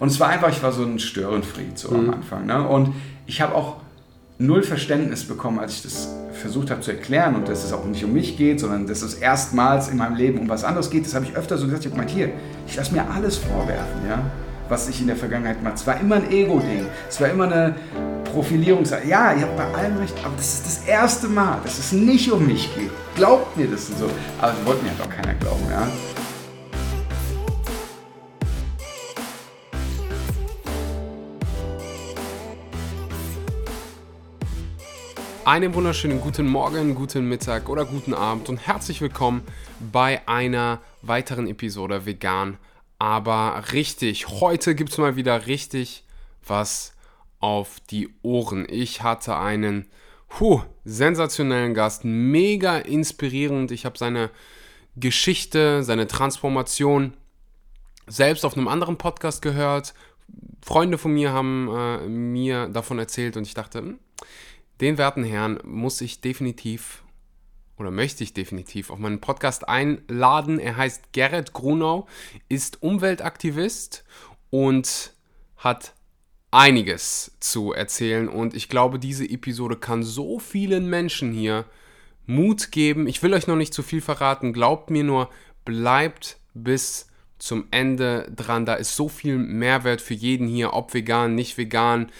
Und 0.00 0.08
es 0.08 0.18
war 0.18 0.28
einfach, 0.28 0.48
ich 0.48 0.62
war 0.62 0.72
so 0.72 0.82
ein 0.82 0.98
Störenfried 0.98 1.78
so 1.78 1.90
mhm. 1.90 2.08
am 2.08 2.14
Anfang. 2.14 2.46
Ne? 2.46 2.66
Und 2.66 2.94
ich 3.26 3.40
habe 3.40 3.54
auch 3.54 3.76
null 4.38 4.62
Verständnis 4.62 5.24
bekommen, 5.24 5.58
als 5.58 5.74
ich 5.74 5.82
das 5.82 6.08
versucht 6.32 6.70
habe 6.70 6.80
zu 6.80 6.90
erklären 6.90 7.36
und 7.36 7.46
dass 7.48 7.62
es 7.62 7.72
auch 7.74 7.84
nicht 7.84 8.02
um 8.02 8.14
mich 8.14 8.38
geht, 8.38 8.58
sondern 8.58 8.86
dass 8.86 9.02
es 9.02 9.14
erstmals 9.14 9.88
in 9.88 9.98
meinem 9.98 10.16
Leben 10.16 10.38
um 10.38 10.48
was 10.48 10.64
anderes 10.64 10.90
geht. 10.90 11.04
Das 11.04 11.14
habe 11.14 11.26
ich 11.26 11.36
öfter 11.36 11.58
so 11.58 11.66
gesagt. 11.66 11.84
Ich 11.84 11.92
habe 11.92 12.00
gemeint, 12.00 12.10
hier, 12.10 12.30
ich 12.66 12.74
lasse 12.76 12.94
mir 12.94 13.08
alles 13.10 13.36
vorwerfen, 13.36 14.08
ja, 14.08 14.22
was 14.70 14.88
ich 14.88 15.02
in 15.02 15.06
der 15.06 15.16
Vergangenheit 15.16 15.62
mache. 15.62 15.74
Es 15.74 15.86
war 15.86 16.00
immer 16.00 16.16
ein 16.16 16.30
Ego-Ding. 16.30 16.86
Es 17.06 17.20
war 17.20 17.28
immer 17.28 17.44
eine 17.44 17.74
Profilierung. 18.32 18.84
Ja, 19.06 19.34
ihr 19.34 19.42
habt 19.42 19.56
bei 19.58 19.74
allem 19.74 19.98
recht, 19.98 20.14
aber 20.24 20.34
das 20.36 20.54
ist 20.54 20.66
das 20.66 20.88
erste 20.88 21.28
Mal, 21.28 21.58
dass 21.62 21.78
es 21.78 21.92
nicht 21.92 22.32
um 22.32 22.46
mich 22.46 22.74
geht. 22.74 22.90
Glaubt 23.16 23.54
mir 23.58 23.66
das 23.66 23.90
und 23.90 23.98
so. 23.98 24.10
Aber 24.38 24.52
das 24.52 24.64
wollte 24.64 24.82
mir 24.82 24.90
halt 24.92 25.02
auch 25.02 25.10
keiner 25.10 25.34
glauben, 25.34 25.66
ja. 25.70 25.86
Einen 35.50 35.74
wunderschönen 35.74 36.20
guten 36.20 36.46
Morgen, 36.46 36.94
guten 36.94 37.28
Mittag 37.28 37.68
oder 37.68 37.84
guten 37.84 38.14
Abend 38.14 38.48
und 38.48 38.68
herzlich 38.68 39.00
willkommen 39.00 39.42
bei 39.80 40.22
einer 40.28 40.80
weiteren 41.02 41.48
Episode 41.48 42.06
Vegan, 42.06 42.56
aber 43.00 43.60
richtig. 43.72 44.28
Heute 44.28 44.76
gibt 44.76 44.90
es 44.90 44.98
mal 44.98 45.16
wieder 45.16 45.48
richtig 45.48 46.04
was 46.46 46.94
auf 47.40 47.80
die 47.90 48.10
Ohren. 48.22 48.64
Ich 48.70 49.02
hatte 49.02 49.38
einen 49.38 49.86
puh, 50.28 50.62
sensationellen 50.84 51.74
Gast, 51.74 52.04
mega 52.04 52.78
inspirierend. 52.78 53.72
Ich 53.72 53.84
habe 53.84 53.98
seine 53.98 54.30
Geschichte, 54.94 55.82
seine 55.82 56.06
Transformation 56.06 57.14
selbst 58.06 58.44
auf 58.44 58.56
einem 58.56 58.68
anderen 58.68 58.98
Podcast 58.98 59.42
gehört. 59.42 59.94
Freunde 60.62 60.96
von 60.96 61.10
mir 61.10 61.32
haben 61.32 61.68
äh, 61.74 62.08
mir 62.08 62.68
davon 62.68 63.00
erzählt 63.00 63.36
und 63.36 63.48
ich 63.48 63.54
dachte, 63.54 63.80
hm, 63.80 63.98
den 64.80 64.98
werten 64.98 65.24
Herrn 65.24 65.60
muss 65.64 66.00
ich 66.00 66.20
definitiv 66.20 67.02
oder 67.76 67.90
möchte 67.90 68.22
ich 68.22 68.34
definitiv 68.34 68.90
auf 68.90 68.98
meinen 68.98 69.20
Podcast 69.20 69.68
einladen. 69.68 70.58
Er 70.58 70.76
heißt 70.76 71.12
Gerrit 71.12 71.52
Grunau, 71.52 72.06
ist 72.48 72.82
Umweltaktivist 72.82 74.04
und 74.50 75.14
hat 75.56 75.94
einiges 76.50 77.32
zu 77.40 77.72
erzählen. 77.72 78.28
Und 78.28 78.54
ich 78.54 78.68
glaube, 78.68 78.98
diese 78.98 79.28
Episode 79.28 79.76
kann 79.76 80.02
so 80.02 80.38
vielen 80.38 80.88
Menschen 80.88 81.32
hier 81.32 81.64
Mut 82.26 82.70
geben. 82.70 83.06
Ich 83.06 83.22
will 83.22 83.34
euch 83.34 83.46
noch 83.46 83.56
nicht 83.56 83.74
zu 83.74 83.82
viel 83.82 84.00
verraten. 84.00 84.52
Glaubt 84.52 84.90
mir 84.90 85.04
nur, 85.04 85.30
bleibt 85.64 86.38
bis 86.54 87.06
zum 87.38 87.66
Ende 87.70 88.30
dran. 88.34 88.66
Da 88.66 88.74
ist 88.74 88.94
so 88.94 89.08
viel 89.08 89.38
Mehrwert 89.38 90.00
für 90.00 90.14
jeden 90.14 90.46
hier, 90.46 90.74
ob 90.74 90.92
vegan, 90.92 91.34
nicht 91.34 91.56
vegan 91.56 92.12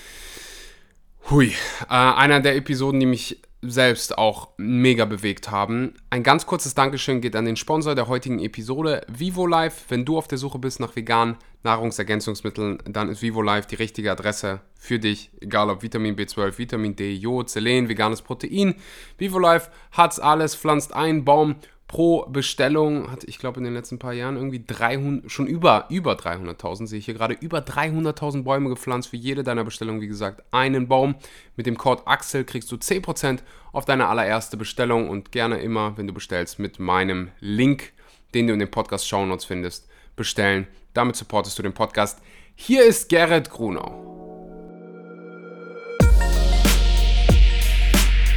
Hui, 1.29 1.49
äh, 1.49 1.87
einer 1.89 2.41
der 2.41 2.57
Episoden, 2.57 2.99
die 2.99 3.07
mich 3.07 3.41
selbst 3.63 4.17
auch 4.17 4.49
mega 4.57 5.05
bewegt 5.05 5.51
haben. 5.51 5.95
Ein 6.09 6.23
ganz 6.23 6.47
kurzes 6.47 6.75
Dankeschön 6.75 7.21
geht 7.21 7.37
an 7.37 7.45
den 7.45 7.57
Sponsor 7.57 7.95
der 7.95 8.09
heutigen 8.09 8.39
Episode, 8.39 9.03
VivoLife. 9.09 9.85
Wenn 9.89 10.05
du 10.05 10.17
auf 10.17 10.29
der 10.29 10.39
Suche 10.39 10.59
bist 10.59 10.81
nach 10.81 10.97
veganen 10.97 11.37
Nahrungsergänzungsmitteln, 11.63 12.79
dann 12.87 13.11
ist 13.11 13.21
VivoLife 13.21 13.69
die 13.69 13.75
richtige 13.75 14.11
Adresse 14.11 14.61
für 14.77 14.99
dich. 14.99 15.31
Egal 15.41 15.69
ob 15.69 15.83
Vitamin 15.83 16.17
B12, 16.17 16.57
Vitamin 16.57 16.97
D, 16.97 17.13
Jod, 17.13 17.51
Selen, 17.51 17.89
veganes 17.89 18.23
Protein. 18.23 18.77
VivoLife 19.19 19.71
hat's 19.93 20.19
alles, 20.19 20.57
pflanzt 20.57 20.95
ein 20.95 21.25
Baum 21.25 21.57
pro 21.91 22.25
Bestellung 22.27 23.11
hat, 23.11 23.25
ich 23.25 23.41
glaube, 23.41 23.59
in 23.59 23.65
den 23.65 23.75
letzten 23.75 23.99
paar 23.99 24.13
Jahren 24.13 24.37
irgendwie 24.37 24.63
300, 24.65 25.29
schon 25.29 25.49
über, 25.49 25.87
über 25.89 26.13
300.000, 26.13 26.87
sehe 26.87 27.01
ich 27.01 27.07
hier 27.07 27.15
gerade, 27.15 27.35
über 27.35 27.59
300.000 27.59 28.45
Bäume 28.45 28.69
gepflanzt. 28.69 29.09
Für 29.09 29.17
jede 29.17 29.43
deiner 29.43 29.65
Bestellungen, 29.65 30.01
wie 30.01 30.07
gesagt, 30.07 30.45
einen 30.53 30.87
Baum. 30.87 31.17
Mit 31.57 31.67
dem 31.67 31.77
Code 31.77 32.07
AXEL 32.07 32.45
kriegst 32.45 32.71
du 32.71 32.77
10% 32.77 33.41
auf 33.73 33.87
deine 33.87 34.07
allererste 34.07 34.57
Bestellung 34.57 35.09
und 35.09 35.33
gerne 35.33 35.59
immer, 35.59 35.99
wenn 35.99 36.07
du 36.07 36.15
bestellst, 36.15 36.61
mit 36.61 36.79
meinem 36.79 37.33
Link, 37.41 37.93
den 38.35 38.47
du 38.47 38.53
in 38.53 38.61
den 38.61 38.71
Podcast 38.71 39.09
Show 39.09 39.27
Notes 39.27 39.45
findest, 39.45 39.89
bestellen. 40.15 40.69
Damit 40.95 41.17
supportest 41.17 41.59
du 41.59 41.65
den 41.65 41.75
Podcast. 41.75 42.21
Hier 42.55 42.85
ist 42.85 43.09
Gerrit 43.09 43.51
Grunau. 43.51 44.20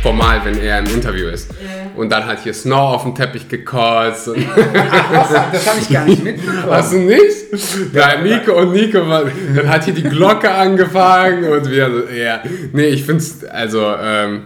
Formal, 0.04 0.42
wenn 0.44 0.60
er 0.60 0.80
im 0.80 0.86
Interview 0.86 1.28
ist. 1.28 1.50
Yeah. 1.52 1.92
Und 1.96 2.12
dann 2.12 2.26
hat 2.26 2.44
hier 2.44 2.54
Snow 2.54 2.94
auf 2.94 3.04
dem 3.04 3.16
Teppich 3.16 3.48
gekotzt. 3.48 4.30
Ach, 4.30 5.52
das 5.52 5.68
habe 5.68 5.80
ich 5.80 5.90
gar 5.90 6.06
nicht 6.06 6.24
mitbekommen. 6.24 6.70
Hast 6.70 6.94
du 6.94 6.98
nicht? 6.98 7.94
Ja, 7.94 8.22
Nico 8.22 8.60
und 8.60 8.74
Nico, 8.74 9.00
dann 9.00 9.70
hat 9.70 9.86
hier 9.86 9.94
die 9.94 10.04
Glocke 10.04 10.52
angefangen 10.52 11.46
und 11.46 11.70
wir 11.70 12.14
ja. 12.14 12.42
Nee, 12.74 12.88
ich 12.88 13.04
finde 13.04 13.24
es, 13.24 13.46
also, 13.46 13.94
ähm, 14.02 14.42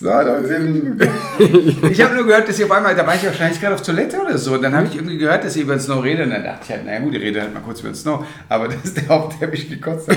so, 0.00 0.06
ich 1.90 2.02
habe 2.02 2.14
nur 2.14 2.24
gehört, 2.24 2.48
dass 2.48 2.58
ihr 2.58 2.66
auf 2.66 2.70
einmal, 2.70 2.94
da 2.94 3.04
war 3.04 3.16
ich 3.16 3.24
wahrscheinlich 3.24 3.60
gerade 3.60 3.74
auf 3.74 3.82
Toilette 3.82 4.20
oder 4.20 4.38
so, 4.38 4.54
und 4.54 4.62
dann 4.62 4.76
habe 4.76 4.86
ich 4.86 4.94
irgendwie 4.94 5.18
gehört, 5.18 5.42
dass 5.42 5.56
ihr 5.56 5.64
über 5.64 5.74
den 5.74 5.80
Snow 5.80 6.04
redet, 6.04 6.26
und 6.26 6.32
dann 6.32 6.44
dachte 6.44 6.60
ich 6.62 6.70
halt, 6.70 6.86
naja 6.86 7.00
gut, 7.00 7.14
ihr 7.14 7.20
redet 7.20 7.42
halt 7.42 7.52
mal 7.52 7.60
kurz 7.60 7.80
über 7.80 7.88
den 7.88 7.96
Snow, 7.96 8.24
aber 8.48 8.68
das 8.68 8.76
ist 8.84 8.96
der 8.96 9.08
Haupt, 9.08 9.40
der 9.40 9.48
mich 9.48 9.68
gekotzt 9.68 10.08
hat. 10.08 10.16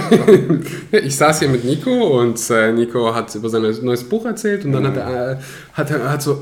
ich 0.92 1.16
saß 1.16 1.40
hier 1.40 1.50
mit 1.50 1.64
Nico 1.64 2.20
und 2.20 2.40
äh, 2.52 2.72
Nico 2.72 3.16
hat 3.16 3.34
über 3.34 3.50
sein 3.50 3.64
neues 3.82 4.04
Buch 4.04 4.26
erzählt 4.26 4.66
und 4.66 4.74
dann 4.74 4.86
hat 4.86 4.98
er, 4.98 5.32
äh, 5.32 5.38
hat, 5.74 5.90
er 5.90 6.12
hat 6.12 6.22
so 6.22 6.40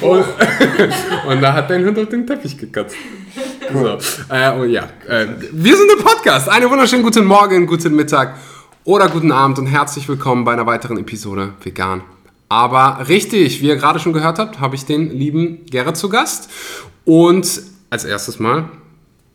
und, 0.00 0.24
und 1.28 1.40
da 1.40 1.52
hat 1.52 1.70
dein 1.70 1.84
Hund 1.84 1.98
auf 1.98 2.08
den 2.08 2.26
Teppich 2.26 2.58
gekotzt. 2.58 2.96
So, 3.72 3.98
äh, 4.34 4.50
oh 4.58 4.64
ja, 4.64 4.88
äh, 5.06 5.26
wir 5.52 5.76
sind 5.76 5.88
der 5.90 6.02
Podcast. 6.02 6.48
Einen 6.48 6.68
wunderschönen 6.68 7.04
guten 7.04 7.24
Morgen, 7.24 7.64
guten 7.66 7.94
Mittag 7.94 8.34
oder 8.88 9.10
guten 9.10 9.32
Abend 9.32 9.58
und 9.58 9.66
herzlich 9.66 10.08
willkommen 10.08 10.44
bei 10.44 10.54
einer 10.54 10.64
weiteren 10.64 10.96
Episode 10.96 11.52
Vegan. 11.62 12.00
Aber 12.48 13.06
richtig, 13.06 13.60
wie 13.60 13.66
ihr 13.66 13.76
gerade 13.76 13.98
schon 13.98 14.14
gehört 14.14 14.38
habt, 14.38 14.60
habe 14.60 14.76
ich 14.76 14.86
den 14.86 15.10
lieben 15.10 15.66
Gerrit 15.66 15.98
zu 15.98 16.08
Gast. 16.08 16.48
Und 17.04 17.60
als 17.90 18.06
erstes 18.06 18.38
Mal, 18.38 18.70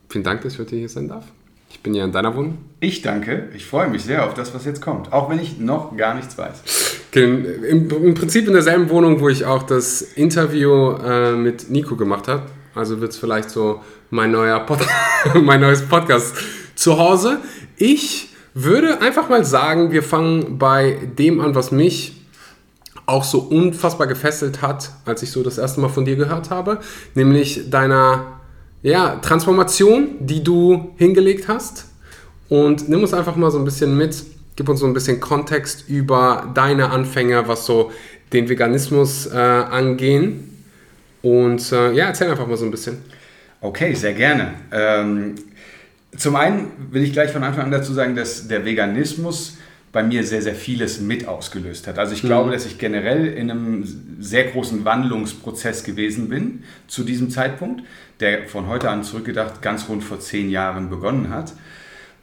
vielen 0.09 0.23
Dank, 0.23 0.41
dass 0.41 0.53
ich 0.53 0.59
heute 0.59 0.75
hier 0.75 0.89
sein 0.89 1.07
darf. 1.07 1.25
Ich 1.69 1.81
bin 1.81 1.93
ja 1.93 2.03
in 2.03 2.11
deiner 2.11 2.35
Wohnung. 2.35 2.57
Ich 2.79 3.03
danke. 3.03 3.49
Ich 3.55 3.67
freue 3.67 3.89
mich 3.89 4.01
sehr 4.01 4.25
auf 4.25 4.33
das, 4.33 4.55
was 4.55 4.65
jetzt 4.65 4.81
kommt. 4.81 5.13
Auch 5.13 5.29
wenn 5.29 5.37
ich 5.37 5.59
noch 5.59 5.95
gar 5.95 6.15
nichts 6.15 6.35
weiß. 6.35 6.63
Im, 7.11 7.63
im 7.93 8.15
Prinzip 8.15 8.47
in 8.47 8.53
derselben 8.53 8.89
Wohnung, 8.89 9.19
wo 9.19 9.29
ich 9.29 9.45
auch 9.45 9.61
das 9.61 10.01
Interview 10.01 10.93
äh, 10.93 11.33
mit 11.33 11.69
Nico 11.69 11.95
gemacht 11.95 12.27
habe. 12.27 12.41
Also 12.73 13.01
wird 13.01 13.11
es 13.11 13.19
vielleicht 13.19 13.51
so 13.51 13.81
mein, 14.09 14.31
neuer 14.31 14.61
Pod 14.61 14.79
mein 15.43 15.61
neues 15.61 15.83
Podcast 15.83 16.37
zu 16.73 16.97
Hause. 16.97 17.39
Ich 17.77 18.32
würde 18.53 19.01
einfach 19.01 19.29
mal 19.29 19.43
sagen, 19.43 19.91
wir 19.91 20.03
fangen 20.03 20.57
bei 20.57 20.97
dem 21.17 21.39
an, 21.39 21.55
was 21.55 21.71
mich 21.71 22.13
auch 23.05 23.23
so 23.23 23.39
unfassbar 23.39 24.07
gefesselt 24.07 24.61
hat, 24.61 24.91
als 25.05 25.23
ich 25.23 25.31
so 25.31 25.43
das 25.43 25.57
erste 25.57 25.81
Mal 25.81 25.89
von 25.89 26.05
dir 26.05 26.15
gehört 26.15 26.49
habe, 26.49 26.79
nämlich 27.15 27.69
deiner 27.69 28.39
ja, 28.81 29.15
Transformation, 29.17 30.15
die 30.19 30.43
du 30.43 30.93
hingelegt 30.97 31.47
hast. 31.47 31.85
Und 32.49 32.87
nimm 32.89 33.01
uns 33.01 33.13
einfach 33.13 33.35
mal 33.35 33.49
so 33.49 33.57
ein 33.57 33.65
bisschen 33.65 33.97
mit, 33.97 34.23
gib 34.55 34.69
uns 34.69 34.79
so 34.79 34.85
ein 34.85 34.93
bisschen 34.93 35.19
Kontext 35.19 35.89
über 35.89 36.51
deine 36.53 36.91
Anfänge, 36.91 37.47
was 37.47 37.65
so 37.65 37.91
den 38.31 38.49
Veganismus 38.49 39.25
äh, 39.27 39.37
angehen. 39.37 40.65
Und 41.21 41.71
äh, 41.71 41.93
ja, 41.93 42.07
erzähl 42.07 42.29
einfach 42.29 42.47
mal 42.47 42.57
so 42.57 42.65
ein 42.65 42.71
bisschen. 42.71 42.97
Okay, 43.61 43.93
sehr 43.93 44.13
gerne. 44.13 44.55
Ähm, 44.71 45.35
zum 46.17 46.35
einen 46.35 46.71
will 46.91 47.03
ich 47.03 47.13
gleich 47.13 47.31
von 47.31 47.43
Anfang 47.43 47.65
an 47.65 47.71
dazu 47.71 47.93
sagen, 47.93 48.15
dass 48.15 48.47
der 48.47 48.65
Veganismus 48.65 49.57
bei 49.93 50.01
mir 50.01 50.23
sehr, 50.23 50.41
sehr 50.41 50.55
vieles 50.55 50.99
mit 50.99 51.27
ausgelöst 51.27 51.87
hat. 51.87 51.99
Also 51.99 52.13
ich 52.13 52.23
mhm. 52.23 52.27
glaube, 52.27 52.51
dass 52.51 52.65
ich 52.65 52.79
generell 52.79 53.27
in 53.27 53.51
einem 53.51 53.83
sehr 54.19 54.45
großen 54.45 54.83
Wandlungsprozess 54.85 55.83
gewesen 55.83 56.29
bin 56.29 56.63
zu 56.87 57.03
diesem 57.03 57.29
Zeitpunkt, 57.29 57.83
der 58.19 58.47
von 58.47 58.67
heute 58.67 58.89
an 58.89 59.03
zurückgedacht 59.03 59.61
ganz 59.61 59.87
rund 59.87 60.03
vor 60.03 60.19
zehn 60.19 60.49
Jahren 60.49 60.89
begonnen 60.89 61.29
hat. 61.29 61.53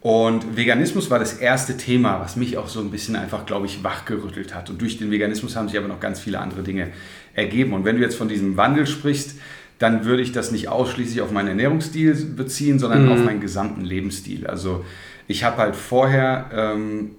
Und 0.00 0.56
Veganismus 0.56 1.10
war 1.10 1.18
das 1.18 1.34
erste 1.34 1.76
Thema, 1.76 2.20
was 2.20 2.34
mich 2.34 2.56
auch 2.56 2.68
so 2.68 2.80
ein 2.80 2.90
bisschen 2.90 3.16
einfach, 3.16 3.44
glaube 3.44 3.66
ich, 3.66 3.84
wachgerüttelt 3.84 4.54
hat. 4.54 4.70
Und 4.70 4.80
durch 4.80 4.98
den 4.98 5.10
Veganismus 5.10 5.56
haben 5.56 5.68
sich 5.68 5.76
aber 5.76 5.88
noch 5.88 6.00
ganz 6.00 6.18
viele 6.18 6.38
andere 6.38 6.62
Dinge 6.62 6.88
ergeben. 7.34 7.74
Und 7.74 7.84
wenn 7.84 7.96
du 7.96 8.02
jetzt 8.02 8.16
von 8.16 8.28
diesem 8.28 8.56
Wandel 8.56 8.86
sprichst, 8.86 9.36
dann 9.80 10.04
würde 10.04 10.22
ich 10.22 10.30
das 10.30 10.52
nicht 10.52 10.68
ausschließlich 10.68 11.22
auf 11.22 11.32
meinen 11.32 11.48
Ernährungsstil 11.48 12.14
beziehen, 12.36 12.78
sondern 12.78 13.06
mhm. 13.06 13.12
auf 13.12 13.24
meinen 13.24 13.40
gesamten 13.40 13.80
Lebensstil. 13.80 14.46
Also 14.46 14.84
ich 15.26 15.42
habe 15.42 15.56
halt 15.56 15.74
vorher 15.74 16.50
ähm, 16.54 17.12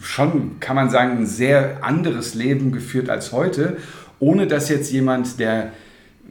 schon, 0.00 0.60
kann 0.60 0.76
man 0.76 0.90
sagen, 0.90 1.18
ein 1.18 1.26
sehr 1.26 1.82
anderes 1.82 2.34
Leben 2.34 2.70
geführt 2.70 3.10
als 3.10 3.32
heute, 3.32 3.76
ohne 4.20 4.46
dass 4.46 4.68
jetzt 4.68 4.92
jemand, 4.92 5.40
der, 5.40 5.72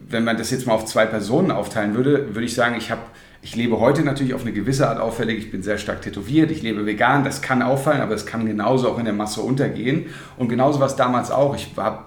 wenn 0.09 0.23
man 0.23 0.37
das 0.37 0.49
jetzt 0.49 0.65
mal 0.65 0.73
auf 0.73 0.85
zwei 0.85 1.05
Personen 1.05 1.51
aufteilen 1.51 1.93
würde, 1.93 2.33
würde 2.33 2.45
ich 2.45 2.55
sagen, 2.55 2.75
ich 2.77 2.89
habe 2.89 3.01
ich 3.45 3.57
lebe 3.57 3.81
heute 3.81 4.03
natürlich 4.03 4.33
auf 4.33 4.43
eine 4.43 4.53
gewisse 4.53 4.87
Art 4.87 5.01
auffällig. 5.01 5.37
Ich 5.37 5.51
bin 5.51 5.63
sehr 5.63 5.77
stark 5.77 6.01
tätowiert, 6.01 6.49
ich 6.49 6.61
lebe 6.61 6.85
vegan. 6.85 7.25
Das 7.25 7.41
kann 7.41 7.61
auffallen, 7.61 7.99
aber 7.99 8.15
es 8.15 8.25
kann 8.25 8.45
genauso 8.45 8.89
auch 8.89 8.97
in 8.97 9.03
der 9.03 9.13
Masse 9.13 9.41
untergehen. 9.41 10.05
Und 10.37 10.47
genauso 10.47 10.79
war 10.79 10.87
es 10.87 10.95
damals 10.95 11.29
auch. 11.29 11.53
Ich 11.53 11.73
habe 11.75 12.05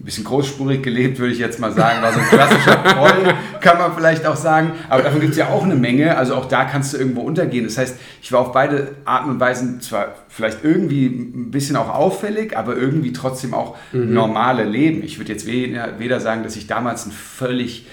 ein 0.00 0.04
bisschen 0.04 0.24
großspurig 0.24 0.82
gelebt, 0.82 1.18
würde 1.18 1.32
ich 1.32 1.38
jetzt 1.38 1.60
mal 1.60 1.72
sagen. 1.72 2.02
War 2.02 2.12
so 2.12 2.18
ein 2.18 2.26
klassischer 2.26 2.84
Troll, 2.94 3.34
kann 3.60 3.78
man 3.78 3.94
vielleicht 3.94 4.26
auch 4.26 4.36
sagen. 4.36 4.72
Aber 4.88 5.02
davon 5.02 5.20
gibt 5.20 5.32
es 5.32 5.38
ja 5.38 5.48
auch 5.48 5.62
eine 5.62 5.76
Menge. 5.76 6.16
Also 6.16 6.34
auch 6.34 6.46
da 6.46 6.64
kannst 6.64 6.92
du 6.92 6.98
irgendwo 6.98 7.22
untergehen. 7.22 7.64
Das 7.64 7.78
heißt, 7.78 7.96
ich 8.20 8.32
war 8.32 8.40
auf 8.40 8.52
beide 8.52 8.96
Arten 9.04 9.30
und 9.30 9.40
Weisen 9.40 9.80
zwar 9.80 10.14
vielleicht 10.28 10.64
irgendwie 10.64 11.06
ein 11.06 11.50
bisschen 11.50 11.76
auch 11.76 11.88
auffällig, 11.88 12.56
aber 12.56 12.76
irgendwie 12.76 13.12
trotzdem 13.12 13.54
auch 13.54 13.76
mhm. 13.92 14.12
normale 14.12 14.64
Leben. 14.64 15.02
Ich 15.02 15.18
würde 15.18 15.32
jetzt 15.32 15.46
weder, 15.46 15.98
weder 15.98 16.20
sagen, 16.20 16.42
dass 16.42 16.56
ich 16.56 16.66
damals 16.66 17.06
ein 17.06 17.12
völlig 17.12 17.86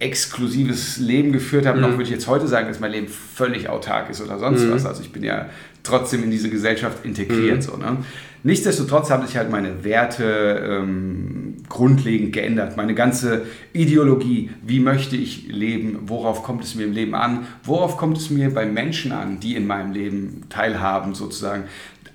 exklusives 0.00 0.96
Leben 0.96 1.30
geführt 1.30 1.66
habe, 1.66 1.76
mhm. 1.76 1.82
noch 1.82 1.90
würde 1.92 2.04
ich 2.04 2.10
jetzt 2.10 2.26
heute 2.26 2.48
sagen, 2.48 2.68
dass 2.68 2.80
mein 2.80 2.90
Leben 2.90 3.08
völlig 3.08 3.68
autark 3.68 4.10
ist 4.10 4.22
oder 4.22 4.38
sonst 4.38 4.64
mhm. 4.64 4.72
was. 4.72 4.86
Also 4.86 5.02
ich 5.02 5.12
bin 5.12 5.22
ja 5.22 5.50
trotzdem 5.82 6.24
in 6.24 6.30
diese 6.30 6.50
Gesellschaft 6.50 7.04
integriert. 7.04 7.58
Mhm. 7.58 7.62
So, 7.62 7.76
ne? 7.76 7.98
Nichtsdestotrotz 8.42 9.10
haben 9.10 9.26
sich 9.26 9.36
halt 9.36 9.50
meine 9.50 9.84
Werte 9.84 10.80
ähm, 10.80 11.56
grundlegend 11.68 12.32
geändert. 12.32 12.76
Meine 12.76 12.94
ganze 12.94 13.42
Ideologie, 13.72 14.50
wie 14.66 14.80
möchte 14.80 15.16
ich 15.16 15.48
leben, 15.48 16.00
worauf 16.06 16.42
kommt 16.42 16.64
es 16.64 16.74
mir 16.74 16.84
im 16.84 16.92
Leben 16.92 17.14
an, 17.14 17.46
worauf 17.64 17.96
kommt 17.96 18.16
es 18.16 18.30
mir 18.30 18.52
bei 18.52 18.66
Menschen 18.66 19.12
an, 19.12 19.40
die 19.40 19.56
in 19.56 19.66
meinem 19.66 19.92
Leben 19.92 20.44
teilhaben 20.48 21.14
sozusagen. 21.14 21.64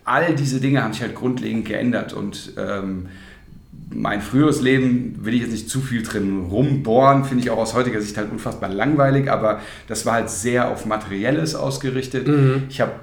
All 0.03 0.35
diese 0.35 0.59
Dinge 0.59 0.83
haben 0.83 0.93
sich 0.93 1.01
halt 1.01 1.15
grundlegend 1.15 1.65
geändert 1.65 2.13
und 2.13 2.53
ähm, 2.57 3.07
mein 3.93 4.21
früheres 4.21 4.61
Leben 4.61 5.19
will 5.21 5.35
ich 5.35 5.41
jetzt 5.41 5.51
nicht 5.51 5.69
zu 5.69 5.79
viel 5.79 6.03
drin 6.03 6.45
rumbohren, 6.49 7.23
finde 7.23 7.43
ich 7.43 7.49
auch 7.49 7.57
aus 7.57 7.73
heutiger 7.73 8.01
Sicht 8.01 8.17
halt 8.17 8.31
unfassbar 8.31 8.69
langweilig, 8.69 9.31
aber 9.31 9.61
das 9.87 10.05
war 10.05 10.13
halt 10.13 10.29
sehr 10.29 10.69
auf 10.69 10.85
Materielles 10.85 11.55
ausgerichtet. 11.55 12.27
Mhm. 12.27 12.63
Ich 12.69 12.81
habe 12.81 12.93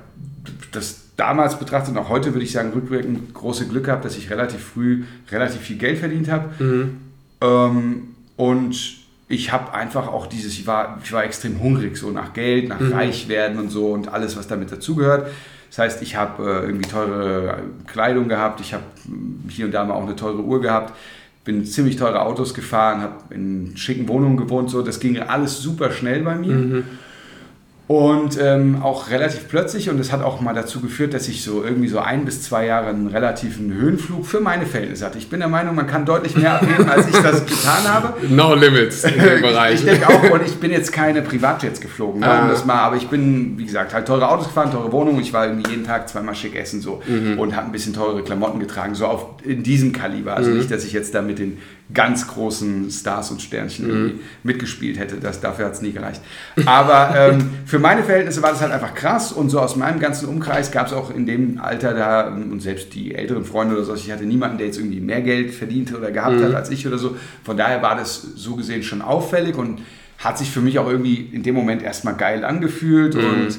das 0.73 1.02
damals 1.23 1.57
betrachtet 1.57 1.95
und 1.95 1.99
auch 1.99 2.09
heute 2.09 2.35
würde 2.35 2.45
ich 2.45 2.51
sagen, 2.51 2.73
rückwirkend 2.73 3.33
große 3.33 3.69
Glück 3.69 3.85
gehabt, 3.85 4.05
dass 4.05 4.17
ich 4.17 4.29
relativ 4.29 4.61
früh 4.61 5.05
relativ 5.31 5.61
viel 5.61 5.77
Geld 5.77 5.99
verdient 5.99 6.29
habe. 6.29 6.51
Mhm. 6.59 6.97
Ähm, 7.41 8.03
und 8.37 8.97
ich 9.29 9.53
habe 9.53 9.73
einfach 9.73 10.09
auch 10.09 10.27
dieses, 10.27 10.53
ich 10.55 10.67
war, 10.67 10.99
ich 11.05 11.13
war 11.13 11.23
extrem 11.23 11.61
hungrig, 11.61 11.97
so 11.97 12.11
nach 12.11 12.33
Geld, 12.33 12.69
nach 12.69 12.81
mhm. 12.81 12.93
Reichwerden 12.93 13.61
und 13.61 13.71
so 13.71 13.93
und 13.93 14.09
alles, 14.09 14.37
was 14.37 14.49
damit 14.49 14.73
dazugehört. 14.73 15.31
Das 15.71 15.79
heißt, 15.79 16.03
ich 16.03 16.17
habe 16.17 16.43
äh, 16.43 16.67
irgendwie 16.67 16.89
teure 16.89 17.59
Kleidung 17.87 18.29
gehabt, 18.29 18.61
ich 18.61 18.75
habe 18.75 18.83
hier 19.49 19.67
und 19.67 19.73
da 19.73 19.85
mal 19.85 19.95
auch 19.95 20.03
eine 20.03 20.17
teure 20.17 20.43
Uhr 20.43 20.61
gehabt, 20.61 20.93
bin 21.45 21.65
ziemlich 21.65 21.97
teure 21.97 22.23
Autos 22.23 22.53
gefahren, 22.53 23.01
habe 23.01 23.15
in 23.33 23.77
schicken 23.77 24.09
Wohnungen 24.09 24.37
gewohnt, 24.37 24.71
so 24.71 24.83
das 24.83 24.99
ging 24.99 25.19
alles 25.21 25.61
super 25.61 25.93
schnell 25.93 26.25
bei 26.25 26.35
mir. 26.35 26.55
Mhm. 26.55 26.85
Und 27.89 28.39
ähm, 28.41 28.81
auch 28.81 29.11
relativ 29.11 29.49
plötzlich, 29.49 29.91
und 29.91 29.99
das 29.99 30.13
hat 30.13 30.23
auch 30.23 30.41
mal 30.41 30.55
dazu 30.55 30.81
geführt, 30.81 31.15
dass 31.15 31.29
ich 31.29 31.43
so 31.43 31.65
irgendwie 31.65 31.89
so 31.89 31.99
ein 31.99 32.25
bis 32.25 32.41
zwei 32.41 32.65
Jahre 32.65 32.87
einen 32.87 33.09
relativen 33.09 33.75
Höhenflug 33.75 34.25
für 34.25 34.41
meine 34.41 34.67
Verhältnisse 34.67 35.05
hatte. 35.05 35.19
Ich 35.19 35.29
bin 35.29 35.41
der 35.41 35.49
Meinung, 35.49 35.75
man 35.75 35.89
kann 35.89 36.07
deutlich 36.07 36.37
mehr 36.37 36.55
abheben, 36.55 36.89
als 36.89 37.09
ich 37.09 37.17
das 37.17 37.45
getan 37.45 37.85
habe. 37.85 38.15
No 38.31 38.55
limits 38.55 39.05
in 39.05 39.21
dem 39.21 39.43
Bereich. 39.43 39.81
ich 39.81 39.85
denke 39.85 40.09
auch, 40.09 40.31
und 40.31 40.43
ich 40.47 40.55
bin 40.57 40.71
jetzt 40.71 40.93
keine 40.93 41.23
Privatjets 41.23 41.81
geflogen, 41.81 42.21
ne, 42.21 42.29
ah. 42.29 42.49
das 42.49 42.65
mal, 42.65 42.79
aber 42.79 42.97
ich 42.97 43.09
bin, 43.09 43.59
wie 43.59 43.67
gesagt, 43.67 43.93
halt 43.93 44.07
teure 44.07 44.29
Autos 44.29 44.47
gefahren, 44.47 44.71
teure 44.71 44.93
Wohnungen. 44.93 45.21
Ich 45.21 45.33
war 45.33 45.47
irgendwie 45.47 45.71
jeden 45.71 45.85
Tag 45.85 46.09
zweimal 46.09 46.37
schick 46.37 46.55
essen 46.55 46.81
so 46.81 47.03
mhm. 47.07 47.39
und 47.39 47.57
habe 47.57 47.67
ein 47.67 47.73
bisschen 47.73 47.93
teure 47.93 48.23
Klamotten 48.23 48.61
getragen, 48.61 48.95
so 48.95 49.07
auf 49.07 49.27
in 49.45 49.65
diesem 49.65 49.93
Kaliber. 49.93 50.37
Also 50.37 50.51
mhm. 50.51 50.59
nicht, 50.59 50.71
dass 50.71 50.85
ich 50.85 50.93
jetzt 50.93 51.15
da 51.15 51.21
mit 51.21 51.41
den 51.41 51.59
ganz 51.95 52.27
großen 52.27 52.91
Stars 52.91 53.31
und 53.31 53.43
Sternchen 53.43 54.05
mhm. 54.05 54.21
mitgespielt 54.43 54.99
hätte. 54.99 55.17
Das, 55.17 55.41
dafür 55.41 55.67
hat 55.67 55.75
es 55.75 55.83
nie 55.83 55.93
gereicht. 55.93 56.23
Aber 56.65 57.15
ähm, 57.33 57.51
für 57.67 57.79
meine 57.79 58.03
Verhältnisse 58.03 58.43
war 58.43 58.51
das 58.51 58.61
halt 58.61 58.73
einfach 58.73 58.95
krass 58.95 59.33
und 59.33 59.51
so 59.51 59.61
aus 59.61 59.77
meinem 59.77 60.01
ganzen 60.01 60.29
Umkreis 60.29 60.71
gab 60.71 60.87
es 60.87 60.93
auch 60.93 61.15
in 61.15 61.27
dem 61.27 61.61
Alter 61.61 61.95
da 61.95 62.29
und 62.29 62.61
selbst 62.61 62.95
die 62.95 63.15
älteren 63.15 63.45
Freunde 63.45 63.75
oder 63.75 63.85
so, 63.85 63.95
ich 63.95 64.11
hatte 64.11 64.25
niemanden, 64.25 64.59
der 64.59 64.67
jetzt 64.67 64.79
irgendwie 64.79 65.01
mehr 65.01 65.21
Geld 65.21 65.53
verdiente 65.53 65.97
oder 65.97 66.11
gehabt 66.11 66.37
mhm. 66.37 66.45
hat 66.45 66.55
als 66.55 66.71
ich 66.71 66.87
oder 66.87 66.99
so. 66.99 67.17
Von 67.45 67.57
daher 67.57 67.83
war 67.83 67.97
das 67.97 68.23
so 68.23 68.57
gesehen 68.57 68.83
schon 68.83 69.03
auffällig 69.03 69.57
und 69.57 69.81
hat 70.19 70.39
sich 70.39 70.51
für 70.51 70.61
mich 70.61 70.79
auch 70.79 70.89
irgendwie 70.89 71.17
in 71.33 71.43
dem 71.43 71.55
Moment 71.55 71.83
erstmal 71.83 72.15
geil 72.15 72.45
angefühlt 72.45 73.15
mhm. 73.15 73.25
und 73.25 73.59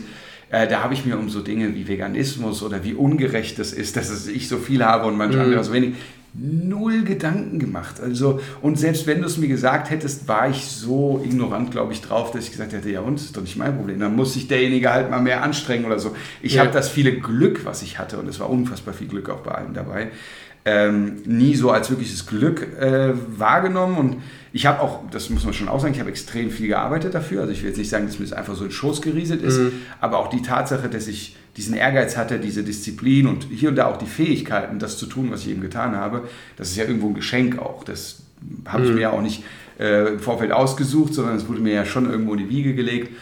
äh, 0.50 0.68
da 0.68 0.84
habe 0.84 0.94
ich 0.94 1.06
mir 1.06 1.18
um 1.18 1.30
so 1.30 1.42
Dinge 1.42 1.76
wie 1.76 1.88
Veganismus 1.88 2.64
oder 2.64 2.84
wie 2.84 2.94
ungerecht 2.94 3.60
es 3.60 3.74
ist, 3.74 3.98
dass 3.98 4.28
ich 4.28 4.48
so 4.48 4.58
viel 4.58 4.84
habe 4.84 5.08
und 5.08 5.18
manche 5.18 5.38
mhm. 5.38 5.46
andere 5.46 5.64
so 5.64 5.74
wenig, 5.74 5.96
null 6.34 7.04
Gedanken 7.04 7.60
gemacht. 7.60 8.02
Also, 8.02 8.40
und 8.62 8.80
selbst 8.80 9.06
wenn 9.06 9.22
du 9.22 9.28
es 9.28 9.38
mir 9.38 9.48
gesagt 9.48 9.90
hättest, 9.90 10.28
war 10.28 10.50
ich 10.50 10.66
so 10.66 11.22
ignorant, 11.24 11.72
glaube 11.72 11.94
ich, 11.94 12.02
drauf, 12.02 12.32
dass 12.32 12.46
ich 12.46 12.52
gesagt 12.52 12.74
hätte, 12.74 12.90
ja 12.90 13.02
und, 13.02 13.16
das 13.16 13.26
ist 13.26 13.38
doch 13.38 13.42
nicht 13.42 13.56
mein 13.56 13.76
Problem. 13.76 14.00
Dann 14.00 14.16
muss 14.16 14.34
sich 14.34 14.48
derjenige 14.48 14.92
halt 14.92 15.12
mal 15.12 15.22
mehr 15.22 15.44
anstrengen 15.44 15.86
oder 15.86 16.00
so. 16.00 16.16
Ich 16.42 16.56
ja. 16.56 16.62
habe 16.62 16.74
das 16.74 16.90
viele 16.90 17.14
Glück, 17.14 17.66
was 17.66 17.84
ich 17.84 18.00
hatte, 18.00 18.18
und 18.18 18.28
es 18.28 18.40
war 18.40 18.50
unfassbar 18.50 18.94
viel 18.94 19.08
Glück 19.08 19.30
auch 19.30 19.42
bei 19.42 19.52
allem 19.52 19.74
dabei, 19.74 20.10
ähm, 20.66 21.22
nie 21.26 21.56
so 21.56 21.72
als 21.72 21.90
wirkliches 21.90 22.26
Glück 22.26 22.66
äh, 22.80 23.14
wahrgenommen 23.38 23.98
und 23.98 24.18
ich 24.54 24.66
habe 24.66 24.82
auch, 24.82 25.02
das 25.10 25.30
muss 25.30 25.44
man 25.44 25.54
schon 25.54 25.68
auch 25.68 25.80
sagen, 25.80 25.94
ich 25.94 26.00
habe 26.00 26.12
extrem 26.12 26.52
viel 26.52 26.68
gearbeitet 26.68 27.16
dafür. 27.16 27.42
Also 27.42 27.52
ich 27.52 27.64
will 27.64 27.70
jetzt 27.70 27.78
nicht 27.78 27.90
sagen, 27.90 28.06
dass 28.06 28.20
mir 28.20 28.26
das 28.26 28.34
einfach 28.34 28.56
so 28.56 28.64
ein 28.64 28.72
Schoß 28.72 29.02
gerieselt 29.02 29.42
ist, 29.42 29.58
mhm. 29.58 29.72
aber 30.00 30.20
auch 30.20 30.30
die 30.30 30.44
Tatsache, 30.44 30.90
dass 30.90 31.08
ich 31.08 31.36
diesen 31.58 31.76
Ehrgeiz 31.76 32.18
hatte, 32.18 32.40
diese 32.40 32.64
Disziplin 32.64 33.28
und 33.28 33.48
hier 33.52 33.70
und 33.70 33.76
da 33.76 33.86
auch 33.86 33.98
die 33.98 34.08
Fähigkeiten, 34.08 34.80
das 34.80 34.98
zu 34.98 35.06
tun, 35.06 35.30
was 35.32 35.42
ich 35.42 35.50
eben 35.50 35.62
getan 35.62 35.96
habe, 35.96 36.28
das 36.58 36.70
ist 36.70 36.78
ja 36.78 36.86
irgendwo 36.86 37.08
ein 37.08 37.14
Geschenk 37.14 37.60
auch. 37.60 37.84
Das 37.84 38.24
habe 38.66 38.84
ich 38.84 38.90
mhm. 38.90 38.96
mir 38.96 39.02
ja 39.02 39.10
auch 39.12 39.22
nicht 39.22 39.44
äh, 39.80 40.14
im 40.14 40.20
Vorfeld 40.20 40.52
ausgesucht, 40.52 41.14
sondern 41.14 41.36
es 41.36 41.48
wurde 41.48 41.62
mir 41.62 41.74
ja 41.74 41.86
schon 41.86 42.10
irgendwo 42.10 42.34
in 42.34 42.40
die 42.40 42.50
Wiege 42.50 42.74
gelegt. 42.74 43.16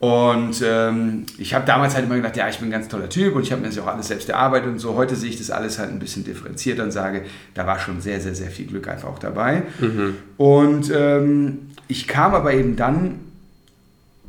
Und 0.00 0.62
ähm, 0.64 1.26
ich 1.38 1.54
habe 1.54 1.66
damals 1.66 1.94
halt 1.94 2.04
immer 2.04 2.14
gedacht, 2.14 2.36
ja, 2.36 2.48
ich 2.48 2.58
bin 2.58 2.68
ein 2.68 2.70
ganz 2.70 2.86
toller 2.86 3.08
Typ 3.08 3.34
und 3.34 3.42
ich 3.42 3.50
habe 3.50 3.62
mir 3.62 3.66
das 3.66 3.76
ja 3.76 3.82
auch 3.82 3.88
alles 3.88 4.06
selbst 4.06 4.28
erarbeitet 4.28 4.68
und 4.68 4.78
so. 4.78 4.94
Heute 4.94 5.16
sehe 5.16 5.30
ich 5.30 5.38
das 5.38 5.50
alles 5.50 5.80
halt 5.80 5.90
ein 5.90 5.98
bisschen 5.98 6.24
differenziert 6.24 6.78
und 6.78 6.92
sage, 6.92 7.22
da 7.54 7.66
war 7.66 7.80
schon 7.80 8.00
sehr, 8.00 8.20
sehr, 8.20 8.34
sehr 8.34 8.50
viel 8.50 8.66
Glück 8.66 8.86
einfach 8.86 9.08
auch 9.08 9.18
dabei. 9.18 9.64
Mhm. 9.80 10.14
Und 10.36 10.92
ähm, 10.94 11.58
ich 11.88 12.06
kam 12.06 12.34
aber 12.34 12.52
eben 12.52 12.76
dann 12.76 13.18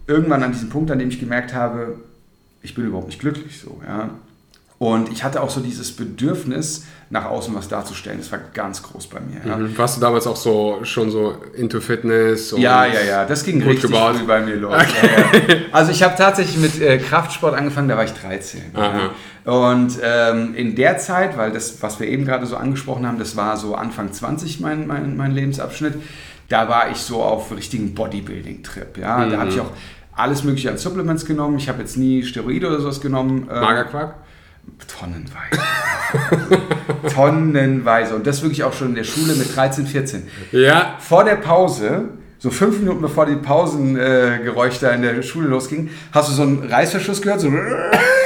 irgendwann 0.07 0.41
an 0.41 0.53
diesen 0.53 0.69
Punkt, 0.69 0.89
an 0.89 0.97
dem 0.97 1.09
ich 1.09 1.19
gemerkt 1.19 1.53
habe, 1.53 1.97
ich 2.61 2.75
bin 2.75 2.85
überhaupt 2.85 3.07
nicht 3.07 3.19
glücklich 3.19 3.59
so. 3.59 3.81
Ja. 3.85 4.09
Und 4.79 5.11
ich 5.11 5.23
hatte 5.25 5.41
auch 5.41 5.49
so 5.49 5.59
dieses 5.59 5.93
Bedürfnis, 5.93 6.85
nach 7.11 7.25
außen 7.25 7.55
was 7.55 7.67
darzustellen. 7.67 8.19
Das 8.19 8.31
war 8.31 8.39
ganz 8.53 8.83
groß 8.83 9.07
bei 9.07 9.19
mir. 9.19 9.41
Ja. 9.45 9.57
Mhm. 9.57 9.77
Warst 9.77 9.97
du 9.97 10.01
damals 10.01 10.27
auch 10.27 10.35
so 10.35 10.79
schon 10.83 11.09
so 11.09 11.35
into 11.55 11.81
Fitness? 11.81 12.53
ja, 12.57 12.85
ja, 12.85 13.01
ja. 13.01 13.25
Das 13.25 13.43
ging 13.43 13.61
richtig 13.63 13.91
gebaut. 13.91 14.17
früh 14.17 14.25
bei 14.25 14.41
mir 14.41 14.55
los. 14.55 14.73
Okay. 14.73 15.09
Ja, 15.33 15.55
ja. 15.55 15.61
Also 15.71 15.91
ich 15.91 16.03
habe 16.03 16.15
tatsächlich 16.15 16.57
mit 16.57 16.79
äh, 16.81 16.99
Kraftsport 16.99 17.55
angefangen, 17.55 17.89
da 17.89 17.97
war 17.97 18.03
ich 18.03 18.13
13. 18.13 18.61
Und 19.45 19.97
ähm, 20.03 20.53
in 20.55 20.75
der 20.75 20.97
Zeit, 20.99 21.35
weil 21.35 21.51
das, 21.51 21.81
was 21.81 21.99
wir 21.99 22.07
eben 22.07 22.25
gerade 22.25 22.45
so 22.45 22.55
angesprochen 22.55 23.07
haben, 23.07 23.17
das 23.17 23.35
war 23.35 23.57
so 23.57 23.73
Anfang 23.73 24.13
20 24.13 24.59
mein, 24.59 24.85
mein, 24.85 25.17
mein 25.17 25.31
Lebensabschnitt, 25.31 25.95
da 26.49 26.69
war 26.69 26.91
ich 26.91 26.97
so 26.97 27.23
auf 27.23 27.55
richtigen 27.55 27.95
Bodybuilding-Trip. 27.95 28.97
Ja. 28.97 29.17
Mhm. 29.17 29.31
Da 29.31 29.37
habe 29.39 29.49
ich 29.49 29.59
auch 29.59 29.71
alles 30.19 30.43
mögliche 30.43 30.69
an 30.69 30.77
Supplements 30.77 31.25
genommen. 31.25 31.57
Ich 31.57 31.69
habe 31.69 31.79
jetzt 31.79 31.97
nie 31.97 32.23
Steroide 32.23 32.67
oder 32.67 32.79
sowas 32.79 33.01
genommen. 33.01 33.47
Ähm, 33.51 33.61
Magerquark? 33.61 34.15
Tonnenweise. 34.87 35.61
Tonnenweise. 37.13 38.15
Und 38.15 38.27
das 38.27 38.41
wirklich 38.41 38.63
auch 38.63 38.73
schon 38.73 38.89
in 38.89 38.95
der 38.95 39.03
Schule 39.03 39.35
mit 39.35 39.55
13, 39.55 39.87
14. 39.87 40.27
Ja. 40.51 40.95
Vor 40.99 41.23
der 41.23 41.35
Pause, 41.35 42.09
so 42.37 42.51
fünf 42.51 42.79
Minuten 42.79 43.01
bevor 43.01 43.25
die 43.25 43.35
Pausengeräusche 43.35 44.89
äh, 44.89 44.95
in 44.95 45.01
der 45.01 45.21
Schule 45.21 45.47
losging, 45.47 45.89
hast 46.11 46.29
du 46.29 46.33
so 46.33 46.43
einen 46.43 46.63
Reißverschluss 46.69 47.21
gehört? 47.21 47.41
So 47.41 47.51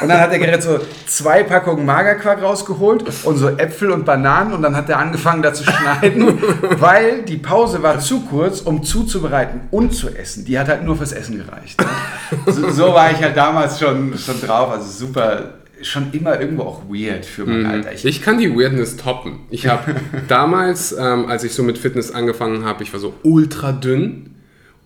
und 0.00 0.08
dann 0.08 0.20
hat 0.20 0.32
der 0.32 0.38
Gerrit 0.38 0.62
so 0.62 0.80
zwei 1.06 1.42
Packungen 1.42 1.84
Magerquark 1.86 2.42
rausgeholt 2.42 3.04
und 3.24 3.36
so 3.36 3.48
Äpfel 3.48 3.90
und 3.90 4.04
Bananen 4.04 4.52
und 4.52 4.62
dann 4.62 4.76
hat 4.76 4.88
er 4.88 4.98
angefangen 4.98 5.42
da 5.42 5.54
zu 5.54 5.64
schneiden, 5.64 6.42
weil 6.78 7.22
die 7.22 7.36
Pause 7.36 7.82
war 7.82 7.98
zu 8.00 8.20
kurz, 8.22 8.60
um 8.60 8.82
zuzubereiten 8.82 9.62
und 9.70 9.94
zu 9.94 10.08
essen. 10.08 10.44
Die 10.44 10.58
hat 10.58 10.68
halt 10.68 10.84
nur 10.84 10.96
fürs 10.96 11.12
Essen 11.12 11.38
gereicht. 11.38 11.80
Ne? 11.80 12.52
So, 12.52 12.70
so, 12.70 12.94
war 12.94 13.10
ich 13.12 13.22
halt 13.22 13.36
damals 13.36 13.78
schon, 13.78 14.16
schon 14.18 14.40
drauf, 14.40 14.70
also 14.70 14.86
super 14.86 15.54
schon 15.82 16.12
immer 16.12 16.40
irgendwo 16.40 16.62
auch 16.62 16.82
weird 16.88 17.26
für 17.26 17.44
mein 17.44 17.60
mhm. 17.60 17.66
Alter. 17.66 17.92
Ich, 17.92 18.04
ich, 18.04 18.22
kann 18.22 18.38
die 18.38 18.54
Weirdness 18.56 18.96
toppen. 18.96 19.40
Ich 19.50 19.66
habe 19.66 19.94
damals, 20.28 20.92
ähm, 20.92 21.26
als 21.26 21.44
ich 21.44 21.52
so 21.52 21.62
mit 21.62 21.78
Fitness 21.78 22.10
angefangen 22.10 22.64
habe, 22.64 22.82
ich 22.82 22.92
war 22.92 23.00
so 23.00 23.14
ultra 23.22 23.72
dünn 23.72 24.34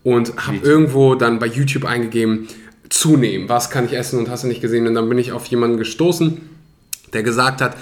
und 0.03 0.47
habe 0.47 0.59
irgendwo 0.59 1.15
dann 1.15 1.39
bei 1.39 1.47
YouTube 1.47 1.85
eingegeben, 1.85 2.49
zunehmen, 2.89 3.49
was 3.49 3.71
kann 3.71 3.85
ich 3.85 3.93
essen 3.93 4.19
und 4.19 4.31
hast 4.31 4.45
du 4.45 4.49
nicht 4.49 4.61
gesehen. 4.61 4.87
Und 4.87 4.95
dann 4.95 5.09
bin 5.09 5.19
ich 5.19 5.33
auf 5.33 5.47
jemanden 5.47 5.77
gestoßen, 5.77 6.41
der 7.13 7.23
gesagt 7.23 7.61
hat, 7.61 7.77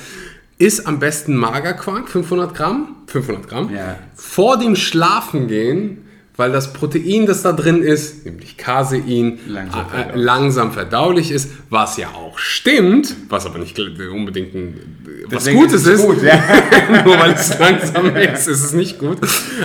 ist 0.58 0.86
am 0.86 0.98
besten 0.98 1.36
Magerquark, 1.36 2.08
500 2.08 2.54
Gramm, 2.54 2.96
500 3.06 3.48
Gramm, 3.48 3.70
ja. 3.74 3.98
vor 4.14 4.58
dem 4.58 4.74
Schlafengehen 4.74 6.06
weil 6.36 6.52
das 6.52 6.72
Protein, 6.72 7.26
das 7.26 7.42
da 7.42 7.52
drin 7.52 7.82
ist, 7.82 8.26
nämlich 8.26 8.56
Casein, 8.56 9.38
langsam, 9.46 9.80
äh, 9.80 9.88
verdaulich. 9.88 10.24
langsam 10.24 10.72
verdaulich 10.72 11.30
ist, 11.30 11.50
was 11.70 11.96
ja 11.96 12.08
auch 12.08 12.38
stimmt, 12.38 13.14
was 13.28 13.46
aber 13.46 13.58
nicht 13.58 13.78
unbedingt 13.78 14.54
ein, 14.54 14.74
was 15.24 15.44
Deswegen 15.44 15.60
Gutes 15.60 15.86
ist. 15.86 16.04
Gut, 16.04 16.22
ja. 16.22 16.38
Nur 17.04 17.18
weil 17.18 17.32
es 17.32 17.58
langsam 17.58 18.14
ist, 18.14 18.48
ist 18.48 18.64
es 18.64 18.72
nicht 18.74 18.98
gut. 18.98 19.18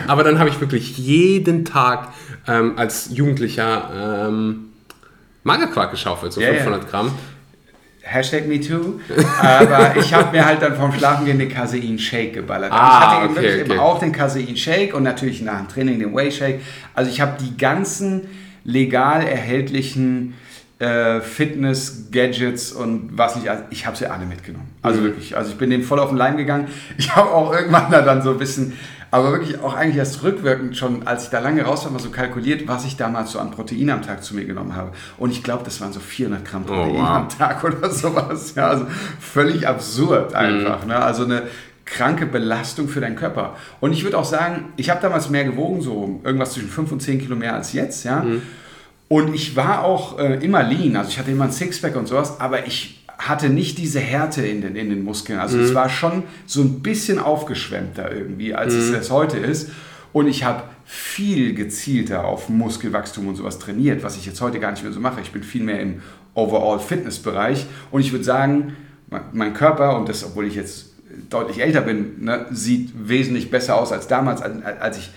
Aber 0.08 0.24
dann 0.24 0.40
habe 0.40 0.50
ich 0.50 0.62
wirklich 0.62 0.98
jeden 0.98 1.66
Tag 1.66 2.14
ähm, 2.48 2.78
als 2.78 3.10
Jugendlicher 3.12 4.28
ähm, 4.30 4.71
Magerquark 5.44 5.92
geschaufelt, 5.92 6.34
so 6.34 6.42
ja, 6.42 6.50
500 6.54 6.90
Gramm. 6.90 7.12
Hashtag 8.04 8.48
MeToo. 8.48 9.00
Aber 9.42 9.96
ich 9.98 10.14
habe 10.14 10.32
mir 10.36 10.46
halt 10.46 10.62
dann 10.62 10.76
vom 10.76 10.92
Schlafengehen 10.92 11.38
den 11.40 11.50
Casein-Shake 11.50 12.34
geballert. 12.34 12.72
Ah, 12.72 12.78
ich 12.78 13.06
hatte 13.06 13.16
eben 13.26 13.32
okay, 13.34 13.42
wirklich 13.44 13.62
okay. 13.64 13.72
eben 13.74 13.80
auch 13.80 14.00
den 14.00 14.12
Casein-Shake 14.12 14.94
und 14.94 15.04
natürlich 15.04 15.42
nach 15.42 15.60
dem 15.60 15.68
Training 15.70 16.00
den 16.00 16.16
Whey-Shake. 16.16 16.62
Also 16.94 17.12
ich 17.12 17.22
habe 17.22 17.38
die 17.42 17.56
ganzen 17.58 18.28
legal 18.64 19.24
erhältlichen 19.26 20.34
äh, 20.80 21.22
Fitness-Gadgets 21.22 22.72
und 22.72 23.10
was 23.18 23.36
nicht, 23.36 23.48
also 23.50 23.64
ich 23.70 23.86
habe 23.86 23.96
sie 23.96 24.08
alle 24.08 24.26
mitgenommen. 24.26 24.70
Also 24.82 25.00
Mhm. 25.00 25.06
wirklich, 25.06 25.38
also 25.38 25.52
ich 25.52 25.58
bin 25.58 25.70
dem 25.70 25.84
voll 25.84 26.00
auf 26.00 26.10
den 26.10 26.18
Leim 26.18 26.38
gegangen. 26.38 26.68
Ich 26.98 27.16
habe 27.16 27.30
auch 27.30 27.54
irgendwann 27.54 27.92
da 27.92 28.02
dann 28.02 28.22
so 28.22 28.32
ein 28.32 28.38
bisschen, 28.38 28.78
aber 29.12 29.32
wirklich 29.34 29.60
auch 29.60 29.74
eigentlich 29.74 29.98
erst 29.98 30.24
rückwirkend 30.24 30.78
schon, 30.78 31.06
als 31.06 31.26
ich 31.26 31.30
da 31.30 31.40
lange 31.40 31.64
raus 31.64 31.84
war, 31.84 31.92
mal 31.92 32.00
so 32.00 32.10
kalkuliert, 32.10 32.68
was 32.68 32.86
ich 32.86 32.96
damals 32.98 33.32
so 33.34 33.40
an 33.40 33.52
Protein 33.52 33.90
am 33.90 34.02
Tag 34.02 34.24
zu 34.24 34.36
mir 34.36 34.46
genommen 34.46 34.76
habe. 34.76 34.94
Und 35.18 35.32
ich 35.32 35.44
glaube, 35.44 35.64
das 35.66 35.82
waren 35.82 35.92
so 35.94 36.00
400 36.00 36.46
Gramm 36.46 36.66
Protein 36.66 36.92
Oh, 36.96 37.00
wow. 37.00 37.10
am 37.10 37.30
Tag 37.30 37.64
oder 37.66 37.90
sowas. 37.92 38.56
Ja, 38.56 38.68
also 38.70 38.88
völlig 39.20 39.68
absurd 39.68 40.34
einfach. 40.34 40.86
Ne? 40.86 40.96
Also 40.96 41.26
eine 41.26 41.44
kranke 41.84 42.26
Belastung 42.26 42.88
für 42.88 43.02
deinen 43.02 43.18
Körper. 43.18 43.58
Und 43.82 43.92
ich 43.92 44.04
würde 44.06 44.18
auch 44.18 44.24
sagen, 44.24 44.72
ich 44.78 44.90
habe 44.90 45.02
damals 45.02 45.30
mehr 45.30 45.44
gewogen, 45.44 45.82
so 45.82 46.22
irgendwas 46.24 46.54
zwischen 46.54 46.70
5 46.70 46.92
und 46.94 47.02
10 47.02 47.20
Kilo 47.20 47.36
mehr 47.36 47.54
als 47.54 47.74
jetzt. 47.74 48.06
Ja? 48.06 48.26
Und 49.10 49.34
ich 49.34 49.58
war 49.58 49.84
auch 49.84 50.18
äh, 50.20 50.36
immer 50.36 50.64
lean, 50.64 50.96
also 50.96 51.10
ich 51.10 51.20
hatte 51.20 51.32
immer 51.32 51.44
ein 51.44 51.52
Sixpack 51.52 51.98
und 51.98 52.08
sowas, 52.08 52.40
aber 52.40 52.66
ich 52.66 53.01
hatte 53.28 53.50
nicht 53.50 53.78
diese 53.78 54.00
Härte 54.00 54.46
in 54.46 54.62
den, 54.62 54.76
in 54.76 54.90
den 54.90 55.04
Muskeln. 55.04 55.40
Also 55.40 55.58
es 55.60 55.74
war 55.76 55.90
schon 55.90 56.24
so 56.46 56.62
ein 56.62 56.82
bisschen 56.82 57.20
aufgeschwemmter 57.20 58.12
irgendwie, 58.14 58.54
als 58.56 58.74
es 58.74 58.90
es 58.90 59.12
heute 59.12 59.38
ist. 59.38 59.70
Und 60.14 60.28
ich 60.28 60.44
habe 60.44 60.64
viel 60.86 61.54
gezielter 61.54 62.26
auf 62.26 62.50
Muskelwachstum 62.50 63.28
und 63.28 63.36
sowas 63.36 63.60
trainiert, 63.60 64.04
was 64.04 64.18
ich 64.18 64.26
jetzt 64.26 64.42
heute 64.42 64.60
gar 64.60 64.72
nicht 64.72 64.84
mehr 64.84 64.92
so 64.92 65.00
mache. 65.00 65.22
Ich 65.22 65.32
bin 65.32 65.44
viel 65.44 65.64
mehr 65.64 65.80
im 65.80 66.02
Overall-Fitness-Bereich. 66.34 67.66
Und 67.92 68.02
ich 68.02 68.12
würde 68.12 68.24
sagen, 68.26 68.76
mein- 69.10 69.22
mein 69.34 69.54
Körper, 69.54 69.98
und 69.98 70.10
das, 70.10 70.24
obwohl 70.26 70.46
ich 70.48 70.56
jetzt 70.56 70.88
deutlich 71.30 71.62
älter 71.62 71.82
bin, 71.82 72.24
ne, 72.24 72.46
sieht 72.52 72.92
wesentlich 72.96 73.52
besser 73.52 73.76
aus 73.78 73.92
als 73.92 74.08
damals, 74.08 74.42
als, 74.42 74.64
als 74.64 74.98
ich 74.98 75.12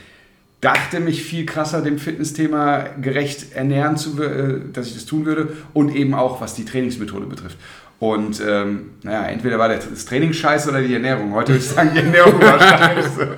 dachte, 0.61 0.99
mich 1.01 1.23
viel 1.23 1.45
krasser 1.47 1.83
dem 1.83 1.99
Fitnessthema 1.99 2.85
gerecht 3.01 3.53
ernähren 3.55 3.97
zu, 3.97 4.21
äh, 4.23 4.61
dass 4.73 4.87
ich 4.89 4.95
das 4.95 5.05
tun 5.07 5.25
würde 5.27 5.53
und 5.75 5.95
eben 5.95 6.15
auch, 6.15 6.41
was 6.41 6.55
die 6.55 6.65
Trainingsmethode 6.65 7.27
betrifft. 7.27 7.59
Und 8.01 8.43
ähm, 8.47 8.91
naja, 9.03 9.27
entweder 9.29 9.59
war 9.59 9.69
das 9.69 10.05
Training 10.05 10.33
scheiße 10.33 10.69
oder 10.69 10.83
die 10.83 10.93
Ernährung. 10.93 11.33
Heute 11.33 11.53
würde 11.53 11.65
ich 11.65 11.71
sagen, 11.71 11.91
die 11.95 12.01
Ernährung 12.01 12.41
war 12.41 12.59
scheiße. 12.61 13.29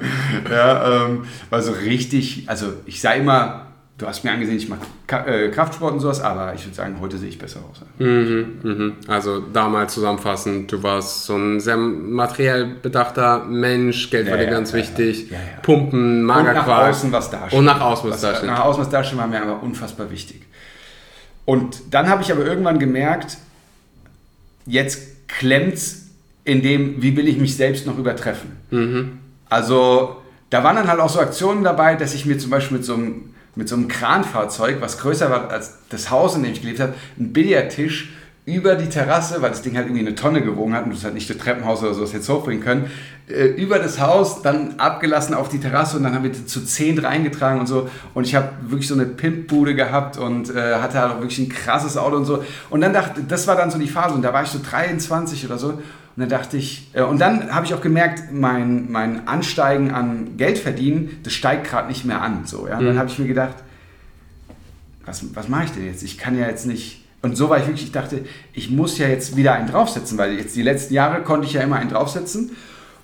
Ja, 0.50 1.06
ähm, 1.06 1.24
war 1.50 1.62
so 1.62 1.72
richtig, 1.72 2.44
also 2.48 2.72
ich 2.86 3.00
sah 3.00 3.12
immer, 3.12 3.66
du 3.98 4.06
hast 4.06 4.24
mir 4.24 4.32
angesehen, 4.32 4.56
ich 4.56 4.68
mache 4.68 4.80
äh, 5.26 5.50
Kraftsport 5.50 5.92
und 5.92 6.00
sowas, 6.00 6.20
aber 6.20 6.52
ich 6.54 6.64
würde 6.66 6.74
sagen, 6.74 6.96
heute 7.00 7.16
sehe 7.18 7.28
ich 7.28 7.38
besser 7.38 7.60
aus. 7.70 7.80
Mhm, 7.98 8.58
mhm. 8.62 8.92
Also 9.06 9.40
damals 9.40 9.94
zusammenfassend, 9.94 10.72
du 10.72 10.82
warst 10.82 11.26
so 11.26 11.36
ein 11.36 11.60
sehr 11.60 11.76
materiell 11.76 12.64
bedachter 12.82 13.44
Mensch, 13.44 14.10
Geld 14.10 14.26
war 14.26 14.32
Ja, 14.36 14.38
dir 14.38 14.44
ja, 14.44 14.50
ganz 14.50 14.72
ja, 14.72 14.78
wichtig. 14.78 15.30
Pumpen, 15.62 16.20
Und 16.22 16.26
nach 16.26 16.36
Magerquark. 16.42 16.90
außen 16.90 17.12
was 17.12 17.30
dastehen. 17.30 17.58
Und 17.58 17.64
nach 17.66 17.80
außen 17.80 18.10
was 18.10 18.16
Was, 18.22 18.32
dastehen. 18.32 18.52
Nach 18.52 18.64
außen 18.64 18.82
was 18.82 18.90
dastehen 18.90 19.18
war 19.18 19.26
mir 19.28 19.42
aber 19.42 19.62
unfassbar 19.62 20.10
wichtig. 20.10 20.42
Und 21.44 21.94
dann 21.94 22.08
habe 22.08 22.22
ich 22.22 22.32
aber 22.32 22.44
irgendwann 22.44 22.78
gemerkt, 22.80 23.38
jetzt 24.66 25.28
klemmt's 25.28 26.06
in 26.44 26.62
dem, 26.62 27.02
wie 27.02 27.16
will 27.16 27.26
ich 27.28 27.38
mich 27.38 27.56
selbst 27.56 27.86
noch 27.86 27.98
übertreffen. 27.98 28.56
Mhm. 28.70 29.18
Also 29.48 30.22
da 30.50 30.62
waren 30.62 30.76
dann 30.76 30.88
halt 30.88 31.00
auch 31.00 31.08
so 31.08 31.20
Aktionen 31.20 31.64
dabei, 31.64 31.96
dass 31.96 32.14
ich 32.14 32.26
mir 32.26 32.38
zum 32.38 32.50
Beispiel 32.50 32.78
mit 32.78 32.86
so 32.86 32.94
einem, 32.94 33.34
mit 33.54 33.68
so 33.68 33.74
einem 33.74 33.88
Kranfahrzeug, 33.88 34.80
was 34.80 34.98
größer 34.98 35.30
war 35.30 35.50
als 35.50 35.78
das 35.88 36.10
Haus, 36.10 36.36
in 36.36 36.42
dem 36.42 36.52
ich 36.52 36.60
gelebt 36.60 36.80
habe, 36.80 36.94
einen 37.18 37.32
Billardtisch 37.32 38.12
über 38.46 38.76
die 38.76 38.88
Terrasse, 38.88 39.42
weil 39.42 39.50
das 39.50 39.62
Ding 39.62 39.76
halt 39.76 39.86
irgendwie 39.86 40.06
eine 40.06 40.14
Tonne 40.14 40.40
gewogen 40.40 40.72
hat 40.72 40.84
und 40.84 40.94
das 40.94 41.04
hat 41.04 41.14
nicht 41.14 41.28
das 41.28 41.36
Treppenhaus 41.36 41.82
oder 41.82 41.94
sowas 41.94 42.12
jetzt 42.12 42.28
hochbringen 42.28 42.62
können, 42.62 42.90
äh, 43.28 43.46
über 43.46 43.80
das 43.80 44.00
Haus, 44.00 44.40
dann 44.40 44.78
abgelassen 44.78 45.34
auf 45.34 45.48
die 45.48 45.58
Terrasse 45.58 45.96
und 45.96 46.04
dann 46.04 46.14
haben 46.14 46.22
wir 46.22 46.30
die 46.30 46.46
zu 46.46 46.64
zehn 46.64 46.96
reingetragen 46.98 47.58
und 47.58 47.66
so. 47.66 47.90
Und 48.14 48.24
ich 48.24 48.36
habe 48.36 48.50
wirklich 48.62 48.86
so 48.86 48.94
eine 48.94 49.04
Pimpbude 49.04 49.74
gehabt 49.74 50.16
und 50.16 50.54
äh, 50.54 50.76
hatte 50.76 51.00
halt 51.00 51.12
auch 51.14 51.20
wirklich 51.20 51.40
ein 51.40 51.48
krasses 51.48 51.96
Auto 51.96 52.16
und 52.16 52.24
so. 52.24 52.44
Und 52.70 52.82
dann 52.82 52.92
dachte, 52.92 53.22
das 53.26 53.48
war 53.48 53.56
dann 53.56 53.72
so 53.72 53.78
die 53.78 53.88
Phase 53.88 54.14
und 54.14 54.22
da 54.22 54.32
war 54.32 54.44
ich 54.44 54.50
so 54.50 54.60
23 54.62 55.44
oder 55.44 55.58
so. 55.58 55.70
Und 55.70 55.82
dann 56.16 56.28
dachte 56.28 56.56
ich, 56.56 56.88
äh, 56.92 57.02
und 57.02 57.20
dann 57.20 57.52
habe 57.52 57.66
ich 57.66 57.74
auch 57.74 57.80
gemerkt, 57.80 58.32
mein, 58.32 58.92
mein 58.92 59.26
Ansteigen 59.26 59.90
an 59.90 60.36
Geld 60.36 60.58
verdienen, 60.58 61.18
das 61.24 61.32
steigt 61.32 61.68
gerade 61.68 61.88
nicht 61.88 62.04
mehr 62.04 62.22
an. 62.22 62.46
So, 62.46 62.68
ja? 62.68 62.78
Und 62.78 62.86
dann 62.86 62.98
habe 62.98 63.08
ich 63.10 63.18
mir 63.18 63.26
gedacht, 63.26 63.56
was, 65.04 65.34
was 65.34 65.48
mache 65.48 65.64
ich 65.64 65.72
denn 65.72 65.84
jetzt? 65.84 66.04
Ich 66.04 66.16
kann 66.16 66.38
ja 66.38 66.46
jetzt 66.46 66.66
nicht. 66.66 67.05
Und 67.26 67.34
so 67.34 67.48
war 67.48 67.58
ich 67.58 67.66
wirklich, 67.66 67.86
ich 67.86 67.92
dachte, 67.92 68.20
ich 68.52 68.70
muss 68.70 68.98
ja 68.98 69.08
jetzt 69.08 69.36
wieder 69.36 69.52
einen 69.54 69.68
draufsetzen, 69.68 70.16
weil 70.16 70.38
jetzt 70.38 70.54
die 70.54 70.62
letzten 70.62 70.94
Jahre 70.94 71.24
konnte 71.24 71.48
ich 71.48 71.54
ja 71.54 71.60
immer 71.60 71.74
einen 71.74 71.90
draufsetzen. 71.90 72.52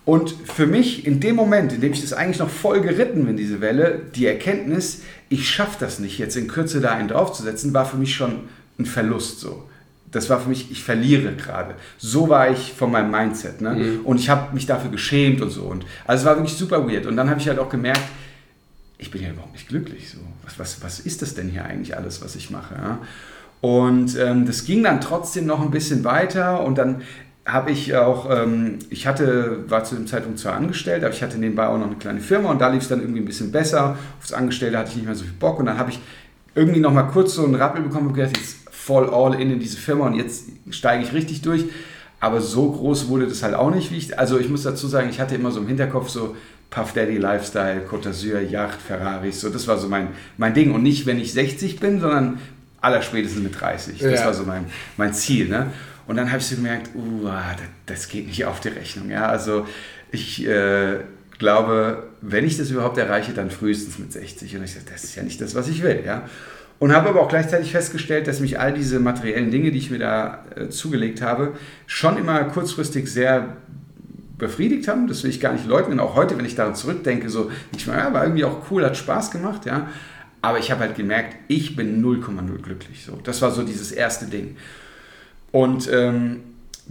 Und 0.05 0.33
für 0.45 0.69
mich 0.69 1.05
in 1.05 1.19
dem 1.19 1.35
Moment, 1.35 1.73
in 1.73 1.81
dem 1.81 1.93
ich 1.93 2.03
das 2.03 2.13
eigentlich 2.13 2.39
noch 2.39 2.49
voll 2.49 2.83
geritten 2.83 3.27
bin, 3.27 3.37
diese 3.37 3.61
Welle, 3.61 4.01
die 4.15 4.27
Erkenntnis, 4.27 5.03
ich 5.29 5.51
schaffe 5.51 5.77
das 5.81 5.99
nicht, 5.99 6.19
jetzt 6.19 6.37
in 6.37 6.47
Kürze 6.47 6.81
da 6.81 6.93
einen 6.93 7.09
draufzusetzen, 7.09 7.75
war 7.75 7.85
für 7.85 7.97
mich 7.97 8.15
schon 8.15 8.45
ein 8.79 8.87
Verlust 8.87 9.41
so. 9.41 9.69
Das 10.13 10.31
war 10.31 10.39
für 10.39 10.51
mich, 10.51 10.71
ich 10.71 10.85
verliere 10.85 11.33
gerade. 11.35 11.75
So 11.99 12.29
war 12.29 12.49
ich 12.49 12.73
von 12.75 12.93
meinem 12.93 13.11
Mindset. 13.11 13.61
Ne? 13.61 13.99
Und 14.05 14.21
ich 14.21 14.29
habe 14.29 14.55
mich 14.55 14.67
dafür 14.67 14.93
geschämt 14.93 15.41
und 15.41 15.51
so. 15.51 15.63
Und, 15.63 15.85
also 16.07 16.23
es 16.23 16.27
war 16.27 16.37
wirklich 16.37 16.57
super 16.57 16.89
weird. 16.89 17.07
Und 17.07 17.17
dann 17.17 17.29
habe 17.29 17.41
ich 17.41 17.49
halt 17.49 17.59
auch 17.59 17.71
gemerkt, 17.71 18.03
ich 18.99 19.11
bin 19.11 19.21
ja 19.21 19.31
überhaupt 19.31 19.55
nicht 19.55 19.67
glücklich. 19.67 20.11
So. 20.11 20.19
Was, 20.45 20.61
was, 20.61 20.83
was 20.85 21.01
ist 21.01 21.23
das 21.23 21.35
denn 21.35 21.49
hier 21.49 21.65
eigentlich 21.65 21.97
alles, 21.97 22.23
was 22.23 22.37
ich 22.37 22.51
mache? 22.51 22.77
Ja? 22.77 23.01
Und 23.63 24.19
ähm, 24.19 24.45
das 24.45 24.65
ging 24.65 24.83
dann 24.83 25.01
trotzdem 25.01 25.47
noch 25.47 25.63
ein 25.63 25.71
bisschen 25.71 26.03
weiter 26.03 26.65
und 26.65 26.77
dann 26.79 27.03
habe 27.47 27.71
ich 27.71 27.95
auch, 27.95 28.29
ähm, 28.29 28.81
ich 28.91 29.07
hatte, 29.07 29.65
war 29.69 29.85
zu 29.85 29.95
dem 29.95 30.09
Zeitpunkt 30.09 30.41
zwar 30.41 30.55
angestellt, 30.55 31.05
aber 31.05 31.15
ich 31.15 31.23
hatte 31.23 31.39
nebenbei 31.39 31.69
auch 31.69 31.79
noch 31.79 31.87
eine 31.87 31.95
kleine 31.95 32.21
Firma 32.21 32.51
und 32.51 32.61
da 32.61 32.69
lief 32.69 32.83
es 32.83 32.89
dann 32.89 33.01
irgendwie 33.01 33.21
ein 33.21 33.25
bisschen 33.25 33.53
besser. 33.53 33.97
Aufs 34.19 34.33
Angestellte 34.33 34.77
hatte 34.77 34.91
ich 34.91 34.97
nicht 34.97 35.07
mehr 35.07 35.15
so 35.15 35.23
viel 35.23 35.33
Bock 35.33 35.61
und 35.61 35.67
dann 35.67 35.79
habe 35.79 35.91
ich 35.91 36.01
irgendwie 36.57 36.81
noch 36.81 36.93
mal 36.93 37.05
kurz 37.05 37.35
so 37.35 37.45
einen 37.45 37.55
Rappel 37.55 37.83
bekommen 37.83 38.09
und 38.09 38.15
gedacht, 38.15 38.37
jetzt 38.37 38.57
voll 38.69 39.09
all 39.09 39.41
in 39.41 39.53
in 39.53 39.61
diese 39.61 39.77
Firma 39.77 40.07
und 40.07 40.15
jetzt 40.15 40.47
steige 40.71 41.05
ich 41.05 41.13
richtig 41.13 41.43
durch. 41.43 41.65
Aber 42.19 42.41
so 42.41 42.69
groß 42.69 43.09
wurde 43.09 43.29
das 43.29 43.45
halt 43.45 43.55
auch 43.55 43.73
nicht, 43.73 43.93
wie 43.93 43.97
ich, 43.97 44.19
also 44.19 44.41
ich 44.41 44.49
muss 44.49 44.65
dazu 44.65 44.89
sagen, 44.89 45.09
ich 45.09 45.21
hatte 45.21 45.37
immer 45.37 45.53
so 45.53 45.61
im 45.61 45.69
Hinterkopf 45.69 46.09
so 46.09 46.35
Puff 46.71 46.95
Daddy 46.95 47.17
Lifestyle, 47.17 47.83
Côte 47.89 48.09
d'Azur, 48.09 48.41
Yacht, 48.41 48.81
Ferraris, 48.83 49.41
so 49.41 49.51
das 49.51 49.69
war 49.69 49.79
so 49.79 49.89
mein, 49.89 50.09
mein 50.37 50.53
Ding 50.53 50.73
und 50.73 50.83
nicht, 50.83 51.07
wenn 51.07 51.21
ich 51.21 51.33
60 51.33 51.79
bin, 51.79 52.01
sondern 52.01 52.39
allerspätestens 52.83 53.43
mit 53.43 53.59
30. 53.59 53.99
Das 53.99 54.21
Ja. 54.21 54.27
war 54.27 54.35
so 54.35 54.45
mein, 54.45 54.67
mein 54.97 55.15
Ziel, 55.15 55.49
ne? 55.49 55.69
Und 56.07 56.17
dann 56.17 56.29
habe 56.29 56.39
ich 56.39 56.47
so 56.47 56.57
gemerkt, 56.57 56.91
uh, 56.95 57.25
das, 57.25 57.57
das 57.87 58.09
geht 58.09 58.27
nicht 58.27 58.45
auf 58.45 58.61
die 58.61 58.69
Rechnung, 58.69 59.09
ja, 59.09 59.27
also 59.27 59.67
ich 60.11 60.47
äh, 60.47 60.97
glaube, 61.39 62.09
wenn 62.21 62.45
ich 62.45 62.59
das 62.59 62.71
überhaupt 62.71 62.99
erreiche, 62.99 63.33
dann 63.33 63.51
frühestens 63.51 63.99
mit 63.99 64.13
60 64.13 64.57
und 64.57 64.65
ich 64.65 64.75
sage, 64.75 64.85
das 64.93 65.05
ist 65.05 65.15
ja 65.15 65.23
nicht 65.23 65.41
das, 65.41 65.55
was 65.55 65.69
ich 65.69 65.83
will, 65.83 66.03
ja. 66.05 66.29
Und 66.79 66.93
habe 66.93 67.09
aber 67.09 67.21
auch 67.21 67.29
gleichzeitig 67.29 67.71
festgestellt, 67.71 68.27
dass 68.27 68.41
mich 68.41 68.59
all 68.59 68.73
diese 68.73 68.99
materiellen 68.99 69.53
Dinge, 69.53 69.71
die 69.71 69.79
ich 69.79 69.91
mir 69.93 70.01
da 70.01 70.45
äh, 70.57 70.69
zugelegt 70.69 71.23
habe, 71.23 71.53
schon 71.87 72.19
immer 72.19 72.43
kurzfristig 72.45 73.09
sehr 73.11 73.57
befriedigt 74.37 74.89
haben. 74.89 75.07
Das 75.07 75.23
will 75.23 75.31
ich 75.31 75.41
gar 75.41 75.53
nicht 75.53 75.67
leugnen. 75.67 76.01
Auch 76.01 76.17
heute, 76.17 76.37
wenn 76.37 76.45
ich 76.45 76.57
daran 76.57 76.75
zurückdenke, 76.75 77.31
so, 77.31 77.53
ich 77.77 77.87
meine, 77.87 78.01
ja, 78.01 78.13
war 78.13 78.25
irgendwie 78.25 78.45
auch 78.45 78.69
cool, 78.71 78.85
hat 78.85 78.97
Spaß 78.97 79.31
gemacht, 79.31 79.65
ja. 79.65 79.89
Aber 80.43 80.59
ich 80.59 80.71
habe 80.71 80.81
halt 80.81 80.97
gemerkt, 80.97 81.37
ich 81.49 81.77
bin 81.77 82.05
0,0 82.05 82.59
glücklich. 82.61 83.05
So. 83.05 83.19
Das 83.23 83.41
war 83.43 83.53
so 83.53 83.63
dieses 83.63 83.93
erste 83.93 84.27
Ding. 84.27 84.57
Und 85.53 85.89
ähm, 85.93 86.41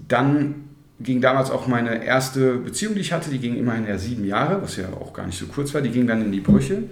dann 0.08 0.70
ging 1.02 1.20
damals 1.20 1.52
auch 1.52 1.68
meine 1.68 2.04
erste 2.04 2.58
Beziehung, 2.58 2.96
die 2.96 3.02
ich 3.02 3.12
hatte, 3.12 3.30
die 3.30 3.40
ging 3.40 3.56
immerhin 3.56 3.88
ja 3.88 3.98
sieben 3.98 4.26
Jahre, 4.26 4.62
was 4.62 4.78
ja 4.78 4.86
auch 4.94 5.14
gar 5.14 5.26
nicht 5.26 5.38
so 5.38 5.48
kurz 5.48 5.74
war, 5.74 5.82
die 5.82 5.90
ging 5.90 6.08
dann 6.08 6.22
in 6.22 6.32
die 6.32 6.40
Brüche. 6.40 6.84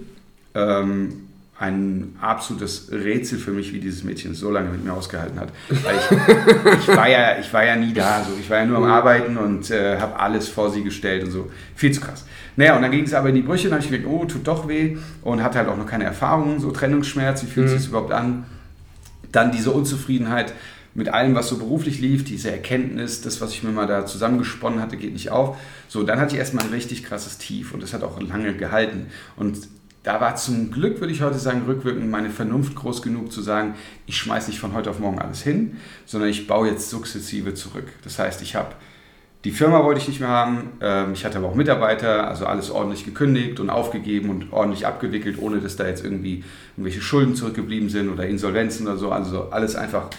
Ähm, 0.54 1.28
ein 1.60 2.16
absolutes 2.20 2.90
Rätsel 2.90 3.38
für 3.38 3.50
mich, 3.52 3.72
wie 3.74 3.80
dieses 3.80 4.02
Mädchen 4.02 4.34
so 4.34 4.50
lange 4.50 4.70
mit 4.70 4.82
mir 4.82 4.94
ausgehalten 4.94 5.38
hat. 5.38 5.50
Weil 5.68 5.96
ich, 5.96 6.80
ich, 6.80 6.88
war, 6.88 7.06
ja, 7.06 7.38
ich 7.38 7.52
war 7.52 7.64
ja 7.66 7.76
nie 7.76 7.92
da, 7.92 8.24
so. 8.24 8.32
ich 8.40 8.48
war 8.48 8.58
ja 8.58 8.64
nur 8.64 8.78
am 8.78 8.84
Arbeiten 8.84 9.36
und 9.36 9.70
äh, 9.70 9.98
habe 9.98 10.18
alles 10.18 10.48
vor 10.48 10.70
sie 10.70 10.82
gestellt 10.82 11.22
und 11.22 11.30
so. 11.30 11.50
Viel 11.76 11.92
zu 11.92 12.00
krass. 12.00 12.24
Naja, 12.56 12.76
und 12.76 12.82
dann 12.82 12.90
ging 12.90 13.04
es 13.04 13.14
aber 13.14 13.28
in 13.28 13.34
die 13.34 13.42
Brüche 13.42 13.68
und 13.68 13.74
habe 13.74 13.84
ich 13.84 13.90
gedacht, 13.90 14.10
oh, 14.10 14.24
tut 14.24 14.46
doch 14.46 14.68
weh 14.68 14.96
und 15.22 15.42
hatte 15.42 15.58
halt 15.58 15.68
auch 15.68 15.76
noch 15.76 15.86
keine 15.86 16.04
Erfahrung, 16.04 16.60
so 16.60 16.70
Trennungsschmerz, 16.70 17.42
wie 17.42 17.46
fühlt 17.46 17.68
sich 17.68 17.78
das 17.78 17.86
überhaupt 17.88 18.12
an? 18.12 18.44
Dann 19.32 19.52
diese 19.52 19.70
Unzufriedenheit 19.70 20.52
mit 20.94 21.08
allem, 21.08 21.34
was 21.34 21.48
so 21.48 21.58
beruflich 21.58 22.00
lief, 22.00 22.24
diese 22.24 22.50
Erkenntnis, 22.50 23.20
das, 23.20 23.40
was 23.40 23.52
ich 23.52 23.62
mir 23.62 23.70
mal 23.70 23.86
da 23.86 24.06
zusammengesponnen 24.06 24.80
hatte, 24.80 24.96
geht 24.96 25.12
nicht 25.12 25.30
auf. 25.30 25.56
So, 25.88 26.02
dann 26.02 26.18
hatte 26.18 26.34
ich 26.34 26.38
erstmal 26.38 26.64
ein 26.64 26.72
richtig 26.72 27.04
krasses 27.04 27.38
Tief 27.38 27.72
und 27.72 27.82
das 27.82 27.94
hat 27.94 28.02
auch 28.02 28.20
lange 28.20 28.54
gehalten. 28.54 29.06
Und 29.36 29.58
da 30.02 30.20
war 30.20 30.34
zum 30.34 30.70
Glück, 30.70 31.00
würde 31.00 31.12
ich 31.12 31.22
heute 31.22 31.38
sagen, 31.38 31.62
rückwirkend 31.66 32.10
meine 32.10 32.30
Vernunft 32.30 32.74
groß 32.74 33.02
genug 33.02 33.30
zu 33.30 33.42
sagen, 33.42 33.74
ich 34.06 34.16
schmeiße 34.16 34.50
nicht 34.50 34.58
von 34.58 34.72
heute 34.72 34.90
auf 34.90 34.98
morgen 34.98 35.18
alles 35.18 35.42
hin, 35.42 35.76
sondern 36.06 36.30
ich 36.30 36.46
baue 36.46 36.68
jetzt 36.68 36.90
sukzessive 36.90 37.54
zurück. 37.54 37.86
Das 38.02 38.18
heißt, 38.18 38.42
ich 38.42 38.56
habe 38.56 38.74
die 39.44 39.52
Firma 39.52 39.82
wollte 39.84 40.00
ich 40.00 40.08
nicht 40.08 40.20
mehr 40.20 40.28
haben, 40.28 40.72
ähm, 40.82 41.12
ich 41.14 41.24
hatte 41.24 41.38
aber 41.38 41.48
auch 41.48 41.54
Mitarbeiter, 41.54 42.28
also 42.28 42.44
alles 42.44 42.70
ordentlich 42.70 43.04
gekündigt 43.04 43.58
und 43.58 43.70
aufgegeben 43.70 44.28
und 44.28 44.52
ordentlich 44.52 44.86
abgewickelt, 44.86 45.38
ohne 45.40 45.60
dass 45.60 45.76
da 45.76 45.86
jetzt 45.86 46.04
irgendwie 46.04 46.44
irgendwelche 46.76 47.00
Schulden 47.00 47.34
zurückgeblieben 47.34 47.88
sind 47.88 48.10
oder 48.10 48.26
Insolvenzen 48.26 48.86
oder 48.86 48.98
so. 48.98 49.10
Also 49.10 49.50
alles 49.50 49.76
einfach 49.76 50.10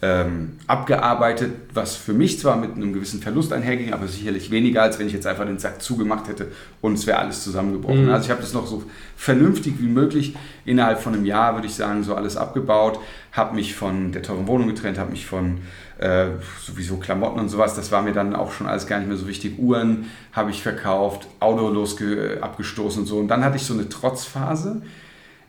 ähm, 0.00 0.52
abgearbeitet, 0.68 1.50
was 1.74 1.96
für 1.96 2.12
mich 2.12 2.38
zwar 2.38 2.56
mit 2.56 2.76
einem 2.76 2.92
gewissen 2.92 3.20
Verlust 3.20 3.52
einherging, 3.52 3.92
aber 3.92 4.06
sicherlich 4.06 4.52
weniger, 4.52 4.82
als 4.82 5.00
wenn 5.00 5.08
ich 5.08 5.12
jetzt 5.12 5.26
einfach 5.26 5.44
den 5.44 5.58
Sack 5.58 5.82
zugemacht 5.82 6.28
hätte 6.28 6.52
und 6.80 6.94
es 6.94 7.06
wäre 7.08 7.18
alles 7.18 7.42
zusammengebrochen. 7.42 8.04
Mhm. 8.04 8.10
Also 8.12 8.26
ich 8.26 8.30
habe 8.30 8.40
das 8.40 8.52
noch 8.52 8.68
so 8.68 8.84
vernünftig 9.16 9.74
wie 9.80 9.88
möglich 9.88 10.36
innerhalb 10.64 11.00
von 11.00 11.14
einem 11.14 11.24
Jahr, 11.24 11.54
würde 11.54 11.66
ich 11.66 11.74
sagen, 11.74 12.04
so 12.04 12.14
alles 12.14 12.36
abgebaut, 12.36 13.00
habe 13.32 13.56
mich 13.56 13.74
von 13.74 14.12
der 14.12 14.22
teuren 14.22 14.46
Wohnung 14.46 14.68
getrennt, 14.68 14.98
habe 14.98 15.10
mich 15.10 15.26
von 15.26 15.58
äh, 15.98 16.26
sowieso 16.60 16.96
Klamotten 16.96 17.40
und 17.40 17.48
sowas, 17.48 17.74
das 17.74 17.90
war 17.90 18.02
mir 18.02 18.12
dann 18.12 18.34
auch 18.34 18.52
schon 18.52 18.66
alles 18.66 18.86
gar 18.86 18.98
nicht 18.98 19.08
mehr 19.08 19.16
so 19.16 19.26
wichtig. 19.26 19.58
Uhren 19.58 20.06
habe 20.32 20.50
ich 20.50 20.62
verkauft, 20.62 21.26
Auto 21.40 21.68
losge 21.68 22.38
abgestoßen 22.40 23.02
und 23.02 23.06
so. 23.06 23.18
Und 23.18 23.28
dann 23.28 23.44
hatte 23.44 23.56
ich 23.56 23.64
so 23.64 23.74
eine 23.74 23.88
Trotzphase, 23.88 24.82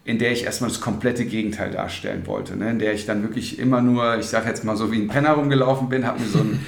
in 0.06 0.18
der 0.18 0.32
ich 0.32 0.46
erstmal 0.46 0.70
das 0.72 0.82
komplette 0.82 1.26
Gegenteil 1.26 1.70
darstellen 1.72 2.26
wollte. 2.26 2.56
Ne? 2.56 2.72
In 2.72 2.80
der 2.80 2.94
ich 2.94 3.06
dann 3.06 3.22
wirklich 3.22 3.60
immer 3.60 3.82
nur, 3.82 4.18
ich 4.18 4.26
sage 4.26 4.48
jetzt 4.48 4.64
mal 4.64 4.76
so 4.76 4.92
wie 4.92 4.98
ein 4.98 5.08
Penner 5.08 5.34
rumgelaufen 5.34 5.88
bin, 5.88 6.08
habe 6.08 6.20
mir 6.20 6.28
so 6.28 6.40
ein 6.40 6.60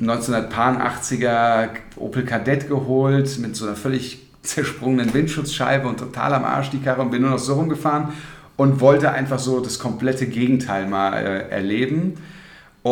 1980er 0.00 1.68
Opel 1.96 2.24
Kadett 2.24 2.68
geholt 2.68 3.38
mit 3.38 3.56
so 3.56 3.66
einer 3.66 3.76
völlig 3.76 4.26
zersprungenen 4.42 5.14
Windschutzscheibe 5.14 5.88
und 5.88 5.98
total 5.98 6.34
am 6.34 6.44
Arsch 6.44 6.70
die 6.70 6.80
Karre 6.80 7.00
und 7.00 7.10
bin 7.10 7.22
nur 7.22 7.30
noch 7.30 7.38
so 7.38 7.54
rumgefahren 7.54 8.08
und 8.56 8.80
wollte 8.80 9.10
einfach 9.10 9.38
so 9.38 9.60
das 9.60 9.78
komplette 9.78 10.26
Gegenteil 10.26 10.86
mal 10.86 11.14
äh, 11.14 11.48
erleben 11.48 12.14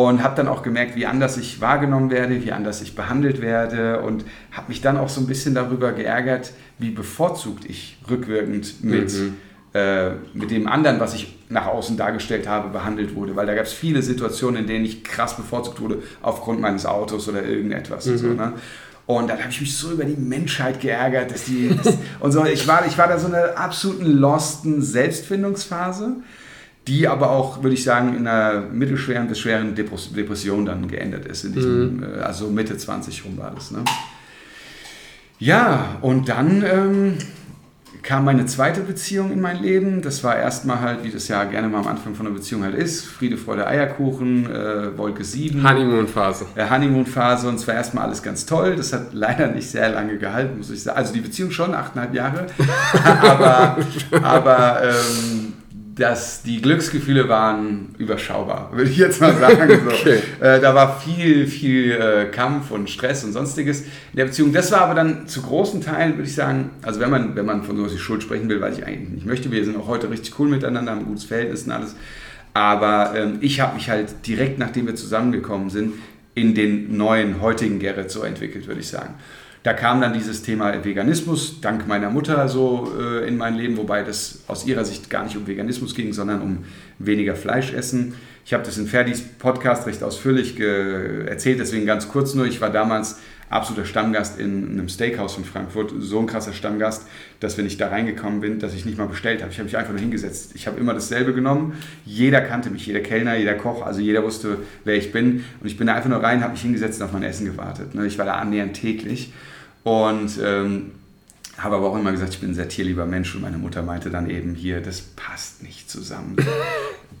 und 0.03 0.21
habe 0.21 0.35
dann 0.35 0.47
auch 0.47 0.61
gemerkt, 0.61 0.95
wie 0.95 1.05
anders 1.05 1.37
ich 1.37 1.61
wahrgenommen 1.61 2.09
werde, 2.09 2.43
wie 2.43 2.51
anders 2.51 2.81
ich 2.81 2.95
behandelt 2.95 3.41
werde 3.41 4.01
und 4.01 4.25
habe 4.51 4.67
mich 4.67 4.81
dann 4.81 4.97
auch 4.97 5.09
so 5.09 5.21
ein 5.21 5.27
bisschen 5.27 5.55
darüber 5.55 5.93
geärgert, 5.93 6.51
wie 6.79 6.89
bevorzugt 6.91 7.63
ich 7.65 7.97
rückwirkend 8.09 8.83
mit 8.83 9.13
mhm 9.13 9.35
äh, 9.75 10.11
mit 10.33 10.51
dem 10.51 10.69
anderen, 10.69 11.01
was 11.01 11.15
ich 11.15 11.35
nach 11.49 11.65
außen 11.65 11.97
dargestellt 11.97 12.47
habe, 12.47 12.69
behandelt 12.69 13.13
wurde. 13.13 13.35
Weil 13.35 13.45
da 13.45 13.53
gab 13.53 13.65
es 13.65 13.73
viele 13.73 14.01
Situationen, 14.01 14.61
in 14.61 14.67
denen 14.67 14.85
ich 14.85 15.03
krass 15.03 15.35
bevorzugt 15.35 15.81
wurde 15.81 16.01
aufgrund 16.21 16.61
meines 16.61 16.85
Autos 16.85 17.27
oder 17.27 17.43
irgendetwas. 17.43 18.05
Mhm. 18.05 18.11
Und, 18.13 18.17
so, 18.19 18.27
ne? 18.27 18.53
und 19.05 19.29
dann 19.29 19.37
habe 19.39 19.49
ich 19.49 19.59
mich 19.59 19.75
so 19.75 19.91
über 19.91 20.05
die 20.05 20.15
Menschheit 20.15 20.79
geärgert, 20.79 21.31
dass 21.31 21.43
die 21.43 21.75
dass, 21.75 21.93
und 22.21 22.31
so. 22.31 22.45
Ich 22.45 22.65
war, 22.69 22.87
ich 22.87 22.97
war 22.97 23.09
da 23.09 23.19
so 23.19 23.27
in 23.27 23.35
einer 23.35 23.57
absoluten 23.57 24.05
losten 24.05 24.81
Selbstfindungsphase, 24.81 26.21
die 26.87 27.07
aber 27.07 27.31
auch, 27.31 27.63
würde 27.63 27.73
ich 27.73 27.83
sagen, 27.83 28.15
in 28.15 28.27
einer 28.27 28.61
mittelschweren 28.61 29.27
bis 29.27 29.39
schweren 29.39 29.75
Depression 29.75 30.65
dann 30.65 30.87
geendet 30.87 31.25
ist. 31.25 31.43
In 31.43 31.53
diesem, 31.53 31.97
mhm. 31.97 32.03
Äh, 32.03 32.21
also 32.21 32.49
Mitte 32.49 32.77
20 32.77 33.25
rum 33.25 33.37
war 33.37 33.51
das. 33.55 33.71
Ne? 33.71 33.83
Ja, 35.39 35.97
und 36.01 36.29
dann 36.29 36.63
ähm, 36.63 37.17
kam 38.03 38.23
meine 38.23 38.45
zweite 38.45 38.81
Beziehung 38.81 39.31
in 39.31 39.41
mein 39.41 39.61
Leben. 39.61 40.03
Das 40.03 40.23
war 40.23 40.37
erstmal 40.37 40.79
halt, 40.79 41.03
wie 41.03 41.09
das 41.09 41.27
ja 41.27 41.43
gerne 41.45 41.67
mal 41.67 41.79
am 41.79 41.87
Anfang 41.87 42.13
von 42.13 42.27
einer 42.27 42.35
Beziehung 42.35 42.63
halt 42.63 42.75
ist, 42.75 43.03
Friede, 43.03 43.35
Freude, 43.35 43.65
Eierkuchen, 43.65 44.45
äh, 44.45 44.95
Wolke 44.95 45.23
7. 45.23 45.67
Honeymoon-Phase. 45.67 46.45
Äh, 46.55 46.69
Honeymoon-Phase 46.69 47.49
und 47.49 47.55
es 47.55 47.67
war 47.67 47.73
erstmal 47.73 48.05
alles 48.05 48.21
ganz 48.21 48.45
toll. 48.45 48.75
Das 48.75 48.93
hat 48.93 49.13
leider 49.13 49.47
nicht 49.47 49.69
sehr 49.69 49.89
lange 49.89 50.17
gehalten, 50.17 50.57
muss 50.59 50.69
ich 50.69 50.83
sagen. 50.83 50.97
Also 50.97 51.13
die 51.13 51.21
Beziehung 51.21 51.49
schon, 51.49 51.73
achteinhalb 51.73 52.13
Jahre. 52.13 52.45
aber 53.03 53.77
aber 54.21 54.83
ähm, 54.83 55.53
dass 55.95 56.43
die 56.43 56.61
Glücksgefühle 56.61 57.29
waren 57.29 57.95
überschaubar, 57.97 58.69
würde 58.73 58.91
ich 58.91 58.97
jetzt 58.97 59.21
mal 59.21 59.35
sagen. 59.35 59.79
So. 59.85 59.91
Okay. 59.91 60.19
Äh, 60.41 60.59
da 60.59 60.75
war 60.75 60.99
viel, 60.99 61.47
viel 61.47 61.91
äh, 61.91 62.25
Kampf 62.25 62.71
und 62.71 62.89
Stress 62.89 63.23
und 63.23 63.31
sonstiges 63.31 63.81
in 63.81 64.17
der 64.17 64.25
Beziehung. 64.25 64.51
Das 64.51 64.71
war 64.71 64.81
aber 64.81 64.93
dann 64.93 65.27
zu 65.27 65.41
großen 65.41 65.81
Teilen, 65.81 66.13
würde 66.17 66.27
ich 66.27 66.35
sagen, 66.35 66.71
also 66.81 66.99
wenn 66.99 67.09
man, 67.09 67.35
wenn 67.35 67.45
man 67.45 67.63
von 67.63 67.77
sowas 67.77 67.93
wie 67.93 67.97
Schuld 67.97 68.23
sprechen 68.23 68.49
will, 68.49 68.59
was 68.59 68.77
ich 68.77 68.85
eigentlich 68.85 69.09
nicht 69.09 69.25
möchte, 69.25 69.51
wir 69.51 69.63
sind 69.63 69.77
auch 69.77 69.87
heute 69.87 70.09
richtig 70.09 70.37
cool 70.37 70.49
miteinander, 70.49 70.91
haben 70.91 70.99
ein 70.99 71.05
gutes 71.05 71.23
Verhältnis 71.23 71.63
und 71.63 71.71
alles. 71.71 71.95
Aber 72.53 73.13
ähm, 73.15 73.37
ich 73.41 73.61
habe 73.61 73.75
mich 73.75 73.89
halt 73.89 74.27
direkt, 74.27 74.59
nachdem 74.59 74.87
wir 74.87 74.95
zusammengekommen 74.95 75.69
sind, 75.69 75.93
in 76.35 76.53
den 76.53 76.97
neuen, 76.97 77.41
heutigen 77.41 77.79
Gerrit 77.79 78.11
so 78.11 78.23
entwickelt, 78.23 78.67
würde 78.67 78.81
ich 78.81 78.87
sagen. 78.87 79.13
Da 79.65 79.73
kam 79.73 79.99
dann 79.99 80.13
dieses 80.13 80.43
Thema 80.43 80.85
Veganismus 80.85 81.59
dank 81.59 81.87
meiner 81.87 82.11
Mutter 82.11 82.47
so 82.47 82.93
äh, 82.99 83.27
in 83.27 83.35
mein 83.35 83.55
Leben, 83.55 83.77
wobei 83.77 84.03
das 84.03 84.43
aus 84.45 84.67
ihrer 84.67 84.85
Sicht 84.85 85.09
gar 85.09 85.23
nicht 85.23 85.35
um 85.37 85.47
Veganismus 85.47 85.95
ging, 85.95 86.13
sondern 86.13 86.43
um 86.43 86.65
weniger 86.99 87.33
Fleisch 87.33 87.73
essen. 87.73 88.13
Ich 88.45 88.53
habe 88.53 88.61
das 88.61 88.77
in 88.77 88.85
Ferdis 88.85 89.23
Podcast 89.23 89.87
recht 89.87 90.03
ausführlich 90.03 90.59
erzählt, 90.59 91.59
deswegen 91.59 91.87
ganz 91.87 92.09
kurz 92.09 92.35
nur. 92.35 92.45
Ich 92.45 92.61
war 92.61 92.69
damals 92.69 93.17
absoluter 93.49 93.87
Stammgast 93.87 94.39
in 94.39 94.69
einem 94.69 94.87
Steakhouse 94.87 95.39
in 95.39 95.45
Frankfurt, 95.45 95.93
so 95.97 96.19
ein 96.19 96.27
krasser 96.27 96.53
Stammgast, 96.53 97.07
dass 97.39 97.57
wenn 97.57 97.65
ich 97.65 97.77
da 97.77 97.87
reingekommen 97.87 98.41
bin, 98.41 98.59
dass 98.59 98.75
ich 98.75 98.85
nicht 98.85 98.99
mal 98.99 99.07
bestellt 99.07 99.41
habe. 99.41 99.51
Ich 99.51 99.57
habe 99.57 99.65
mich 99.65 99.77
einfach 99.77 99.93
nur 99.93 99.99
hingesetzt. 99.99 100.51
Ich 100.53 100.67
habe 100.67 100.79
immer 100.79 100.93
dasselbe 100.93 101.33
genommen. 101.33 101.73
Jeder 102.05 102.41
kannte 102.41 102.69
mich, 102.69 102.85
jeder 102.85 102.99
Kellner, 102.99 103.35
jeder 103.35 103.55
Koch, 103.55 103.83
also 103.83 103.99
jeder 103.99 104.21
wusste, 104.21 104.59
wer 104.83 104.93
ich 104.93 105.11
bin. 105.11 105.43
Und 105.59 105.65
ich 105.65 105.75
bin 105.75 105.87
da 105.87 105.95
einfach 105.95 106.09
nur 106.11 106.21
rein, 106.21 106.43
habe 106.43 106.51
mich 106.51 106.61
hingesetzt 106.61 107.01
und 107.01 107.07
auf 107.07 107.13
mein 107.13 107.23
Essen 107.23 107.47
gewartet. 107.47 107.95
Ne? 107.95 108.05
Ich 108.05 108.19
war 108.19 108.27
da 108.27 108.35
annähernd 108.35 108.75
täglich. 108.75 109.33
Und 109.85 110.39
ähm, 110.43 110.93
habe 111.59 111.75
aber 111.75 111.91
auch 111.91 111.95
immer 111.95 112.11
gesagt, 112.11 112.33
ich 112.33 112.39
bin 112.39 112.49
ein 112.49 112.55
sehr 112.55 112.67
tierlieber 112.67 113.05
Mensch 113.05 113.35
und 113.35 113.41
meine 113.41 113.59
Mutter 113.59 113.83
meinte 113.83 114.09
dann 114.09 114.29
eben 114.29 114.55
hier, 114.55 114.81
das 114.81 115.01
passt 115.01 115.61
nicht 115.61 115.91
zusammen. 115.91 116.35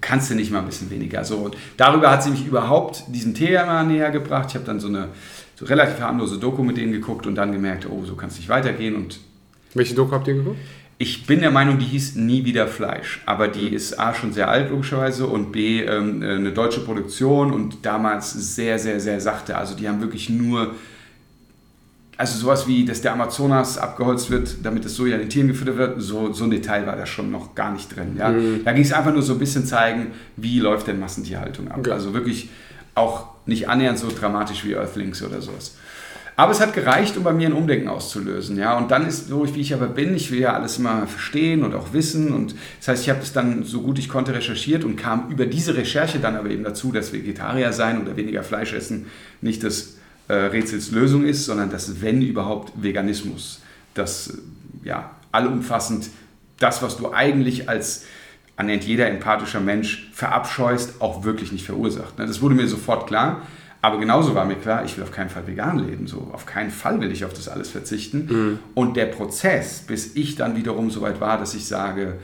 Kannst 0.01 0.31
du 0.31 0.35
nicht 0.35 0.51
mal 0.51 0.59
ein 0.59 0.65
bisschen 0.65 0.89
weniger? 0.89 1.23
So, 1.23 1.37
und 1.37 1.55
darüber 1.77 2.09
hat 2.09 2.23
sie 2.23 2.31
mich 2.31 2.43
überhaupt 2.45 3.03
diesem 3.07 3.35
Thema 3.35 3.83
näher 3.83 4.09
gebracht. 4.09 4.47
Ich 4.49 4.55
habe 4.55 4.65
dann 4.65 4.79
so 4.79 4.87
eine 4.87 5.09
so 5.55 5.65
relativ 5.65 5.99
harmlose 6.01 6.39
Doku 6.39 6.63
mit 6.63 6.77
denen 6.77 6.91
geguckt 6.91 7.27
und 7.27 7.35
dann 7.35 7.51
gemerkt, 7.51 7.87
oh, 7.87 8.03
so 8.03 8.15
kann 8.15 8.29
es 8.29 8.37
nicht 8.37 8.49
weitergehen. 8.49 8.95
Und 8.95 9.19
Welche 9.75 9.93
Doku 9.93 10.11
habt 10.13 10.27
ihr 10.27 10.33
geguckt? 10.33 10.57
Ich 10.97 11.27
bin 11.27 11.41
der 11.41 11.51
Meinung, 11.51 11.77
die 11.77 11.85
hieß 11.85 12.15
Nie 12.15 12.45
wieder 12.45 12.67
Fleisch. 12.67 13.21
Aber 13.27 13.47
die 13.47 13.67
ist 13.67 13.99
A 13.99 14.15
schon 14.15 14.33
sehr 14.33 14.49
alt, 14.49 14.71
logischerweise, 14.71 15.27
und 15.27 15.51
B 15.51 15.81
ähm, 15.83 16.23
eine 16.23 16.51
deutsche 16.51 16.79
Produktion 16.79 17.53
und 17.53 17.85
damals 17.85 18.33
sehr, 18.55 18.79
sehr, 18.79 18.99
sehr 18.99 19.21
sachte. 19.21 19.55
Also 19.55 19.75
die 19.75 19.87
haben 19.87 20.01
wirklich 20.01 20.29
nur 20.29 20.73
also 22.17 22.39
sowas 22.39 22.67
wie, 22.67 22.85
dass 22.85 23.01
der 23.01 23.13
Amazonas 23.13 23.77
abgeholzt 23.77 24.29
wird, 24.29 24.57
damit 24.63 24.85
das 24.85 24.95
Soja 24.95 25.17
den 25.17 25.29
Tieren 25.29 25.47
gefüttert 25.47 25.77
wird, 25.77 26.01
so, 26.01 26.31
so 26.31 26.45
ein 26.45 26.51
Detail 26.51 26.87
war 26.87 26.95
da 26.95 27.05
schon 27.05 27.31
noch 27.31 27.55
gar 27.55 27.71
nicht 27.73 27.95
drin. 27.95 28.15
Ja? 28.17 28.29
Mhm. 28.29 28.61
Da 28.63 28.71
ging 28.71 28.83
es 28.83 28.93
einfach 28.93 29.13
nur 29.13 29.21
so 29.21 29.33
ein 29.33 29.39
bisschen 29.39 29.65
zeigen, 29.65 30.07
wie 30.37 30.59
läuft 30.59 30.87
denn 30.87 30.99
Massentierhaltung 30.99 31.69
ab. 31.69 31.79
Okay. 31.79 31.91
Also 31.91 32.13
wirklich 32.13 32.49
auch 32.93 33.27
nicht 33.45 33.67
annähernd 33.67 33.99
so 33.99 34.07
dramatisch 34.09 34.63
wie 34.63 34.73
Earthlings 34.73 35.21
oder 35.23 35.41
sowas. 35.41 35.75
Aber 36.37 36.51
es 36.51 36.59
hat 36.59 36.73
gereicht, 36.73 37.15
um 37.15 37.23
bei 37.23 37.31
mir 37.31 37.47
ein 37.47 37.53
Umdenken 37.53 37.87
auszulösen. 37.87 38.57
Ja? 38.57 38.77
Und 38.77 38.91
dann 38.91 39.07
ist 39.07 39.27
so, 39.27 39.53
wie 39.55 39.61
ich 39.61 39.73
aber 39.73 39.87
bin, 39.87 40.15
ich 40.15 40.31
will 40.31 40.39
ja 40.39 40.53
alles 40.53 40.77
immer 40.77 41.07
verstehen 41.07 41.63
und 41.63 41.73
auch 41.73 41.93
wissen. 41.93 42.33
Und 42.33 42.55
das 42.79 42.89
heißt, 42.89 43.03
ich 43.03 43.09
habe 43.09 43.21
es 43.21 43.31
dann 43.33 43.63
so 43.63 43.81
gut 43.81 43.99
ich 43.99 44.09
konnte 44.09 44.33
recherchiert 44.33 44.83
und 44.83 44.97
kam 44.97 45.29
über 45.29 45.45
diese 45.45 45.75
Recherche 45.75 46.19
dann 46.19 46.35
aber 46.35 46.49
eben 46.49 46.63
dazu, 46.63 46.91
dass 46.91 47.13
Vegetarier 47.13 47.71
sein 47.71 48.01
oder 48.01 48.17
weniger 48.17 48.43
Fleisch 48.43 48.73
essen 48.73 49.05
nicht 49.41 49.63
das 49.63 49.94
äh, 50.27 50.33
Rätsels 50.33 50.91
Lösung 50.91 51.25
ist, 51.25 51.45
sondern 51.45 51.69
dass, 51.69 52.01
wenn 52.01 52.21
überhaupt, 52.21 52.71
Veganismus, 52.75 53.61
das 53.93 54.37
ja, 54.83 55.11
allumfassend 55.31 56.09
das, 56.59 56.81
was 56.81 56.97
du 56.97 57.11
eigentlich 57.11 57.67
als 57.69 58.05
annähernd 58.55 58.85
jeder 58.85 59.07
empathischer 59.07 59.59
Mensch 59.59 60.09
verabscheust, 60.13 61.01
auch 61.01 61.23
wirklich 61.23 61.51
nicht 61.51 61.65
verursacht. 61.65 62.17
Ne? 62.17 62.25
Das 62.25 62.41
wurde 62.41 62.55
mir 62.55 62.67
sofort 62.67 63.07
klar. 63.07 63.41
Aber 63.81 63.99
genauso 63.99 64.33
war 64.33 64.45
mir 64.45 64.55
klar, 64.55 64.83
ich 64.83 64.97
will 64.97 65.03
auf 65.03 65.11
keinen 65.11 65.29
Fall 65.29 65.45
vegan 65.45 65.77
leben. 65.77 66.07
So, 66.07 66.29
auf 66.31 66.47
keinen 66.47 66.71
Fall 66.71 67.01
will 67.01 67.11
ich 67.11 67.23
auf 67.23 67.33
das 67.33 67.47
alles 67.47 67.69
verzichten. 67.69 68.27
Mhm. 68.27 68.59
Und 68.73 68.97
der 68.97 69.05
Prozess, 69.05 69.83
bis 69.85 70.15
ich 70.15 70.35
dann 70.35 70.55
wiederum 70.55 70.89
so 70.89 71.01
weit 71.01 71.21
war, 71.21 71.37
dass 71.37 71.53
ich 71.53 71.67
sage, 71.67 72.15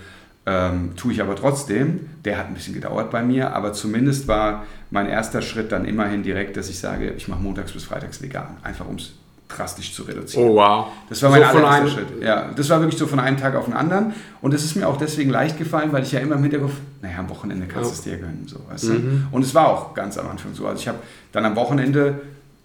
ähm, 0.48 0.94
tue 0.96 1.14
ich 1.14 1.22
aber 1.22 1.36
trotzdem. 1.36 2.10
Der 2.26 2.40
hat 2.40 2.48
ein 2.48 2.56
bisschen 2.56 2.74
gedauert 2.74 3.12
bei 3.12 3.22
mir, 3.22 3.54
aber 3.54 3.74
zumindest 3.74 4.28
war 4.28 4.66
mein 4.92 5.08
erster 5.08 5.42
Schritt 5.42 5.72
dann 5.72 5.86
immerhin 5.86 6.22
direkt, 6.22 6.58
dass 6.58 6.70
ich 6.70 6.78
sage, 6.78 7.14
ich 7.18 7.28
mache 7.28 7.42
montags 7.42 7.72
bis 7.72 7.86
freitags 7.86 8.22
vegan, 8.22 8.58
einfach 8.62 8.88
um 8.88 8.96
es 8.96 9.14
drastisch 9.48 9.94
zu 9.94 10.04
reduzieren. 10.04 10.50
Oh 10.50 10.56
wow. 10.56 10.88
Das 11.10 11.22
war 11.24 11.30
mein 11.30 11.42
so 11.42 11.48
allererster 11.48 11.90
Schritt. 11.90 12.22
Ja, 12.22 12.50
das 12.56 12.70
war 12.70 12.80
wirklich 12.80 13.00
so 13.00 13.08
von 13.08 13.20
einem 13.20 13.38
Tag 13.38 13.56
auf 13.56 13.66
den 13.66 13.74
anderen 13.74 14.14
und 14.42 14.54
es 14.54 14.64
ist 14.64 14.76
mir 14.76 14.88
auch 14.88 14.98
deswegen 14.98 15.30
leicht 15.30 15.58
gefallen, 15.58 15.92
weil 15.92 16.04
ich 16.04 16.12
ja 16.12 16.20
immer 16.20 16.36
im 16.36 16.44
Hinterkopf, 16.44 16.74
naja, 17.02 17.20
am 17.20 17.30
Wochenende 17.30 17.68
kannst 17.68 17.90
du 17.90 17.94
es 17.96 18.02
dir 18.02 18.18
gönnen. 18.18 18.46
So, 18.48 18.60
weißt 18.70 18.90
mhm. 18.90 19.28
Und 19.32 19.44
es 19.44 19.56
war 19.56 19.68
auch 19.68 19.94
ganz 19.94 20.18
am 20.18 20.30
Anfang 20.30 20.54
so. 20.54 20.68
Also 20.68 20.82
ich 20.82 20.88
habe 20.88 21.00
dann 21.32 21.46
am 21.46 21.56
Wochenende 21.56 22.22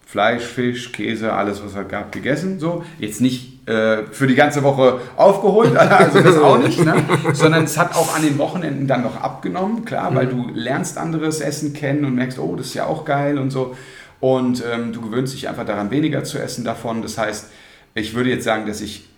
Fleisch, 0.07 0.43
Fisch, 0.43 0.93
Käse, 0.93 1.33
alles, 1.33 1.61
was 1.61 1.75
es 1.75 1.87
gab, 1.89 2.13
gegessen. 2.13 2.59
So. 2.59 2.85
Jetzt 2.97 3.19
nicht 3.19 3.67
äh, 3.67 4.03
für 4.09 4.25
die 4.25 4.35
ganze 4.35 4.63
Woche 4.63 5.01
aufgeholt, 5.17 5.75
also 5.77 6.21
das 6.21 6.37
auch 6.37 6.57
nicht, 6.57 6.83
ne? 6.83 6.95
sondern 7.33 7.65
es 7.65 7.77
hat 7.77 7.93
auch 7.93 8.15
an 8.15 8.21
den 8.21 8.37
Wochenenden 8.37 8.87
dann 8.87 9.03
noch 9.03 9.21
abgenommen, 9.21 9.83
klar, 9.83 10.15
weil 10.15 10.27
mhm. 10.27 10.29
du 10.29 10.49
lernst 10.53 10.97
anderes 10.97 11.41
Essen 11.41 11.73
kennen 11.73 12.05
und 12.05 12.15
merkst, 12.15 12.39
oh, 12.39 12.55
das 12.55 12.67
ist 12.67 12.73
ja 12.75 12.85
auch 12.85 13.03
geil 13.03 13.37
und 13.37 13.51
so. 13.51 13.75
Und 14.21 14.63
ähm, 14.71 14.93
du 14.93 15.01
gewöhnst 15.01 15.33
dich 15.33 15.49
einfach 15.49 15.65
daran, 15.65 15.91
weniger 15.91 16.23
zu 16.23 16.39
essen 16.39 16.63
davon. 16.63 17.01
Das 17.01 17.17
heißt, 17.17 17.49
ich 17.93 18.15
würde 18.15 18.29
jetzt 18.29 18.45
sagen, 18.45 18.65
dass 18.65 18.79
ich 18.79 19.09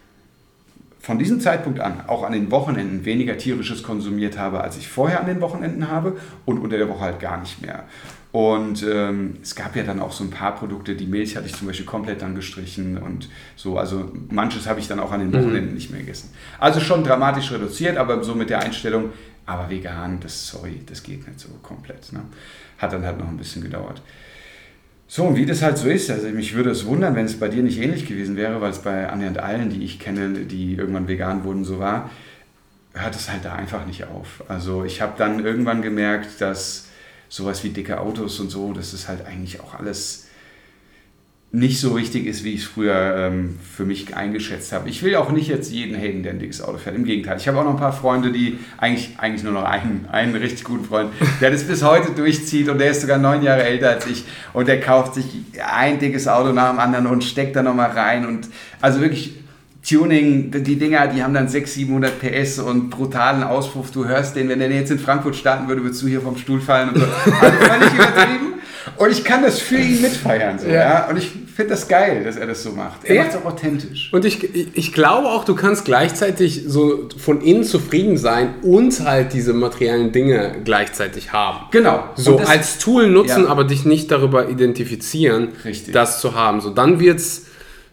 von 1.00 1.20
diesem 1.20 1.40
Zeitpunkt 1.40 1.80
an 1.80 2.02
auch 2.08 2.24
an 2.24 2.34
den 2.34 2.50
Wochenenden 2.50 3.06
weniger 3.06 3.38
tierisches 3.38 3.84
konsumiert 3.84 4.40
habe, 4.40 4.62
als 4.62 4.76
ich 4.78 4.88
vorher 4.88 5.20
an 5.20 5.28
den 5.28 5.40
Wochenenden 5.40 5.90
habe 5.90 6.18
und 6.46 6.58
unter 6.58 6.78
der 6.78 6.90
Woche 6.90 7.02
halt 7.02 7.20
gar 7.20 7.40
nicht 7.40 7.62
mehr. 7.62 7.84
Und 8.32 8.86
ähm, 8.88 9.38
es 9.42 9.56
gab 9.56 9.76
ja 9.76 9.82
dann 9.82 10.00
auch 10.00 10.12
so 10.12 10.24
ein 10.24 10.30
paar 10.30 10.54
Produkte, 10.56 10.96
die 10.96 11.08
Milch 11.08 11.36
hatte 11.36 11.48
ich 11.48 11.56
zum 11.56 11.66
Beispiel 11.66 11.88
komplett 11.88 12.22
dann 12.22 12.36
gestrichen 12.36 13.00
und 13.00 13.28
so. 13.56 13.80
Also 13.80 14.12
manches 14.30 14.68
habe 14.68 14.80
ich 14.80 14.88
dann 14.88 15.00
auch 15.00 15.12
an 15.12 15.20
den 15.20 15.34
Wochenenden 15.34 15.70
mhm. 15.70 15.74
nicht 15.74 15.90
mehr 15.90 16.02
gegessen. 16.02 16.30
Also 16.60 16.80
schon 16.80 17.04
dramatisch 17.04 17.52
reduziert, 17.52 17.98
aber 17.98 18.24
so 18.24 18.36
mit 18.36 18.52
der 18.52 18.60
Einstellung, 18.60 19.10
Aber 19.50 19.68
vegan, 19.68 20.20
das, 20.20 20.48
sorry, 20.48 20.82
das 20.86 21.02
geht 21.02 21.28
nicht 21.28 21.40
so 21.40 21.50
komplett. 21.64 22.14
Ne? 22.14 22.22
Hat 22.78 22.94
dann 22.94 23.04
halt 23.04 23.18
noch 23.18 23.28
ein 23.28 23.38
bisschen 23.38 23.64
gedauert. 23.64 24.00
So, 25.08 25.24
und 25.24 25.36
wie 25.36 25.48
das 25.48 25.64
halt 25.64 25.80
so 25.80 25.90
ist, 25.90 26.12
also 26.12 26.28
mich 26.28 26.54
würde 26.54 26.70
es 26.70 26.86
wundern, 26.86 27.16
wenn 27.16 27.26
es 27.26 27.40
bei 27.40 27.48
dir 27.48 27.64
nicht 27.64 27.80
ähnlich 27.80 28.06
gewesen 28.06 28.36
wäre, 28.36 28.62
weil 28.62 28.70
es 28.70 28.78
bei 28.78 29.10
annähernd 29.10 29.40
allen, 29.40 29.72
die 29.72 29.84
ich 29.84 30.00
kenne, 30.00 30.46
die 30.46 30.76
irgendwann 30.76 31.08
vegan 31.08 31.44
wurden, 31.44 31.66
so 31.66 31.80
war, 31.80 32.12
hört 32.94 33.16
es 33.16 33.32
halt 33.32 33.44
da 33.44 33.54
einfach 33.54 33.88
nicht 33.88 34.06
auf. 34.06 34.44
Also 34.48 34.84
ich 34.84 35.02
habe 35.02 35.14
dann 35.18 35.44
irgendwann 35.44 35.82
gemerkt, 35.82 36.40
dass 36.42 36.89
sowas 37.30 37.64
wie 37.64 37.70
dicke 37.70 38.02
Autos 38.02 38.40
und 38.40 38.50
so, 38.50 38.74
das 38.74 38.94
ist 38.94 39.08
halt 39.08 39.26
eigentlich 39.26 39.62
auch 39.62 39.76
alles 39.76 40.26
nicht 41.52 41.80
so 41.80 41.98
wichtig 41.98 42.28
ist, 42.28 42.44
wie 42.44 42.54
ich 42.54 42.62
es 42.62 42.68
früher 42.68 43.16
ähm, 43.18 43.58
für 43.76 43.84
mich 43.84 44.16
eingeschätzt 44.16 44.72
habe. 44.72 44.88
Ich 44.88 45.02
will 45.02 45.16
auch 45.16 45.32
nicht 45.32 45.48
jetzt 45.48 45.72
jeden 45.72 46.00
haten, 46.00 46.22
der 46.22 46.34
ein 46.34 46.40
dickes 46.40 46.62
Auto 46.62 46.78
fährt. 46.78 46.96
Im 46.96 47.06
Gegenteil. 47.06 47.38
Ich 47.38 47.48
habe 47.48 47.58
auch 47.58 47.64
noch 47.64 47.72
ein 47.72 47.80
paar 47.80 47.94
Freunde, 47.94 48.32
die 48.32 48.60
eigentlich, 48.78 49.16
eigentlich 49.18 49.44
nur 49.44 49.54
noch 49.54 49.64
einen, 49.64 50.06
einen 50.12 50.36
richtig 50.36 50.64
guten 50.64 50.86
Freund, 50.86 51.12
der 51.42 51.50
das 51.50 51.64
bis 51.64 51.84
heute 51.84 52.12
durchzieht 52.12 52.70
und 52.70 52.78
der 52.78 52.92
ist 52.92 53.02
sogar 53.02 53.18
neun 53.18 53.42
Jahre 53.42 53.64
älter 53.64 53.90
als 53.90 54.06
ich 54.06 54.26
und 54.54 54.68
der 54.68 54.80
kauft 54.80 55.16
sich 55.16 55.26
ein 55.60 55.98
dickes 55.98 56.28
Auto 56.28 56.52
nach 56.52 56.70
dem 56.70 56.80
anderen 56.80 57.08
und 57.08 57.24
steckt 57.24 57.56
da 57.56 57.64
nochmal 57.64 57.92
rein 57.92 58.28
und 58.28 58.48
also 58.80 59.02
wirklich 59.02 59.39
Tuning, 59.90 60.52
die 60.52 60.76
Dinger, 60.76 61.08
die 61.08 61.24
haben 61.24 61.34
dann 61.34 61.48
600, 61.48 62.12
700 62.20 62.20
PS 62.20 62.60
und 62.60 62.90
brutalen 62.90 63.44
Auspuff. 63.44 63.92
Du 63.92 64.06
hörst 64.06 64.36
den, 64.36 64.50
wenn 64.50 64.60
der 64.60 64.70
jetzt 64.70 64.92
in 64.92 65.00
Frankfurt 65.00 65.36
starten 65.36 65.68
würde, 65.68 65.82
würdest 65.84 66.02
du 66.04 66.08
hier 66.08 66.22
vom 66.22 66.38
Stuhl 66.38 66.62
fallen 66.62 66.90
und 66.90 67.00
so. 67.00 67.06
Also 67.42 67.58
völlig 67.58 67.94
übertrieben. 67.94 68.54
Und 68.98 69.12
ich 69.12 69.24
kann 69.24 69.44
das 69.44 69.60
für 69.60 69.78
ihn 69.78 70.02
mitfeiern. 70.02 70.60
So, 70.60 70.68
ja. 70.68 70.74
ja? 70.74 71.10
Und 71.10 71.18
ich 71.18 71.32
finde 71.56 71.72
das 71.72 71.88
geil, 71.88 72.24
dass 72.24 72.38
er 72.38 72.48
das 72.48 72.64
so 72.64 72.72
macht. 72.72 73.06
Er 73.06 73.16
ja. 73.16 73.24
macht 73.24 73.34
es 73.34 73.42
auch 73.42 73.46
authentisch. 73.46 74.10
Und 74.12 74.26
ich, 74.26 74.44
ich 74.76 74.94
glaube 74.94 75.28
auch, 75.28 75.46
du 75.46 75.56
kannst 75.56 75.86
gleichzeitig 75.86 76.64
so 76.68 77.10
von 77.18 77.42
innen 77.42 77.64
zufrieden 77.64 78.18
sein 78.18 78.56
und 78.62 79.00
halt 79.02 79.34
diese 79.34 79.54
materiellen 79.54 80.12
Dinge 80.12 80.58
gleichzeitig 80.64 81.34
haben. 81.34 81.68
Genau. 81.72 82.04
So 82.16 82.38
das, 82.38 82.50
als 82.50 82.80
Tool 82.80 83.08
nutzen, 83.08 83.44
ja. 83.44 83.50
aber 83.50 83.64
dich 83.64 83.86
nicht 83.86 84.12
darüber 84.12 84.50
identifizieren, 84.50 85.50
Richtig. 85.66 85.94
das 85.94 86.22
zu 86.22 86.36
haben. 86.36 86.62
So, 86.62 86.70
dann 86.70 87.00
wird 87.00 87.20
es 87.20 87.48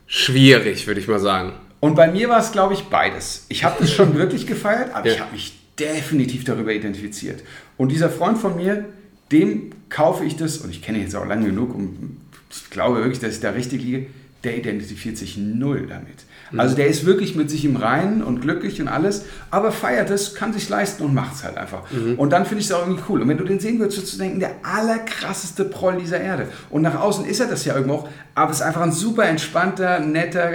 schwierig, 0.07 0.87
würde 0.87 1.01
ich 1.01 1.09
mal 1.09 1.21
sagen. 1.21 1.53
Und 1.81 1.95
bei 1.95 2.11
mir 2.11 2.29
war 2.29 2.41
es, 2.41 2.53
glaube 2.53 2.75
ich, 2.75 2.85
beides. 2.85 3.47
Ich 3.49 3.65
habe 3.65 3.77
das 3.79 3.93
schon 3.93 4.15
wirklich 4.19 4.47
gefeiert, 4.47 4.95
aber 4.95 5.07
ja. 5.07 5.15
ich 5.15 5.21
habe 5.21 5.33
mich 5.33 5.59
definitiv 5.79 6.45
darüber 6.45 6.73
identifiziert. 6.73 7.43
Und 7.77 7.93
dieser 7.93 8.11
Freund 8.11 8.39
von 8.39 8.57
mir, 8.57 8.87
dem 9.31 9.71
kaufe 9.89 10.25
ich 10.25 10.37
das, 10.37 10.59
und 10.59 10.71
ich 10.71 10.83
kenne 10.83 10.99
ihn 10.99 11.05
jetzt 11.05 11.17
auch 11.17 11.27
lange 11.27 11.47
genug 11.47 11.75
und 11.75 12.17
ich 12.51 12.71
glaube 12.71 12.99
wirklich, 12.99 13.19
dass 13.19 13.35
ich 13.35 13.41
da 13.41 13.51
richtig 13.51 13.83
liege, 13.83 14.07
der 14.45 14.57
identifiziert 14.57 15.17
sich 15.17 15.37
null 15.37 15.87
damit. 15.89 16.25
Mhm. 16.51 16.61
Also 16.61 16.77
der 16.77 16.87
ist 16.87 17.05
wirklich 17.07 17.35
mit 17.35 17.51
sich 17.51 17.65
im 17.65 17.77
Reinen 17.77 18.23
und 18.23 18.41
glücklich 18.41 18.81
und 18.81 18.89
alles, 18.89 19.25
aber 19.51 19.73
feiert 19.73 20.11
es, 20.11 20.35
kann 20.35 20.53
sich 20.53 20.69
leisten 20.69 21.03
und 21.03 21.15
macht 21.15 21.35
es 21.35 21.45
halt 21.45 21.57
einfach. 21.57 21.83
Mhm. 21.91 22.15
Und 22.19 22.31
dann 22.31 22.47
finde 22.47 22.61
ich 22.61 22.67
es 22.67 22.73
auch 22.73 22.87
irgendwie 22.87 23.03
cool. 23.09 23.23
Und 23.23 23.29
wenn 23.29 23.39
du 23.39 23.45
den 23.45 23.61
sehen 23.61 23.79
würdest, 23.79 23.99
würdest 23.99 24.15
du 24.15 24.19
denken, 24.19 24.41
der 24.41 24.53
allerkrasseste 24.63 25.65
Proll 25.65 25.97
dieser 25.97 26.21
Erde. 26.21 26.49
Und 26.71 26.83
nach 26.83 27.01
außen 27.01 27.25
ist 27.25 27.41
er 27.41 27.47
das 27.47 27.65
ja 27.65 27.75
irgendwo 27.75 27.95
auch, 27.95 28.09
aber 28.35 28.51
es 28.51 28.59
ist 28.59 28.63
einfach 28.63 28.83
ein 28.83 28.93
super 28.93 29.25
entspannter, 29.25 30.01
netter, 30.01 30.51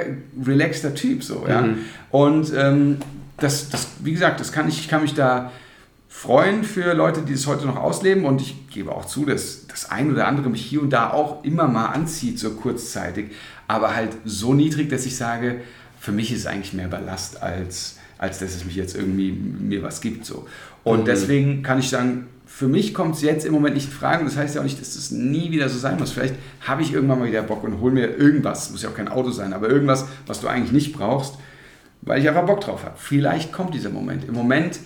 relaxter 0.46 0.94
Typ. 0.94 1.24
So, 1.24 1.46
ja? 1.48 1.62
Mhm. 1.62 1.78
Und 2.10 2.54
ähm, 2.56 2.98
das, 3.38 3.70
das, 3.70 3.88
wie 4.04 4.12
gesagt, 4.14 4.40
das 4.40 4.52
kann 4.52 4.68
ich, 4.68 4.80
ich 4.80 4.88
kann 4.88 5.02
mich 5.02 5.14
da 5.14 5.52
freuen 6.08 6.64
für 6.64 6.94
Leute, 6.94 7.22
die 7.22 7.34
es 7.34 7.48
heute 7.48 7.66
noch 7.66 7.78
ausleben. 7.78 8.26
Und 8.26 8.42
ich 8.42 8.70
gebe 8.70 8.92
auch 8.92 9.06
zu, 9.06 9.26
dass 9.26 9.66
das 9.68 9.90
ein 9.90 10.12
oder 10.12 10.28
andere 10.28 10.50
mich 10.50 10.64
hier 10.64 10.82
und 10.82 10.92
da 10.92 11.12
auch 11.12 11.44
immer 11.44 11.68
mal 11.68 11.88
anzieht, 11.88 12.38
so 12.38 12.52
kurzzeitig. 12.52 13.32
Aber 13.68 13.96
halt 13.96 14.12
so 14.26 14.54
niedrig, 14.54 14.90
dass 14.90 15.06
ich 15.06 15.16
sage, 15.16 15.62
für 16.02 16.12
mich 16.12 16.32
ist 16.32 16.40
es 16.40 16.46
eigentlich 16.48 16.74
mehr 16.74 16.88
Ballast, 16.88 17.44
als, 17.44 18.00
als 18.18 18.40
dass 18.40 18.56
es 18.56 18.66
mich 18.66 18.76
jetzt 18.76 18.96
irgendwie 18.96 19.32
mir 19.32 19.84
was 19.84 20.02
gibt. 20.02 20.26
So. 20.26 20.48
Und 20.84 21.02
mhm. 21.02 21.06
deswegen 21.06 21.62
kann 21.62 21.78
ich 21.78 21.90
sagen, 21.90 22.26
für 22.48 22.68
mich 22.68 22.96
kommt 22.96 23.18
es 23.18 23.22
jetzt 23.22 23.46
im 23.46 23.54
Moment 23.54 23.76
nicht 23.76 23.86
in 23.86 23.92
Frage. 23.92 24.22
Und 24.22 24.26
das 24.26 24.36
heißt 24.36 24.56
ja 24.56 24.62
auch 24.62 24.66
nicht, 24.66 24.82
dass 24.82 24.96
das 24.96 25.12
nie 25.12 25.52
wieder 25.52 25.70
so 25.70 25.78
sein 25.78 26.00
muss. 26.00 26.12
Vielleicht 26.12 26.34
habe 26.62 26.82
ich 26.82 26.92
irgendwann 26.92 27.20
mal 27.20 27.28
wieder 27.28 27.44
Bock 27.44 27.64
und 27.64 27.80
hole 27.82 27.94
mir 27.94 28.18
irgendwas, 28.18 28.72
muss 28.72 28.82
ja 28.82 28.90
auch 28.90 28.96
kein 28.96 29.10
Auto 29.10 29.30
sein, 29.30 29.54
aber 29.54 29.70
irgendwas, 29.70 30.08
was 30.26 30.42
du 30.42 30.48
eigentlich 30.48 30.72
nicht 30.72 30.92
brauchst, 30.92 31.36
weil 32.02 32.20
ich 32.20 32.28
einfach 32.28 32.48
Bock 32.48 32.62
drauf 32.62 32.84
habe. 32.84 32.96
Vielleicht 32.98 33.52
kommt 33.52 33.76
dieser 33.76 33.92
Moment. 33.92 34.26
Im 34.28 34.34
Moment 34.34 34.80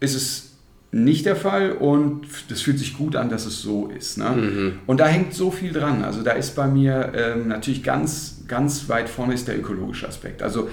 ist 0.00 0.16
es 0.16 0.55
nicht 0.92 1.26
der 1.26 1.36
Fall 1.36 1.72
und 1.72 2.26
das 2.48 2.62
fühlt 2.62 2.78
sich 2.78 2.96
gut 2.96 3.16
an, 3.16 3.28
dass 3.28 3.44
es 3.44 3.60
so 3.60 3.88
ist. 3.88 4.18
Ne? 4.18 4.30
Mhm. 4.30 4.72
Und 4.86 5.00
da 5.00 5.06
hängt 5.06 5.34
so 5.34 5.50
viel 5.50 5.72
dran. 5.72 6.04
Also 6.04 6.22
da 6.22 6.32
ist 6.32 6.54
bei 6.54 6.66
mir 6.66 7.12
ähm, 7.14 7.48
natürlich 7.48 7.82
ganz, 7.82 8.44
ganz 8.48 8.88
weit 8.88 9.08
vorne 9.08 9.34
ist 9.34 9.48
der 9.48 9.58
ökologische 9.58 10.08
Aspekt. 10.08 10.42
Also 10.42 10.68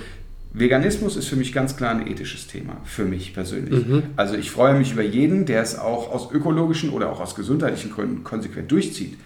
Veganismus 0.54 1.16
ist 1.16 1.28
für 1.28 1.36
mich 1.36 1.52
ganz 1.52 1.76
klar 1.76 1.92
ein 1.92 2.08
ethisches 2.08 2.48
Thema, 2.48 2.78
für 2.86 3.06
mich 3.06 3.34
persönlich. 3.34 3.86
Mhm. 3.86 4.04
Also 4.16 4.36
ich 4.36 4.52
freue 4.52 4.76
mich 4.76 4.94
über 4.94 5.02
jeden, 5.02 5.46
der 5.46 5.64
es 5.64 5.78
auch 5.78 6.12
aus 6.12 6.32
ökologischen 6.32 6.92
oder 6.92 7.12
auch 7.12 7.20
aus 7.20 7.34
gesundheitlichen 7.34 7.92
Gründen 7.92 8.24
konsequent 8.24 8.72
durchzieht. 8.72 9.18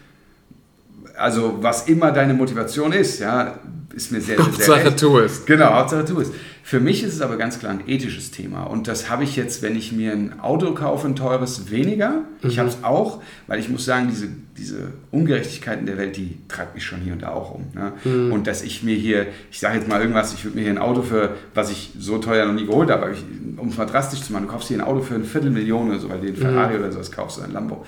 Also 1.18 1.58
was 1.62 1.88
immer 1.90 2.12
deine 2.12 2.34
Motivation 2.34 2.94
ist, 2.94 3.20
ja, 3.20 3.60
ist 3.94 4.12
mir 4.12 4.22
sehr, 4.22 4.38
sehr, 4.38 4.46
sehr 4.46 4.46
Hauptsache 4.46 4.96
tu 4.96 5.20
es. 5.20 5.46
Genau, 5.46 5.74
Hauptsache 5.74 6.06
tu 6.06 6.22
es. 6.22 6.32
Für 6.68 6.82
mich 6.82 7.02
ist 7.02 7.14
es 7.14 7.22
aber 7.22 7.38
ganz 7.38 7.60
klar 7.60 7.72
ein 7.72 7.88
ethisches 7.88 8.30
Thema. 8.30 8.64
Und 8.64 8.90
das 8.90 9.10
habe 9.10 9.24
ich 9.24 9.38
jetzt, 9.38 9.62
wenn 9.62 9.78
ich 9.78 9.94
mir 9.94 10.12
ein 10.12 10.42
Auto 10.42 10.74
kaufe, 10.74 11.08
ein 11.08 11.16
teures, 11.16 11.72
weniger. 11.72 12.26
Mhm. 12.42 12.50
Ich 12.50 12.60
habe 12.60 12.68
es 12.68 12.84
auch, 12.84 13.24
weil 13.48 13.62
ich 13.62 13.70
muss 13.70 13.86
sagen, 13.86 14.10
diese, 14.10 14.28
diese 14.58 14.92
Ungerechtigkeiten 15.12 15.86
der 15.86 15.98
Welt, 15.98 16.18
die 16.18 16.40
treibt 16.50 16.76
mich 16.76 16.84
schon 16.84 17.00
hier 17.00 17.14
und 17.14 17.22
da 17.22 17.30
auch 17.30 17.56
um. 17.56 17.68
Ne? 17.74 17.94
Mhm. 18.04 18.34
Und 18.34 18.48
dass 18.48 18.64
ich 18.64 18.84
mir 18.84 18.96
hier, 18.96 19.28
ich 19.50 19.62
sage 19.62 19.78
jetzt 19.78 19.88
mal 19.88 20.02
irgendwas, 20.02 20.34
ich 20.34 20.44
würde 20.44 20.58
mir 20.58 20.64
hier 20.64 20.72
ein 20.74 20.78
Auto 20.78 21.04
für, 21.04 21.38
was 21.54 21.72
ich 21.72 21.94
so 21.98 22.18
teuer 22.18 22.46
noch 22.46 22.54
nie 22.54 22.66
geholt 22.66 22.90
habe, 22.90 23.16
um 23.56 23.70
es 23.70 23.78
mal 23.78 23.86
drastisch 23.86 24.24
zu 24.24 24.34
machen, 24.34 24.48
du 24.48 24.52
kaufst 24.52 24.68
hier 24.68 24.76
ein 24.76 24.84
Auto 24.86 25.00
für 25.00 25.16
eine 25.16 25.24
Viertelmillion 25.24 25.88
oder 25.88 26.00
so, 26.00 26.10
weil 26.10 26.20
du 26.20 26.28
einen 26.28 26.36
Ferrari 26.36 26.74
mhm. 26.74 26.80
oder 26.82 26.92
sowas 26.92 27.14
kaufst 27.14 27.38
oder 27.38 27.48
ein 27.48 27.54
Lambo. 27.54 27.86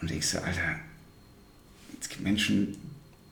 Und 0.00 0.08
denkst 0.08 0.32
du, 0.32 0.38
Alter, 0.38 0.62
es 2.00 2.08
gibt 2.08 2.22
Menschen, 2.22 2.78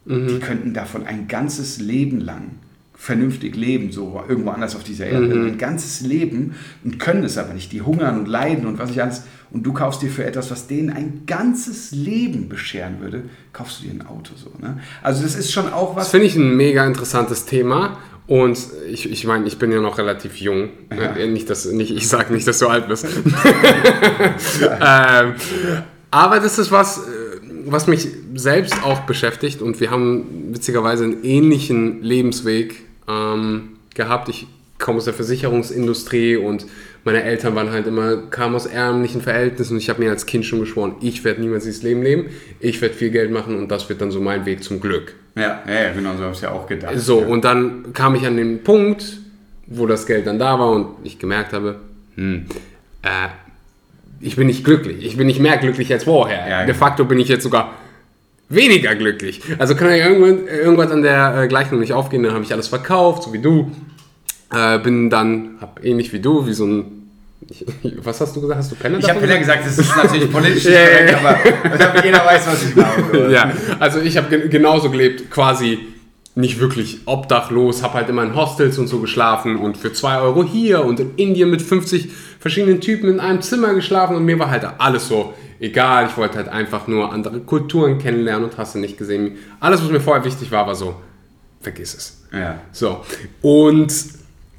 mhm. 0.04 0.28
die 0.28 0.38
könnten 0.38 0.74
davon 0.74 1.07
ein 1.07 1.28
ganzes 1.28 1.78
Leben 1.78 2.20
lang 2.20 2.50
vernünftig 2.96 3.57
leben, 3.57 3.92
so 3.92 4.22
irgendwo 4.28 4.50
anders 4.50 4.76
auf 4.76 4.85
dieser 4.85 5.07
Erde. 5.07 5.26
Mhm. 5.26 5.46
Ein 5.46 5.59
ganzes 5.59 6.00
Leben 6.00 6.54
und 6.85 6.98
können 6.98 7.24
es 7.24 7.37
aber 7.37 7.52
nicht. 7.52 7.72
Die 7.72 7.83
hungern 7.83 8.18
und 8.18 8.28
leiden 8.28 8.66
und 8.66 8.78
was 8.78 8.90
ich 8.90 9.02
alles. 9.02 9.24
Und 9.50 9.64
du 9.64 9.72
kaufst 9.72 10.02
dir 10.02 10.11
für 10.11 10.24
etwas, 10.24 10.50
was 10.50 10.66
denen 10.66 10.90
ein 10.90 11.22
ganzes 11.26 11.92
Leben 11.92 12.48
bescheren 12.48 13.00
würde, 13.00 13.24
kaufst 13.52 13.80
du 13.80 13.85
dir 13.85 13.92
ein 13.92 14.07
Auto 14.07 14.33
so. 14.37 14.50
Ne? 14.61 14.80
Also 15.02 15.22
das 15.22 15.35
ist 15.37 15.52
schon 15.52 15.72
auch 15.72 15.96
was. 15.96 16.04
Das 16.04 16.11
finde 16.11 16.26
ich 16.26 16.37
ein 16.37 16.57
mega 16.57 16.85
interessantes 16.87 17.44
Thema. 17.44 17.98
Und 18.26 18.59
ich, 18.90 19.11
ich 19.11 19.26
meine, 19.26 19.46
ich 19.46 19.59
bin 19.59 19.70
ja 19.70 19.80
noch 19.80 19.98
relativ 19.98 20.37
jung. 20.37 20.70
Ja. 20.90 21.14
Äh, 21.14 21.26
nicht, 21.26 21.50
dass, 21.50 21.66
nicht, 21.66 21.90
ich 21.90 22.09
sage 22.09 22.33
nicht, 22.33 22.46
dass 22.48 22.59
du 22.59 22.68
alt 22.68 22.88
bist. 22.88 23.04
ähm, 24.80 25.35
aber 26.11 26.38
das 26.40 26.59
ist 26.59 26.70
was, 26.70 27.00
was 27.66 27.87
mich 27.87 28.09
selbst 28.35 28.83
auch 28.83 29.00
beschäftigt. 29.00 29.62
Und 29.62 29.81
wir 29.81 29.90
haben 29.90 30.53
witzigerweise 30.53 31.05
einen 31.05 31.24
ähnlichen 31.24 32.03
Lebensweg 32.03 32.83
ähm, 33.09 33.77
gehabt. 33.94 34.29
Ich 34.29 34.46
komme 34.79 34.98
aus 34.98 35.05
der 35.05 35.14
Versicherungsindustrie 35.14 36.37
und 36.37 36.66
meine 37.05 37.22
Eltern 37.22 37.55
waren 37.55 37.70
halt 37.70 37.87
immer, 37.87 38.16
kamen 38.16 38.55
aus 38.55 38.66
ärmlichen 38.66 39.20
Verhältnissen 39.20 39.74
und 39.74 39.79
ich 39.79 39.90
habe 39.90 40.03
mir 40.03 40.11
als 40.11 40.27
Kind 40.27 40.44
schon 40.44 40.61
geschworen, 40.61 40.96
ich 41.00 41.22
werde 41.22 41.40
niemals 41.40 41.64
dieses 41.64 41.83
Leben 41.83 42.03
leben, 42.03 42.27
ich 42.61 42.81
werde 42.81 42.94
viel 42.94 43.11
Geld 43.11 43.31
machen 43.31 43.57
und 43.59 43.70
das 43.70 43.88
wird 43.88 44.00
dann 44.00 44.11
so 44.11 44.20
mein 44.20 44.46
Weg 44.46 44.64
zum 44.64 44.81
Glück. 44.81 45.14
Ja, 45.37 45.62
ja, 45.68 45.92
genau, 45.92 46.16
so 46.16 46.24
habe 46.24 46.35
ich 46.35 46.40
ja 46.40 46.50
auch 46.50 46.66
gedacht. 46.66 46.98
So, 46.98 47.20
ja. 47.20 47.27
und 47.27 47.44
dann 47.44 47.92
kam 47.92 48.14
ich 48.14 48.27
an 48.27 48.37
den 48.37 48.62
Punkt, 48.62 49.18
wo 49.66 49.87
das 49.87 50.07
Geld 50.07 50.27
dann 50.27 50.38
da 50.38 50.59
war 50.59 50.70
und 50.70 50.88
ich 51.05 51.18
gemerkt 51.18 51.53
habe, 51.53 51.77
hm, 52.16 52.46
äh, 53.03 53.29
ich 54.20 54.37
bin 54.37 54.46
nicht 54.46 54.64
glücklich, 54.64 55.05
ich 55.05 55.16
bin 55.16 55.27
nicht 55.27 55.40
mehr 55.40 55.57
glücklich 55.57 55.92
als 55.92 56.05
vorher. 56.05 56.48
Ja, 56.48 56.59
De 56.59 56.66
genau. 56.66 56.79
facto 56.79 57.05
bin 57.05 57.18
ich 57.18 57.29
jetzt 57.29 57.42
sogar 57.42 57.74
weniger 58.48 58.94
glücklich. 58.94 59.40
Also 59.59 59.74
kann 59.74 59.90
ja 59.90 60.09
irgendwann, 60.09 60.46
irgendwas 60.46 60.90
an 60.90 61.03
der 61.03 61.42
äh, 61.42 61.48
Gleichung 61.48 61.81
nicht 61.81 61.92
aufgehen, 61.92 62.22
dann 62.22 62.33
habe 62.33 62.44
ich 62.44 62.53
alles 62.53 62.68
verkauft, 62.68 63.24
so 63.24 63.33
wie 63.33 63.40
du. 63.40 63.70
Äh, 64.53 64.79
bin 64.79 65.11
dann, 65.11 65.57
hab 65.61 65.85
ähnlich 65.85 66.12
wie 66.12 66.20
du, 66.20 66.46
wie 66.46 66.53
so 66.53 66.66
ein 66.66 66.85
was 68.03 68.20
hast 68.20 68.35
du 68.37 68.40
gesagt? 68.40 68.59
Hast 68.61 68.72
du 68.72 68.77
Penner 68.77 68.98
Ich 68.98 69.09
habe 69.09 69.20
Penner 69.20 69.38
gesagt, 69.38 69.66
das 69.66 69.79
ist 69.79 69.96
natürlich 69.96 70.31
politisch 70.31 70.64
korrekt, 70.64 71.14
aber 71.14 72.05
jeder 72.05 72.24
weiß, 72.24 72.46
was 72.46 72.62
ich 72.64 72.74
glaube. 72.74 73.31
ja, 73.33 73.53
also 73.79 74.00
ich 74.00 74.16
habe 74.16 74.29
ge 74.29 74.48
genauso 74.48 74.90
gelebt, 74.90 75.31
quasi 75.31 75.79
nicht 76.37 76.59
wirklich 76.59 77.01
obdachlos, 77.07 77.83
habe 77.83 77.94
halt 77.94 78.09
immer 78.09 78.25
in 78.25 78.35
Hostels 78.35 78.79
und 78.79 78.88
so 78.88 78.99
geschlafen 78.99 79.57
und 79.57 79.77
für 79.77 79.92
2 79.92 80.20
Euro 80.20 80.42
hier 80.42 80.85
und 80.85 80.99
in 80.99 81.14
Indien 81.16 81.51
mit 81.51 81.62
50 81.62 82.11
verschiedenen 82.40 82.81
Typen 82.81 83.09
in 83.09 83.20
einem 83.20 83.40
Zimmer 83.40 83.73
geschlafen 83.75 84.16
und 84.16 84.25
mir 84.25 84.38
war 84.38 84.51
halt 84.51 84.66
alles 84.79 85.07
so 85.07 85.35
egal. 85.61 86.09
Ich 86.11 86.16
wollte 86.16 86.37
halt 86.37 86.49
einfach 86.49 86.88
nur 86.88 87.12
andere 87.12 87.40
Kulturen 87.40 87.99
kennenlernen 87.99 88.51
und 88.51 88.59
hast 88.59 88.75
du 88.75 88.81
nicht 88.81 88.99
gesehen. 88.99 89.37
Alles, 89.61 89.83
was 89.83 89.90
mir 89.90 90.01
vorher 90.01 90.25
wichtig 90.25 90.51
war, 90.51 90.66
war 90.66 90.75
so, 90.75 90.97
vergiss 91.61 91.94
es. 91.94 92.25
Ja. 92.33 92.61
So. 92.73 93.05
Und 93.40 93.94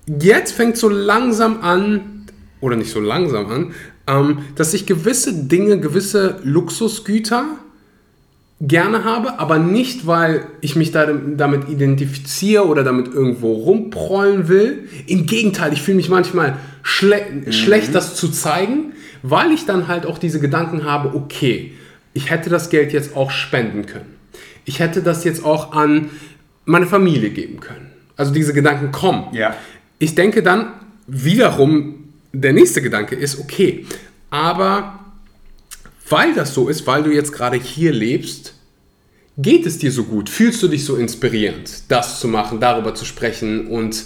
jetzt 0.07 0.53
fängt 0.53 0.77
so 0.77 0.87
langsam 0.87 1.61
an, 1.61 2.27
oder 2.61 2.77
nicht 2.77 2.91
so 2.91 3.01
langsam 3.01 3.51
an, 3.51 3.73
ähm, 4.07 4.39
dass 4.55 4.71
sich 4.71 4.85
gewisse 4.85 5.33
Dinge, 5.33 5.79
gewisse 5.79 6.39
Luxusgüter 6.43 7.45
gerne 8.61 9.03
habe, 9.03 9.39
aber 9.39 9.59
nicht, 9.59 10.07
weil 10.07 10.47
ich 10.61 10.75
mich 10.75 10.91
da, 10.91 11.07
damit 11.07 11.69
identifiziere 11.69 12.65
oder 12.65 12.83
damit 12.83 13.13
irgendwo 13.13 13.53
rumprollen 13.53 14.47
will. 14.47 14.87
Im 15.07 15.25
Gegenteil, 15.25 15.73
ich 15.73 15.81
fühle 15.81 15.97
mich 15.97 16.09
manchmal 16.09 16.57
schle 16.81 17.21
mhm. 17.45 17.51
schlecht, 17.51 17.93
das 17.93 18.15
zu 18.15 18.29
zeigen, 18.29 18.93
weil 19.23 19.51
ich 19.51 19.65
dann 19.65 19.87
halt 19.87 20.05
auch 20.05 20.17
diese 20.17 20.39
Gedanken 20.39 20.85
habe, 20.85 21.15
okay, 21.15 21.73
ich 22.13 22.29
hätte 22.29 22.49
das 22.49 22.69
Geld 22.69 22.93
jetzt 22.93 23.15
auch 23.15 23.29
spenden 23.29 23.85
können. 23.85 24.15
Ich 24.63 24.79
hätte 24.79 25.01
das 25.01 25.23
jetzt 25.25 25.43
auch 25.43 25.73
an 25.73 26.09
meine 26.63 26.87
Familie 26.87 27.31
geben 27.31 27.59
können. 27.59 27.91
Also 28.15 28.33
diese 28.33 28.53
Gedanken 28.53 28.91
kommen. 28.91 29.25
Ja. 29.33 29.55
Ich 29.99 30.15
denke 30.15 30.41
dann 30.41 30.71
wiederum, 31.07 32.05
der 32.31 32.53
nächste 32.53 32.81
Gedanke 32.81 33.15
ist, 33.15 33.39
okay, 33.39 33.85
aber 34.29 35.04
weil 36.09 36.33
das 36.33 36.53
so 36.53 36.67
ist, 36.69 36.85
weil 36.87 37.03
du 37.03 37.11
jetzt 37.11 37.31
gerade 37.31 37.57
hier 37.57 37.91
lebst, 37.91 38.53
geht 39.37 39.65
es 39.65 39.77
dir 39.77 39.91
so 39.91 40.03
gut? 40.03 40.29
Fühlst 40.29 40.61
du 40.63 40.67
dich 40.67 40.85
so 40.85 40.95
inspirierend, 40.95 41.83
das 41.89 42.19
zu 42.19 42.27
machen, 42.27 42.59
darüber 42.59 42.95
zu 42.95 43.05
sprechen 43.05 43.67
und 43.67 44.05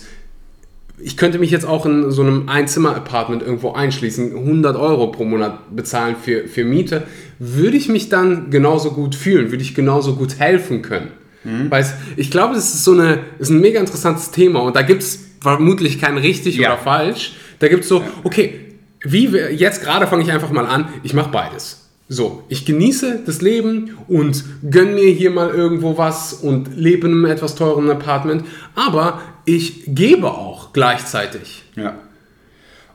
ich 1.02 1.18
könnte 1.18 1.40
mich 1.40 1.52
jetzt 1.52 1.66
auch 1.66 1.86
in 1.86 2.12
so 2.12 2.22
einem 2.22 2.50
Einzimmer-Apartment 2.50 3.42
irgendwo 3.42 3.72
einschließen, 3.72 4.36
100 4.36 4.76
Euro 4.76 5.08
pro 5.08 5.24
Monat 5.24 5.76
bezahlen 5.76 6.16
für, 6.22 6.48
für 6.48 6.66
Miete. 6.66 7.04
Würde 7.40 7.78
ich 7.78 7.88
mich 7.88 8.10
dann 8.10 8.50
genauso 8.50 8.92
gut 8.92 9.16
fühlen? 9.16 9.52
Würde 9.52 9.64
ich 9.64 9.76
genauso 9.76 10.16
gut 10.16 10.40
helfen 10.40 10.82
können? 10.82 11.12
Mhm. 11.44 11.72
Weil 11.72 11.86
ich 12.18 12.32
glaube, 12.32 12.56
das 12.56 12.74
ist 12.74 12.84
so 12.84 12.92
eine, 12.92 13.20
ist 13.40 13.50
ein 13.50 13.62
mega 13.62 13.80
interessantes 13.80 14.32
Thema 14.32 14.60
und 14.60 14.76
da 14.76 14.82
gibt 14.82 15.02
es 15.04 15.20
vermutlich 15.40 16.02
kein 16.02 16.18
richtig 16.18 16.58
ja. 16.58 16.74
oder 16.74 16.82
falsch. 16.82 17.34
Da 17.60 17.70
gibt 17.70 17.84
es 17.84 17.90
so, 17.90 18.04
okay, 18.24 18.60
wie 19.02 19.28
jetzt 19.28 19.82
gerade 19.84 20.08
fange 20.08 20.24
ich 20.24 20.32
einfach 20.32 20.52
mal 20.52 20.66
an, 20.66 20.90
ich 21.04 21.14
mache 21.14 21.32
beides. 21.32 21.89
So, 22.12 22.44
ich 22.50 22.66
genieße 22.66 23.22
das 23.24 23.40
Leben 23.42 23.96
und 24.08 24.44
gönne 24.68 24.94
mir 24.94 25.12
hier 25.12 25.30
mal 25.30 25.52
irgendwo 25.52 25.96
was 26.00 26.34
und 26.34 26.76
lebe 26.76 27.06
in 27.06 27.14
einem 27.14 27.26
etwas 27.26 27.54
teuren 27.54 27.90
Apartment, 27.92 28.46
aber 28.74 29.22
ich 29.46 29.84
gebe 29.86 30.32
auch 30.32 30.74
gleichzeitig. 30.74 31.66
Ja. 31.76 32.00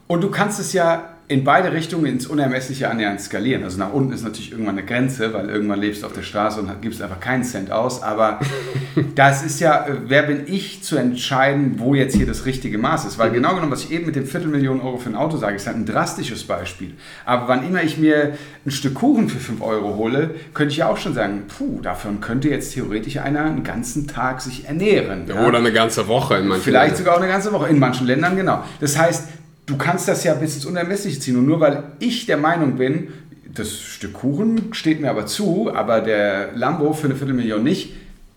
Und 0.07 0.21
du 0.21 0.29
kannst 0.29 0.59
es 0.59 0.73
ja 0.73 1.14
in 1.27 1.43
beide 1.43 1.71
Richtungen 1.71 2.05
ins 2.05 2.27
Unermessliche 2.27 2.87
annähernd 2.87 3.19
skalieren. 3.19 3.63
Also 3.63 3.79
nach 3.79 3.91
unten 3.91 4.13
ist 4.13 4.23
natürlich 4.23 4.51
irgendwann 4.51 4.77
eine 4.77 4.85
Grenze, 4.85 5.33
weil 5.33 5.49
irgendwann 5.49 5.79
lebst 5.79 6.03
du 6.03 6.05
auf 6.05 6.13
der 6.13 6.21
Straße 6.21 6.59
und 6.59 6.81
gibst 6.83 7.01
einfach 7.01 7.19
keinen 7.19 7.43
Cent 7.43 7.71
aus. 7.71 8.03
Aber 8.03 8.39
das 9.15 9.43
ist 9.43 9.59
ja, 9.59 9.87
äh, 9.87 9.93
wer 10.05 10.21
bin 10.23 10.43
ich 10.45 10.83
zu 10.83 10.97
entscheiden, 10.97 11.75
wo 11.77 11.95
jetzt 11.95 12.15
hier 12.15 12.27
das 12.27 12.45
richtige 12.45 12.77
Maß 12.77 13.05
ist? 13.05 13.17
Weil 13.17 13.31
mhm. 13.31 13.35
genau 13.35 13.55
genommen, 13.55 13.71
was 13.71 13.85
ich 13.85 13.91
eben 13.91 14.05
mit 14.05 14.15
dem 14.15 14.27
Viertelmillion 14.27 14.81
Euro 14.81 14.97
für 14.97 15.09
ein 15.09 15.15
Auto 15.15 15.37
sage, 15.37 15.55
ist 15.55 15.65
halt 15.65 15.77
ein 15.77 15.87
drastisches 15.87 16.43
Beispiel. 16.43 16.93
Aber 17.25 17.47
wann 17.47 17.65
immer 17.67 17.81
ich 17.81 17.97
mir 17.97 18.33
ein 18.63 18.71
Stück 18.71 18.93
Kuchen 18.93 19.27
für 19.27 19.39
5 19.39 19.61
Euro 19.61 19.95
hole, 19.95 20.29
könnte 20.53 20.73
ich 20.73 20.77
ja 20.77 20.89
auch 20.89 20.97
schon 20.97 21.15
sagen, 21.15 21.45
puh, 21.47 21.81
davon 21.81 22.21
könnte 22.21 22.49
jetzt 22.49 22.75
theoretisch 22.75 23.17
einer 23.17 23.45
einen 23.45 23.63
ganzen 23.63 24.05
Tag 24.05 24.41
sich 24.41 24.65
ernähren. 24.65 25.25
Ja? 25.27 25.47
Oder 25.47 25.57
eine 25.57 25.73
ganze 25.73 26.07
Woche 26.07 26.35
in 26.35 26.47
manchen 26.47 26.65
Vielleicht 26.65 26.97
Ländern. 26.97 26.97
sogar 26.97 27.13
auch 27.15 27.21
eine 27.21 27.31
ganze 27.31 27.51
Woche 27.51 27.69
in 27.69 27.79
manchen 27.79 28.05
Ländern, 28.05 28.35
genau. 28.35 28.63
Das 28.79 28.95
heißt, 28.95 29.27
du 29.65 29.77
kannst 29.77 30.07
das 30.07 30.23
ja 30.23 30.33
bis 30.33 30.55
ins 30.55 30.65
Unermessliche 30.65 31.19
ziehen. 31.19 31.37
Und 31.37 31.45
nur 31.45 31.59
weil 31.59 31.83
ich 31.99 32.25
der 32.25 32.37
Meinung 32.37 32.77
bin, 32.77 33.09
das 33.53 33.79
Stück 33.79 34.13
Kuchen 34.13 34.73
steht 34.73 35.01
mir 35.01 35.09
aber 35.09 35.25
zu, 35.25 35.71
aber 35.73 36.01
der 36.01 36.51
Lambo 36.53 36.93
für 36.93 37.05
eine 37.05 37.15
Viertelmillion 37.15 37.63
nicht, 37.63 37.93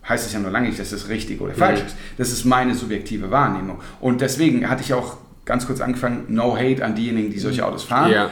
heißt 0.07 0.25
es 0.25 0.33
ja 0.33 0.39
noch 0.39 0.51
lange 0.51 0.67
nicht, 0.67 0.79
dass 0.79 0.89
das 0.89 1.09
richtig 1.09 1.41
oder 1.41 1.53
falsch 1.53 1.81
ist. 1.85 1.95
Das 2.17 2.31
ist 2.31 2.45
meine 2.45 2.73
subjektive 2.73 3.29
Wahrnehmung. 3.29 3.79
Und 3.99 4.21
deswegen 4.21 4.69
hatte 4.69 4.81
ich 4.81 4.93
auch 4.93 5.17
ganz 5.45 5.67
kurz 5.67 5.81
angefangen, 5.81 6.25
no 6.29 6.55
hate 6.55 6.83
an 6.83 6.95
diejenigen, 6.95 7.31
die 7.31 7.39
solche 7.39 7.65
Autos 7.65 7.83
fahren. 7.83 8.11
Ja. 8.11 8.29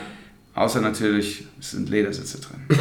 Außer 0.56 0.82
natürlich, 0.82 1.46
es 1.60 1.72
sind 1.72 1.90
Ledersitze 1.90 2.40
drin. 2.42 2.80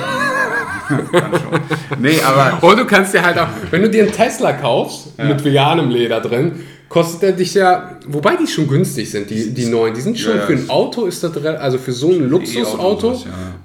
nee, 1.98 2.18
aber. 2.22 2.66
Und 2.66 2.78
du 2.78 2.86
kannst 2.86 3.12
dir 3.12 3.22
halt 3.22 3.38
auch, 3.38 3.48
wenn 3.70 3.82
du 3.82 3.90
dir 3.90 4.04
einen 4.04 4.12
Tesla 4.12 4.54
kaufst, 4.54 5.08
ja. 5.18 5.26
mit 5.26 5.44
veganem 5.44 5.90
Leder 5.90 6.22
drin, 6.22 6.60
kostet 6.88 7.22
er 7.22 7.32
dich 7.32 7.54
ja, 7.54 7.98
wobei 8.06 8.36
die 8.36 8.46
schon 8.46 8.68
günstig 8.68 9.10
sind, 9.10 9.28
die, 9.28 9.52
die 9.52 9.66
neuen. 9.66 9.92
Die 9.92 10.00
sind 10.00 10.18
schon 10.18 10.36
ja, 10.36 10.42
für 10.42 10.52
ein 10.52 10.70
Auto, 10.70 11.06
ist 11.06 11.22
das 11.22 11.36
also 11.36 11.78
für 11.78 11.92
so 11.92 12.10
ein 12.10 12.28
Luxusauto. 12.30 13.12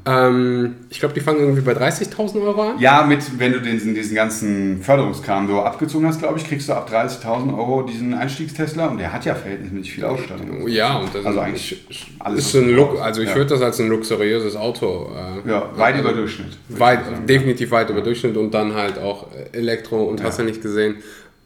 Ja. 0.06 0.28
Ähm, 0.28 0.76
ich 0.90 1.00
glaube, 1.00 1.14
die 1.14 1.20
fangen 1.20 1.40
irgendwie 1.40 1.62
bei 1.62 1.74
30.000 1.74 2.42
Euro 2.42 2.62
an. 2.72 2.80
Ja, 2.80 3.04
mit, 3.04 3.20
wenn 3.38 3.54
du 3.54 3.62
den, 3.62 3.94
diesen 3.94 4.16
ganzen 4.16 4.82
Förderungskram 4.82 5.48
so 5.48 5.62
abgezogen 5.62 6.08
hast, 6.08 6.20
glaube 6.20 6.40
ich, 6.40 6.48
kriegst 6.48 6.70
du 6.70 6.74
ab 6.74 6.90
30.000 6.92 7.56
Euro 7.56 7.84
diesen 7.84 8.14
Einstiegstesla 8.16 8.88
und 8.88 8.98
der 8.98 9.14
hat 9.14 9.24
ja 9.26 9.36
verhältnismäßig 9.36 9.94
viel 9.94 10.06
Ausstattung. 10.06 10.68
Ja, 10.68 10.98
und 10.98 11.14
das 11.14 11.24
also 11.24 11.40
ist, 11.40 11.46
eigentlich 11.46 11.86
alles 12.20 12.46
ist 12.48 12.56
ein 12.56 12.70
Look, 12.72 13.00
also 13.00 13.22
ich 13.22 13.30
ja. 13.30 13.36
würde 13.36 13.52
das 13.52 13.62
als 13.62 13.80
ein 13.80 13.88
luxuriöses 13.88 14.56
Auto. 14.56 15.12
Äh, 15.46 15.50
ja, 15.50 15.70
weit 15.76 16.00
über 16.00 16.14
Durchschnitt. 16.14 16.58
Weit, 16.70 17.30
definitiv 17.30 17.70
weit 17.70 17.90
über 17.92 18.02
Durchschnitt 18.02 18.36
und 18.36 18.52
dann 18.52 18.74
halt 18.74 18.98
auch 18.98 19.28
Elektro 19.52 20.06
und 20.06 20.24
hast 20.24 20.40
ja 20.40 20.44
nicht 20.44 20.64
gesehen. 20.64 20.96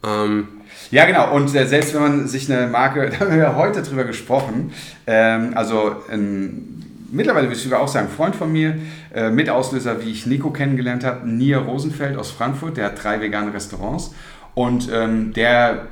Ähm, 0.05 0.47
ja, 0.91 1.06
genau. 1.06 1.34
Und 1.34 1.54
äh, 1.56 1.65
selbst 1.65 1.93
wenn 1.93 2.02
man 2.02 2.28
sich 2.28 2.52
eine 2.52 2.67
Marke, 2.67 3.10
da 3.12 3.19
haben 3.19 3.32
wir 3.32 3.38
ja 3.38 3.56
heute 3.56 3.82
drüber 3.82 4.04
gesprochen, 4.04 4.71
ähm, 5.08 5.52
also 5.56 5.95
ein, 6.12 6.84
mittlerweile 7.12 7.48
würde 7.48 7.58
ich 7.58 7.63
sogar 7.63 7.82
auch 7.82 7.88
sagen, 7.88 8.10
Freund 8.10 8.36
von 8.36 8.52
mir, 8.52 8.76
äh, 9.13 9.30
Mitauslöser, 9.30 10.04
wie 10.04 10.12
ich 10.12 10.26
Nico 10.26 10.52
kennengelernt 10.52 11.04
habe, 11.04 11.28
Nia 11.28 11.60
Rosenfeld 11.60 12.17
aus 12.17 12.32
Frankfurt, 12.32 12.78
der 12.78 12.86
hat 12.86 13.04
drei 13.04 13.21
vegane 13.21 13.54
Restaurants 13.54 14.13
und 14.54 14.89
ähm, 14.91 15.34
der 15.34 15.88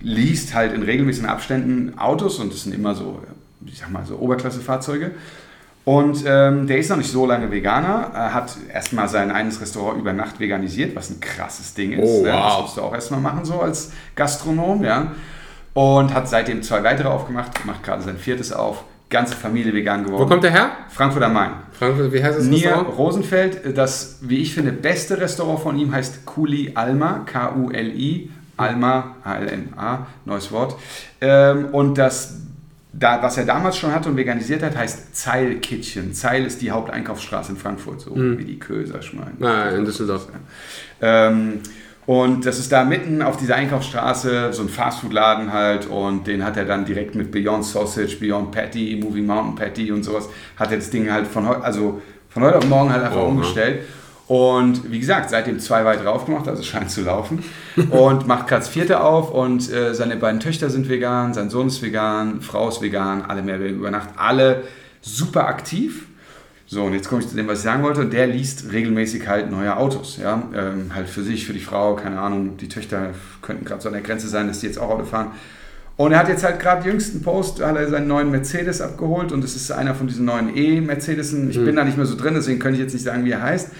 liest 0.00 0.54
halt 0.54 0.72
in 0.72 0.82
regelmäßigen 0.82 1.28
Abständen 1.28 1.98
Autos 1.98 2.38
und 2.38 2.52
das 2.52 2.64
sind 2.64 2.74
immer 2.74 2.94
so, 2.94 3.22
ich 3.66 3.78
sag 3.78 3.90
mal, 3.90 4.04
so 4.04 4.16
Oberklasse-Fahrzeuge. 4.16 5.12
Und 5.88 6.22
ähm, 6.26 6.66
der 6.66 6.76
ist 6.76 6.90
noch 6.90 6.98
nicht 6.98 7.10
so 7.10 7.24
lange 7.24 7.50
Veganer, 7.50 8.10
er 8.12 8.34
hat 8.34 8.54
erstmal 8.70 9.08
sein 9.08 9.30
eines 9.30 9.58
Restaurant 9.58 9.98
über 9.98 10.12
Nacht 10.12 10.38
veganisiert, 10.38 10.94
was 10.94 11.08
ein 11.08 11.18
krasses 11.18 11.72
Ding 11.72 11.92
ist. 11.92 12.06
Oh, 12.06 12.26
wow. 12.26 12.26
Das 12.26 12.60
musst 12.60 12.76
du 12.76 12.82
auch 12.82 12.92
erstmal 12.92 13.20
machen, 13.20 13.46
so 13.46 13.62
als 13.62 13.90
Gastronom, 14.14 14.84
ja. 14.84 15.12
Und 15.72 16.12
hat 16.12 16.28
seitdem 16.28 16.62
zwei 16.62 16.84
weitere 16.84 17.08
aufgemacht, 17.08 17.64
macht 17.64 17.82
gerade 17.84 18.02
sein 18.02 18.18
viertes 18.18 18.52
auf. 18.52 18.84
Ganze 19.08 19.34
Familie 19.34 19.72
vegan 19.72 20.04
geworden. 20.04 20.24
Wo 20.24 20.26
kommt 20.26 20.44
der 20.44 20.50
her? 20.50 20.72
Frankfurt 20.90 21.22
am 21.22 21.32
Main. 21.32 21.52
Frankfurt, 21.72 22.12
wie 22.12 22.22
heißt 22.22 22.36
das 22.36 22.44
Nier 22.44 22.66
Restaurant? 22.66 22.98
Rosenfeld. 22.98 23.78
Das, 23.78 24.18
wie 24.20 24.42
ich 24.42 24.52
finde, 24.52 24.72
beste 24.72 25.18
Restaurant 25.18 25.60
von 25.60 25.78
ihm 25.78 25.90
heißt 25.90 26.26
Kuli 26.26 26.72
Alma, 26.74 27.22
K-U-L-I, 27.24 28.30
Alma, 28.58 29.16
A-L-M-A, 29.24 30.06
neues 30.26 30.52
Wort. 30.52 30.76
Ähm, 31.22 31.68
und 31.72 31.96
das 31.96 32.34
da, 32.98 33.22
was 33.22 33.36
er 33.36 33.44
damals 33.44 33.76
schon 33.76 33.92
hatte 33.92 34.08
und 34.08 34.16
veganisiert 34.16 34.62
hat, 34.62 34.76
heißt 34.76 35.14
Zeil 35.14 35.56
Kitchen. 35.56 36.14
Zeil 36.14 36.44
ist 36.44 36.60
die 36.62 36.70
Haupteinkaufsstraße 36.70 37.52
in 37.52 37.58
Frankfurt, 37.58 38.00
so 38.00 38.14
mhm. 38.14 38.38
wie 38.38 38.44
die 38.44 38.58
Köser 38.58 39.02
schmeinen. 39.02 39.42
Ah, 39.42 39.70
in 39.70 39.84
Düsseldorf. 39.84 40.28
Ähm, 41.00 41.60
und 42.06 42.46
das 42.46 42.58
ist 42.58 42.72
da 42.72 42.84
mitten 42.84 43.20
auf 43.20 43.36
dieser 43.36 43.56
Einkaufsstraße, 43.56 44.52
so 44.52 44.62
ein 44.62 44.70
Fastfood-Laden 44.70 45.52
halt. 45.52 45.86
Und 45.86 46.26
den 46.26 46.42
hat 46.42 46.56
er 46.56 46.64
dann 46.64 46.86
direkt 46.86 47.14
mit 47.14 47.30
Beyond 47.30 47.64
Sausage, 47.64 48.16
Beyond 48.18 48.50
Patty, 48.50 48.98
Moving 49.02 49.26
Mountain 49.26 49.54
Patty 49.54 49.92
und 49.92 50.02
sowas, 50.02 50.28
hat 50.56 50.70
er 50.70 50.78
das 50.78 50.90
Ding 50.90 51.10
halt 51.10 51.26
von, 51.26 51.46
heu 51.46 51.56
also 51.56 52.00
von 52.30 52.42
heute 52.42 52.58
auf 52.58 52.66
morgen 52.66 52.90
halt 52.92 53.04
einfach 53.04 53.20
oh, 53.20 53.26
umgestellt. 53.26 53.80
Und 54.28 54.92
wie 54.92 55.00
gesagt, 55.00 55.30
seitdem 55.30 55.58
zwei 55.58 55.86
weitere 55.86 56.08
aufgemacht, 56.08 56.46
also 56.48 56.60
es 56.60 56.66
scheint 56.66 56.90
zu 56.90 57.00
laufen. 57.00 57.42
Und 57.90 58.26
macht 58.26 58.46
gerade 58.46 58.60
das 58.60 58.68
vierte 58.68 59.00
auf 59.00 59.32
und 59.32 59.72
äh, 59.72 59.94
seine 59.94 60.16
beiden 60.16 60.38
Töchter 60.38 60.68
sind 60.68 60.88
vegan, 60.88 61.32
sein 61.32 61.48
Sohn 61.48 61.68
ist 61.68 61.80
vegan, 61.80 62.42
Frau 62.42 62.68
ist 62.68 62.82
vegan, 62.82 63.22
alle 63.22 63.42
mehr 63.42 63.58
über 63.58 63.90
Nacht, 63.90 64.10
alle 64.16 64.64
super 65.00 65.46
aktiv. 65.46 66.04
So, 66.66 66.84
und 66.84 66.92
jetzt 66.92 67.08
komme 67.08 67.22
ich 67.22 67.28
zu 67.28 67.36
dem, 67.36 67.48
was 67.48 67.60
ich 67.60 67.64
sagen 67.64 67.82
wollte. 67.82 68.02
Und 68.02 68.12
der 68.12 68.26
liest 68.26 68.70
regelmäßig 68.70 69.26
halt 69.26 69.50
neue 69.50 69.74
Autos. 69.74 70.18
Ja? 70.22 70.42
Ähm, 70.54 70.94
halt 70.94 71.08
für 71.08 71.22
sich, 71.22 71.46
für 71.46 71.54
die 71.54 71.60
Frau, 71.60 71.96
keine 71.96 72.20
Ahnung, 72.20 72.58
die 72.58 72.68
Töchter 72.68 73.14
könnten 73.40 73.64
gerade 73.64 73.80
so 73.80 73.88
an 73.88 73.94
der 73.94 74.02
Grenze 74.02 74.28
sein, 74.28 74.48
dass 74.48 74.60
die 74.60 74.66
jetzt 74.66 74.78
auch 74.78 74.90
Auto 74.90 75.04
fahren. 75.04 75.30
Und 75.96 76.12
er 76.12 76.18
hat 76.18 76.28
jetzt 76.28 76.44
halt 76.44 76.60
gerade 76.60 76.86
jüngsten 76.86 77.22
Post, 77.22 77.64
hat 77.64 77.76
er 77.76 77.88
seinen 77.88 78.06
neuen 78.06 78.30
Mercedes 78.30 78.82
abgeholt 78.82 79.32
und 79.32 79.42
es 79.42 79.56
ist 79.56 79.72
einer 79.72 79.94
von 79.94 80.06
diesen 80.06 80.26
neuen 80.26 80.54
E-Mercedesen. 80.54 81.50
Ich 81.50 81.58
mhm. 81.58 81.64
bin 81.64 81.76
da 81.76 81.84
nicht 81.84 81.96
mehr 81.96 82.06
so 82.06 82.16
drin, 82.16 82.34
deswegen 82.34 82.58
könnte 82.58 82.76
ich 82.76 82.84
jetzt 82.84 82.92
nicht 82.92 83.04
sagen, 83.04 83.24
wie 83.24 83.32
er 83.32 83.42
heißt. 83.42 83.70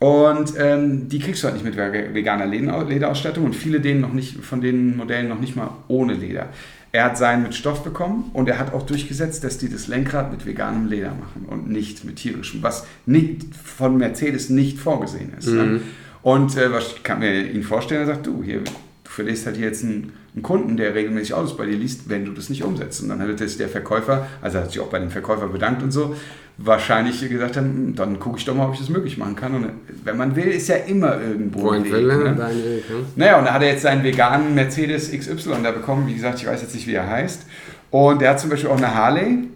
Und 0.00 0.54
ähm, 0.58 1.08
die 1.08 1.18
kriegst 1.18 1.42
du 1.42 1.48
halt 1.48 1.54
nicht 1.54 1.64
mit 1.64 1.76
veganer 1.76 2.46
Lederausstattung 2.46 3.44
und 3.44 3.54
viele 3.54 3.80
denen 3.80 4.00
noch 4.00 4.12
nicht, 4.12 4.44
von 4.44 4.60
den 4.60 4.96
Modellen 4.96 5.28
noch 5.28 5.40
nicht 5.40 5.56
mal 5.56 5.70
ohne 5.88 6.14
Leder. 6.14 6.48
Er 6.92 7.06
hat 7.06 7.18
seinen 7.18 7.42
mit 7.42 7.54
Stoff 7.54 7.82
bekommen 7.82 8.30
und 8.34 8.48
er 8.48 8.58
hat 8.58 8.72
auch 8.72 8.82
durchgesetzt, 8.82 9.42
dass 9.42 9.58
die 9.58 9.68
das 9.68 9.88
Lenkrad 9.88 10.30
mit 10.30 10.46
veganem 10.46 10.86
Leder 10.86 11.10
machen 11.10 11.46
und 11.48 11.68
nicht 11.68 12.04
mit 12.04 12.16
tierischem, 12.16 12.62
was 12.62 12.86
nicht, 13.06 13.54
von 13.56 13.96
Mercedes 13.96 14.48
nicht 14.50 14.78
vorgesehen 14.78 15.32
ist. 15.36 15.48
Ne? 15.48 15.62
Mhm. 15.62 15.72
Ne? 15.72 15.80
Und 16.22 16.56
äh, 16.56 16.72
was 16.72 17.02
kann 17.02 17.18
mir 17.18 17.50
ihn 17.50 17.62
vorstellen, 17.62 18.02
er 18.02 18.14
sagt, 18.14 18.26
du, 18.26 18.42
hier, 18.42 18.60
du 18.60 18.70
verlierst 19.02 19.46
halt 19.46 19.56
jetzt 19.56 19.84
einen, 19.84 20.12
einen, 20.34 20.42
Kunden, 20.42 20.76
der 20.76 20.94
regelmäßig 20.94 21.34
Autos 21.34 21.56
bei 21.56 21.66
dir 21.66 21.76
liest, 21.76 22.08
wenn 22.08 22.24
du 22.24 22.32
das 22.32 22.48
nicht 22.48 22.64
umsetzt. 22.64 23.02
Und 23.02 23.08
dann 23.08 23.20
hat 23.20 23.38
sich 23.38 23.56
der 23.56 23.68
Verkäufer, 23.68 24.26
also 24.42 24.58
hat 24.58 24.72
sich 24.72 24.80
auch 24.80 24.88
bei 24.88 24.98
dem 24.98 25.10
Verkäufer 25.10 25.46
bedankt 25.48 25.82
und 25.82 25.90
so, 25.90 26.16
wahrscheinlich 26.56 27.28
gesagt 27.28 27.56
haben, 27.56 27.66
hm, 27.66 27.94
dann 27.96 28.18
gucke 28.18 28.38
ich 28.38 28.44
doch 28.44 28.54
mal, 28.54 28.66
ob 28.66 28.74
ich 28.74 28.80
das 28.80 28.88
möglich 28.88 29.18
machen 29.18 29.36
kann. 29.36 29.54
Und 29.54 29.68
wenn 30.04 30.16
man 30.16 30.36
will, 30.36 30.46
ist 30.46 30.68
ja 30.68 30.76
immer 30.76 31.20
irgendwo 31.20 31.62
Wo 31.62 31.70
ein 31.70 31.84
Weg. 31.84 31.92
Will, 31.92 32.06
ne? 32.06 32.24
Weg 32.24 32.36
ne? 32.36 32.80
Naja, 33.16 33.38
und 33.38 33.44
da 33.44 33.54
hat 33.54 33.62
er 33.62 33.68
jetzt 33.68 33.82
seinen 33.82 34.02
veganen 34.02 34.54
Mercedes 34.54 35.10
XY 35.10 35.62
da 35.62 35.70
bekommen. 35.70 36.06
Wie 36.06 36.14
gesagt, 36.14 36.40
ich 36.40 36.46
weiß 36.46 36.62
jetzt 36.62 36.74
nicht, 36.74 36.86
wie 36.86 36.94
er 36.94 37.08
heißt. 37.08 37.46
Und 37.90 38.20
der 38.20 38.30
hat 38.30 38.40
zum 38.40 38.50
Beispiel 38.50 38.70
auch 38.70 38.76
eine 38.76 38.94
Harley. 38.94 39.48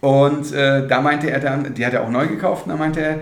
Und 0.00 0.52
äh, 0.52 0.86
da 0.86 1.00
meinte 1.00 1.30
er 1.30 1.40
dann, 1.40 1.74
die 1.74 1.84
hat 1.84 1.92
er 1.92 2.04
auch 2.04 2.10
neu 2.10 2.28
gekauft, 2.28 2.66
und 2.66 2.72
da 2.72 2.78
meinte 2.78 3.00
er, 3.00 3.18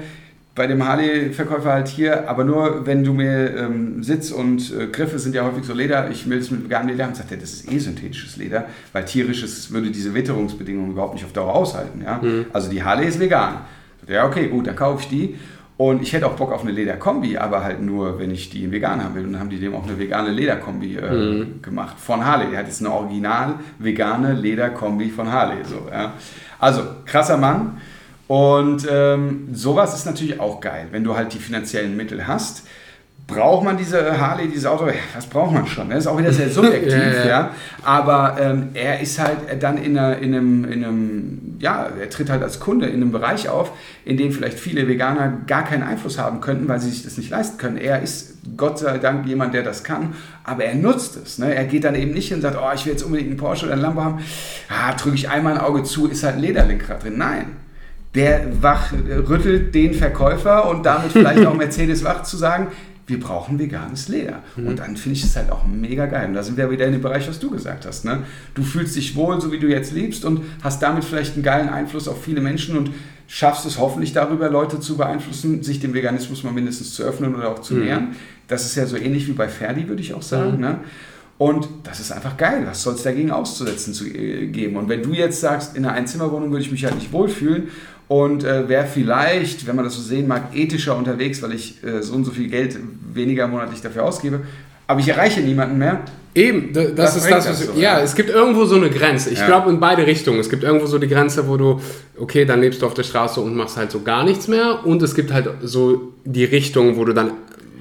bei 0.56 0.66
dem 0.66 0.84
Harley-Verkäufer 0.84 1.70
halt 1.70 1.86
hier, 1.86 2.28
aber 2.28 2.42
nur 2.42 2.86
wenn 2.86 3.04
du 3.04 3.12
mir 3.12 3.54
ähm, 3.56 4.02
Sitz 4.02 4.32
und 4.32 4.72
äh, 4.72 4.86
Griffe 4.86 5.18
sind 5.18 5.34
ja 5.34 5.44
häufig 5.44 5.64
so 5.64 5.74
Leder, 5.74 6.10
ich 6.10 6.28
will 6.28 6.38
es 6.38 6.50
mit 6.50 6.64
veganem 6.64 6.88
Leder 6.88 7.06
und 7.06 7.14
sagt 7.14 7.30
er, 7.30 7.36
das 7.36 7.52
ist 7.52 7.70
eh 7.70 7.78
synthetisches 7.78 8.38
Leder, 8.38 8.64
weil 8.92 9.04
tierisches 9.04 9.70
würde 9.70 9.90
diese 9.90 10.14
Witterungsbedingungen 10.14 10.92
überhaupt 10.92 11.14
nicht 11.14 11.26
auf 11.26 11.32
Dauer 11.34 11.54
aushalten. 11.54 12.02
Ja? 12.02 12.20
Mhm. 12.22 12.46
Also 12.54 12.70
die 12.70 12.82
Harley 12.82 13.06
ist 13.06 13.20
vegan. 13.20 13.58
Ja, 14.08 14.26
okay, 14.26 14.48
gut, 14.48 14.66
dann 14.66 14.76
kaufe 14.76 15.02
ich 15.02 15.08
die. 15.08 15.36
Und 15.76 16.00
ich 16.00 16.14
hätte 16.14 16.26
auch 16.26 16.36
Bock 16.36 16.52
auf 16.52 16.62
eine 16.62 16.70
Lederkombi, 16.70 17.36
aber 17.36 17.62
halt 17.62 17.82
nur, 17.82 18.18
wenn 18.18 18.30
ich 18.30 18.48
die 18.48 18.72
vegan 18.72 19.04
haben 19.04 19.14
will. 19.14 19.26
Und 19.26 19.32
dann 19.32 19.42
haben 19.42 19.50
die 19.50 19.60
dem 19.60 19.74
auch 19.74 19.84
eine 19.84 19.98
vegane 19.98 20.30
Lederkombi 20.30 20.96
äh, 20.96 21.12
mhm. 21.12 21.60
gemacht 21.60 21.96
von 21.98 22.24
Harley. 22.24 22.48
Der 22.50 22.60
hat 22.60 22.66
jetzt 22.66 22.80
eine 22.80 22.92
original 22.92 23.56
vegane 23.78 24.32
Lederkombi 24.32 25.10
von 25.10 25.30
Harley. 25.30 25.62
So, 25.64 25.86
ja. 25.92 26.14
Also, 26.58 26.80
krasser 27.04 27.36
Mann. 27.36 27.76
Und 28.28 28.86
ähm, 28.90 29.48
sowas 29.52 29.94
ist 29.94 30.06
natürlich 30.06 30.40
auch 30.40 30.60
geil, 30.60 30.88
wenn 30.90 31.04
du 31.04 31.16
halt 31.16 31.32
die 31.32 31.38
finanziellen 31.38 31.96
Mittel 31.96 32.26
hast 32.26 32.64
braucht 33.26 33.64
man 33.64 33.76
diese 33.76 34.18
Harley, 34.18 34.48
dieses 34.48 34.66
Auto? 34.66 34.88
Das 35.14 35.26
braucht 35.26 35.52
man 35.52 35.66
schon. 35.66 35.90
Das 35.90 36.00
ist 36.00 36.06
auch 36.06 36.18
wieder 36.18 36.32
sehr 36.32 36.48
subjektiv, 36.50 36.92
ja, 36.92 37.12
ja. 37.12 37.26
ja, 37.26 37.50
Aber 37.82 38.36
ähm, 38.40 38.68
er 38.74 39.00
ist 39.00 39.18
halt 39.18 39.38
dann 39.60 39.78
in, 39.78 39.98
einer, 39.98 40.18
in, 40.18 40.34
einem, 40.34 40.64
in 40.64 40.84
einem, 40.84 41.56
ja, 41.58 41.88
er 42.00 42.08
tritt 42.08 42.30
halt 42.30 42.42
als 42.42 42.60
Kunde 42.60 42.86
in 42.86 42.94
einem 42.94 43.10
Bereich 43.10 43.48
auf, 43.48 43.72
in 44.04 44.16
dem 44.16 44.30
vielleicht 44.32 44.58
viele 44.58 44.86
Veganer 44.86 45.38
gar 45.46 45.64
keinen 45.64 45.82
Einfluss 45.82 46.18
haben 46.18 46.40
könnten, 46.40 46.68
weil 46.68 46.80
sie 46.80 46.90
sich 46.90 47.02
das 47.02 47.16
nicht 47.16 47.30
leisten 47.30 47.58
können. 47.58 47.78
Er 47.78 48.00
ist 48.00 48.34
Gott 48.56 48.78
sei 48.78 48.98
Dank 48.98 49.26
jemand, 49.26 49.54
der 49.54 49.64
das 49.64 49.82
kann, 49.82 50.14
aber 50.44 50.64
er 50.64 50.76
nutzt 50.76 51.16
es. 51.16 51.38
Ne? 51.38 51.52
Er 51.52 51.64
geht 51.64 51.82
dann 51.82 51.96
eben 51.96 52.12
nicht 52.12 52.28
hin 52.28 52.36
und 52.36 52.42
sagt, 52.42 52.56
oh, 52.56 52.70
ich 52.74 52.86
will 52.86 52.92
jetzt 52.92 53.02
unbedingt 53.02 53.30
einen 53.30 53.38
Porsche 53.38 53.64
oder 53.66 53.72
einen 53.72 53.82
Lambo 53.82 54.04
haben. 54.04 54.20
Ah, 54.68 54.92
drücke 54.92 55.16
ich 55.16 55.28
einmal 55.28 55.54
ein 55.54 55.60
Auge 55.60 55.82
zu, 55.82 56.06
ist 56.06 56.22
halt 56.22 56.36
ein 56.36 56.42
Lederlenkrad 56.42 57.02
drin. 57.02 57.18
Nein, 57.18 57.56
der 58.16 58.62
wach, 58.62 58.92
rüttelt 58.92 59.74
den 59.74 59.94
Verkäufer 59.94 60.68
und 60.68 60.84
damit 60.84 61.12
vielleicht 61.12 61.46
auch 61.46 61.54
Mercedes 61.54 62.02
wach 62.02 62.22
zu 62.22 62.36
sagen, 62.36 62.68
wir 63.06 63.20
brauchen 63.20 63.58
veganes 63.58 64.08
Leder. 64.08 64.42
Mhm. 64.56 64.66
Und 64.66 64.78
dann 64.80 64.96
finde 64.96 65.16
ich 65.16 65.24
es 65.24 65.36
halt 65.36 65.50
auch 65.50 65.64
mega 65.64 66.06
geil. 66.06 66.28
Und 66.28 66.34
da 66.34 66.42
sind 66.42 66.56
wir 66.56 66.70
wieder 66.70 66.86
in 66.86 66.92
dem 66.92 67.02
Bereich, 67.02 67.28
was 67.28 67.38
du 67.38 67.50
gesagt 67.50 67.86
hast. 67.86 68.04
Ne? 68.04 68.24
Du 68.54 68.62
fühlst 68.62 68.96
dich 68.96 69.14
wohl, 69.14 69.40
so 69.40 69.52
wie 69.52 69.60
du 69.60 69.68
jetzt 69.68 69.92
lebst 69.92 70.24
und 70.24 70.40
hast 70.62 70.82
damit 70.82 71.04
vielleicht 71.04 71.34
einen 71.34 71.44
geilen 71.44 71.68
Einfluss 71.68 72.08
auf 72.08 72.24
viele 72.24 72.40
Menschen 72.40 72.76
und 72.76 72.90
schaffst 73.28 73.64
es 73.66 73.78
hoffentlich 73.78 74.12
darüber, 74.12 74.48
Leute 74.48 74.80
zu 74.80 74.96
beeinflussen, 74.96 75.62
sich 75.62 75.78
dem 75.78 75.94
Veganismus 75.94 76.42
mal 76.42 76.52
mindestens 76.52 76.94
zu 76.94 77.04
öffnen 77.04 77.34
oder 77.34 77.50
auch 77.50 77.60
zu 77.60 77.74
mhm. 77.74 77.84
nähern. 77.84 78.16
Das 78.48 78.64
ist 78.64 78.74
ja 78.74 78.86
so 78.86 78.96
ähnlich 78.96 79.28
wie 79.28 79.32
bei 79.32 79.48
Ferdi, 79.48 79.88
würde 79.88 80.02
ich 80.02 80.14
auch 80.14 80.22
sagen. 80.22 80.56
Mhm. 80.56 80.60
Ne? 80.60 80.80
Und 81.38 81.68
das 81.84 82.00
ist 82.00 82.12
einfach 82.12 82.36
geil. 82.36 82.62
Was 82.66 82.82
soll 82.82 82.94
es 82.94 83.02
dagegen 83.02 83.30
auszusetzen 83.30 83.92
zu 83.92 84.06
äh, 84.06 84.46
geben? 84.46 84.76
Und 84.76 84.88
wenn 84.88 85.02
du 85.02 85.12
jetzt 85.12 85.40
sagst, 85.40 85.76
in 85.76 85.84
einer 85.84 85.94
Einzimmerwohnung 85.94 86.50
würde 86.50 86.64
ich 86.64 86.72
mich 86.72 86.84
halt 86.84 86.94
nicht 86.94 87.12
wohlfühlen 87.12 87.68
und 88.08 88.44
äh, 88.44 88.68
wäre 88.68 88.86
vielleicht, 88.86 89.66
wenn 89.66 89.76
man 89.76 89.84
das 89.84 89.94
so 89.94 90.02
sehen 90.02 90.28
mag, 90.28 90.54
ethischer 90.54 90.96
unterwegs, 90.96 91.42
weil 91.42 91.52
ich 91.52 91.82
äh, 91.82 92.02
so 92.02 92.14
und 92.14 92.24
so 92.24 92.30
viel 92.30 92.48
Geld 92.48 92.78
weniger 93.12 93.48
monatlich 93.48 93.80
dafür 93.80 94.04
ausgebe. 94.04 94.40
Aber 94.86 95.00
ich 95.00 95.08
erreiche 95.08 95.40
niemanden 95.40 95.78
mehr. 95.78 96.02
Eben, 96.34 96.72
das, 96.72 96.94
das 96.94 97.16
ist 97.16 97.30
das, 97.30 97.48
was 97.48 97.60
so, 97.60 97.72
ja, 97.72 97.98
ja, 97.98 98.00
es 98.00 98.14
gibt 98.14 98.28
irgendwo 98.28 98.66
so 98.66 98.76
eine 98.76 98.90
Grenze. 98.90 99.30
Ich 99.30 99.38
ja. 99.38 99.46
glaube 99.46 99.70
in 99.70 99.80
beide 99.80 100.06
Richtungen. 100.06 100.38
Es 100.38 100.50
gibt 100.50 100.62
irgendwo 100.62 100.86
so 100.86 100.98
die 100.98 101.08
Grenze, 101.08 101.48
wo 101.48 101.56
du, 101.56 101.80
okay, 102.18 102.44
dann 102.44 102.60
lebst 102.60 102.82
du 102.82 102.86
auf 102.86 102.94
der 102.94 103.04
Straße 103.04 103.40
und 103.40 103.56
machst 103.56 103.78
halt 103.78 103.90
so 103.90 104.02
gar 104.02 104.22
nichts 104.22 104.46
mehr. 104.46 104.84
Und 104.84 105.02
es 105.02 105.14
gibt 105.14 105.32
halt 105.32 105.48
so 105.62 106.12
die 106.24 106.44
Richtung, 106.44 106.96
wo 106.98 107.04
du 107.06 107.14
dann 107.14 107.32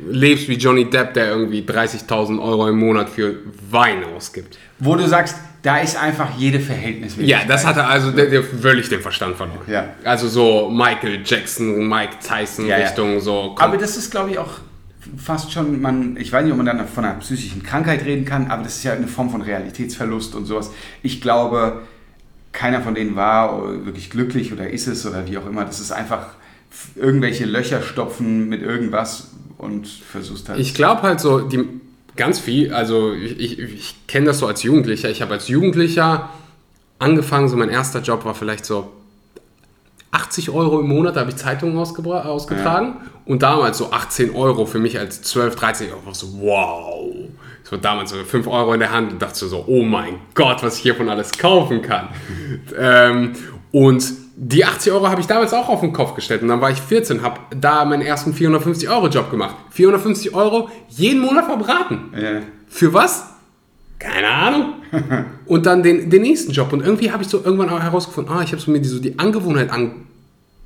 lebst 0.08 0.48
wie 0.48 0.56
Johnny 0.56 0.90
Depp, 0.90 1.14
der 1.14 1.30
irgendwie 1.30 1.62
30.000 1.62 2.42
Euro 2.42 2.68
im 2.68 2.78
Monat 2.78 3.10
für 3.10 3.36
Wein 3.70 4.04
ausgibt. 4.16 4.58
Wo 4.80 4.96
du 4.96 5.08
sagst, 5.08 5.36
da 5.62 5.78
ist 5.78 5.98
einfach 5.98 6.38
jede 6.38 6.60
Verhältnismäßigkeit. 6.60 7.42
Ja, 7.42 7.48
das 7.48 7.66
hatte 7.66 7.86
also 7.86 8.12
der, 8.12 8.28
der 8.28 8.44
völlig 8.44 8.88
den 8.90 9.02
Verstand 9.02 9.36
verloren. 9.36 9.62
Ja. 9.68 9.86
Also 10.04 10.28
so 10.28 10.70
Michael 10.70 11.22
Jackson, 11.26 11.88
Mike 11.90 12.18
Tyson 12.26 12.68
ja, 12.68 12.78
Richtung 12.78 13.14
ja. 13.14 13.20
so. 13.20 13.56
Aber 13.58 13.78
das 13.78 13.98
ist, 13.98 14.12
glaube 14.12 14.32
ich, 14.32 14.38
auch 14.38 14.60
fast 15.18 15.52
schon, 15.52 15.82
man, 15.82 16.18
ich 16.18 16.32
weiß 16.32 16.44
nicht, 16.44 16.52
ob 16.52 16.58
man 16.58 16.66
dann 16.66 16.88
von 16.88 17.06
einer 17.06 17.16
psychischen 17.16 17.64
Krankheit 17.64 18.06
reden 18.06 18.26
kann, 18.26 18.52
aber 18.52 18.64
das 18.64 18.78
ist 18.78 18.84
ja 18.84 18.94
eine 18.94 19.08
Form 19.08 19.30
von 19.30 19.42
Realitätsverlust 19.42 20.36
und 20.36 20.46
sowas. 20.46 20.72
Ich 21.02 21.22
glaube, 21.22 21.82
keiner 22.52 22.82
von 22.82 22.96
denen 22.96 23.16
war 23.16 23.86
wirklich 23.86 24.10
glücklich 24.10 24.54
oder 24.54 24.70
ist 24.70 24.88
es 24.88 25.06
oder 25.06 25.28
wie 25.28 25.38
auch 25.38 25.46
immer. 25.46 25.66
Das 25.66 25.80
ist 25.80 25.92
einfach 25.92 26.28
irgendwelche 26.96 27.46
Löcher 27.46 27.82
stopfen 27.82 28.50
mit 28.50 28.62
irgendwas 28.62 29.32
und 29.58 29.88
versuchst 29.88 30.50
halt. 30.50 30.60
Ich 30.60 30.74
glaube 30.74 31.02
halt 31.02 31.20
so, 31.20 31.40
die 31.40 31.66
Ganz 32.16 32.40
viel. 32.40 32.74
Also 32.74 33.14
ich, 33.14 33.40
ich, 33.40 33.60
ich 33.60 34.08
kenne 34.08 34.28
das 34.28 34.40
so 34.40 34.48
als 34.48 34.64
Jugendlicher. 34.64 35.10
Ich 35.10 35.22
habe 35.22 35.34
als 35.34 35.48
Jugendlicher 35.48 36.30
angefangen, 36.98 37.50
so 37.50 37.58
mein 37.58 37.70
erster 37.70 38.00
Job 38.00 38.24
war 38.24 38.36
vielleicht 38.36 38.66
so 38.66 38.92
80 40.12 40.50
Euro 40.52 40.80
im 40.80 40.88
Monat, 40.88 41.18
da 41.18 41.22
habe 41.22 41.32
ich 41.32 41.36
Zeitungen 41.36 41.78
ausgetragen. 41.78 42.96
Ja. 43.00 43.12
Und 43.26 43.44
damals 43.44 43.78
so 43.80 43.92
18 43.92 44.34
Euro 44.34 44.66
für 44.66 44.80
mich 44.80 44.98
als 44.98 45.24
12, 45.24 45.56
13 45.58 45.92
Euro. 45.92 46.14
So, 46.14 46.28
wow. 46.40 47.14
So 47.64 47.76
damals 47.76 48.12
so 48.12 48.18
5 48.24 48.48
Euro 48.48 48.74
in 48.74 48.80
der 48.80 48.94
Hand 48.94 49.12
und 49.12 49.22
dachte 49.22 49.46
so, 49.48 49.66
oh 49.68 49.84
mein 49.84 50.20
Gott, 50.36 50.64
was 50.64 50.78
ich 50.78 50.84
hiervon 50.84 51.10
alles 51.10 51.38
kaufen 51.38 51.82
kann. 51.82 52.10
ähm, 52.80 53.34
und 53.74 54.06
die 54.38 54.66
80 54.66 54.92
Euro 54.92 55.08
habe 55.08 55.22
ich 55.22 55.28
damals 55.28 55.54
auch 55.54 55.70
auf 55.70 55.80
den 55.80 55.94
Kopf 55.94 56.14
gestellt 56.14 56.42
und 56.42 56.50
dann 56.50 56.60
war 56.60 56.70
ich 56.70 56.82
14, 56.82 57.22
habe 57.22 57.40
da 57.58 57.86
meinen 57.86 58.02
ersten 58.02 58.34
450 58.34 58.90
Euro 58.90 59.08
Job 59.08 59.32
gemacht. 59.32 59.56
450 59.72 60.34
Euro 60.34 60.70
jeden 60.90 61.22
Monat 61.22 61.46
verbraten. 61.46 62.12
Ja. 62.14 62.42
Für 62.68 62.94
was? 62.94 63.28
Keine 63.98 64.28
Ahnung. 64.28 64.74
und 65.46 65.66
dann 65.66 65.84
den, 65.84 66.10
den 66.10 66.22
nächsten 66.22 66.52
Job. 66.52 66.74
Und 66.74 66.82
irgendwie 66.82 67.12
habe 67.12 67.24
ich 67.24 67.30
so 67.30 67.42
irgendwann 67.44 67.70
auch 67.70 67.82
herausgefunden, 67.82 68.34
ah, 68.34 68.44
ich 68.44 68.52
habe 68.52 68.62
so 68.62 68.72
mir 68.72 68.82
die, 68.82 68.90
so 68.90 69.00
die 69.00 69.18
Angewohnheit 69.20 69.70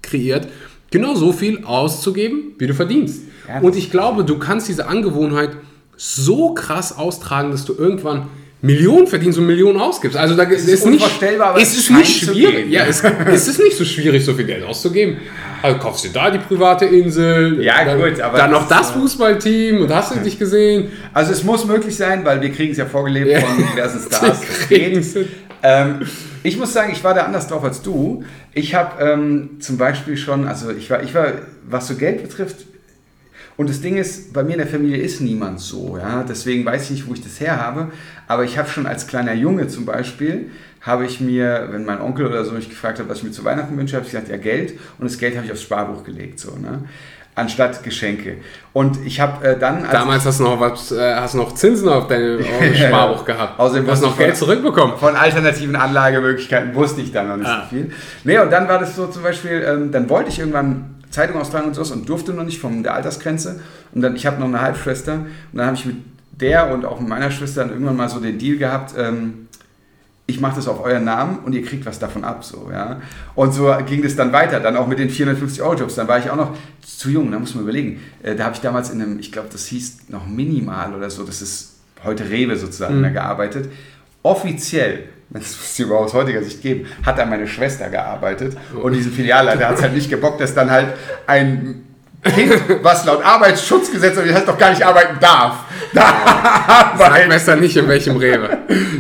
kreiert, 0.01 0.47
genau 0.89 1.13
so 1.13 1.31
viel 1.31 1.63
auszugeben, 1.63 2.55
wie 2.57 2.65
du 2.65 2.73
verdienst. 2.73 3.23
Ja, 3.47 3.59
und 3.59 3.75
ich 3.75 3.91
glaube, 3.91 4.23
du 4.23 4.39
kannst 4.39 4.67
diese 4.67 4.87
Angewohnheit 4.87 5.51
so 5.95 6.55
krass 6.55 6.97
austragen, 6.97 7.51
dass 7.51 7.65
du 7.65 7.73
irgendwann 7.73 8.27
Millionen 8.61 9.07
verdienst 9.07 9.37
und 9.39 9.45
Millionen 9.45 9.79
ausgibst. 9.79 10.17
Also 10.17 10.35
da 10.35 10.43
ist, 10.43 10.67
ist 10.67 10.85
unvorstellbar, 10.85 11.53
nicht, 11.53 11.63
ist 11.63 11.77
es 11.77 11.89
nicht 11.89 12.25
schwierig. 12.25 12.69
Ja, 12.69 12.85
es, 12.85 13.01
ist 13.01 13.47
es 13.47 13.57
nicht 13.57 13.77
so 13.77 13.85
schwierig, 13.85 14.23
so 14.25 14.33
viel 14.33 14.45
Geld 14.45 14.65
auszugeben. 14.65 15.17
Also 15.61 15.79
kaufst 15.79 16.05
du 16.05 16.09
da 16.09 16.29
die 16.29 16.39
private 16.39 16.85
Insel, 16.85 17.63
ja, 17.63 17.85
dann, 17.85 17.99
gut, 17.99 18.19
aber 18.19 18.37
dann 18.37 18.51
noch 18.51 18.67
das 18.67 18.91
Fußballteam 18.91 19.81
und 19.81 19.93
hast 19.93 20.13
du 20.13 20.19
dich 20.19 20.37
gesehen. 20.37 20.91
Also 21.13 21.31
es 21.31 21.43
muss 21.43 21.65
möglich 21.65 21.95
sein, 21.95 22.25
weil 22.25 22.41
wir 22.41 22.51
kriegen 22.51 22.71
es 22.71 22.77
ja 22.77 22.85
vorgelebt 22.85 23.31
ja. 23.31 23.39
von 23.39 23.57
diversen 23.57 24.01
Stars. 24.11 24.41
ähm, 25.63 26.01
ich 26.43 26.57
muss 26.57 26.73
sagen, 26.73 26.91
ich 26.91 27.03
war 27.03 27.13
da 27.13 27.23
anders 27.23 27.47
drauf 27.47 27.63
als 27.63 27.81
du. 27.81 28.23
Ich 28.53 28.75
habe 28.75 29.01
ähm, 29.03 29.57
zum 29.59 29.77
Beispiel 29.77 30.17
schon, 30.17 30.47
also 30.47 30.71
ich 30.71 30.89
war, 30.89 31.01
ich 31.03 31.13
war, 31.13 31.31
was 31.69 31.87
so 31.87 31.95
Geld 31.95 32.23
betrifft, 32.23 32.65
und 33.59 33.69
das 33.69 33.81
Ding 33.81 33.97
ist, 33.97 34.31
bei 34.31 34.41
mir 34.41 34.53
in 34.53 34.59
der 34.59 34.67
Familie 34.67 34.95
ist 34.95 35.19
niemand 35.19 35.59
so. 35.59 35.97
Ja? 35.97 36.23
Deswegen 36.23 36.63
weiß 36.63 36.85
ich 36.85 36.91
nicht, 36.91 37.09
wo 37.09 37.13
ich 37.13 37.21
das 37.21 37.41
her 37.41 37.61
habe. 37.61 37.91
Aber 38.25 38.45
ich 38.45 38.57
habe 38.57 38.69
schon 38.69 38.87
als 38.87 39.05
kleiner 39.05 39.33
Junge 39.33 39.67
zum 39.67 39.85
Beispiel, 39.85 40.49
habe 40.79 41.05
ich 41.05 41.19
mir, 41.19 41.67
wenn 41.69 41.83
mein 41.83 41.99
Onkel 41.99 42.27
oder 42.27 42.45
so 42.45 42.53
mich 42.53 42.69
gefragt 42.69 42.99
hat, 42.99 43.09
was 43.09 43.17
ich 43.17 43.25
mir 43.25 43.31
zu 43.31 43.43
Weihnachten 43.43 43.77
wünsche, 43.77 43.97
habe 43.97 44.05
ich 44.05 44.13
gesagt, 44.13 44.29
ja 44.29 44.37
Geld. 44.37 44.79
Und 44.97 45.11
das 45.11 45.17
Geld 45.17 45.35
habe 45.35 45.45
ich 45.45 45.51
aufs 45.51 45.63
Sparbuch 45.63 46.05
gelegt. 46.05 46.39
So, 46.39 46.55
ne? 46.55 46.85
anstatt 47.35 47.83
Geschenke. 47.83 48.37
Und 48.71 49.05
ich 49.05 49.19
habe 49.19 49.45
äh, 49.45 49.59
dann... 49.59 49.85
Damals 49.91 50.25
hast 50.25 50.39
du 50.39 50.43
noch, 50.45 50.61
was, 50.61 50.93
äh, 50.93 51.15
hast 51.15 51.35
noch 51.35 51.53
Zinsen 51.53 51.89
auf 51.89 52.07
deinem 52.07 52.39
Sparbuch 52.73 53.25
gehabt. 53.25 53.59
Außerdem 53.59 53.89
hast 53.89 54.03
du 54.03 54.07
noch 54.07 54.17
Geld 54.17 54.37
zurückbekommen. 54.37 54.97
Von 54.97 55.17
alternativen 55.17 55.75
Anlagemöglichkeiten 55.75 56.73
wusste 56.75 57.01
ich 57.01 57.11
dann 57.11 57.27
noch 57.27 57.35
nicht 57.35 57.49
ah. 57.49 57.63
so 57.63 57.75
viel. 57.75 57.91
Nee, 58.23 58.39
und 58.39 58.51
dann 58.51 58.69
war 58.69 58.79
das 58.79 58.95
so 58.95 59.07
zum 59.07 59.23
Beispiel, 59.23 59.65
ähm, 59.67 59.91
dann 59.91 60.09
wollte 60.09 60.29
ich 60.29 60.39
irgendwann 60.39 60.98
Zeitung 61.09 61.39
austragen 61.41 61.67
und 61.67 61.73
sowas 61.73 61.91
und 61.91 62.07
durfte 62.07 62.33
noch 62.33 62.43
nicht 62.43 62.59
von 62.59 62.83
der 62.83 62.93
Altersgrenze. 62.93 63.59
Und 63.93 64.01
dann, 64.01 64.15
ich 64.15 64.25
habe 64.25 64.39
noch 64.39 64.47
eine 64.47 64.61
Halbschwester 64.61 65.13
und 65.13 65.57
dann 65.57 65.65
habe 65.65 65.75
ich 65.75 65.85
mit 65.85 65.97
der 66.39 66.71
und 66.71 66.85
auch 66.85 66.99
mit 66.99 67.09
meiner 67.09 67.31
Schwester 67.31 67.61
dann 67.61 67.71
irgendwann 67.71 67.97
mal 67.97 68.09
so 68.09 68.19
den 68.19 68.37
Deal 68.37 68.57
gehabt, 68.57 68.93
ähm, 68.97 69.47
ich 70.29 70.39
mache 70.39 70.57
das 70.57 70.67
auf 70.67 70.83
euren 70.83 71.05
Namen 71.05 71.39
und 71.39 71.53
ihr 71.53 71.63
kriegt 71.63 71.85
was 71.87 71.97
davon 71.97 72.23
ab. 72.23 72.43
So, 72.43 72.69
ja? 72.71 73.01
Und 73.33 73.51
so 73.53 73.73
ging 73.87 74.03
das 74.03 74.15
dann 74.15 74.31
weiter, 74.31 74.59
dann 74.59 74.77
auch 74.77 74.87
mit 74.87 74.99
den 74.99 75.09
450 75.09 75.61
Euro 75.63 75.75
Jobs. 75.75 75.95
Dann 75.95 76.07
war 76.07 76.19
ich 76.19 76.29
auch 76.29 76.35
noch 76.35 76.55
zu 76.81 77.09
jung, 77.09 77.31
da 77.31 77.39
muss 77.39 77.55
man 77.55 77.63
überlegen. 77.63 77.99
Äh, 78.21 78.35
da 78.35 78.45
habe 78.45 78.55
ich 78.55 78.61
damals 78.61 78.91
in 78.91 79.01
einem, 79.01 79.19
ich 79.19 79.31
glaube, 79.31 79.49
das 79.51 79.65
hieß 79.65 80.09
noch 80.09 80.27
Minimal 80.27 80.93
oder 80.93 81.09
so, 81.09 81.23
das 81.23 81.41
ist 81.41 81.77
heute 82.03 82.29
Rewe 82.29 82.55
sozusagen, 82.57 83.01
mhm. 83.01 83.11
gearbeitet. 83.11 83.69
Offiziell 84.21 85.05
das 85.29 85.55
muss 85.57 85.71
es 85.71 85.79
überhaupt 85.79 86.05
aus 86.05 86.13
heutiger 86.13 86.43
Sicht 86.43 86.61
geben, 86.61 86.87
hat 87.05 87.17
da 87.17 87.25
meine 87.25 87.47
Schwester 87.47 87.89
gearbeitet. 87.89 88.57
Und 88.81 88.93
diese 88.93 89.09
Filialleiter 89.09 89.67
hat 89.67 89.75
es 89.75 89.81
halt 89.83 89.93
nicht 89.93 90.09
gebockt, 90.09 90.41
dass 90.41 90.55
dann 90.55 90.71
halt 90.71 90.93
ein 91.27 91.88
Kind, 92.21 92.83
was 92.83 93.05
laut 93.05 93.23
Arbeitsschutzgesetz, 93.23 94.15
das 94.15 94.25
heißt 94.25 94.47
doch 94.47 94.57
gar 94.57 94.71
nicht 94.71 94.85
arbeiten 94.85 95.17
darf, 95.21 95.63
da 95.93 96.93
Sag 96.97 97.29
besser 97.29 97.55
nicht 97.55 97.75
in 97.77 97.87
welchem 97.87 98.17
Rewe. 98.17 98.57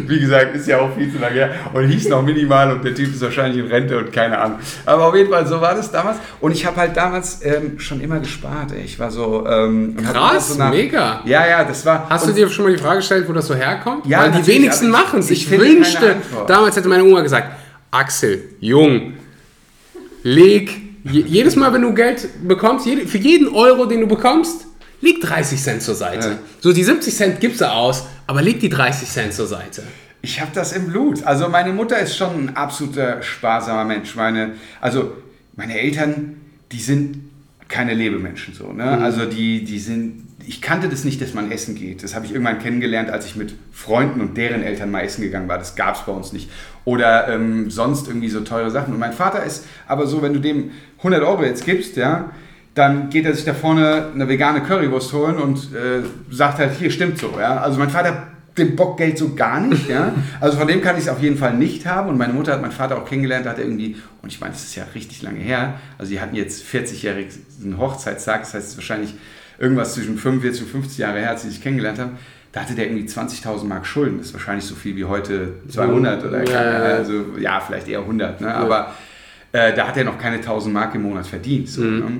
Wie 0.07 0.19
gesagt, 0.19 0.55
ist 0.55 0.67
ja 0.67 0.79
auch 0.79 0.95
viel 0.95 1.11
zu 1.11 1.19
lange 1.19 1.35
her 1.35 1.51
und 1.73 1.87
hieß 1.87 2.09
noch 2.09 2.21
minimal 2.21 2.71
und 2.71 2.83
der 2.83 2.95
Typ 2.95 3.13
ist 3.13 3.21
wahrscheinlich 3.21 3.63
in 3.63 3.69
Rente 3.69 3.97
und 3.97 4.11
keine 4.11 4.37
Ahnung. 4.37 4.59
Aber 4.85 5.07
auf 5.07 5.15
jeden 5.15 5.29
Fall, 5.29 5.45
so 5.45 5.59
war 5.61 5.75
das 5.75 5.91
damals. 5.91 6.17
Und 6.39 6.51
ich 6.53 6.65
habe 6.65 6.77
halt 6.77 6.95
damals 6.95 7.43
ähm, 7.43 7.79
schon 7.79 8.01
immer 8.01 8.19
gespart. 8.19 8.71
Ey. 8.71 8.83
Ich 8.83 8.99
war 8.99 9.11
so... 9.11 9.45
Ähm, 9.47 9.97
Krass, 9.97 10.53
so 10.53 10.59
nach, 10.59 10.71
mega. 10.71 11.21
Ja, 11.25 11.45
ja, 11.47 11.63
das 11.63 11.85
war... 11.85 12.07
Hast 12.09 12.27
du 12.27 12.31
dir 12.31 12.49
schon 12.49 12.65
mal 12.65 12.71
die 12.71 12.81
Frage 12.81 12.97
gestellt, 12.97 13.25
wo 13.27 13.33
das 13.33 13.47
so 13.47 13.55
herkommt? 13.55 14.05
Ja, 14.05 14.21
Weil 14.21 14.31
die 14.31 14.47
wenigsten 14.47 14.89
machen 14.89 15.19
es. 15.19 15.29
Ich, 15.29 15.51
ich 15.51 15.59
wünschte, 15.59 16.15
damals 16.47 16.75
hätte 16.75 16.87
meine 16.87 17.03
Oma 17.03 17.21
gesagt, 17.21 17.51
Axel, 17.91 18.43
Jung, 18.59 19.13
leg 20.23 20.88
Je, 21.11 21.23
jedes 21.25 21.55
Mal, 21.55 21.73
wenn 21.73 21.81
du 21.81 21.93
Geld 21.93 22.27
bekommst, 22.47 22.85
jede, 22.85 23.07
für 23.07 23.17
jeden 23.17 23.47
Euro, 23.49 23.85
den 23.85 24.01
du 24.01 24.07
bekommst, 24.07 24.67
leg 25.01 25.21
30 25.21 25.61
Cent 25.61 25.81
zur 25.81 25.95
Seite. 25.95 26.29
Ja. 26.29 26.39
So 26.59 26.73
die 26.73 26.83
70 26.83 27.15
Cent 27.15 27.39
gibst 27.39 27.61
du 27.61 27.71
aus, 27.71 28.05
aber 28.27 28.41
leg 28.41 28.59
die 28.59 28.69
30 28.69 29.09
Cent 29.09 29.33
zur 29.33 29.47
Seite. 29.47 29.83
Ich 30.21 30.41
habe 30.41 30.51
das 30.53 30.73
im 30.73 30.87
Blut. 30.87 31.23
Also 31.23 31.47
meine 31.47 31.71
Mutter 31.71 31.97
ist 31.99 32.17
schon 32.17 32.47
ein 32.47 32.55
absoluter 32.55 33.21
sparsamer 33.21 33.85
Mensch. 33.85 34.15
Meine, 34.15 34.53
also 34.81 35.13
meine 35.55 35.79
Eltern, 35.79 36.41
die 36.71 36.79
sind 36.79 37.29
keine 37.69 37.93
Lebemenschen 37.93 38.53
so. 38.53 38.73
Ne? 38.73 38.83
Mhm. 38.83 39.03
Also 39.03 39.25
die, 39.25 39.63
die 39.63 39.79
sind, 39.79 40.23
ich 40.45 40.61
kannte 40.61 40.89
das 40.89 41.05
nicht, 41.05 41.21
dass 41.21 41.33
man 41.33 41.51
essen 41.51 41.75
geht. 41.75 42.03
Das 42.03 42.15
habe 42.15 42.25
ich 42.25 42.33
irgendwann 42.33 42.59
kennengelernt, 42.59 43.09
als 43.09 43.27
ich 43.27 43.35
mit 43.35 43.55
Freunden 43.71 44.19
und 44.19 44.35
deren 44.35 44.63
Eltern 44.63 44.91
mal 44.91 45.01
essen 45.01 45.21
gegangen 45.21 45.47
war. 45.47 45.57
Das 45.57 45.75
gab 45.75 45.95
es 45.95 46.01
bei 46.01 46.11
uns 46.11 46.33
nicht. 46.33 46.49
Oder 46.85 47.27
ähm, 47.27 47.69
sonst 47.69 48.07
irgendwie 48.07 48.29
so 48.29 48.41
teure 48.41 48.71
Sachen. 48.71 48.93
Und 48.93 48.99
mein 48.99 49.13
Vater 49.13 49.43
ist 49.43 49.65
aber 49.87 50.07
so, 50.07 50.21
wenn 50.21 50.33
du 50.33 50.39
dem 50.39 50.71
100 50.99 51.21
Euro 51.23 51.43
jetzt 51.43 51.65
gibst, 51.65 51.97
ja, 51.97 52.31
dann 52.73 53.09
geht 53.09 53.25
er 53.25 53.33
sich 53.33 53.45
da 53.45 53.53
vorne 53.53 54.07
eine 54.13 54.27
vegane 54.27 54.61
Currywurst 54.61 55.13
holen 55.13 55.37
und 55.37 55.57
äh, 55.73 56.01
sagt 56.31 56.59
halt, 56.59 56.73
hier 56.79 56.91
stimmt 56.91 57.17
so. 57.17 57.33
Ja? 57.39 57.57
Also 57.61 57.79
mein 57.79 57.89
Vater 57.89 58.27
den 58.57 58.75
Bock 58.75 58.97
Geld 58.97 59.17
so 59.17 59.33
gar 59.35 59.59
nicht. 59.59 59.89
Ja? 59.89 60.13
Also 60.39 60.57
von 60.57 60.67
dem 60.67 60.81
kann 60.81 60.95
ich 60.95 61.03
es 61.03 61.09
auf 61.09 61.21
jeden 61.21 61.37
Fall 61.37 61.53
nicht 61.55 61.85
haben. 61.85 62.09
Und 62.09 62.17
meine 62.17 62.33
Mutter 62.33 62.53
hat 62.53 62.61
meinen 62.61 62.71
Vater 62.71 62.97
auch 62.97 63.05
kennengelernt, 63.05 63.45
hat 63.45 63.57
er 63.57 63.65
irgendwie, 63.65 63.97
und 64.21 64.31
ich 64.31 64.39
meine, 64.39 64.53
das 64.53 64.63
ist 64.63 64.75
ja 64.75 64.83
richtig 64.93 65.21
lange 65.21 65.39
her, 65.39 65.75
also 65.97 66.11
die 66.11 66.19
hatten 66.19 66.35
jetzt 66.35 66.63
40-jährigen 66.65 67.77
Hochzeitstag, 67.77 68.41
das 68.41 68.53
heißt 68.53 68.65
es 68.65 68.71
ist 68.71 68.77
wahrscheinlich 68.77 69.15
irgendwas 69.57 69.93
zwischen 69.93 70.17
45 70.17 70.63
und 70.63 70.69
50 70.69 70.97
Jahre 70.97 71.19
her, 71.19 71.31
als 71.31 71.43
sie 71.43 71.49
sich 71.49 71.61
kennengelernt 71.61 71.99
haben. 71.99 72.17
Da 72.51 72.61
hatte 72.61 72.73
der 72.73 72.87
irgendwie 72.87 73.07
20.000 73.07 73.65
Mark 73.65 73.85
Schulden. 73.85 74.17
Das 74.17 74.27
ist 74.27 74.33
wahrscheinlich 74.33 74.65
so 74.65 74.75
viel 74.75 74.95
wie 74.95 75.05
heute 75.05 75.53
200 75.69 76.25
oder 76.25 76.49
ja, 76.49 76.59
also 76.59 77.25
ja, 77.39 77.59
vielleicht 77.59 77.87
eher 77.87 77.99
100. 77.99 78.41
Ne? 78.41 78.47
Ja. 78.47 78.55
Aber 78.55 78.93
äh, 79.51 79.73
da 79.75 79.87
hat 79.87 79.97
er 79.97 80.03
noch 80.03 80.17
keine 80.17 80.37
1000 80.37 80.73
Mark 80.73 80.95
im 80.95 81.03
Monat 81.03 81.27
verdient. 81.27 81.69
So, 81.69 81.81
mhm. 81.81 81.99
ne? 81.99 82.19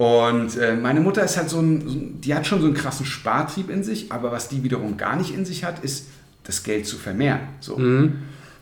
Und 0.00 0.56
äh, 0.56 0.74
meine 0.76 1.00
Mutter 1.00 1.22
ist 1.22 1.36
halt 1.36 1.50
so 1.50 1.60
ein, 1.60 2.20
die 2.22 2.34
hat 2.34 2.46
schon 2.46 2.60
so 2.60 2.66
einen 2.66 2.74
krassen 2.74 3.04
Spartrieb 3.04 3.68
in 3.68 3.84
sich, 3.84 4.10
aber 4.10 4.32
was 4.32 4.48
die 4.48 4.62
wiederum 4.62 4.96
gar 4.96 5.14
nicht 5.14 5.34
in 5.34 5.44
sich 5.44 5.62
hat, 5.62 5.84
ist 5.84 6.06
das 6.44 6.62
Geld 6.62 6.86
zu 6.86 6.96
vermehren. 6.96 7.40
So. 7.60 7.76
Mhm. 7.76 8.14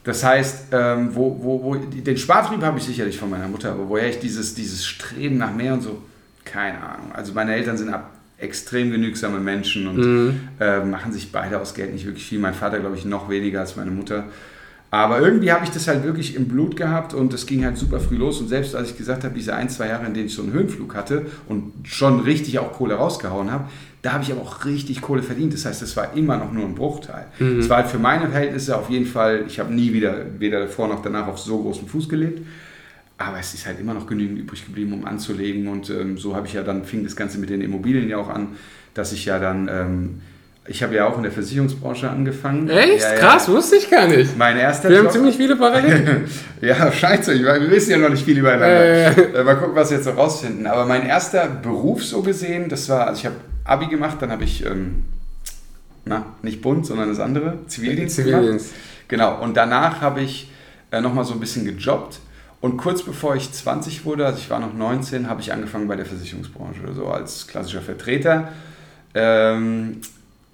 Das 0.03 0.25
heißt, 0.25 0.67
ähm, 0.73 1.15
wo, 1.15 1.39
wo, 1.41 1.63
wo, 1.63 1.75
den 1.77 2.17
Spartrieb 2.17 2.63
habe 2.63 2.79
ich 2.79 2.85
sicherlich 2.85 3.19
von 3.19 3.31
meiner 3.31 3.47
Mutter, 3.47 3.71
aber 3.71 3.89
woher 3.89 4.09
ich 4.09 4.19
dieses, 4.19 4.55
dieses 4.55 4.85
Streben 4.85 5.37
nach 5.37 5.53
mehr 5.55 5.75
und 5.75 5.83
so, 5.83 6.03
keine 6.45 6.81
Ahnung. 6.81 7.13
Also 7.13 7.33
meine 7.35 7.55
Eltern 7.55 7.77
sind 7.77 7.91
ab 7.91 8.11
extrem 8.39 8.91
genügsame 8.91 9.41
Menschen 9.41 9.89
und 9.89 9.99
mhm. 9.99 10.41
äh, 10.61 10.85
machen 10.85 11.13
sich 11.13 11.33
beide 11.33 11.61
aus 11.61 11.75
Geld 11.75 11.93
nicht 11.93 12.07
wirklich 12.07 12.25
viel. 12.25 12.39
Mein 12.39 12.55
Vater, 12.55 12.79
glaube 12.79 12.97
ich, 12.97 13.05
noch 13.05 13.29
weniger 13.29 13.61
als 13.61 13.77
meine 13.77 13.91
Mutter. 13.91 14.25
Aber 14.91 15.21
irgendwie 15.21 15.53
habe 15.53 15.65
ich 15.65 15.71
das 15.71 15.87
halt 15.87 16.03
wirklich 16.05 16.35
im 16.35 16.49
Blut 16.49 16.75
gehabt 16.75 17.13
und 17.13 17.35
es 17.35 17.45
ging 17.45 17.65
halt 17.65 17.77
super 17.77 18.01
früh 18.01 18.17
los. 18.17 18.41
Und 18.41 18.49
selbst 18.49 18.75
als 18.75 18.91
ich 18.91 18.97
gesagt 18.97 19.25
habe, 19.25 19.35
diese 19.35 19.55
ein, 19.55 19.69
zwei 19.69 19.89
Jahre, 19.89 20.07
in 20.07 20.15
denen 20.15 20.27
ich 20.27 20.35
so 20.35 20.43
einen 20.43 20.53
Höhenflug 20.53 20.95
hatte 20.95 21.27
und 21.47 21.73
schon 21.85 22.21
richtig 22.21 22.59
auch 22.59 22.73
Kohle 22.73 22.95
rausgehauen 22.95 23.53
habe, 23.53 23.65
da 24.01 24.13
habe 24.13 24.23
ich 24.23 24.33
aber 24.33 24.41
auch 24.41 24.65
richtig 24.65 25.03
Kohle 25.03 25.23
verdient. 25.23 25.53
Das 25.53 25.67
heißt, 25.67 25.83
es 25.83 25.97
war 25.97 26.17
immer 26.17 26.39
noch 26.39 26.53
nur 26.53 26.65
ein 26.65 26.75
Bruchteil. 26.75 27.27
Es 27.35 27.41
mhm. 27.41 27.69
war 27.69 27.79
halt 27.79 27.89
für 27.89 27.99
meine 27.99 28.31
Verhältnisse 28.31 28.77
auf 28.77 28.89
jeden 28.89 29.07
Fall, 29.07 29.45
ich 29.47 29.59
habe 29.59 29.75
nie 29.75 29.93
wieder, 29.93 30.15
weder 30.39 30.61
davor 30.61 30.89
noch 30.89 31.03
danach 31.03 31.27
auf 31.27 31.39
so 31.39 31.61
großen 31.61 31.87
Fuß 31.87 32.09
gelebt. 32.09 32.41
Aber 33.19 33.39
es 33.39 33.53
ist 33.53 33.67
halt 33.67 33.81
immer 33.81 33.95
noch 33.95 34.07
genügend 34.07 34.39
übrig 34.39 34.65
geblieben, 34.65 34.93
um 34.93 35.05
anzulegen. 35.05 35.69
Und 35.69 35.91
ähm, 35.91 36.19
so 36.19 36.37
habe 36.37 36.47
ich 36.47 36.53
ja 36.53 36.63
dann, 36.63 36.85
fing 36.85 37.03
das 37.05 37.17
Ganze 37.17 37.39
mit 37.39 37.51
den 37.51 37.61
Immobilien 37.61 38.09
ja 38.09 38.17
auch 38.17 38.29
an, 38.29 38.57
dass 38.95 39.13
ich 39.13 39.25
ja 39.25 39.39
dann... 39.39 39.69
Ähm, 39.69 40.21
ich 40.71 40.83
habe 40.83 40.95
ja 40.95 41.07
auch 41.07 41.17
in 41.17 41.23
der 41.23 41.33
Versicherungsbranche 41.33 42.11
angefangen. 42.11 42.69
Echt? 42.69 43.01
Ja, 43.01 43.15
Krass, 43.15 43.47
ja. 43.47 43.55
wusste 43.55 43.77
ich 43.77 43.91
gar 43.91 44.07
nicht. 44.07 44.37
Mein 44.37 44.59
erster 44.59 44.91
Wir 44.91 44.99
Job. 44.99 45.07
haben 45.07 45.13
ziemlich 45.13 45.37
viele 45.37 45.57
Parallelen. 45.57 46.27
ja, 46.61 46.93
scheiße, 46.93 47.39
wir 47.43 47.71
wissen 47.71 47.93
ja 47.93 47.97
noch 47.97 48.11
nicht 48.11 48.25
viel 48.25 48.39
übereinander. 48.39 49.17
Äh. 49.17 49.45
Mal 49.45 49.55
gucken, 49.57 49.75
was 49.75 49.91
wir 49.91 49.97
jetzt 49.97 50.07
noch 50.07 50.19
rausfinden. 50.19 50.67
Aber 50.67 50.85
mein 50.85 51.07
erster 51.07 51.49
Beruf 51.49 52.05
so 52.05 52.21
gesehen, 52.21 52.69
das 52.69 52.87
war, 52.91 53.07
also 53.07 53.21
ich 53.21 53.27
habe 53.27 53.37
Abi 53.65 53.87
gemacht, 53.87 54.19
dann 54.21 54.31
habe 54.31 54.45
ich, 54.45 54.65
ähm, 54.67 55.05
na, 56.05 56.27
nicht 56.43 56.61
Bund, 56.61 56.85
sondern 56.85 57.09
das 57.09 57.19
andere, 57.19 57.59
Zivildienst, 57.67 58.17
Zivildienst. 58.17 58.67
gemacht. 58.67 59.09
Genau, 59.09 59.43
und 59.43 59.57
danach 59.57 60.03
habe 60.03 60.21
ich 60.21 60.51
äh, 60.91 61.01
nochmal 61.01 61.25
so 61.25 61.33
ein 61.33 61.41
bisschen 61.41 61.65
gejobbt. 61.65 62.19
Und 62.61 62.77
kurz 62.77 63.03
bevor 63.03 63.37
ich 63.37 63.53
20 63.53 64.05
wurde, 64.05 64.27
also 64.27 64.39
ich 64.39 64.51
war 64.51 64.59
noch 64.59 64.75
19, 64.75 65.29
habe 65.29 65.41
ich 65.41 65.53
angefangen 65.53 65.87
bei 65.87 65.95
der 65.95 66.07
Versicherungsbranche, 66.07 66.93
so 66.95 67.07
als 67.07 67.47
klassischer 67.47 67.83
Vertreter. 67.83 68.53
Ähm, 69.15 70.01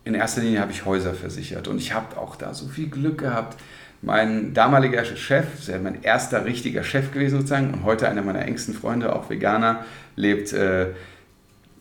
in 0.04 0.14
erster 0.14 0.42
Linie 0.42 0.60
habe 0.60 0.70
ich 0.70 0.84
Häuser 0.84 1.14
versichert 1.14 1.66
und 1.66 1.78
ich 1.78 1.94
habe 1.94 2.18
auch 2.18 2.36
da 2.36 2.52
so 2.52 2.68
viel 2.68 2.88
Glück 2.88 3.18
gehabt. 3.18 3.58
Mein 4.02 4.52
damaliger 4.52 5.02
Chef, 5.02 5.46
ja 5.66 5.78
mein 5.78 6.02
erster 6.02 6.44
richtiger 6.44 6.84
Chef 6.84 7.10
gewesen 7.10 7.38
sozusagen 7.38 7.72
und 7.72 7.84
heute 7.84 8.06
einer 8.06 8.20
meiner 8.20 8.42
engsten 8.42 8.74
Freunde, 8.74 9.16
auch 9.16 9.30
Veganer, 9.30 9.86
lebt 10.14 10.52
äh, 10.52 10.88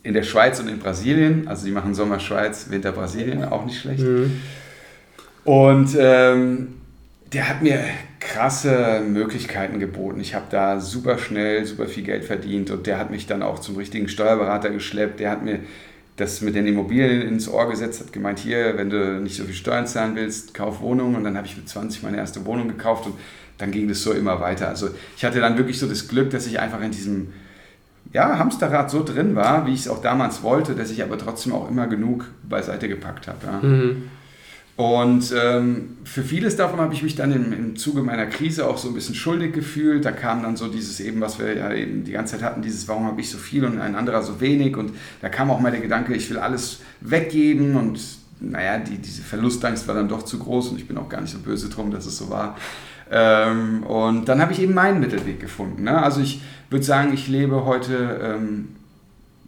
in 0.04 0.14
der 0.14 0.24
Schweiz 0.24 0.58
und 0.62 0.70
in 0.70 0.80
Brasilien. 0.80 1.50
Also 1.50 1.66
die 1.66 1.72
machen 1.72 1.94
Sommer 1.94 2.22
Schweiz, 2.22 2.68
Winter 2.70 2.94
Brasilien, 2.94 3.44
auch 3.44 3.66
nicht 3.66 3.82
schlecht. 3.82 4.04
Mhm. 4.04 4.42
Und 5.44 5.98
ähm, 6.00 6.76
der 7.34 7.50
hat 7.50 7.62
mir 7.62 7.80
krasse 8.24 9.02
Möglichkeiten 9.08 9.80
geboten. 9.80 10.20
Ich 10.20 10.36
habe 10.36 10.46
da 10.50 10.80
super 10.80 11.18
schnell, 11.18 11.66
super 11.66 11.88
viel 11.88 12.04
Geld 12.04 12.24
verdient 12.24 12.72
und 12.72 12.88
der 12.88 12.98
hat 12.98 13.12
mich 13.12 13.28
dann 13.28 13.44
auch 13.44 13.60
zum 13.60 13.76
richtigen 13.76 14.08
Steuerberater 14.08 14.70
geschleppt. 14.70 15.20
Der 15.20 15.32
hat 15.32 15.44
mir 15.44 15.60
das 16.16 16.42
mit 16.42 16.56
den 16.56 16.68
Immobilien 16.68 17.22
ins 17.22 17.50
Ohr 17.50 17.70
gesetzt, 17.70 18.02
hat 18.02 18.14
gemeint, 18.14 18.40
hier, 18.40 18.78
wenn 18.78 18.90
du 18.90 19.20
nicht 19.20 19.36
so 19.36 19.44
viel 19.44 19.56
Steuern 19.56 19.88
zahlen 19.88 20.16
willst, 20.16 20.54
kauf 20.54 20.82
Wohnungen. 20.82 21.16
Und 21.16 21.24
dann 21.24 21.38
habe 21.38 21.48
ich 21.48 21.58
mit 21.58 21.68
20 21.68 22.04
meine 22.04 22.18
erste 22.18 22.46
Wohnung 22.46 22.68
gekauft 22.68 23.06
und 23.08 23.16
dann 23.58 23.72
ging 23.72 23.88
das 23.88 24.02
so 24.02 24.14
immer 24.14 24.40
weiter. 24.40 24.70
Also 24.70 24.90
ich 25.18 25.26
hatte 25.26 25.40
dann 25.40 25.58
wirklich 25.58 25.80
so 25.80 25.88
das 25.88 26.08
Glück, 26.08 26.30
dass 26.30 26.48
ich 26.48 26.60
einfach 26.60 26.82
in 26.82 26.92
diesem 26.92 27.34
ja, 28.12 28.38
Hamsterrad 28.38 28.92
so 28.92 29.04
drin 29.04 29.36
war, 29.36 29.66
wie 29.66 29.74
ich 29.74 29.82
es 29.82 29.88
auch 29.88 30.02
damals 30.02 30.44
wollte, 30.44 30.76
dass 30.76 30.92
ich 30.92 31.04
aber 31.04 31.18
trotzdem 31.18 31.54
auch 31.54 31.70
immer 31.70 31.88
genug 31.88 32.26
beiseite 32.48 32.88
gepackt 32.88 33.28
habe. 33.28 33.40
Ja. 33.46 33.68
Mhm. 33.68 34.10
Und 34.76 35.32
ähm, 35.40 35.98
für 36.04 36.24
vieles 36.24 36.56
davon 36.56 36.80
habe 36.80 36.96
ich 36.96 37.04
mich 37.04 37.16
dann 37.16 37.32
im, 37.32 37.54
im 37.54 37.76
Zuge 37.76 38.02
meiner 38.02 38.26
Krise 38.26 38.68
auch 38.68 38.80
so 38.80 38.88
ein 38.88 38.96
bisschen 38.96 39.14
schuldig 39.14 39.54
gefühlt. 39.54 40.04
Da 40.04 40.12
kam 40.12 40.42
dann 40.42 40.58
so 40.58 40.68
dieses 40.68 41.00
eben, 41.00 41.22
was 41.22 41.38
wir 41.38 41.56
ja 41.56 41.72
eben 41.72 42.04
die 42.04 42.12
ganze 42.12 42.34
Zeit 42.34 42.44
hatten, 42.44 42.64
dieses, 42.64 42.88
warum 42.88 43.06
habe 43.06 43.22
ich 43.22 43.30
so 43.30 43.38
viel 43.38 43.66
und 43.66 43.80
ein 43.80 43.94
anderer 43.94 44.24
so 44.24 44.42
wenig. 44.42 44.76
Und 44.76 44.94
da 45.22 45.30
kam 45.30 45.52
auch 45.52 45.60
mal 45.60 45.72
der 45.72 45.82
Gedanke, 45.82 46.16
ich 46.16 46.28
will 46.32 46.40
alles 46.40 46.80
weggeben 47.02 47.76
und 47.76 48.00
naja, 48.40 48.80
die, 48.80 48.98
diese 48.98 49.22
Verlustangst 49.22 49.88
war 49.88 49.94
dann 49.94 50.10
doch 50.10 50.24
zu 50.24 50.40
groß 50.40 50.70
und 50.70 50.80
ich 50.80 50.88
bin 50.88 50.98
auch 50.98 51.08
gar 51.08 51.22
nicht 51.22 51.32
so 51.32 51.40
böse 51.40 51.70
drum, 51.70 51.92
dass 51.92 52.08
es 52.08 52.18
so 52.18 52.32
war. 52.32 52.58
Ähm, 53.12 53.84
und 53.84 54.28
dann 54.28 54.42
habe 54.42 54.54
ich 54.54 54.62
eben 54.62 54.74
meinen 54.74 55.00
Mittelweg 55.00 55.40
gefunden. 55.40 55.84
Ne? 55.84 56.02
Also 56.02 56.20
ich 56.20 56.42
würde 56.72 56.84
sagen, 56.84 57.14
ich 57.14 57.28
lebe 57.28 57.64
heute, 57.66 58.20
ähm, 58.24 58.70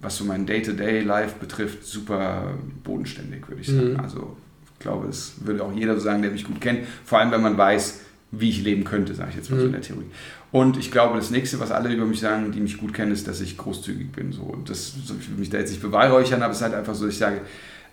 was 0.02 0.18
so 0.18 0.24
mein 0.24 0.46
Day-to-Day-Life 0.46 1.38
betrifft, 1.40 1.84
super 1.84 2.54
bodenständig, 2.84 3.50
würde 3.50 3.62
ich 3.62 3.68
sagen. 3.68 3.94
Mhm. 3.94 4.00
Also 4.00 4.38
glaube, 4.86 5.08
es 5.08 5.34
würde 5.44 5.64
auch 5.64 5.74
jeder 5.74 6.00
sagen, 6.00 6.22
der 6.22 6.32
mich 6.32 6.46
gut 6.46 6.62
kennt. 6.62 6.80
Vor 7.04 7.20
allem, 7.20 7.32
wenn 7.32 7.42
man 7.42 7.58
weiß, 7.58 8.02
wie 8.32 8.50
ich 8.50 8.64
leben 8.64 8.84
könnte, 8.84 9.14
sage 9.16 9.32
ich 9.32 9.36
jetzt 9.36 9.50
mal 9.50 9.58
mhm. 9.58 9.62
so 9.62 9.66
in 9.66 9.72
der 9.74 9.82
Theorie. 9.82 10.06
Und 10.52 10.78
ich 10.78 10.92
glaube, 10.92 11.18
das 11.18 11.32
nächste, 11.32 11.60
was 11.60 11.72
alle 11.72 11.94
über 11.94 12.06
mich 12.06 12.20
sagen, 12.20 12.52
die 12.52 12.60
mich 12.60 12.78
gut 12.78 12.94
kennen, 12.94 13.12
ist, 13.12 13.28
dass 13.28 13.42
ich 13.42 13.58
großzügig 13.58 14.12
bin. 14.12 14.32
So, 14.32 14.58
das, 14.66 14.94
ich 15.20 15.30
will 15.30 15.38
mich 15.38 15.50
da 15.50 15.58
jetzt 15.58 15.72
nicht 15.72 15.82
beweihräuchern, 15.82 16.42
aber 16.42 16.52
es 16.52 16.60
ist 16.60 16.64
halt 16.64 16.76
einfach 16.76 16.96
so, 16.96 17.08
ich 17.08 17.18
sage, 17.18 17.42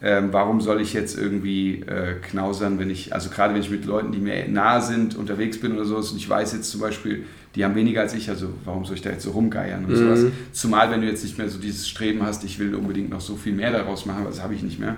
ähm, 0.03 0.29
warum 0.33 0.61
soll 0.61 0.81
ich 0.81 0.93
jetzt 0.93 1.17
irgendwie 1.17 1.81
äh, 1.81 2.15
knausern, 2.21 2.79
wenn 2.79 2.91
ich, 2.91 3.15
also 3.15 3.31
gerade 3.31 3.55
wenn 3.55 3.63
ich 3.63 3.71
mit 3.71 3.85
Leuten, 3.85 4.13
die 4.13 4.19
mir 4.19 4.49
nahe 4.49 4.83
sind, 4.83 5.17
unterwegs 5.17 5.59
bin 5.61 5.73
oder 5.73 5.85
so, 5.85 5.97
und 5.97 6.17
ich 6.17 6.29
weiß 6.29 6.53
jetzt 6.53 6.71
zum 6.71 6.81
Beispiel, 6.81 7.25
die 7.55 7.65
haben 7.65 7.75
weniger 7.75 8.01
als 8.01 8.15
ich, 8.15 8.29
also 8.29 8.49
warum 8.65 8.85
soll 8.85 8.97
ich 8.97 9.03
da 9.03 9.11
jetzt 9.11 9.23
so 9.23 9.31
rumgeiern 9.31 9.85
und 9.85 9.93
mhm. 9.93 9.97
sowas. 9.97 10.25
Zumal, 10.53 10.91
wenn 10.91 11.03
du 11.03 11.07
jetzt 11.07 11.23
nicht 11.23 11.39
mehr 11.39 11.49
so 11.49 11.59
dieses 11.59 11.89
Streben 11.89 12.23
hast, 12.23 12.45
ich 12.45 12.59
will 12.59 12.75
unbedingt 12.75 13.11
noch 13.11 13.21
so 13.21 13.37
viel 13.37 13.53
mehr 13.53 13.71
daraus 13.71 14.07
machen, 14.07 14.25
das 14.25 14.43
habe 14.43 14.55
ich 14.55 14.63
nicht 14.63 14.79
mehr. 14.79 14.97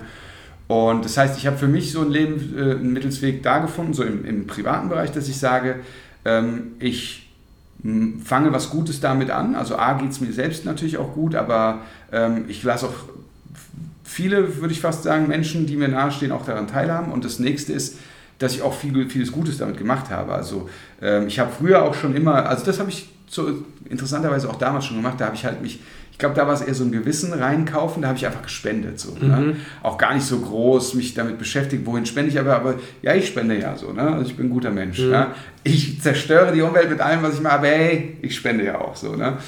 Und 0.67 1.05
das 1.05 1.17
heißt, 1.17 1.37
ich 1.39 1.47
habe 1.47 1.59
für 1.59 1.69
mich 1.69 1.93
so 1.93 2.01
ein 2.01 2.11
Leben, 2.11 2.55
äh, 2.57 2.63
einen 2.73 2.93
Mittelsweg 2.93 3.43
da 3.43 3.59
gefunden, 3.59 3.93
so 3.93 4.03
im, 4.03 4.25
im 4.25 4.47
privaten 4.47 4.89
Bereich, 4.89 5.13
dass 5.13 5.29
ich 5.29 5.39
sage, 5.39 5.81
ähm, 6.25 6.73
ich 6.79 7.25
fange 8.25 8.51
was 8.53 8.71
Gutes 8.71 9.01
damit 9.01 9.31
an. 9.31 9.55
Also 9.55 9.77
A 9.77 9.93
geht 9.95 10.11
es 10.11 10.21
mir 10.21 10.33
selbst 10.33 10.65
natürlich 10.65 10.97
auch 10.97 11.13
gut, 11.13 11.35
aber 11.35 11.81
ähm, 12.13 12.47
ich 12.49 12.63
lasse 12.63 12.87
auch 12.87 12.95
viele, 14.05 14.57
würde 14.61 14.73
ich 14.73 14.81
fast 14.81 15.03
sagen, 15.03 15.29
Menschen, 15.29 15.67
die 15.67 15.77
mir 15.77 15.89
nahestehen, 15.89 16.33
auch 16.33 16.47
daran 16.47 16.67
teilhaben. 16.67 17.13
Und 17.13 17.25
das 17.25 17.39
nächste 17.39 17.75
ist, 17.75 17.99
dass 18.39 18.55
ich 18.55 18.63
auch 18.63 18.75
viel, 18.75 19.09
vieles 19.11 19.33
Gutes 19.33 19.59
damit 19.59 19.77
gemacht 19.77 20.11
habe. 20.11 20.33
Also 20.33 20.69
ähm, 21.03 21.27
ich 21.27 21.39
habe 21.39 21.51
früher 21.53 21.83
auch 21.83 21.95
schon 21.95 22.17
immer, 22.17 22.47
also 22.47 22.65
das 22.65 22.79
habe 22.79 22.89
ich 22.89 23.11
so 23.29 23.65
interessanterweise 23.89 24.49
auch 24.49 24.57
damals 24.57 24.87
schon 24.87 24.97
gemacht, 24.97 25.21
da 25.21 25.27
habe 25.27 25.37
ich 25.37 25.45
halt 25.45 25.61
mich 25.61 25.81
ich 26.15 26.19
glaube, 26.19 26.37
da 26.37 26.47
war 26.47 26.55
es 26.55 26.61
eher 26.61 26.75
so 26.75 26.85
ein 26.85 26.93
Gewissen 26.93 27.33
reinkaufen, 27.33 28.01
da 28.01 28.09
habe 28.09 28.17
ich 28.17 28.25
einfach 28.25 28.43
gespendet. 28.43 29.01
So, 29.01 29.15
ne? 29.15 29.37
mhm. 29.37 29.47
ne? 29.47 29.57
Auch 29.83 29.99
gar 29.99 30.15
nicht 30.15 30.25
so 30.25 30.39
groß 30.39 30.95
mich 30.95 31.13
damit 31.15 31.41
beschäftigt, 31.41 31.85
wohin 31.87 32.07
spende 32.07 32.31
ich, 32.31 32.39
aber, 32.39 32.55
aber 32.55 32.75
ja, 33.03 33.17
ich 33.17 33.27
spende 33.27 33.59
ja 33.59 33.77
so. 33.77 33.93
Ne? 33.93 34.03
Also 34.03 34.31
ich 34.31 34.37
bin 34.37 34.47
ein 34.47 34.51
guter 34.51 34.71
Mensch. 34.71 35.01
Mhm. 35.01 35.11
Ne? 35.11 35.27
Ich 35.65 36.01
zerstöre 36.01 36.53
die 36.53 36.63
Umwelt 36.63 36.89
mit 36.89 37.01
allem, 37.01 37.25
was 37.25 37.35
ich 37.35 37.41
mache, 37.41 37.55
aber 37.55 37.67
hey, 37.67 38.17
ich 38.23 38.37
spende 38.37 38.65
ja 38.65 38.81
auch 38.81 38.95
so. 38.95 39.17
Ne? 39.17 39.39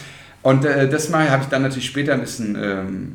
Und 0.42 0.64
äh, 0.64 0.88
das 0.88 1.08
mal 1.08 1.30
habe 1.30 1.44
ich 1.44 1.48
dann 1.48 1.62
natürlich 1.62 1.86
später 1.86 2.14
ein 2.14 2.20
bisschen 2.20 2.58
ähm, 2.60 3.12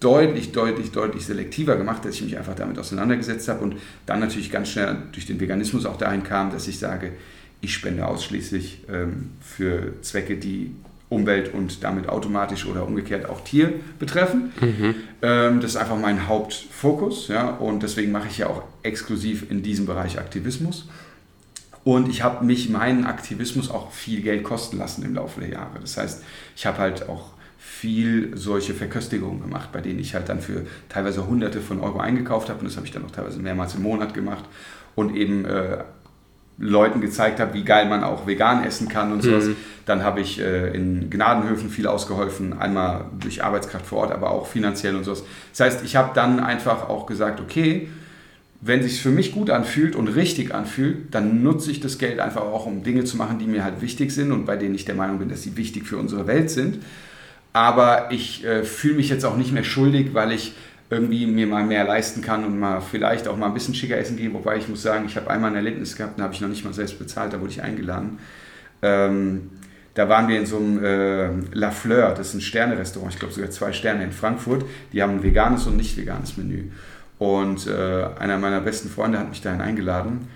deutlich, 0.00 0.52
deutlich, 0.52 0.90
deutlich 0.90 1.26
selektiver 1.26 1.76
gemacht, 1.76 2.06
dass 2.06 2.14
ich 2.14 2.22
mich 2.22 2.38
einfach 2.38 2.54
damit 2.54 2.78
auseinandergesetzt 2.78 3.48
habe 3.48 3.64
und 3.64 3.76
dann 4.06 4.20
natürlich 4.20 4.50
ganz 4.50 4.70
schnell 4.70 4.96
durch 5.12 5.26
den 5.26 5.38
Veganismus 5.38 5.84
auch 5.84 5.98
dahin 5.98 6.24
kam, 6.24 6.50
dass 6.50 6.68
ich 6.68 6.78
sage, 6.78 7.12
ich 7.60 7.74
spende 7.74 8.06
ausschließlich 8.06 8.84
ähm, 8.90 9.32
für 9.42 10.00
Zwecke, 10.00 10.36
die 10.36 10.74
Umwelt 11.14 11.54
und 11.54 11.84
damit 11.84 12.08
automatisch 12.08 12.66
oder 12.66 12.86
umgekehrt 12.86 13.28
auch 13.28 13.40
Tier 13.42 13.72
betreffen. 13.98 14.52
Mhm. 14.60 14.94
Ähm, 15.22 15.60
das 15.60 15.72
ist 15.72 15.76
einfach 15.76 15.98
mein 15.98 16.28
Hauptfokus 16.28 17.28
ja, 17.28 17.50
und 17.50 17.82
deswegen 17.82 18.12
mache 18.12 18.28
ich 18.28 18.38
ja 18.38 18.48
auch 18.48 18.62
exklusiv 18.82 19.50
in 19.50 19.62
diesem 19.62 19.86
Bereich 19.86 20.18
Aktivismus. 20.18 20.88
Und 21.84 22.08
ich 22.08 22.22
habe 22.22 22.44
mich 22.44 22.70
meinen 22.70 23.04
Aktivismus 23.04 23.70
auch 23.70 23.92
viel 23.92 24.22
Geld 24.22 24.42
kosten 24.42 24.78
lassen 24.78 25.04
im 25.04 25.14
Laufe 25.14 25.40
der 25.40 25.50
Jahre. 25.50 25.78
Das 25.80 25.98
heißt, 25.98 26.22
ich 26.56 26.64
habe 26.64 26.78
halt 26.78 27.08
auch 27.08 27.34
viel 27.58 28.36
solche 28.36 28.72
Verköstigungen 28.72 29.42
gemacht, 29.42 29.70
bei 29.72 29.80
denen 29.80 29.98
ich 29.98 30.14
halt 30.14 30.28
dann 30.28 30.40
für 30.40 30.64
teilweise 30.88 31.26
Hunderte 31.26 31.60
von 31.60 31.80
Euro 31.80 31.98
eingekauft 31.98 32.48
habe 32.48 32.60
und 32.60 32.66
das 32.66 32.76
habe 32.76 32.86
ich 32.86 32.92
dann 32.92 33.04
auch 33.04 33.10
teilweise 33.10 33.38
mehrmals 33.40 33.74
im 33.74 33.82
Monat 33.82 34.14
gemacht 34.14 34.44
und 34.94 35.16
eben 35.16 35.44
äh, 35.44 35.78
Leuten 36.58 37.00
gezeigt 37.00 37.40
habe, 37.40 37.54
wie 37.54 37.64
geil 37.64 37.88
man 37.88 38.04
auch 38.04 38.26
vegan 38.26 38.64
essen 38.64 38.88
kann 38.88 39.12
und 39.12 39.22
sowas. 39.22 39.46
Mhm. 39.46 39.56
Dann 39.86 40.02
habe 40.02 40.20
ich 40.20 40.40
äh, 40.40 40.74
in 40.74 41.10
Gnadenhöfen 41.10 41.68
viel 41.68 41.86
ausgeholfen, 41.86 42.58
einmal 42.58 43.06
durch 43.18 43.42
Arbeitskraft 43.42 43.86
vor 43.86 43.98
Ort, 44.00 44.12
aber 44.12 44.30
auch 44.30 44.46
finanziell 44.46 44.94
und 44.94 45.04
sowas. 45.04 45.24
Das 45.50 45.60
heißt, 45.60 45.84
ich 45.84 45.96
habe 45.96 46.10
dann 46.14 46.40
einfach 46.40 46.88
auch 46.88 47.06
gesagt, 47.06 47.40
okay, 47.40 47.88
wenn 48.60 48.82
sich 48.82 49.02
für 49.02 49.10
mich 49.10 49.32
gut 49.32 49.50
anfühlt 49.50 49.94
und 49.94 50.08
richtig 50.08 50.54
anfühlt, 50.54 51.14
dann 51.14 51.42
nutze 51.42 51.70
ich 51.70 51.80
das 51.80 51.98
Geld 51.98 52.18
einfach 52.18 52.42
auch, 52.42 52.64
um 52.64 52.82
Dinge 52.82 53.04
zu 53.04 53.18
machen, 53.18 53.38
die 53.38 53.46
mir 53.46 53.62
halt 53.62 53.82
wichtig 53.82 54.10
sind 54.10 54.32
und 54.32 54.46
bei 54.46 54.56
denen 54.56 54.74
ich 54.74 54.86
der 54.86 54.94
Meinung 54.94 55.18
bin, 55.18 55.28
dass 55.28 55.42
sie 55.42 55.56
wichtig 55.56 55.86
für 55.86 55.98
unsere 55.98 56.26
Welt 56.26 56.50
sind. 56.50 56.78
Aber 57.52 58.10
ich 58.10 58.44
äh, 58.44 58.64
fühle 58.64 58.94
mich 58.94 59.10
jetzt 59.10 59.24
auch 59.24 59.36
nicht 59.36 59.52
mehr 59.52 59.64
schuldig, 59.64 60.14
weil 60.14 60.32
ich 60.32 60.54
irgendwie 60.90 61.26
mir 61.26 61.46
mal 61.46 61.64
mehr 61.64 61.84
leisten 61.84 62.20
kann 62.20 62.44
und 62.44 62.58
mal 62.58 62.80
vielleicht 62.80 63.26
auch 63.26 63.36
mal 63.36 63.46
ein 63.46 63.54
bisschen 63.54 63.74
schicker 63.74 63.96
essen 63.96 64.16
gehen. 64.16 64.34
Wobei 64.34 64.56
ich 64.56 64.68
muss 64.68 64.82
sagen, 64.82 65.06
ich 65.06 65.16
habe 65.16 65.30
einmal 65.30 65.50
ein 65.50 65.56
Erlebnis 65.56 65.96
gehabt, 65.96 66.18
da 66.18 66.24
habe 66.24 66.34
ich 66.34 66.40
noch 66.40 66.48
nicht 66.48 66.64
mal 66.64 66.74
selbst 66.74 66.98
bezahlt, 66.98 67.32
da 67.32 67.40
wurde 67.40 67.50
ich 67.50 67.62
eingeladen. 67.62 68.18
Ähm, 68.82 69.50
da 69.94 70.08
waren 70.08 70.28
wir 70.28 70.38
in 70.38 70.46
so 70.46 70.58
einem 70.58 70.84
äh, 70.84 71.28
La 71.52 71.70
Fleur, 71.70 72.14
das 72.14 72.28
ist 72.28 72.34
ein 72.34 72.40
Sterne-Restaurant, 72.40 73.14
ich 73.14 73.20
glaube 73.20 73.34
sogar 73.34 73.50
zwei 73.50 73.72
Sterne 73.72 74.04
in 74.04 74.12
Frankfurt. 74.12 74.64
Die 74.92 75.02
haben 75.02 75.12
ein 75.12 75.22
veganes 75.22 75.66
und 75.66 75.76
nicht 75.76 75.96
veganes 75.96 76.36
Menü. 76.36 76.70
Und 77.18 77.66
äh, 77.66 78.06
einer 78.18 78.38
meiner 78.38 78.60
besten 78.60 78.88
Freunde 78.88 79.18
hat 79.18 79.28
mich 79.28 79.40
dahin 79.40 79.60
eingeladen. 79.60 80.28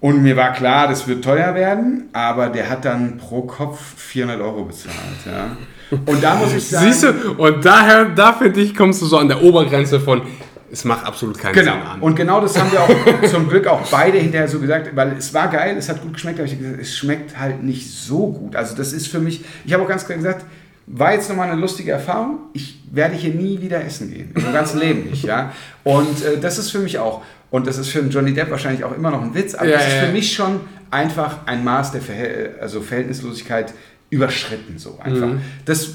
Und 0.00 0.22
mir 0.22 0.36
war 0.36 0.52
klar, 0.52 0.86
das 0.86 1.08
wird 1.08 1.24
teuer 1.24 1.54
werden, 1.54 2.08
aber 2.12 2.50
der 2.50 2.70
hat 2.70 2.84
dann 2.84 3.16
pro 3.16 3.42
Kopf 3.42 3.80
400 3.96 4.40
Euro 4.40 4.64
bezahlt. 4.64 4.94
Ja. 5.26 5.56
Und 5.90 6.22
da 6.22 6.34
muss 6.36 6.52
ich 6.52 6.68
sagen. 6.68 6.86
Siehst 6.92 7.02
du, 7.02 7.32
und 7.36 7.64
daher, 7.64 8.06
da 8.06 8.32
finde 8.32 8.60
ich, 8.60 8.74
kommst 8.74 9.02
du 9.02 9.06
so 9.06 9.18
an 9.18 9.28
der 9.28 9.42
Obergrenze 9.42 10.00
von, 10.00 10.22
es 10.70 10.84
macht 10.84 11.06
absolut 11.06 11.38
keinen 11.38 11.54
genau. 11.54 11.72
Sinn 11.72 11.82
an. 11.82 12.00
Und 12.00 12.14
genau 12.14 12.40
das 12.40 12.58
haben 12.58 12.70
wir 12.70 12.80
auch 12.80 13.22
zum 13.30 13.48
Glück 13.48 13.66
auch 13.66 13.80
beide 13.90 14.18
hinterher 14.18 14.48
so 14.48 14.58
gesagt, 14.58 14.94
weil 14.94 15.14
es 15.16 15.32
war 15.32 15.48
geil, 15.48 15.76
es 15.78 15.88
hat 15.88 16.02
gut 16.02 16.14
geschmeckt, 16.14 16.38
aber 16.38 16.48
ich 16.48 16.58
gesagt, 16.58 16.80
es 16.80 16.96
schmeckt 16.96 17.38
halt 17.38 17.62
nicht 17.62 17.90
so 17.90 18.28
gut. 18.28 18.56
Also 18.56 18.76
das 18.76 18.92
ist 18.92 19.08
für 19.08 19.20
mich, 19.20 19.44
ich 19.64 19.72
habe 19.72 19.82
auch 19.82 19.88
ganz 19.88 20.04
klar 20.04 20.18
gesagt, 20.18 20.44
war 20.86 21.12
jetzt 21.12 21.28
nochmal 21.28 21.50
eine 21.50 21.60
lustige 21.60 21.92
Erfahrung. 21.92 22.38
Ich 22.54 22.80
werde 22.90 23.14
hier 23.14 23.34
nie 23.34 23.60
wieder 23.60 23.84
essen 23.84 24.10
gehen. 24.10 24.32
Im 24.34 24.52
ganzen 24.52 24.78
Leben 24.80 25.10
nicht, 25.10 25.24
ja. 25.24 25.52
Und 25.84 26.24
äh, 26.24 26.38
das 26.40 26.58
ist 26.58 26.70
für 26.70 26.78
mich 26.78 26.98
auch. 26.98 27.22
Und 27.50 27.66
das 27.66 27.78
ist 27.78 27.88
für 27.88 28.00
einen 28.00 28.10
Johnny 28.10 28.32
Depp 28.34 28.50
wahrscheinlich 28.50 28.84
auch 28.84 28.94
immer 28.94 29.10
noch 29.10 29.22
ein 29.22 29.34
Witz, 29.34 29.54
aber 29.54 29.68
ja, 29.68 29.78
das 29.78 29.86
ist 29.86 29.94
für 29.94 30.12
mich 30.12 30.34
schon 30.34 30.60
einfach 30.90 31.46
ein 31.46 31.64
Maß 31.64 31.92
der 31.92 32.02
Verhält 32.02 32.60
also 32.60 32.80
Verhältnislosigkeit 32.80 33.72
überschritten. 34.10 34.78
So 34.78 34.98
einfach. 35.02 35.28
Mhm. 35.28 35.40
Das, 35.64 35.90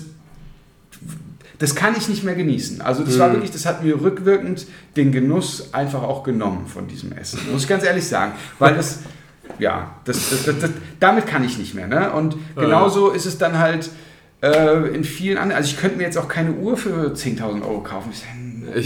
das 1.60 1.76
kann 1.76 1.96
ich 1.98 2.10
nicht 2.10 2.24
mehr 2.24 2.36
genießen. 2.36 2.82
Also 2.82 3.04
das 3.04 3.16
mhm. 3.16 3.20
war 3.20 3.32
wirklich, 3.32 3.52
das 3.52 3.66
hat 3.66 3.84
mir 3.84 4.02
rückwirkend 4.02 4.68
den 4.96 5.12
Genuss 5.12 5.74
einfach 5.74 6.04
auch 6.04 6.24
genommen 6.24 6.68
von 6.68 6.88
diesem 6.88 7.12
Essen. 7.14 7.40
Muss 7.52 7.64
ich 7.64 7.68
ganz 7.68 7.84
ehrlich 7.84 8.08
sagen. 8.08 8.34
Weil 8.60 8.76
das, 8.76 9.00
ja, 9.60 9.96
das, 10.06 10.30
das, 10.30 10.60
das, 10.60 10.70
damit 11.00 11.28
kann 11.28 11.44
ich 11.44 11.58
nicht 11.58 11.74
mehr. 11.74 11.88
Ne? 11.88 12.12
Und 12.12 12.38
genauso 12.56 13.12
ist 13.12 13.26
es 13.26 13.38
dann 13.38 13.60
halt 13.60 13.90
äh, 14.42 14.94
in 14.94 15.04
vielen 15.04 15.38
anderen, 15.38 15.58
also 15.58 15.72
ich 15.74 15.80
könnte 15.80 15.98
mir 15.98 16.04
jetzt 16.04 16.18
auch 16.18 16.28
keine 16.28 16.52
Uhr 16.52 16.76
für 16.76 17.14
10.000 17.14 17.62
Euro 17.62 17.82
kaufen. 17.82 18.10
Ich 18.12 18.24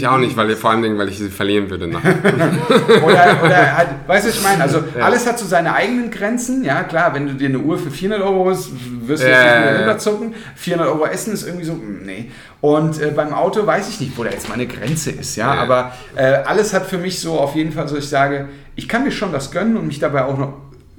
auch 0.06 0.18
nicht, 0.18 0.36
weil 0.36 0.54
vor 0.56 0.70
allem, 0.70 0.98
weil 0.98 1.08
ich 1.08 1.18
sie 1.18 1.28
verlieren 1.28 1.70
würde. 1.70 1.88
oder, 1.88 3.42
oder 3.44 3.76
halt, 3.76 3.88
weißt 4.06 4.24
du, 4.24 4.28
was 4.30 4.36
ich 4.36 4.42
meine? 4.42 4.62
Also 4.62 4.78
ja. 4.96 5.04
alles 5.04 5.26
hat 5.26 5.38
so 5.38 5.46
seine 5.46 5.74
eigenen 5.74 6.10
Grenzen. 6.10 6.64
Ja, 6.64 6.82
klar, 6.82 7.14
wenn 7.14 7.26
du 7.26 7.34
dir 7.34 7.48
eine 7.48 7.58
Uhr 7.58 7.78
für 7.78 7.90
400 7.90 8.26
Euro 8.26 8.44
holst, 8.44 8.70
wirst 9.06 9.22
du 9.22 9.28
ja, 9.28 9.34
jetzt 9.34 9.44
nicht 9.44 9.70
mehr 9.70 9.80
rüberzucken. 9.82 10.34
400 10.56 10.88
Euro 10.88 11.06
essen 11.06 11.32
ist 11.32 11.46
irgendwie 11.46 11.64
so, 11.64 11.72
hm, 11.72 12.02
nee. 12.04 12.30
Und 12.60 13.00
äh, 13.00 13.12
beim 13.14 13.32
Auto 13.32 13.66
weiß 13.66 13.88
ich 13.88 14.00
nicht, 14.00 14.16
wo 14.16 14.24
da 14.24 14.30
jetzt 14.30 14.48
meine 14.48 14.66
Grenze 14.66 15.10
ist. 15.10 15.36
Ja, 15.36 15.54
ja. 15.54 15.60
aber 15.60 15.92
äh, 16.16 16.22
alles 16.22 16.72
hat 16.74 16.86
für 16.86 16.98
mich 16.98 17.20
so 17.20 17.38
auf 17.38 17.54
jeden 17.54 17.72
Fall 17.72 17.88
so, 17.88 17.96
ich 17.96 18.08
sage, 18.08 18.48
ich 18.74 18.88
kann 18.88 19.04
mir 19.04 19.12
schon 19.12 19.32
das 19.32 19.50
gönnen 19.50 19.76
und 19.76 19.86
mich 19.86 19.98
dabei 19.98 20.24
auch 20.24 20.38
noch 20.38 20.52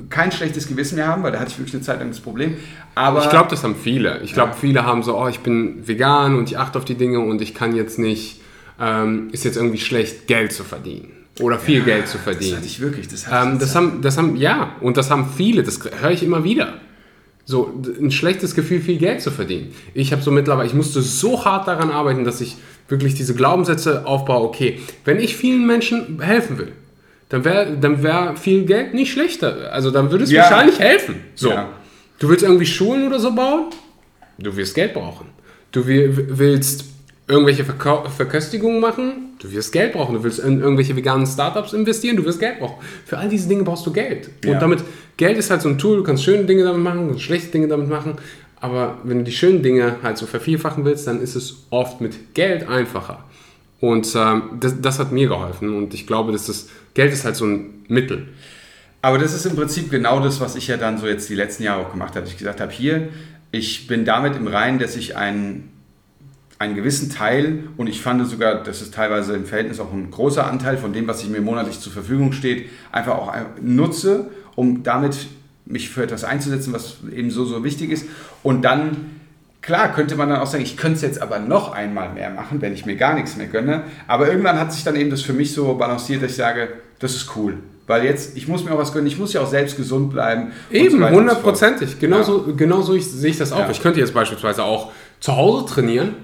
kein 0.09 0.31
schlechtes 0.31 0.67
Gewissen 0.67 0.95
mehr 0.95 1.07
haben, 1.07 1.23
weil 1.23 1.31
da 1.31 1.39
hatte 1.39 1.51
ich 1.51 1.57
wirklich 1.57 1.75
eine 1.75 1.83
Zeit 1.83 1.99
lang 1.99 2.09
das 2.09 2.19
Problem. 2.19 2.57
Aber 2.95 3.23
ich 3.23 3.29
glaube, 3.29 3.49
das 3.49 3.63
haben 3.63 3.75
viele. 3.75 4.21
Ich 4.21 4.33
glaube, 4.33 4.51
ja. 4.51 4.57
viele 4.57 4.85
haben 4.85 5.03
so, 5.03 5.17
oh, 5.17 5.27
ich 5.27 5.41
bin 5.41 5.87
vegan 5.87 6.37
und 6.37 6.49
ich 6.49 6.57
achte 6.57 6.77
auf 6.77 6.85
die 6.85 6.95
Dinge 6.95 7.19
und 7.19 7.41
ich 7.41 7.53
kann 7.53 7.75
jetzt 7.75 7.99
nicht, 7.99 8.38
ähm, 8.79 9.29
ist 9.31 9.45
jetzt 9.45 9.57
irgendwie 9.57 9.79
schlecht, 9.79 10.27
Geld 10.27 10.51
zu 10.51 10.63
verdienen. 10.63 11.11
Oder 11.39 11.57
viel 11.57 11.79
ja, 11.79 11.85
Geld 11.85 12.07
zu 12.07 12.17
verdienen. 12.17 12.51
Das 12.51 12.57
hatte 12.57 12.67
ich 12.67 12.79
wirklich. 12.79 13.07
Das, 13.07 13.27
hatte 13.27 13.49
ähm, 13.49 13.59
das, 13.59 13.75
haben, 13.75 14.01
das 14.01 14.17
haben, 14.17 14.35
ja, 14.35 14.75
und 14.81 14.97
das 14.97 15.09
haben 15.09 15.29
viele, 15.35 15.63
das 15.63 15.79
höre 16.01 16.11
ich 16.11 16.23
immer 16.23 16.43
wieder. 16.43 16.73
So, 17.45 17.73
ein 17.99 18.11
schlechtes 18.11 18.53
Gefühl, 18.53 18.79
viel 18.81 18.97
Geld 18.97 19.21
zu 19.21 19.31
verdienen. 19.31 19.73
Ich 19.93 20.11
habe 20.11 20.21
so 20.21 20.29
mittlerweile, 20.29 20.67
ich 20.67 20.75
musste 20.75 21.01
so 21.01 21.45
hart 21.45 21.67
daran 21.67 21.89
arbeiten, 21.89 22.23
dass 22.23 22.41
ich 22.41 22.57
wirklich 22.87 23.15
diese 23.15 23.33
Glaubenssätze 23.33 24.05
aufbaue, 24.05 24.47
okay, 24.47 24.79
wenn 25.05 25.19
ich 25.19 25.35
vielen 25.35 25.65
Menschen 25.65 26.21
helfen 26.21 26.57
will, 26.57 26.73
dann 27.29 27.45
wäre 27.45 27.77
dann 27.79 28.03
wär 28.03 28.35
viel 28.35 28.65
Geld 28.65 28.93
nicht 28.93 29.11
schlechter. 29.11 29.71
Also 29.71 29.91
dann 29.91 30.11
würde 30.11 30.25
es 30.25 30.31
ja. 30.31 30.43
wahrscheinlich 30.43 30.79
helfen. 30.79 31.15
So. 31.35 31.49
Ja. 31.49 31.69
Du 32.19 32.29
willst 32.29 32.43
irgendwie 32.43 32.65
Schulen 32.65 33.07
oder 33.07 33.19
so 33.19 33.33
bauen? 33.33 33.67
Du 34.37 34.55
wirst 34.55 34.75
Geld 34.75 34.93
brauchen. 34.93 35.27
Du 35.71 35.85
willst 35.85 36.85
irgendwelche 37.29 37.63
Verkau 37.63 38.03
Verköstigungen 38.09 38.81
machen? 38.81 39.35
Du 39.39 39.51
wirst 39.51 39.71
Geld 39.71 39.93
brauchen. 39.93 40.15
Du 40.15 40.23
willst 40.23 40.39
in 40.39 40.59
irgendwelche 40.59 40.95
veganen 40.95 41.25
Startups 41.25 41.73
investieren? 41.73 42.17
Du 42.17 42.25
wirst 42.25 42.39
Geld 42.39 42.59
brauchen. 42.59 42.83
Für 43.05 43.17
all 43.17 43.29
diese 43.29 43.47
Dinge 43.47 43.63
brauchst 43.63 43.85
du 43.85 43.93
Geld. 43.93 44.29
Ja. 44.43 44.53
Und 44.53 44.61
damit, 44.61 44.83
Geld 45.15 45.37
ist 45.37 45.49
halt 45.51 45.61
so 45.61 45.69
ein 45.69 45.77
Tool, 45.77 45.97
du 45.97 46.03
kannst 46.03 46.23
schöne 46.23 46.45
Dinge 46.45 46.63
damit 46.63 46.81
machen, 46.81 47.01
du 47.01 47.07
kannst 47.09 47.23
schlechte 47.23 47.51
Dinge 47.51 47.67
damit 47.67 47.87
machen. 47.87 48.15
Aber 48.59 48.97
wenn 49.03 49.19
du 49.19 49.23
die 49.23 49.31
schönen 49.31 49.63
Dinge 49.63 49.97
halt 50.03 50.17
so 50.17 50.25
vervielfachen 50.25 50.83
willst, 50.83 51.07
dann 51.07 51.21
ist 51.21 51.35
es 51.35 51.67
oft 51.69 52.01
mit 52.01 52.33
Geld 52.33 52.67
einfacher. 52.67 53.23
Und 53.79 54.13
ähm, 54.15 54.43
das, 54.59 54.81
das 54.81 54.99
hat 54.99 55.11
mir 55.11 55.27
geholfen. 55.27 55.75
Und 55.75 55.93
ich 55.93 56.07
glaube, 56.07 56.31
dass 56.31 56.47
das 56.47 56.67
Geld 56.93 57.13
ist 57.13 57.23
halt 57.23 57.35
so 57.35 57.45
ein 57.45 57.85
Mittel. 57.87 58.27
Aber 59.01 59.17
das 59.17 59.33
ist 59.33 59.45
im 59.45 59.55
Prinzip 59.55 59.89
genau 59.89 60.19
das, 60.19 60.41
was 60.41 60.55
ich 60.55 60.67
ja 60.67 60.75
dann 60.75 60.97
so 60.97 61.07
jetzt 61.07 61.29
die 61.29 61.35
letzten 61.35 61.63
Jahre 61.63 61.85
auch 61.85 61.91
gemacht 61.91 62.15
habe. 62.15 62.27
Ich 62.27 62.37
gesagt 62.37 62.59
habe, 62.59 62.71
hier, 62.71 63.09
ich 63.51 63.87
bin 63.87 64.03
damit 64.03 64.35
im 64.35 64.47
Reinen, 64.47 64.79
dass 64.79 64.97
ich 64.97 65.15
einen, 65.15 65.69
einen 66.59 66.75
gewissen 66.75 67.09
Teil, 67.09 67.63
und 67.77 67.87
ich 67.87 68.01
fand 68.01 68.25
sogar, 68.27 68.63
das 68.63 68.81
ist 68.81 68.93
teilweise 68.93 69.33
im 69.33 69.45
Verhältnis 69.45 69.79
auch 69.79 69.91
ein 69.91 70.11
großer 70.11 70.45
Anteil 70.45 70.77
von 70.77 70.93
dem, 70.93 71.07
was 71.07 71.23
ich 71.23 71.29
mir 71.29 71.41
monatlich 71.41 71.79
zur 71.79 71.91
Verfügung 71.91 72.33
steht, 72.33 72.69
einfach 72.91 73.13
auch 73.13 73.33
nutze, 73.61 74.29
um 74.55 74.83
damit 74.83 75.27
mich 75.65 75.89
für 75.89 76.03
etwas 76.03 76.23
einzusetzen, 76.23 76.73
was 76.73 76.97
eben 77.15 77.31
so, 77.31 77.45
so 77.45 77.63
wichtig 77.63 77.91
ist. 77.91 78.05
Und 78.43 78.63
dann 78.63 79.19
Klar 79.61 79.93
könnte 79.93 80.15
man 80.15 80.29
dann 80.29 80.39
auch 80.39 80.47
sagen, 80.47 80.63
ich 80.63 80.77
könnte 80.77 80.95
es 80.95 81.01
jetzt 81.01 81.21
aber 81.21 81.39
noch 81.39 81.73
einmal 81.73 82.13
mehr 82.13 82.29
machen, 82.29 82.61
wenn 82.61 82.73
ich 82.73 82.85
mir 82.85 82.95
gar 82.95 83.13
nichts 83.13 83.35
mehr 83.35 83.47
gönne. 83.47 83.83
Aber 84.07 84.29
irgendwann 84.29 84.57
hat 84.57 84.71
sich 84.71 84.83
dann 84.83 84.95
eben 84.95 85.09
das 85.09 85.21
für 85.21 85.33
mich 85.33 85.53
so 85.53 85.73
balanciert, 85.75 86.23
dass 86.23 86.31
ich 86.31 86.37
sage, 86.37 86.69
das 86.99 87.13
ist 87.13 87.35
cool. 87.35 87.57
Weil 87.85 88.05
jetzt, 88.05 88.37
ich 88.37 88.47
muss 88.47 88.63
mir 88.63 88.71
auch 88.71 88.77
was 88.77 88.93
gönnen, 88.93 89.07
ich 89.07 89.17
muss 89.17 89.33
ja 89.33 89.41
auch 89.41 89.49
selbst 89.49 89.75
gesund 89.75 90.11
bleiben. 90.11 90.53
Eben, 90.71 91.03
hundertprozentig. 91.09 91.99
Genauso, 91.99 92.45
ja. 92.47 92.53
genauso 92.55 92.93
ich, 92.93 93.05
sehe 93.05 93.31
ich 93.31 93.37
das 93.37 93.51
auch. 93.51 93.59
Ja. 93.59 93.69
Ich 93.69 93.81
könnte 93.81 93.99
jetzt 93.99 94.13
beispielsweise 94.13 94.63
auch 94.63 94.91
zu 95.19 95.35
Hause 95.35 95.65
trainieren. 95.65 96.15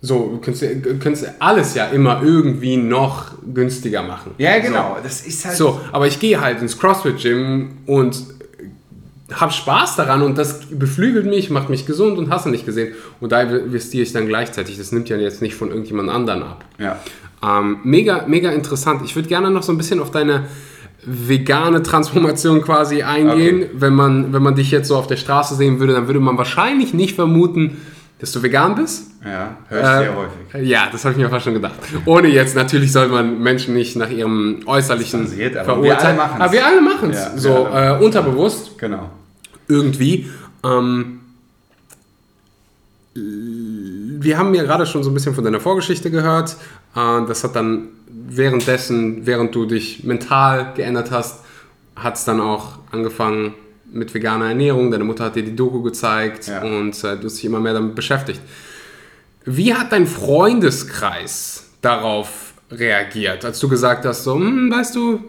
So, 0.00 0.30
du 0.32 0.38
könntest, 0.38 1.00
könntest 1.00 1.28
alles 1.40 1.74
ja 1.74 1.86
immer 1.86 2.22
irgendwie 2.22 2.76
noch 2.76 3.32
günstiger 3.52 4.02
machen. 4.02 4.32
Ja, 4.38 4.58
genau. 4.60 4.94
So. 4.96 5.02
Das 5.02 5.26
ist 5.26 5.44
halt. 5.44 5.56
So, 5.56 5.80
aber 5.90 6.06
ich 6.06 6.20
gehe 6.20 6.40
halt 6.40 6.62
ins 6.62 6.78
CrossFit-Gym 6.78 7.70
und 7.86 8.16
habe 9.32 9.52
Spaß 9.52 9.96
daran 9.96 10.22
und 10.22 10.38
das 10.38 10.60
beflügelt 10.70 11.26
mich, 11.26 11.50
macht 11.50 11.68
mich 11.68 11.84
gesund 11.84 12.16
und 12.16 12.30
hast 12.30 12.46
du 12.46 12.50
nicht 12.50 12.64
gesehen. 12.64 12.94
Und 13.20 13.32
da 13.32 13.42
investiere 13.42 14.04
ich 14.04 14.12
dann 14.12 14.26
gleichzeitig. 14.26 14.78
Das 14.78 14.92
nimmt 14.92 15.08
ja 15.08 15.16
jetzt 15.16 15.42
nicht 15.42 15.54
von 15.54 15.68
irgendjemand 15.68 16.10
anderen 16.10 16.44
ab. 16.44 16.64
Ja. 16.78 16.98
Ähm, 17.42 17.78
mega, 17.82 18.24
mega 18.26 18.50
interessant. 18.50 19.02
Ich 19.04 19.14
würde 19.16 19.28
gerne 19.28 19.50
noch 19.50 19.62
so 19.62 19.72
ein 19.72 19.78
bisschen 19.78 20.00
auf 20.00 20.10
deine 20.10 20.44
vegane 21.04 21.82
Transformation 21.82 22.62
quasi 22.62 23.02
eingehen. 23.02 23.62
Okay. 23.64 23.70
Wenn, 23.74 23.94
man, 23.94 24.32
wenn 24.32 24.42
man 24.42 24.54
dich 24.54 24.70
jetzt 24.70 24.88
so 24.88 24.96
auf 24.96 25.06
der 25.06 25.16
Straße 25.16 25.56
sehen 25.56 25.78
würde, 25.78 25.92
dann 25.92 26.06
würde 26.06 26.20
man 26.20 26.38
wahrscheinlich 26.38 26.94
nicht 26.94 27.14
vermuten, 27.14 27.76
dass 28.18 28.32
du 28.32 28.42
vegan 28.42 28.74
bist. 28.74 29.10
Ja, 29.24 29.56
höre 29.68 29.80
ich 29.80 29.86
äh, 29.86 29.98
sehr 29.98 30.16
häufig. 30.16 30.68
Ja, 30.68 30.88
das 30.90 31.04
habe 31.04 31.12
ich 31.12 31.18
mir 31.18 31.28
fast 31.28 31.44
schon 31.44 31.54
gedacht. 31.54 31.74
Ohne 32.04 32.28
jetzt, 32.28 32.56
natürlich 32.56 32.92
soll 32.92 33.08
man 33.08 33.40
Menschen 33.40 33.74
nicht 33.74 33.96
nach 33.96 34.10
ihrem 34.10 34.60
äußerlichen 34.66 35.24
passiert, 35.24 35.56
aber 35.56 35.82
Wir 35.82 35.98
alle 35.98 36.14
machen 36.16 36.36
es. 36.36 36.40
Aber 36.40 36.52
wir 36.52 36.66
alle 36.66 36.80
machen 36.80 37.10
es. 37.10 37.18
Ja, 37.18 37.36
so 37.36 37.68
äh, 37.72 37.98
unterbewusst. 38.00 38.78
Genau 38.78 39.10
irgendwie. 39.68 40.28
Ähm, 40.64 41.20
wir 43.14 44.38
haben 44.38 44.54
ja 44.54 44.62
gerade 44.62 44.86
schon 44.86 45.04
so 45.04 45.10
ein 45.10 45.14
bisschen 45.14 45.34
von 45.34 45.44
deiner 45.44 45.60
Vorgeschichte 45.60 46.10
gehört. 46.10 46.56
Äh, 46.96 47.26
das 47.26 47.44
hat 47.44 47.54
dann 47.54 47.88
währenddessen, 48.08 49.26
während 49.26 49.54
du 49.54 49.66
dich 49.66 50.04
mental 50.04 50.72
geändert 50.74 51.10
hast, 51.10 51.44
hat 51.94 52.16
es 52.16 52.24
dann 52.24 52.40
auch 52.40 52.78
angefangen 52.90 53.54
mit 53.92 54.12
veganer 54.12 54.48
Ernährung, 54.48 54.90
deine 54.90 55.04
Mutter 55.04 55.24
hat 55.24 55.36
dir 55.36 55.42
die 55.42 55.56
Doku 55.56 55.82
gezeigt 55.82 56.46
Ja. 56.48 56.62
und 56.62 56.92
äh, 57.04 57.16
du 57.16 57.24
hast 57.24 57.36
dich 57.36 57.44
immer 57.44 57.60
mehr 57.60 57.72
damit 57.74 57.94
beschäftigt. 57.94 58.40
Wie 59.44 59.72
hat 59.74 59.92
dein 59.92 60.06
Freundeskreis 60.06 61.64
darauf 61.80 62.52
reagiert, 62.70 63.44
als 63.44 63.58
du 63.60 63.68
gesagt 63.68 64.04
hast, 64.04 64.24
so, 64.24 64.34
hm, 64.34 64.70
weißt 64.70 64.94
du, 64.96 65.20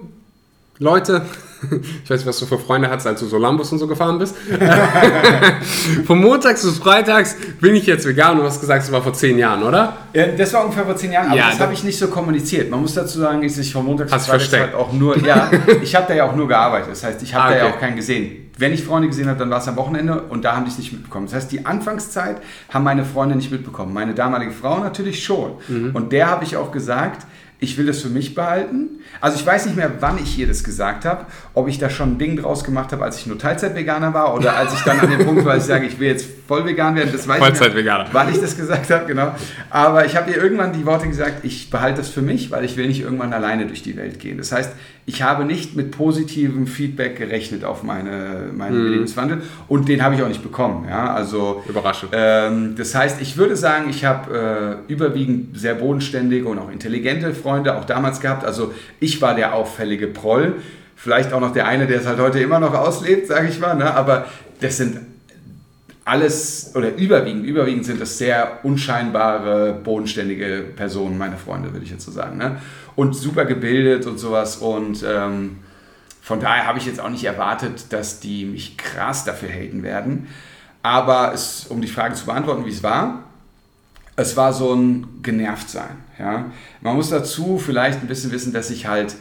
Leute, 0.80 1.22
ich 2.04 2.10
weiß 2.10 2.20
nicht, 2.20 2.26
was 2.28 2.40
du 2.40 2.46
für 2.46 2.58
Freunde 2.58 2.90
hattest, 2.90 3.08
als 3.08 3.20
du 3.22 3.28
so 3.28 3.38
Lambos 3.38 3.72
und 3.72 3.80
so 3.80 3.88
gefahren 3.88 4.18
bist. 4.20 4.36
Von 6.06 6.20
montags 6.22 6.64
bis 6.64 6.78
freitags 6.78 7.36
bin 7.60 7.76
ich 7.76 7.86
jetzt 7.86 8.06
vegan 8.06 8.34
und 8.34 8.40
du 8.40 8.44
hast 8.46 8.60
gesagt, 8.62 8.84
es 8.84 8.92
war 8.92 9.02
vor 9.02 9.14
zehn 9.14 9.38
Jahren, 9.38 9.64
oder? 9.64 9.98
Ja, 10.14 10.28
das 10.28 10.54
war 10.54 10.64
ungefähr 10.64 10.86
vor 10.86 10.96
zehn 10.96 11.12
Jahren, 11.12 11.28
aber 11.28 11.36
Ja, 11.38 11.48
das 11.50 11.58
da- 11.58 11.64
habe 11.66 11.74
ich 11.74 11.84
nicht 11.84 11.98
so 12.00 12.08
kommuniziert. 12.08 12.70
Man 12.70 12.82
muss 12.82 12.94
dazu 12.94 13.20
sagen, 13.20 13.42
dass 13.42 13.58
ich 13.58 13.72
von 13.74 13.86
Montag 13.86 14.10
Hast 14.12 14.24
bis 14.24 14.26
Freitag 14.28 14.40
versteckt. 14.42 14.64
halt 14.74 14.76
auch 14.76 14.94
nur, 14.94 15.18
ja, 15.26 15.52
ich 15.82 15.96
habe 15.96 16.06
da 16.08 16.14
ja 16.16 16.24
auch 16.30 16.36
nur 16.36 16.48
gearbeitet. 16.48 16.92
Das 16.92 17.04
heißt, 17.04 17.22
ich 17.24 17.34
habe 17.34 17.44
Ah, 17.46 17.50
da 17.52 17.58
ja 17.58 17.66
okay. 17.66 17.74
auch 17.76 17.80
keinen 17.80 17.96
gesehen. 17.98 18.49
Wenn 18.60 18.74
ich 18.74 18.84
Freunde 18.84 19.08
gesehen 19.08 19.30
habe, 19.30 19.40
dann 19.40 19.50
war 19.50 19.60
es 19.60 19.68
am 19.68 19.78
Wochenende 19.78 20.22
und 20.24 20.44
da 20.44 20.56
haben 20.56 20.66
die 20.66 20.72
es 20.72 20.78
nicht 20.78 20.92
mitbekommen. 20.92 21.28
Das 21.28 21.36
heißt, 21.36 21.52
die 21.52 21.66
Anfangszeit 21.66 22.42
haben 22.70 22.84
meine 22.84 23.06
Freunde 23.06 23.36
nicht 23.36 23.52
mitbekommen. 23.52 23.94
Meine 23.94 24.14
damalige 24.14 24.52
Frau 24.52 24.80
natürlich 24.80 25.24
schon. 25.24 25.54
Mhm. 25.70 25.92
Und 25.94 26.12
der 26.12 26.28
habe 26.28 26.44
ich 26.44 26.58
auch 26.58 26.72
gesagt, 26.72 27.26
ich 27.62 27.78
will 27.78 27.86
das 27.86 28.02
für 28.02 28.10
mich 28.10 28.36
behalten. 28.36 29.02
Also 29.20 29.38
ich 29.38 29.46
weiß 29.46 29.66
nicht 29.66 29.76
mehr, 29.76 29.92
wann 30.00 30.18
ich 30.18 30.38
ihr 30.40 30.48
das 30.48 30.64
gesagt 30.64 31.04
habe, 31.04 31.26
ob 31.54 31.68
ich 31.68 31.78
da 31.78 31.90
schon 31.90 32.14
ein 32.14 32.18
Ding 32.18 32.38
draus 32.38 32.64
gemacht 32.64 32.94
habe, 32.94 33.04
als 33.04 33.18
ich 33.18 33.28
nur 33.28 33.38
Teilzeit-Veganer 33.38 34.14
war 34.14 34.34
oder 34.34 34.56
als 34.56 34.74
ich 34.74 34.82
dann 34.82 35.00
an 35.00 35.10
dem 35.10 35.26
Punkt 35.26 35.44
war, 35.44 35.56
dass 35.56 35.64
ich 35.64 35.70
sage, 35.70 35.86
ich 35.86 36.00
will 36.00 36.08
jetzt 36.08 36.26
voll 36.48 36.66
vegan 36.66 36.96
werden. 36.96 37.12
Das 37.12 37.28
weiß 37.28 37.36
ich 37.38 37.42
nicht 37.42 37.52
mehr, 37.52 37.60
Vollzeit-Veganer. 37.60 38.08
wann 38.14 38.30
ich 38.30 38.40
das 38.40 38.56
gesagt 38.56 38.90
habe, 38.90 39.06
genau. 39.06 39.34
Aber 39.70 40.06
ich 40.06 40.16
habe 40.16 40.32
ihr 40.32 40.38
irgendwann 40.38 40.72
die 40.72 40.86
Worte 40.86 41.08
gesagt, 41.08 41.44
ich 41.44 41.70
behalte 41.70 41.98
das 41.98 42.10
für 42.10 42.22
mich, 42.22 42.50
weil 42.50 42.64
ich 42.64 42.78
will 42.78 42.88
nicht 42.88 43.02
irgendwann 43.02 43.34
alleine 43.34 43.68
durch 43.68 43.84
die 43.84 43.98
Welt 43.98 44.20
gehen. 44.20 44.38
Das 44.38 44.54
heißt, 44.54 44.72
ich 45.06 45.24
habe 45.24 45.44
nicht 45.46 45.76
mit 45.76 45.92
positivem 45.92 46.68
Feedback 46.68 47.18
gerechnet 47.18 47.64
auf 47.64 47.82
meine, 47.84 48.52
meinen 48.56 48.84
Mhm. 48.86 48.92
Lebenswandel 48.94 49.42
und 49.68 49.90
den 49.90 50.04
habe 50.04 50.16
ich 50.16 50.22
auch 50.22 50.28
nicht 50.28 50.44
bekommen. 50.44 50.86
Ja? 50.88 51.14
Also, 51.14 51.64
Überraschend. 51.68 52.12
ähm, 52.14 52.76
das 52.78 52.94
heißt, 52.94 53.22
ich 53.22 53.38
würde 53.38 53.56
sagen, 53.56 53.90
ich 53.90 54.06
habe 54.06 54.78
äh, 54.88 54.92
überwiegend 54.92 55.58
sehr 55.60 55.74
bodenständige 55.76 56.48
und 56.48 56.60
auch 56.60 56.72
intelligente 56.72 57.34
Freunde 57.34 57.76
auch 57.78 57.86
damals 57.86 58.20
gehabt. 58.20 58.46
Also 58.46 58.74
ich 59.00 59.22
war 59.22 59.36
der 59.36 59.56
auffällige 59.56 60.08
Proll. 60.08 60.56
Vielleicht 60.96 61.32
auch 61.34 61.40
noch 61.40 61.54
der 61.54 61.66
eine, 61.68 61.88
der 61.88 62.02
es 62.02 62.06
halt 62.08 62.20
heute 62.20 62.40
immer 62.40 62.60
noch 62.60 62.74
auslebt, 62.76 63.28
sage 63.28 63.48
ich 63.48 63.60
mal. 63.60 63.74
Ne? 63.76 63.94
Aber 63.94 64.26
das 64.62 64.78
sind 64.78 64.98
alles 66.10 66.72
oder 66.76 66.96
überwiegend, 66.96 67.46
überwiegend 67.46 67.86
sind 67.86 68.02
das 68.02 68.18
sehr 68.18 68.60
unscheinbare, 68.64 69.74
bodenständige 69.74 70.66
Personen, 70.76 71.18
meine 71.18 71.38
Freunde, 71.38 71.72
würde 71.72 71.86
ich 71.86 71.92
jetzt 71.92 72.06
so 72.06 72.12
sagen. 72.12 72.38
Ne? 72.38 72.60
Und 72.96 73.16
super 73.16 73.46
gebildet 73.46 74.08
und 74.08 74.18
sowas. 74.18 74.58
Und 74.58 75.06
ähm, 75.08 75.60
von 76.22 76.40
daher 76.40 76.66
habe 76.66 76.80
ich 76.80 76.88
jetzt 76.88 77.00
auch 77.00 77.10
nicht 77.10 77.24
erwartet, 77.24 77.94
dass 77.94 78.20
die 78.20 78.46
mich 78.46 78.76
krass 78.78 79.24
dafür 79.24 79.50
haten 79.50 79.84
werden. 79.84 80.28
Aber 80.82 81.34
es, 81.34 81.68
um 81.68 81.80
die 81.80 81.88
Frage 81.88 82.16
zu 82.16 82.26
beantworten, 82.26 82.66
wie 82.66 82.72
es 82.72 82.82
war, 82.82 83.24
es 84.16 84.36
war 84.36 84.52
so 84.52 84.74
ein 84.74 85.22
Genervtsein. 85.22 85.98
Ja? 86.18 86.46
Man 86.82 86.96
muss 86.96 87.10
dazu 87.10 87.60
vielleicht 87.60 88.02
ein 88.02 88.08
bisschen 88.08 88.32
wissen, 88.32 88.52
dass 88.52 88.72
ich 88.72 88.88
halt 88.88 89.16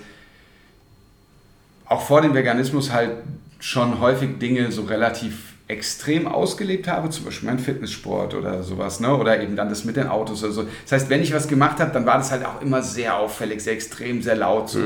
auch 1.85 2.01
vor 2.01 2.23
dem 2.23 2.35
Veganismus 2.35 2.93
halt 2.93 3.13
schon 3.61 4.01
häufig 4.01 4.39
Dinge 4.39 4.73
so 4.73 4.83
relativ 4.83 5.48
extrem 5.69 6.27
ausgelebt 6.27 6.89
habe, 6.89 7.11
zum 7.11 7.27
Beispiel 7.27 7.47
mein 7.51 7.59
Fitnesssport 7.59 8.35
oder 8.35 8.63
sowas, 8.63 9.01
ne? 9.01 9.15
oder 9.15 9.41
eben 9.43 9.55
dann 9.55 9.69
das 9.69 9.85
mit 9.85 9.97
den 9.97 10.07
Autos 10.09 10.43
oder 10.43 10.53
so. 10.53 10.65
Das 10.85 10.93
heißt, 10.93 11.11
wenn 11.11 11.21
ich 11.23 11.35
was 11.35 11.47
gemacht 11.47 11.79
habe, 11.79 11.93
dann 11.93 12.07
war 12.07 12.17
das 12.17 12.33
halt 12.33 12.45
auch 12.47 12.63
immer 12.63 12.83
sehr 12.83 13.17
auffällig, 13.19 13.61
sehr 13.63 13.75
extrem, 13.75 14.23
sehr 14.23 14.37
laut 14.37 14.71
so. 14.71 14.79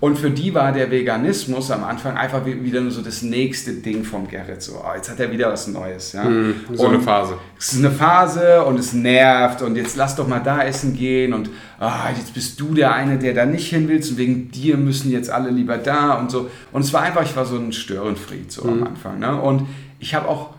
Und 0.00 0.18
für 0.18 0.30
die 0.30 0.54
war 0.54 0.72
der 0.72 0.90
Veganismus 0.90 1.70
am 1.70 1.84
Anfang 1.84 2.16
einfach 2.16 2.46
wie- 2.46 2.64
wieder 2.64 2.80
nur 2.80 2.90
so 2.90 3.02
das 3.02 3.20
nächste 3.20 3.74
Ding 3.74 4.04
vom 4.04 4.26
Gerrit, 4.26 4.62
so, 4.62 4.82
oh, 4.82 4.94
jetzt 4.96 5.10
hat 5.10 5.20
er 5.20 5.30
wieder 5.30 5.52
was 5.52 5.68
Neues. 5.68 6.12
Ja? 6.14 6.24
so 6.72 6.86
eine 6.86 7.00
Phase. 7.00 7.34
es 7.58 7.74
ist 7.74 7.78
eine 7.80 7.90
Phase 7.90 8.64
und 8.64 8.78
es 8.78 8.94
nervt 8.94 9.60
und 9.60 9.76
jetzt 9.76 9.96
lass 9.96 10.16
doch 10.16 10.26
mal 10.26 10.40
da 10.40 10.62
essen 10.64 10.94
gehen 10.96 11.34
und 11.34 11.50
ah, 11.78 12.08
jetzt 12.16 12.32
bist 12.32 12.58
du 12.58 12.72
der 12.74 12.94
eine, 12.94 13.18
der 13.18 13.34
da 13.34 13.44
nicht 13.44 13.68
hin 13.68 13.86
willst 13.88 14.12
und 14.12 14.16
wegen 14.18 14.50
dir 14.50 14.78
müssen 14.78 15.10
jetzt 15.12 15.28
alle 15.30 15.50
lieber 15.50 15.76
da 15.76 16.14
und 16.14 16.30
so. 16.30 16.48
Und 16.72 16.82
es 16.82 16.92
war 16.94 17.02
einfach, 17.02 17.22
ich 17.22 17.36
war 17.36 17.44
so 17.44 17.56
ein 17.56 17.72
Störenfried 17.72 18.50
so 18.50 18.62
am 18.62 18.84
Anfang. 18.84 19.18
Ne? 19.18 19.38
Und 19.40 19.66
ich 20.02 20.14
habe 20.14 20.28
auch 20.28 20.50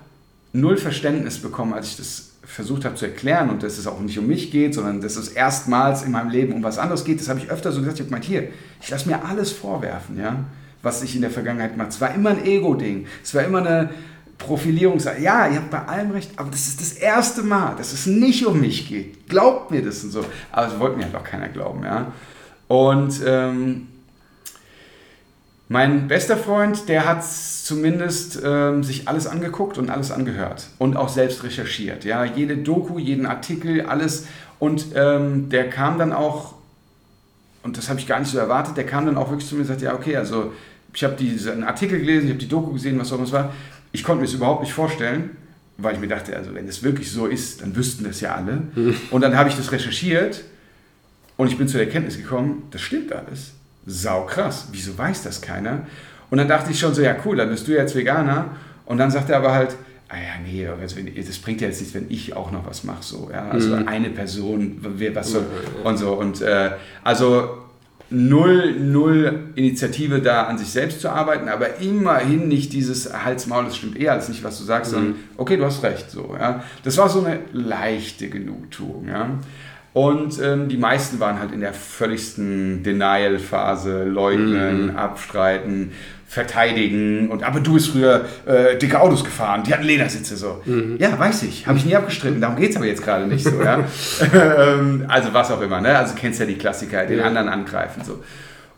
null 0.54 0.78
Verständnis 0.78 1.38
bekommen, 1.38 1.74
als 1.74 1.90
ich 1.90 1.98
das 1.98 2.30
versucht 2.46 2.86
habe 2.86 2.96
zu 2.96 3.06
erklären 3.06 3.50
und 3.50 3.62
dass 3.62 3.78
es 3.78 3.88
auch 3.88 4.00
nicht 4.00 4.18
um 4.18 4.26
mich 4.26 4.52
geht, 4.52 4.74
sondern 4.74 5.02
dass 5.02 5.18
es 5.18 5.28
erstmals 5.28 6.04
in 6.04 6.12
meinem 6.12 6.30
Leben 6.30 6.54
um 6.54 6.64
was 6.64 6.78
anderes 6.78 7.04
geht. 7.04 7.20
Das 7.20 7.28
habe 7.28 7.40
ich 7.40 7.50
öfter 7.50 7.72
so 7.72 7.80
gesagt. 7.80 7.98
Ich 7.98 8.02
habe 8.02 8.10
gemeint, 8.10 8.26
hier, 8.26 8.50
ich 8.82 8.90
lasse 8.90 9.08
mir 9.08 9.26
alles 9.26 9.52
vorwerfen, 9.52 10.18
ja, 10.18 10.46
was 10.82 11.04
ich 11.04 11.16
in 11.16 11.22
der 11.22 11.30
Vergangenheit 11.30 11.78
habe. 11.78 11.90
Es 11.90 12.00
war 12.00 12.14
immer 12.14 12.30
ein 12.30 12.46
Ego-Ding. 12.46 13.06
Es 13.22 13.36
war 13.36 13.44
immer 13.44 13.60
eine 13.60 13.90
Profilierung. 14.38 15.00
Ja, 15.00 15.48
ihr 15.48 15.58
habt 15.58 15.72
bei 15.72 15.84
allem 15.86 16.12
recht, 16.12 16.32
aber 16.38 16.50
das 16.50 16.68
ist 16.68 16.80
das 16.80 16.94
erste 16.94 17.44
Mal, 17.44 17.76
dass 17.76 17.92
es 17.92 18.06
nicht 18.06 18.46
um 18.46 18.62
mich 18.62 18.88
geht. 18.88 19.28
Glaubt 19.28 19.72
mir 19.72 19.84
das 19.84 20.04
und 20.06 20.12
so. 20.12 20.24
Aber 20.54 20.68
das 20.68 20.80
wollte 20.80 20.98
mir 20.98 21.06
halt 21.06 21.16
auch 21.16 21.24
keiner 21.24 21.50
glauben, 21.50 21.84
ja. 21.84 22.14
Und 22.70 23.22
ähm, 23.26 23.88
mein 25.74 26.08
bester 26.08 26.38
Freund, 26.38 26.88
der 26.88 27.08
hat 27.08 27.26
zumindest 27.26 28.40
ähm, 28.46 28.84
sich 28.84 29.08
alles 29.08 29.26
angeguckt 29.26 29.80
und 29.80 29.90
alles 29.90 30.12
angehört 30.12 30.68
und 30.78 30.96
auch 30.96 31.10
selbst 31.10 31.44
recherchiert. 31.44 32.06
Ja, 32.06 32.24
jede 32.26 32.58
Doku, 32.58 33.00
jeden 33.00 33.26
Artikel, 33.26 33.82
alles. 33.82 34.28
Und 34.60 34.86
ähm, 34.94 35.50
der 35.50 35.72
kam 35.72 35.98
dann 35.98 36.14
auch, 36.14 36.54
und 37.64 37.76
das 37.76 37.90
habe 37.90 38.00
ich 38.00 38.06
gar 38.06 38.20
nicht 38.20 38.30
so 38.30 38.38
erwartet, 38.38 38.78
der 38.78 38.86
kam 38.86 39.08
dann 39.08 39.18
auch 39.18 39.32
wirklich 39.32 39.50
zu 39.50 39.56
mir 39.56 39.62
und 39.62 39.68
sagte, 39.68 39.86
ja, 39.86 39.96
okay, 39.96 40.16
also 40.16 40.54
ich 40.94 41.04
habe 41.04 41.16
diesen 41.16 41.64
Artikel 41.64 41.98
gelesen, 41.98 42.26
ich 42.26 42.30
habe 42.34 42.40
die 42.40 42.50
Doku 42.50 42.74
gesehen, 42.74 43.00
was 43.00 43.12
auch 43.12 43.16
immer 43.16 43.26
es 43.26 43.32
war. 43.32 43.52
Ich 43.92 44.04
konnte 44.04 44.22
mir 44.22 44.28
das 44.28 44.36
überhaupt 44.36 44.62
nicht 44.62 44.74
vorstellen, 44.74 45.32
weil 45.78 45.96
ich 45.96 46.00
mir 46.00 46.08
dachte, 46.08 46.38
also 46.38 46.54
wenn 46.54 46.68
es 46.68 46.84
wirklich 46.84 47.12
so 47.12 47.26
ist, 47.26 47.64
dann 47.64 47.76
wüssten 47.76 48.04
das 48.04 48.22
ja 48.22 48.36
alle. 48.36 48.62
Und 49.10 49.22
dann 49.22 49.36
habe 49.36 49.50
ich 49.50 49.56
das 49.56 49.72
recherchiert 49.72 50.44
und 51.36 51.48
ich 51.48 51.58
bin 51.58 51.68
zu 51.68 51.78
der 51.78 51.88
Erkenntnis 51.88 52.16
gekommen, 52.18 52.68
das 52.70 52.82
stimmt 52.82 53.12
alles. 53.12 53.54
Sau 53.86 54.26
krass. 54.26 54.68
Wieso 54.72 54.98
weiß 54.98 55.24
das 55.24 55.42
keiner? 55.42 55.88
Und 56.30 56.38
dann 56.38 56.48
dachte 56.48 56.72
ich 56.72 56.80
schon 56.80 56.94
so, 56.94 57.02
ja 57.02 57.16
cool, 57.26 57.38
dann 57.38 57.50
bist 57.50 57.68
du 57.68 57.74
jetzt 57.74 57.96
Veganer. 57.96 58.48
Und 58.86 58.98
dann 58.98 59.12
sagt 59.12 59.30
er 59.30 59.38
aber 59.38 59.54
halt, 59.54 59.76
ah 60.10 60.16
ja, 60.16 60.42
nee, 60.46 60.68
also 60.68 60.98
das 61.16 61.38
bringt 61.40 61.62
ja 61.62 61.68
jetzt 61.68 61.80
nichts, 61.80 61.94
wenn 61.96 62.10
ich 62.10 62.36
auch 62.36 62.52
noch 62.52 62.66
was 62.66 62.84
mache. 62.84 63.04
So, 63.04 63.30
ja? 63.32 63.50
Also 63.50 63.74
eine 63.74 64.10
Person, 64.10 64.78
was 65.14 65.32
soll, 65.32 65.46
und 65.84 65.98
so. 65.98 66.14
Und 66.14 66.42
äh, 66.42 66.72
also 67.04 67.64
null, 68.10 68.76
null 68.80 69.50
Initiative 69.56 70.22
da 70.22 70.44
an 70.44 70.58
sich 70.58 70.70
selbst 70.70 71.02
zu 71.02 71.10
arbeiten, 71.10 71.50
aber 71.50 71.80
immerhin 71.80 72.48
nicht 72.48 72.72
dieses 72.74 73.12
Hals-Maul, 73.12 73.66
das 73.66 73.78
stimmt 73.78 73.98
eher 73.98 74.14
als 74.14 74.30
nicht, 74.30 74.44
was 74.44 74.60
du 74.60 74.64
sagst, 74.66 74.92
sondern 74.92 75.16
okay, 75.38 75.58
du 75.58 75.66
hast 75.66 75.84
recht. 75.84 76.12
So, 76.12 76.36
ja? 76.40 76.64
Das 76.84 76.98
war 76.98 77.10
so 77.10 77.24
eine 77.24 77.40
leichte 77.52 78.30
Genugtuung. 78.30 79.08
Ja? 79.08 79.30
Und 79.94 80.42
ähm, 80.42 80.70
die 80.70 80.78
meisten 80.78 81.20
waren 81.20 81.40
halt 81.40 81.52
in 81.52 81.60
der 81.60 81.74
völligsten 81.74 82.82
Denial-Phase, 82.82 84.06
leugnen, 84.06 84.96
abstreiten, 84.96 85.92
verteidigen. 86.28 87.30
Und 87.30 87.44
aber 87.44 87.60
du 87.60 87.76
bist 87.76 87.90
früher 87.90 88.26
äh, 88.48 88.76
dicke 88.78 89.00
Autos 89.00 89.24
gefahren, 89.24 89.62
die 89.64 89.72
hatten 89.72 89.84
Ledersitze 89.84 90.36
so. 90.36 90.62
Ja, 90.98 91.18
weiß 91.18 91.44
ich, 91.44 91.68
habe 91.68 91.78
ich 91.78 91.86
nie 91.86 91.96
abgestritten, 91.96 92.42
darum 92.42 92.56
geht 92.56 92.72
es 92.72 92.76
aber 92.78 92.88
jetzt 92.88 93.04
gerade 93.04 93.28
nicht 93.28 93.44
so. 93.44 93.62
Ja? 93.62 93.84
Ähm, 94.34 95.06
also 95.08 95.32
was 95.34 95.52
auch 95.52 95.62
immer, 95.62 95.80
ne? 95.80 95.96
Also 95.98 96.16
kennst 96.16 96.40
ja 96.40 96.46
die 96.48 96.56
Klassiker, 96.58 97.06
den 97.06 97.20
Ja. 97.20 97.26
anderen 97.26 97.50
angreifen 97.50 98.02
so. 98.04 98.24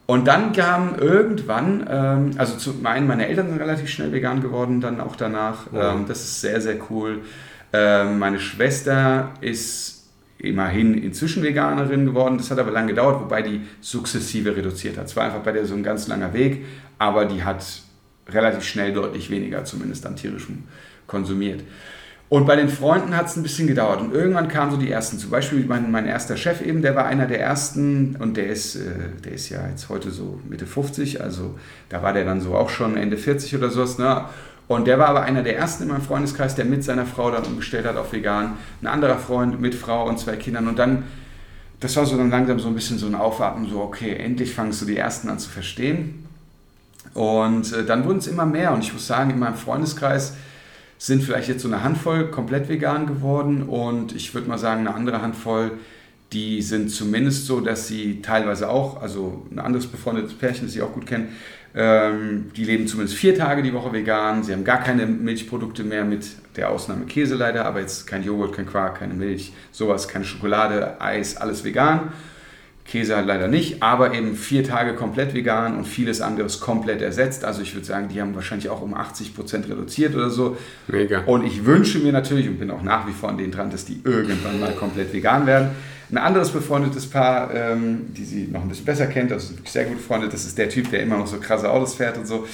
Und 0.07 0.27
dann 0.27 0.51
kam 0.51 0.95
irgendwann, 0.99 1.87
ähm, 1.89 2.31
also 2.37 2.57
zum 2.57 2.85
einen, 2.85 3.07
meine 3.07 3.27
Eltern 3.27 3.49
sind 3.49 3.59
relativ 3.59 3.89
schnell 3.89 4.11
vegan 4.11 4.41
geworden, 4.41 4.81
dann 4.81 4.99
auch 5.01 5.15
danach. 5.15 5.67
Ähm, 5.73 6.05
das 6.07 6.19
ist 6.19 6.41
sehr, 6.41 6.59
sehr 6.61 6.75
cool. 6.89 7.21
Ähm, 7.73 8.19
meine 8.19 8.39
Schwester 8.39 9.31
ist 9.41 9.94
immerhin 10.45 10.93
inzwischen 10.95 11.43
Veganerin 11.43 12.05
geworden. 12.05 12.37
Das 12.37 12.51
hat 12.51 12.59
aber 12.59 12.71
lange 12.71 12.89
gedauert, 12.89 13.21
wobei 13.21 13.41
die 13.41 13.61
sukzessive 13.81 14.55
reduziert 14.55 14.97
hat. 14.97 15.05
Es 15.05 15.15
war 15.15 15.25
einfach 15.25 15.41
bei 15.41 15.51
der 15.51 15.65
so 15.65 15.75
ein 15.75 15.83
ganz 15.83 16.07
langer 16.07 16.33
Weg, 16.33 16.65
aber 16.97 17.25
die 17.25 17.43
hat 17.43 17.65
relativ 18.29 18.63
schnell 18.63 18.93
deutlich 18.93 19.29
weniger, 19.29 19.65
zumindest 19.65 20.05
an 20.05 20.15
tierischem, 20.15 20.63
konsumiert. 21.07 21.63
Und 22.27 22.47
bei 22.47 22.55
den 22.55 22.69
Freunden 22.69 23.15
hat 23.15 23.27
es 23.27 23.35
ein 23.35 23.43
bisschen 23.43 23.67
gedauert. 23.67 24.01
Und 24.01 24.13
irgendwann 24.13 24.47
kamen 24.47 24.71
so 24.71 24.77
die 24.77 24.89
ersten. 24.89 25.19
Zum 25.19 25.29
Beispiel 25.29 25.63
mein, 25.65 25.91
mein 25.91 26.07
erster 26.07 26.37
Chef 26.37 26.61
eben, 26.61 26.81
der 26.81 26.95
war 26.95 27.05
einer 27.05 27.27
der 27.27 27.39
ersten 27.39 28.15
und 28.15 28.35
der 28.35 28.47
ist, 28.47 28.75
äh, 28.75 28.81
der 29.23 29.33
ist 29.33 29.49
ja 29.49 29.67
jetzt 29.67 29.89
heute 29.89 30.09
so 30.09 30.39
Mitte 30.49 30.65
50, 30.65 31.21
also 31.21 31.57
da 31.89 32.01
war 32.01 32.13
der 32.13 32.25
dann 32.25 32.41
so 32.41 32.55
auch 32.55 32.69
schon 32.69 32.97
Ende 32.97 33.17
40 33.17 33.55
oder 33.55 33.69
sowas. 33.69 33.99
Ne? 33.99 34.25
Und 34.67 34.87
der 34.87 34.97
war 34.97 35.09
aber 35.09 35.21
einer 35.21 35.43
der 35.43 35.57
ersten 35.57 35.83
in 35.83 35.89
meinem 35.89 36.01
Freundeskreis, 36.01 36.55
der 36.55 36.65
mit 36.65 36.83
seiner 36.83 37.05
Frau 37.05 37.29
dann 37.29 37.43
umgestellt 37.43 37.85
hat 37.85 37.97
auf 37.97 38.11
vegan. 38.13 38.53
Ein 38.81 38.87
anderer 38.87 39.17
Freund 39.17 39.61
mit 39.61 39.75
Frau 39.75 40.07
und 40.07 40.19
zwei 40.19 40.35
Kindern. 40.37 40.67
Und 40.67 40.79
dann, 40.79 41.03
das 41.79 41.95
war 41.95 42.05
so 42.05 42.17
dann 42.17 42.31
langsam 42.31 42.59
so 42.59 42.67
ein 42.67 42.75
bisschen 42.75 42.97
so 42.97 43.05
ein 43.05 43.15
Aufatmen, 43.15 43.69
so 43.69 43.81
okay, 43.81 44.15
endlich 44.15 44.53
fangst 44.53 44.81
du 44.81 44.85
die 44.85 44.97
ersten 44.97 45.29
an 45.29 45.37
zu 45.37 45.49
verstehen. 45.49 46.25
Und 47.13 47.71
äh, 47.73 47.85
dann 47.85 48.05
wurden 48.05 48.17
es 48.17 48.27
immer 48.27 48.45
mehr. 48.45 48.73
Und 48.73 48.83
ich 48.83 48.91
muss 48.91 49.05
sagen, 49.05 49.29
in 49.29 49.39
meinem 49.39 49.55
Freundeskreis 49.55 50.33
sind 50.97 51.23
vielleicht 51.23 51.49
jetzt 51.49 51.61
so 51.61 51.67
eine 51.67 51.83
Handvoll 51.83 52.31
komplett 52.31 52.69
vegan 52.69 53.05
geworden 53.05 53.63
und 53.63 54.15
ich 54.15 54.33
würde 54.33 54.47
mal 54.47 54.57
sagen, 54.57 54.81
eine 54.81 54.95
andere 54.95 55.21
Handvoll, 55.21 55.73
die 56.31 56.61
sind 56.61 56.89
zumindest 56.89 57.45
so, 57.45 57.59
dass 57.59 57.87
sie 57.87 58.21
teilweise 58.21 58.69
auch, 58.69 59.01
also 59.01 59.45
ein 59.51 59.59
anderes 59.59 59.87
befreundetes 59.87 60.33
Pärchen, 60.33 60.65
das 60.65 60.75
ich 60.75 60.81
auch 60.81 60.93
gut 60.93 61.05
kenne, 61.05 61.27
ähm, 61.27 61.33
die 61.75 62.63
leben 62.63 62.87
zumindest 62.87 63.17
vier 63.17 63.35
Tage 63.37 63.61
die 63.61 63.73
Woche 63.73 63.91
vegan. 63.91 64.43
Sie 64.43 64.53
haben 64.53 64.63
gar 64.63 64.81
keine 64.81 65.05
Milchprodukte 65.05 65.83
mehr 65.83 66.05
mit 66.05 66.25
der 66.55 66.69
Ausnahme 66.69 67.05
Käse 67.05 67.35
leider, 67.35 67.65
aber 67.65 67.81
jetzt 67.81 68.07
kein 68.07 68.23
Joghurt, 68.23 68.55
kein 68.55 68.65
Quark, 68.65 68.99
keine 68.99 69.13
Milch, 69.13 69.51
sowas, 69.73 70.07
keine 70.07 70.23
Schokolade, 70.23 71.01
Eis, 71.01 71.35
alles 71.35 71.65
vegan. 71.65 72.13
Käse 72.85 73.15
halt 73.15 73.25
leider 73.25 73.47
nicht, 73.47 73.81
aber 73.81 74.13
eben 74.13 74.35
vier 74.35 74.63
Tage 74.63 74.93
komplett 74.93 75.33
vegan 75.33 75.75
und 75.75 75.85
vieles 75.85 76.21
anderes 76.21 76.59
komplett 76.59 77.01
ersetzt. 77.01 77.43
Also 77.43 77.63
ich 77.63 77.73
würde 77.73 77.85
sagen, 77.85 78.09
die 78.09 78.21
haben 78.21 78.35
wahrscheinlich 78.35 78.69
auch 78.69 78.81
um 78.81 78.93
80 78.93 79.35
Prozent 79.35 79.67
reduziert 79.67 80.15
oder 80.15 80.29
so. 80.29 80.55
Mega. 80.87 81.23
Und 81.25 81.45
ich 81.45 81.65
wünsche 81.65 81.97
mir 81.97 82.11
natürlich 82.11 82.47
und 82.47 82.59
bin 82.59 82.69
auch 82.69 82.83
nach 82.83 83.07
wie 83.07 83.11
vor 83.11 83.29
an 83.29 83.39
denen 83.39 83.51
dran, 83.51 83.71
dass 83.71 83.85
die 83.85 83.99
irgendwann 84.03 84.59
mal 84.59 84.71
komplett 84.73 85.11
vegan 85.11 85.47
werden. 85.47 85.69
Ein 86.11 86.17
anderes 86.17 86.51
befreundetes 86.51 87.09
Paar, 87.09 87.53
ähm, 87.53 88.13
die 88.13 88.25
sie 88.25 88.47
noch 88.51 88.61
ein 88.61 88.69
bisschen 88.69 88.85
besser 88.85 89.07
kennt, 89.07 89.31
also 89.31 89.55
wirklich 89.55 89.71
sehr 89.71 89.85
gut 89.85 89.97
befreundet, 89.97 90.33
das 90.33 90.45
ist 90.45 90.57
der 90.57 90.69
Typ, 90.69 90.89
der 90.91 91.01
immer 91.01 91.17
noch 91.17 91.27
so 91.27 91.39
krasse 91.39 91.69
Autos 91.69 91.95
fährt 91.95 92.17
und 92.17 92.27
so. 92.27 92.47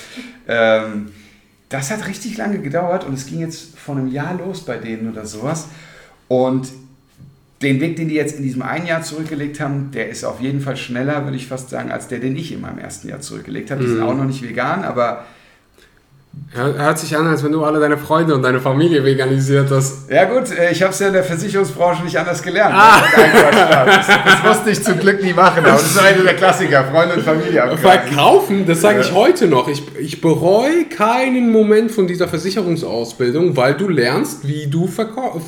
Ähm, 0.48 1.12
das 1.70 1.92
hat 1.92 2.08
richtig 2.08 2.38
lange 2.38 2.60
gedauert 2.60 3.06
und 3.06 3.14
es 3.14 3.26
ging 3.26 3.40
jetzt 3.40 3.78
vor 3.78 3.96
einem 3.96 4.08
Jahr 4.08 4.38
los 4.38 4.62
bei 4.66 4.78
denen 4.78 5.10
oder 5.10 5.26
sowas. 5.26 5.68
Und 6.28 6.70
den 7.62 7.80
Weg, 7.80 7.96
den 7.96 8.10
die 8.10 8.16
jetzt 8.16 8.38
in 8.38 8.44
diesem 8.44 8.62
einen 8.62 8.88
Jahr 8.88 9.04
zurückgelegt 9.04 9.60
haben, 9.60 9.92
der 9.92 10.10
ist 10.10 10.24
auf 10.24 10.42
jeden 10.42 10.62
Fall 10.62 10.78
schneller, 10.78 11.24
würde 11.26 11.38
ich 11.38 11.48
fast 11.48 11.70
sagen, 11.70 11.92
als 11.92 12.08
der, 12.08 12.20
den 12.20 12.36
ich 12.36 12.52
in 12.52 12.62
meinem 12.62 12.80
ersten 12.80 13.08
Jahr 13.08 13.22
zurückgelegt 13.22 13.72
habe. 13.72 13.82
Die 13.82 13.88
mhm. 13.88 13.94
sind 13.94 14.04
auch 14.04 14.16
noch 14.16 14.26
nicht 14.26 14.42
vegan, 14.42 14.84
aber 14.84 15.26
Hört 16.54 17.00
sich 17.00 17.16
an, 17.16 17.28
als 17.28 17.46
wenn 17.46 17.54
du 17.54 17.64
alle 17.64 17.80
deine 17.80 17.98
Freunde 17.98 18.36
und 18.36 18.42
deine 18.42 18.60
Familie 18.60 19.06
veganisiert 19.06 19.72
hast. 19.72 20.10
Ja 20.12 20.26
gut, 20.26 20.52
äh, 20.52 20.72
ich 20.72 20.82
habe 20.82 20.92
es 20.92 21.00
ja 21.00 21.08
in 21.08 21.14
der 21.14 21.24
Versicherungsbranche 21.24 22.04
nicht 22.04 22.18
anders 22.18 22.44
gelernt. 22.44 22.74
Ah. 22.76 23.02
Das, 23.86 24.08
das, 24.26 24.44
musste 24.44 24.70
ich 24.72 24.84
zum 24.84 25.00
Glück 25.00 25.24
nie 25.24 25.32
machen, 25.32 25.60
aber 25.60 25.74
das 25.74 25.92
ist 25.92 26.00
einer 26.00 26.24
der 26.24 26.36
Klassiker, 26.36 26.84
Freunde 26.84 27.16
und 27.16 27.24
Familie 27.24 27.64
abgreifen. 27.64 27.78
Verkaufen, 27.78 28.66
das 28.66 28.82
sage 28.82 29.00
ich 29.00 29.14
heute 29.14 29.48
noch. 29.48 29.70
Ich, 29.70 29.84
ich 29.98 30.20
bereue 30.20 30.86
keinen 30.86 31.52
Moment 31.52 31.92
von 31.92 32.06
dieser 32.06 32.28
Versicherungsausbildung, 32.28 33.56
weil 33.56 33.76
du 33.76 33.88
lernst, 33.88 34.46
wie 34.46 34.68
du 34.68 34.90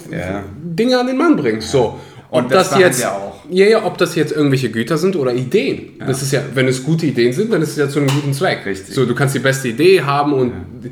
ja. 0.09 0.43
Dinge 0.63 0.99
an 0.99 1.07
den 1.07 1.17
Mann 1.17 1.35
bringst. 1.35 1.69
So. 1.69 1.99
Und 2.33 2.45
ob 2.45 2.49
das, 2.49 2.71
das 2.71 2.79
jetzt, 2.79 3.05
auch. 3.05 3.35
Ja, 3.51 3.67
ja, 3.67 3.85
ob 3.85 3.99
das 3.99 4.15
jetzt 4.15 4.31
irgendwelche 4.31 4.71
Güter 4.71 4.97
sind 4.97 5.15
oder 5.15 5.35
Ideen. 5.35 5.97
Ja. 5.99 6.07
Das 6.07 6.23
ist 6.23 6.31
ja, 6.31 6.41
wenn 6.55 6.67
es 6.67 6.83
gute 6.83 7.05
Ideen 7.05 7.31
sind, 7.31 7.53
dann 7.53 7.61
ist 7.61 7.69
es 7.69 7.77
ja 7.77 7.87
zu 7.87 7.99
einem 7.99 8.07
guten 8.07 8.33
Zweck. 8.33 8.65
Richtig. 8.65 8.95
So, 8.95 9.05
du 9.05 9.13
kannst 9.13 9.35
die 9.35 9.39
beste 9.39 9.67
Idee 9.67 10.01
haben 10.01 10.33
und 10.33 10.49
ja. 10.49 10.89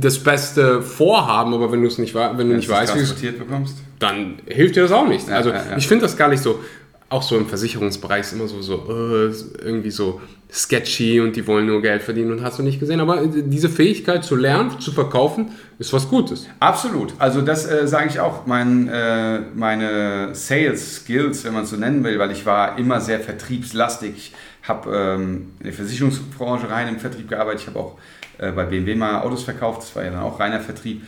das 0.00 0.18
beste 0.18 0.80
Vorhaben, 0.80 1.52
aber 1.52 1.70
wenn 1.70 1.82
du 1.82 1.88
es 1.88 1.98
nicht, 1.98 2.14
wenn 2.14 2.30
du 2.30 2.38
wenn 2.38 2.56
nicht 2.56 2.66
weißt, 2.66 2.96
wie 2.96 3.00
es 3.00 3.12
bekommst, 3.12 3.76
dann 3.98 4.36
hilft 4.46 4.76
dir 4.76 4.84
das 4.84 4.92
auch 4.92 5.06
nicht. 5.06 5.28
also 5.28 5.52
ich 5.76 5.86
finde 5.86 6.06
das 6.06 6.16
gar 6.16 6.28
nicht 6.28 6.42
so 6.42 6.60
auch 7.08 7.22
so 7.22 7.36
im 7.36 7.46
Versicherungsbereich 7.46 8.20
ist 8.22 8.32
immer 8.32 8.48
so, 8.48 8.60
so 8.62 8.74
uh, 8.88 9.32
irgendwie 9.62 9.90
so 9.90 10.20
sketchy 10.50 11.20
und 11.20 11.36
die 11.36 11.46
wollen 11.46 11.66
nur 11.66 11.82
Geld 11.82 12.02
verdienen 12.02 12.32
und 12.32 12.42
hast 12.42 12.58
du 12.58 12.62
nicht 12.62 12.80
gesehen. 12.80 13.00
Aber 13.00 13.26
diese 13.26 13.68
Fähigkeit 13.68 14.24
zu 14.24 14.36
lernen, 14.36 14.80
zu 14.80 14.92
verkaufen, 14.92 15.52
ist 15.78 15.92
was 15.92 16.08
Gutes. 16.08 16.48
Absolut. 16.60 17.14
Also 17.18 17.42
das 17.42 17.66
äh, 17.66 17.86
sage 17.86 18.08
ich 18.08 18.20
auch. 18.20 18.46
Mein, 18.46 18.88
äh, 18.88 19.40
meine 19.54 20.34
Sales 20.34 20.96
Skills, 20.96 21.44
wenn 21.44 21.52
man 21.52 21.64
es 21.64 21.70
so 21.70 21.76
nennen 21.76 22.02
will, 22.02 22.18
weil 22.18 22.30
ich 22.30 22.46
war 22.46 22.78
immer 22.78 23.00
sehr 23.00 23.20
vertriebslastig. 23.20 24.16
Ich 24.16 24.68
habe 24.68 24.90
ähm, 24.96 25.52
in 25.60 25.64
der 25.64 25.72
Versicherungsbranche 25.72 26.68
rein 26.68 26.88
im 26.88 26.98
Vertrieb 26.98 27.28
gearbeitet. 27.28 27.62
Ich 27.62 27.66
habe 27.68 27.78
auch 27.78 27.98
äh, 28.38 28.50
bei 28.50 28.64
BMW 28.64 28.94
mal 28.94 29.20
Autos 29.20 29.44
verkauft. 29.44 29.82
Das 29.82 29.96
war 29.96 30.04
ja 30.04 30.10
dann 30.10 30.22
auch 30.22 30.40
reiner 30.40 30.60
Vertrieb. 30.60 31.02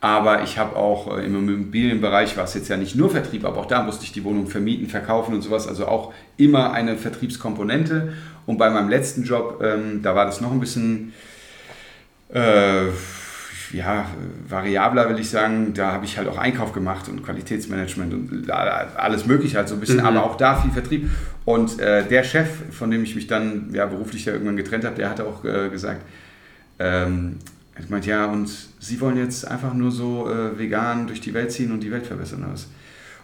Aber 0.00 0.42
ich 0.44 0.58
habe 0.58 0.76
auch 0.76 1.18
äh, 1.18 1.24
im 1.24 1.36
Immobilienbereich, 1.36 2.36
war 2.36 2.44
es 2.44 2.54
jetzt 2.54 2.68
ja 2.68 2.76
nicht 2.76 2.94
nur 2.94 3.10
Vertrieb, 3.10 3.44
aber 3.44 3.58
auch 3.58 3.66
da 3.66 3.82
musste 3.82 4.04
ich 4.04 4.12
die 4.12 4.22
Wohnung 4.22 4.46
vermieten, 4.46 4.88
verkaufen 4.88 5.34
und 5.34 5.42
sowas. 5.42 5.66
Also 5.66 5.86
auch 5.86 6.12
immer 6.36 6.72
eine 6.72 6.96
Vertriebskomponente. 6.96 8.12
Und 8.46 8.58
bei 8.58 8.70
meinem 8.70 8.88
letzten 8.88 9.24
Job, 9.24 9.60
ähm, 9.62 10.00
da 10.02 10.14
war 10.14 10.24
das 10.24 10.40
noch 10.40 10.52
ein 10.52 10.60
bisschen 10.60 11.12
äh, 12.32 12.86
ja, 13.72 14.06
variabler, 14.48 15.08
will 15.10 15.18
ich 15.18 15.30
sagen. 15.30 15.74
Da 15.74 15.92
habe 15.92 16.04
ich 16.04 16.16
halt 16.16 16.28
auch 16.28 16.38
Einkauf 16.38 16.72
gemacht 16.72 17.08
und 17.08 17.24
Qualitätsmanagement 17.24 18.14
und 18.14 18.50
alles 18.50 19.26
Mögliche 19.26 19.58
halt 19.58 19.68
so 19.68 19.74
ein 19.74 19.80
bisschen, 19.80 19.98
mhm. 19.98 20.06
aber 20.06 20.24
auch 20.24 20.36
da 20.36 20.56
viel 20.56 20.70
Vertrieb. 20.70 21.10
Und 21.44 21.80
äh, 21.80 22.06
der 22.06 22.22
Chef, 22.22 22.48
von 22.70 22.90
dem 22.90 23.02
ich 23.02 23.14
mich 23.14 23.26
dann 23.26 23.70
ja, 23.72 23.86
beruflich 23.86 24.24
ja 24.24 24.32
irgendwann 24.32 24.56
getrennt 24.56 24.84
habe, 24.84 24.96
der 24.96 25.10
hat 25.10 25.20
auch 25.20 25.44
äh, 25.44 25.68
gesagt, 25.70 26.02
ähm, 26.78 27.38
ich 27.78 27.90
meinte, 27.90 28.10
ja, 28.10 28.26
und 28.26 28.50
Sie 28.80 29.00
wollen 29.00 29.16
jetzt 29.16 29.46
einfach 29.46 29.74
nur 29.74 29.90
so 29.90 30.30
äh, 30.30 30.58
vegan 30.58 31.06
durch 31.06 31.20
die 31.20 31.34
Welt 31.34 31.52
ziehen 31.52 31.72
und 31.72 31.80
die 31.80 31.90
Welt 31.90 32.06
verbessern. 32.06 32.44
Alles. 32.44 32.68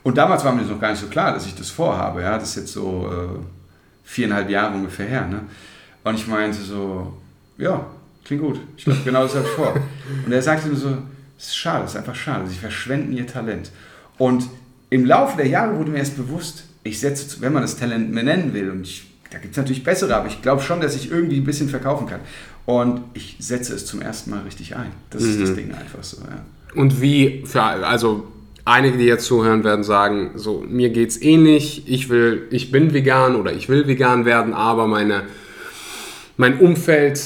Und 0.02 0.18
damals 0.18 0.44
war 0.44 0.52
mir 0.52 0.60
das 0.60 0.70
noch 0.70 0.80
gar 0.80 0.90
nicht 0.90 1.00
so 1.00 1.06
klar, 1.06 1.32
dass 1.32 1.46
ich 1.46 1.54
das 1.54 1.70
vorhabe. 1.70 2.22
Ja? 2.22 2.38
Das 2.38 2.50
ist 2.50 2.56
jetzt 2.56 2.72
so 2.72 3.08
äh, 3.10 3.38
viereinhalb 4.04 4.50
Jahre 4.50 4.74
ungefähr 4.74 5.06
her. 5.06 5.26
Ne? 5.26 5.40
Und 6.04 6.14
ich 6.14 6.26
meinte 6.26 6.60
so, 6.60 7.16
ja, 7.56 7.86
klingt 8.24 8.42
gut. 8.42 8.60
Ich 8.76 8.84
glaube, 8.84 9.00
genau 9.04 9.22
das 9.22 9.34
habe 9.34 9.46
ich 9.46 9.52
vor. 9.52 9.74
Und 10.26 10.32
er 10.32 10.42
sagte 10.42 10.68
nur 10.68 10.76
so, 10.76 10.98
es 11.38 11.46
ist 11.46 11.56
schade, 11.56 11.84
es 11.84 11.92
ist 11.92 11.96
einfach 11.96 12.14
schade. 12.14 12.46
Sie 12.46 12.56
verschwenden 12.56 13.12
ihr 13.12 13.26
Talent. 13.26 13.70
Und 14.18 14.44
im 14.90 15.06
Laufe 15.06 15.36
der 15.36 15.48
Jahre 15.48 15.76
wurde 15.76 15.90
mir 15.90 15.98
erst 15.98 16.16
bewusst, 16.16 16.64
ich 16.84 17.00
setze, 17.00 17.40
wenn 17.40 17.52
man 17.52 17.62
das 17.62 17.76
Talent 17.76 18.12
mehr 18.12 18.22
nennen 18.22 18.52
will, 18.52 18.70
und 18.70 18.82
ich, 18.82 19.10
da 19.30 19.38
gibt 19.38 19.52
es 19.52 19.56
natürlich 19.56 19.82
bessere, 19.82 20.14
aber 20.14 20.28
ich 20.28 20.42
glaube 20.42 20.62
schon, 20.62 20.80
dass 20.80 20.94
ich 20.94 21.10
irgendwie 21.10 21.38
ein 21.38 21.44
bisschen 21.44 21.70
verkaufen 21.70 22.06
kann. 22.06 22.20
Und 22.66 23.02
ich 23.12 23.36
setze 23.38 23.74
es 23.74 23.84
zum 23.86 24.00
ersten 24.00 24.30
Mal 24.30 24.40
richtig 24.40 24.76
ein. 24.76 24.92
Das 25.10 25.22
mhm. 25.22 25.30
ist 25.30 25.40
das 25.40 25.50
mhm. 25.50 25.56
Ding 25.56 25.74
einfach 25.74 26.02
so, 26.02 26.18
ja. 26.22 26.44
Und 26.74 27.00
wie, 27.00 27.44
für, 27.46 27.62
also 27.62 28.26
einige, 28.64 28.98
die 28.98 29.04
jetzt 29.04 29.26
zuhören, 29.26 29.64
werden 29.64 29.84
sagen, 29.84 30.32
so, 30.34 30.64
mir 30.66 30.90
geht 30.90 31.10
es 31.10 31.22
ähnlich, 31.22 31.84
ich 31.86 32.08
will, 32.08 32.48
ich 32.50 32.70
bin 32.70 32.92
vegan 32.92 33.36
oder 33.36 33.52
ich 33.52 33.68
will 33.68 33.86
vegan 33.86 34.24
werden, 34.24 34.54
aber 34.54 34.86
meine, 34.86 35.24
mein 36.36 36.58
Umfeld 36.58 37.20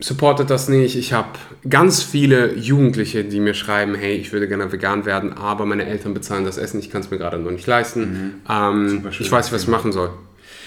supportet 0.00 0.50
das 0.50 0.68
nicht. 0.68 0.96
Ich 0.96 1.12
habe 1.12 1.28
ganz 1.68 2.02
viele 2.02 2.54
Jugendliche, 2.54 3.24
die 3.24 3.40
mir 3.40 3.54
schreiben, 3.54 3.94
hey, 3.94 4.16
ich 4.16 4.32
würde 4.32 4.48
gerne 4.48 4.70
vegan 4.72 5.04
werden, 5.06 5.32
aber 5.32 5.66
meine 5.66 5.86
Eltern 5.86 6.14
bezahlen 6.14 6.44
das 6.44 6.58
Essen, 6.58 6.80
ich 6.80 6.90
kann 6.90 7.02
es 7.02 7.10
mir 7.10 7.18
gerade 7.18 7.38
noch 7.38 7.50
nicht 7.50 7.66
leisten. 7.66 8.00
Mhm. 8.00 8.34
Ähm, 8.50 9.04
ich 9.08 9.30
weiß 9.30 9.46
nicht, 9.46 9.52
was 9.52 9.62
ich 9.62 9.68
machen 9.68 9.92
soll. 9.92 10.10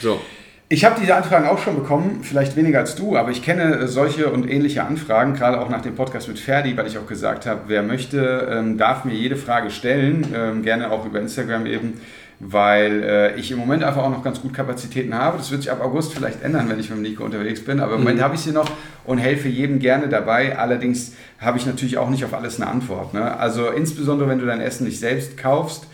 So. 0.01 0.21
Ich 0.69 0.83
habe 0.83 0.99
diese 0.99 1.15
Anfragen 1.15 1.47
auch 1.47 1.59
schon 1.59 1.75
bekommen, 1.75 2.19
vielleicht 2.23 2.57
weniger 2.57 2.79
als 2.79 2.95
du, 2.95 3.15
aber 3.15 3.31
ich 3.31 3.41
kenne 3.41 3.87
solche 3.87 4.29
und 4.29 4.51
ähnliche 4.51 4.83
Anfragen, 4.83 5.33
gerade 5.33 5.61
auch 5.61 5.69
nach 5.69 5.79
dem 5.79 5.95
Podcast 5.95 6.27
mit 6.27 6.39
Ferdi, 6.39 6.75
weil 6.75 6.87
ich 6.87 6.97
auch 6.97 7.07
gesagt 7.07 7.45
habe, 7.45 7.61
wer 7.67 7.83
möchte, 7.83 8.49
ähm, 8.51 8.77
darf 8.77 9.05
mir 9.05 9.13
jede 9.13 9.37
Frage 9.37 9.69
stellen, 9.69 10.27
ähm, 10.35 10.63
gerne 10.63 10.91
auch 10.91 11.05
über 11.05 11.21
Instagram 11.21 11.67
eben, 11.67 12.01
weil 12.41 13.01
äh, 13.01 13.35
ich 13.39 13.49
im 13.49 13.59
Moment 13.59 13.81
einfach 13.81 14.03
auch 14.03 14.09
noch 14.09 14.25
ganz 14.25 14.41
gut 14.41 14.53
Kapazitäten 14.53 15.15
habe. 15.15 15.37
Das 15.37 15.51
wird 15.51 15.61
sich 15.61 15.71
ab 15.71 15.81
August 15.81 16.13
vielleicht 16.13 16.43
ändern, 16.43 16.67
wenn 16.67 16.81
ich 16.81 16.89
mit 16.89 16.97
dem 16.97 17.03
Nico 17.03 17.23
unterwegs 17.23 17.63
bin, 17.63 17.79
aber 17.79 17.93
im 17.93 17.99
Moment 17.99 18.17
mhm. 18.17 18.23
habe 18.23 18.35
ich 18.35 18.41
sie 18.41 18.51
noch 18.51 18.69
und 19.05 19.19
helfe 19.19 19.47
jedem 19.47 19.79
gerne 19.79 20.09
dabei. 20.09 20.59
Allerdings 20.59 21.13
habe 21.39 21.57
ich 21.57 21.65
natürlich 21.65 21.97
auch 21.97 22.09
nicht 22.09 22.25
auf 22.25 22.33
alles 22.33 22.59
eine 22.59 22.69
Antwort. 22.69 23.13
Ne? 23.13 23.39
Also 23.39 23.69
insbesondere, 23.69 24.27
wenn 24.27 24.39
du 24.39 24.45
dein 24.45 24.59
Essen 24.59 24.83
nicht 24.83 24.99
selbst 24.99 25.37
kaufst, 25.37 25.85
äh, 25.85 25.87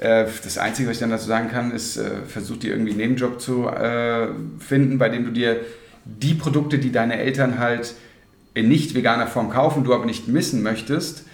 das 0.00 0.56
Einzige, 0.56 0.88
was 0.88 0.96
ich 0.96 1.00
dann 1.00 1.10
dazu 1.10 1.26
sagen 1.26 1.50
kann, 1.50 1.72
ist, 1.72 1.96
äh, 1.98 2.22
versuch 2.26 2.56
dir 2.56 2.70
irgendwie 2.70 2.92
einen 2.92 3.00
Nebenjob 3.00 3.40
zu 3.40 3.68
äh, 3.68 4.28
finden, 4.58 4.98
bei 4.98 5.10
dem 5.10 5.24
du 5.24 5.30
dir 5.30 5.60
die 6.04 6.34
Produkte, 6.34 6.78
die 6.78 6.90
deine 6.90 7.18
Eltern 7.18 7.58
halt 7.58 7.94
in 8.54 8.68
nicht 8.68 8.94
veganer 8.94 9.26
Form 9.26 9.50
kaufen, 9.50 9.84
du 9.84 9.94
aber 9.94 10.06
nicht 10.06 10.26
missen 10.26 10.62
möchtest, 10.62 11.24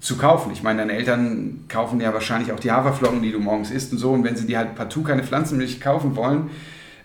zu 0.00 0.16
kaufen. 0.16 0.52
Ich 0.52 0.62
meine, 0.62 0.80
deine 0.80 0.92
Eltern 0.92 1.64
kaufen 1.68 2.00
ja 2.00 2.12
wahrscheinlich 2.12 2.52
auch 2.52 2.60
die 2.60 2.70
Haferflocken, 2.70 3.22
die 3.22 3.32
du 3.32 3.40
morgens 3.40 3.70
isst 3.70 3.92
und 3.92 3.98
so. 3.98 4.12
Und 4.12 4.24
wenn 4.24 4.36
sie 4.36 4.46
dir 4.46 4.58
halt 4.58 4.74
partout 4.74 5.02
keine 5.02 5.24
Pflanzenmilch 5.24 5.80
kaufen 5.80 6.14
wollen, 6.14 6.50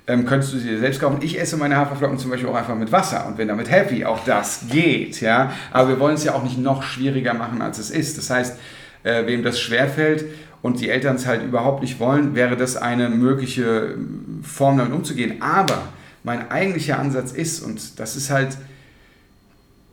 ähm, 0.06 0.26
könntest 0.26 0.54
du 0.54 0.58
sie 0.58 0.70
dir 0.70 0.80
selbst 0.80 1.02
kaufen. 1.02 1.20
Ich 1.22 1.40
esse 1.40 1.58
meine 1.58 1.76
Haferflocken 1.76 2.18
zum 2.18 2.32
Beispiel 2.32 2.50
auch 2.50 2.56
einfach 2.56 2.76
mit 2.76 2.92
Wasser 2.92 3.26
und 3.28 3.38
bin 3.38 3.48
damit 3.48 3.72
happy. 3.72 4.06
Auch 4.06 4.24
das 4.26 4.66
geht, 4.70 5.22
ja. 5.22 5.52
Aber 5.72 5.90
wir 5.90 6.00
wollen 6.00 6.16
es 6.16 6.24
ja 6.24 6.34
auch 6.34 6.44
nicht 6.44 6.58
noch 6.58 6.84
schwieriger 6.84 7.34
machen, 7.34 7.62
als 7.62 7.78
es 7.80 7.90
ist. 7.90 8.18
Das 8.18 8.30
heißt, 8.30 8.60
äh, 9.04 9.26
wem 9.26 9.44
das 9.44 9.60
schwerfällt, 9.60 10.26
und 10.68 10.82
die 10.82 10.90
Eltern 10.90 11.16
es 11.16 11.26
halt 11.26 11.44
überhaupt 11.44 11.82
nicht 11.82 11.98
wollen, 12.02 12.36
wäre 12.36 12.58
das 12.58 12.76
eine 12.76 13.08
mögliche 13.08 13.96
Form, 14.44 14.78
damit 14.78 14.94
umzugehen. 14.94 15.42
Aber 15.42 15.82
mein 16.24 16.52
eigentlicher 16.52 17.00
Ansatz 17.00 17.32
ist, 17.32 17.62
und 17.62 18.02
das 18.02 18.18
ist 18.18 18.30
halt, 18.30 18.58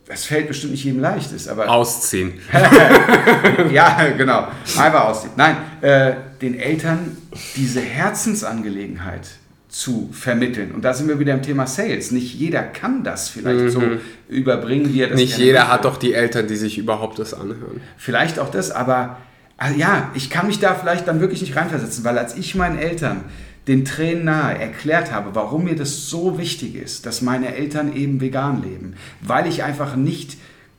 das 0.09 0.25
fällt 0.25 0.49
bestimmt 0.49 0.73
nicht 0.73 0.83
jedem 0.83 1.01
leicht, 1.01 1.31
ist, 1.31 1.49
aber. 1.49 1.71
Ausziehen. 1.71 2.33
ja, 3.73 4.09
genau. 4.19 4.49
Einfach 4.77 5.05
ausziehen. 5.05 5.33
Nein, 5.37 5.57
äh, 5.81 6.15
den 6.43 6.59
Eltern 6.59 7.17
diese 7.55 7.81
Herzensangelegenheit 7.81 9.29
zu 9.69 10.09
vermitteln. 10.13 10.73
Und 10.73 10.85
da 10.85 10.93
sind 10.93 11.07
wir 11.07 11.21
wieder 11.21 11.35
im 11.35 11.43
Thema 11.43 11.69
Sales. 11.69 12.11
Nicht 12.11 12.35
jeder 12.35 12.63
kann 12.65 13.05
das 13.05 13.29
vielleicht 13.29 13.61
mhm. 13.61 13.71
so 13.71 13.83
überbringen, 14.29 14.93
wie 14.93 15.03
er 15.03 15.09
das 15.09 15.21
Nicht 15.21 15.39
jeder 15.39 15.69
hat 15.69 15.85
doch 15.85 15.99
die 15.99 16.15
Eltern, 16.15 16.49
die 16.49 16.57
sich 16.57 16.79
überhaupt 16.79 17.21
das 17.21 17.33
anhören. 17.33 17.81
Vielleicht 17.97 18.41
auch 18.41 18.51
das, 18.51 18.73
aber 18.73 19.19
also 19.57 19.79
ja, 19.79 20.11
ich 20.15 20.31
kann 20.31 20.47
mich 20.47 20.59
da 20.59 20.75
vielleicht 20.75 21.07
dann 21.07 21.21
wirklich 21.21 21.41
nicht 21.41 21.57
reinversetzen, 21.57 22.05
weil 22.05 22.19
als 22.19 22.37
ich 22.37 22.55
meinen 22.55 22.79
Eltern 22.79 23.25
den 23.69 23.85
Tränen 23.85 24.25
nahe 24.25 24.59
erklärt 24.59 25.13
habe, 25.13 25.35
warum 25.35 25.65
mir 25.65 25.77
das 25.77 26.09
so 26.09 26.39
wichtig 26.39 26.75
ist, 26.75 27.07
dass 27.07 27.23
meine 27.23 27.55
Eltern 27.55 27.95
eben 27.95 28.21
vegan 28.21 28.63
leben, 28.63 28.95
weil 29.21 29.47
ich 29.47 29.63
einfach 29.63 29.97
nicht 29.97 30.37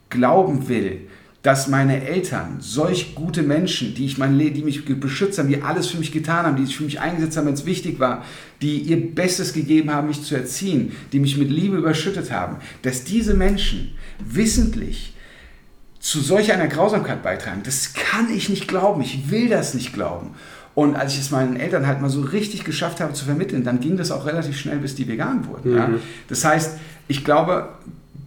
glauben 0.10 0.68
will, 0.68 1.08
dass 1.42 1.68
meine 1.68 2.04
Eltern, 2.08 2.58
solch 2.60 3.14
gute 3.14 3.44
Menschen, 3.44 3.94
die, 3.94 4.06
ich 4.06 4.18
mein, 4.18 4.38
die 4.38 4.64
mich 4.64 4.84
beschützt 4.86 5.38
haben, 5.38 5.48
die 5.48 5.62
alles 5.62 5.88
für 5.88 5.98
mich 5.98 6.12
getan 6.12 6.46
haben, 6.46 6.56
die 6.56 6.66
sich 6.66 6.78
für 6.78 6.84
mich 6.84 7.00
eingesetzt 7.00 7.38
haben, 7.38 7.46
wenn 7.46 7.54
es 7.54 7.68
wichtig 7.68 8.00
war, 8.00 8.26
die 8.64 8.80
ihr 8.80 9.14
Bestes 9.14 9.54
gegeben 9.54 9.94
haben, 9.94 10.08
mich 10.08 10.24
zu 10.24 10.36
erziehen, 10.36 10.94
die 11.12 11.20
mich 11.20 11.38
mit 11.38 11.52
Liebe 11.52 11.78
überschüttet 11.78 12.32
haben, 12.32 12.58
dass 12.82 13.04
diese 13.04 13.36
Menschen 13.36 13.92
wissentlich 14.20 15.15
zu 16.06 16.22
solch 16.22 16.54
einer 16.54 16.68
Grausamkeit 16.68 17.24
beitragen, 17.24 17.62
das 17.64 17.96
kann 17.96 18.30
ich 18.30 18.48
nicht 18.48 18.68
glauben, 18.68 19.02
ich 19.02 19.32
will 19.32 19.50
das 19.50 19.74
nicht 19.74 19.92
glauben. 19.92 20.36
Und 20.76 20.96
als 20.96 21.14
ich 21.14 21.22
es 21.22 21.32
meinen 21.32 21.56
Eltern 21.56 21.88
halt 21.88 22.00
mal 22.00 22.12
so 22.12 22.22
richtig 22.22 22.64
geschafft 22.64 23.00
habe 23.00 23.14
zu 23.14 23.26
vermitteln, 23.26 23.64
dann 23.64 23.80
ging 23.80 23.98
das 23.98 24.12
auch 24.12 24.28
relativ 24.28 24.56
schnell, 24.56 24.78
bis 24.78 24.94
die 24.94 25.08
vegan 25.08 25.48
wurden. 25.48 25.72
Mhm. 25.72 25.78
Ja? 25.78 25.90
Das 26.28 26.46
heißt, 26.46 26.78
ich 27.08 27.26
glaube, 27.26 27.70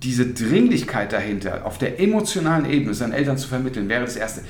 diese 0.03 0.27
Dringlichkeit 0.27 1.13
dahinter, 1.13 1.65
auf 1.67 1.79
der 1.79 2.01
emotionalen 2.01 2.69
Ebene 2.69 2.95
seinen 2.95 3.13
Eltern 3.13 3.39
zu 3.39 3.47
vermitteln, 3.47 3.89
wäre 3.89 4.05
das 4.05 4.17
Erste. 4.17 4.41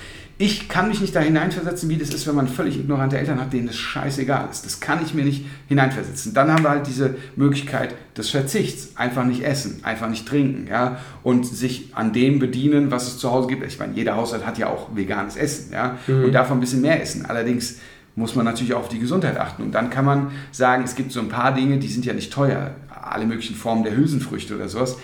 Ich 0.41 0.69
kann 0.69 0.87
mich 0.87 1.01
nicht 1.01 1.17
da 1.17 1.21
hineinversetzen, 1.21 1.89
wie 1.89 1.97
das 1.97 2.11
ist, 2.11 2.29
wenn 2.29 2.37
man 2.37 2.47
völlig 2.47 2.79
ignorante 2.79 3.19
Eltern 3.19 3.41
hat, 3.41 3.53
denen 3.53 3.67
das 3.67 3.77
scheißegal 3.77 4.47
ist. 4.49 4.65
Das 4.65 4.79
kann 4.79 5.03
ich 5.05 5.13
mir 5.13 5.25
nicht 5.25 5.45
hineinversetzen. 5.67 6.33
Dann 6.33 6.53
haben 6.53 6.63
wir 6.63 6.71
halt 6.71 6.87
diese 6.87 7.17
Möglichkeit 7.35 7.97
des 8.17 8.31
Verzichts. 8.31 8.97
Einfach 8.97 9.25
nicht 9.25 9.43
essen, 9.43 9.81
einfach 9.83 10.09
nicht 10.09 10.29
trinken, 10.29 10.69
ja, 10.69 10.99
und 11.25 11.45
sich 11.45 11.91
an 11.97 12.13
dem 12.13 12.39
bedienen, 12.39 12.93
was 12.93 13.09
es 13.09 13.19
zu 13.19 13.33
Hause 13.33 13.49
gibt. 13.49 13.67
Ich 13.67 13.81
meine, 13.81 13.95
jeder 13.95 14.15
Haushalt 14.15 14.47
hat 14.47 14.59
ja 14.59 14.69
auch 14.69 14.95
veganes 14.95 15.37
Essen, 15.37 15.73
ja, 15.73 15.99
mhm. 16.07 16.27
und 16.27 16.33
davon 16.33 16.59
ein 16.59 16.61
bisschen 16.61 16.83
mehr 16.83 17.03
essen. 17.03 17.27
Allerdings 17.27 17.81
muss 18.15 18.37
man 18.37 18.45
natürlich 18.45 18.75
auch 18.75 18.81
auf 18.81 18.89
die 18.89 19.01
Gesundheit 19.01 19.39
achten. 19.39 19.65
Und 19.65 19.73
dann 19.73 19.91
kann 19.91 20.05
man 20.05 20.31
sagen, 20.53 20.85
es 20.85 20.95
gibt 20.95 21.11
so 21.11 21.19
ein 21.19 21.29
paar 21.29 21.53
Dinge, 21.53 21.79
die 21.79 21.89
sind 21.89 22.07
ja 22.07 22.13
nicht 22.13 22.33
teuer. 22.33 22.77
Alle 22.89 23.27
möglichen 23.27 23.57
Formen 23.57 23.83
der 23.83 23.97
Hülsenfrüchte 23.97 24.55
oder 24.55 24.69
sowas 24.69 24.99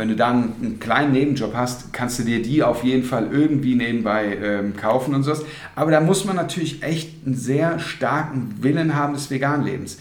wenn 0.00 0.08
du 0.08 0.16
dann 0.16 0.54
einen 0.62 0.80
kleinen 0.80 1.12
Nebenjob 1.12 1.52
hast, 1.54 1.92
kannst 1.92 2.18
du 2.18 2.22
dir 2.22 2.40
die 2.40 2.62
auf 2.62 2.82
jeden 2.84 3.04
Fall 3.04 3.28
irgendwie 3.30 3.74
nebenbei 3.74 4.34
ähm, 4.42 4.74
kaufen 4.74 5.14
und 5.14 5.24
sowas. 5.24 5.44
Aber 5.76 5.90
da 5.90 6.00
muss 6.00 6.24
man 6.24 6.36
natürlich 6.36 6.82
echt 6.82 7.26
einen 7.26 7.34
sehr 7.34 7.78
starken 7.78 8.54
Willen 8.62 8.96
haben 8.96 9.12
des 9.12 9.30
Veganlebens. 9.30 9.98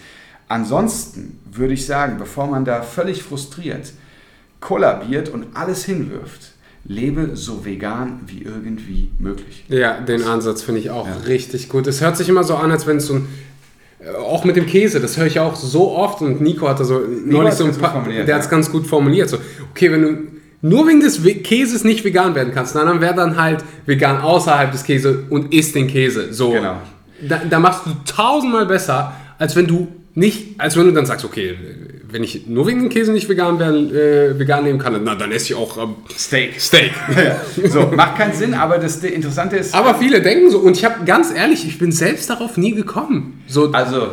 Ansonsten 0.47 1.37
würde 1.51 1.73
ich 1.73 1.85
sagen, 1.85 2.15
bevor 2.17 2.47
man 2.47 2.63
da 2.63 2.81
völlig 2.81 3.23
frustriert 3.23 3.91
kollabiert 4.61 5.27
und 5.29 5.47
alles 5.53 5.83
hinwirft, 5.83 6.51
lebe 6.85 7.35
so 7.35 7.65
vegan 7.65 8.21
wie 8.25 8.43
irgendwie 8.43 9.09
möglich. 9.19 9.65
Ja, 9.67 9.99
den 9.99 10.23
Ansatz 10.23 10.63
finde 10.63 10.79
ich 10.79 10.89
auch 10.91 11.07
ja. 11.07 11.13
richtig 11.27 11.67
gut. 11.67 11.87
Es 11.87 12.01
hört 12.01 12.15
sich 12.15 12.29
immer 12.29 12.45
so 12.45 12.55
an, 12.55 12.71
als 12.71 12.87
wenn 12.87 12.97
es 12.97 13.07
so 13.07 13.15
ein 13.15 13.27
auch 14.17 14.45
mit 14.45 14.55
dem 14.55 14.65
Käse, 14.65 14.99
das 14.99 15.17
höre 15.17 15.25
ich 15.25 15.39
auch 15.39 15.55
so 15.55 15.95
oft 15.95 16.21
und 16.21 16.41
Nico 16.41 16.67
hat 16.67 16.79
da 16.79 16.85
so 16.85 17.01
neulich 17.25 17.53
so 17.53 17.65
ein 17.65 17.75
paar, 17.75 18.05
der 18.07 18.35
hat 18.35 18.41
es 18.41 18.49
ganz 18.49 18.71
gut 18.71 18.87
formuliert. 18.87 19.29
So, 19.29 19.37
okay, 19.71 19.91
wenn 19.91 20.01
du 20.01 20.17
nur 20.61 20.87
wegen 20.87 21.01
des 21.01 21.21
Käses 21.43 21.83
nicht 21.83 22.03
vegan 22.03 22.35
werden 22.35 22.53
kannst, 22.53 22.75
dann 22.75 23.01
wäre 23.01 23.13
dann 23.13 23.41
halt 23.41 23.63
vegan 23.85 24.21
außerhalb 24.21 24.71
des 24.71 24.83
Käses 24.83 25.17
und 25.29 25.53
isst 25.53 25.75
den 25.75 25.87
Käse. 25.87 26.33
So, 26.33 26.51
genau. 26.51 26.77
da, 27.27 27.41
da 27.49 27.59
machst 27.59 27.85
du 27.85 27.91
tausendmal 28.05 28.65
besser, 28.65 29.13
als 29.37 29.55
wenn 29.55 29.67
du 29.67 29.87
nicht, 30.15 30.59
als 30.59 30.75
wenn 30.75 30.85
du 30.85 30.91
dann 30.91 31.05
sagst, 31.05 31.25
okay, 31.25 31.55
wenn 32.11 32.23
ich 32.23 32.47
nur 32.47 32.67
wegen 32.67 32.79
dem 32.79 32.89
Käse 32.89 33.11
nicht 33.11 33.29
vegan, 33.29 33.59
werden, 33.59 33.95
äh, 33.95 34.37
vegan 34.37 34.63
nehmen 34.63 34.79
kann, 34.79 34.99
na, 35.03 35.15
dann 35.15 35.31
esse 35.31 35.53
ich 35.53 35.55
auch 35.55 35.77
ähm, 35.77 35.95
Steak. 36.17 36.59
Steak. 36.59 36.91
so, 37.65 37.91
macht 37.95 38.17
keinen 38.17 38.33
Sinn, 38.33 38.53
aber 38.53 38.79
das 38.79 39.03
Interessante 39.03 39.57
ist. 39.57 39.73
Aber 39.73 39.95
viele 39.95 40.21
denken 40.21 40.49
so, 40.49 40.59
und 40.59 40.75
ich 40.75 40.85
habe 40.85 41.05
ganz 41.05 41.31
ehrlich, 41.31 41.65
ich 41.65 41.77
bin 41.77 41.91
selbst 41.91 42.29
darauf 42.29 42.57
nie 42.57 42.73
gekommen. 42.73 43.43
So, 43.47 43.71
also, 43.71 44.11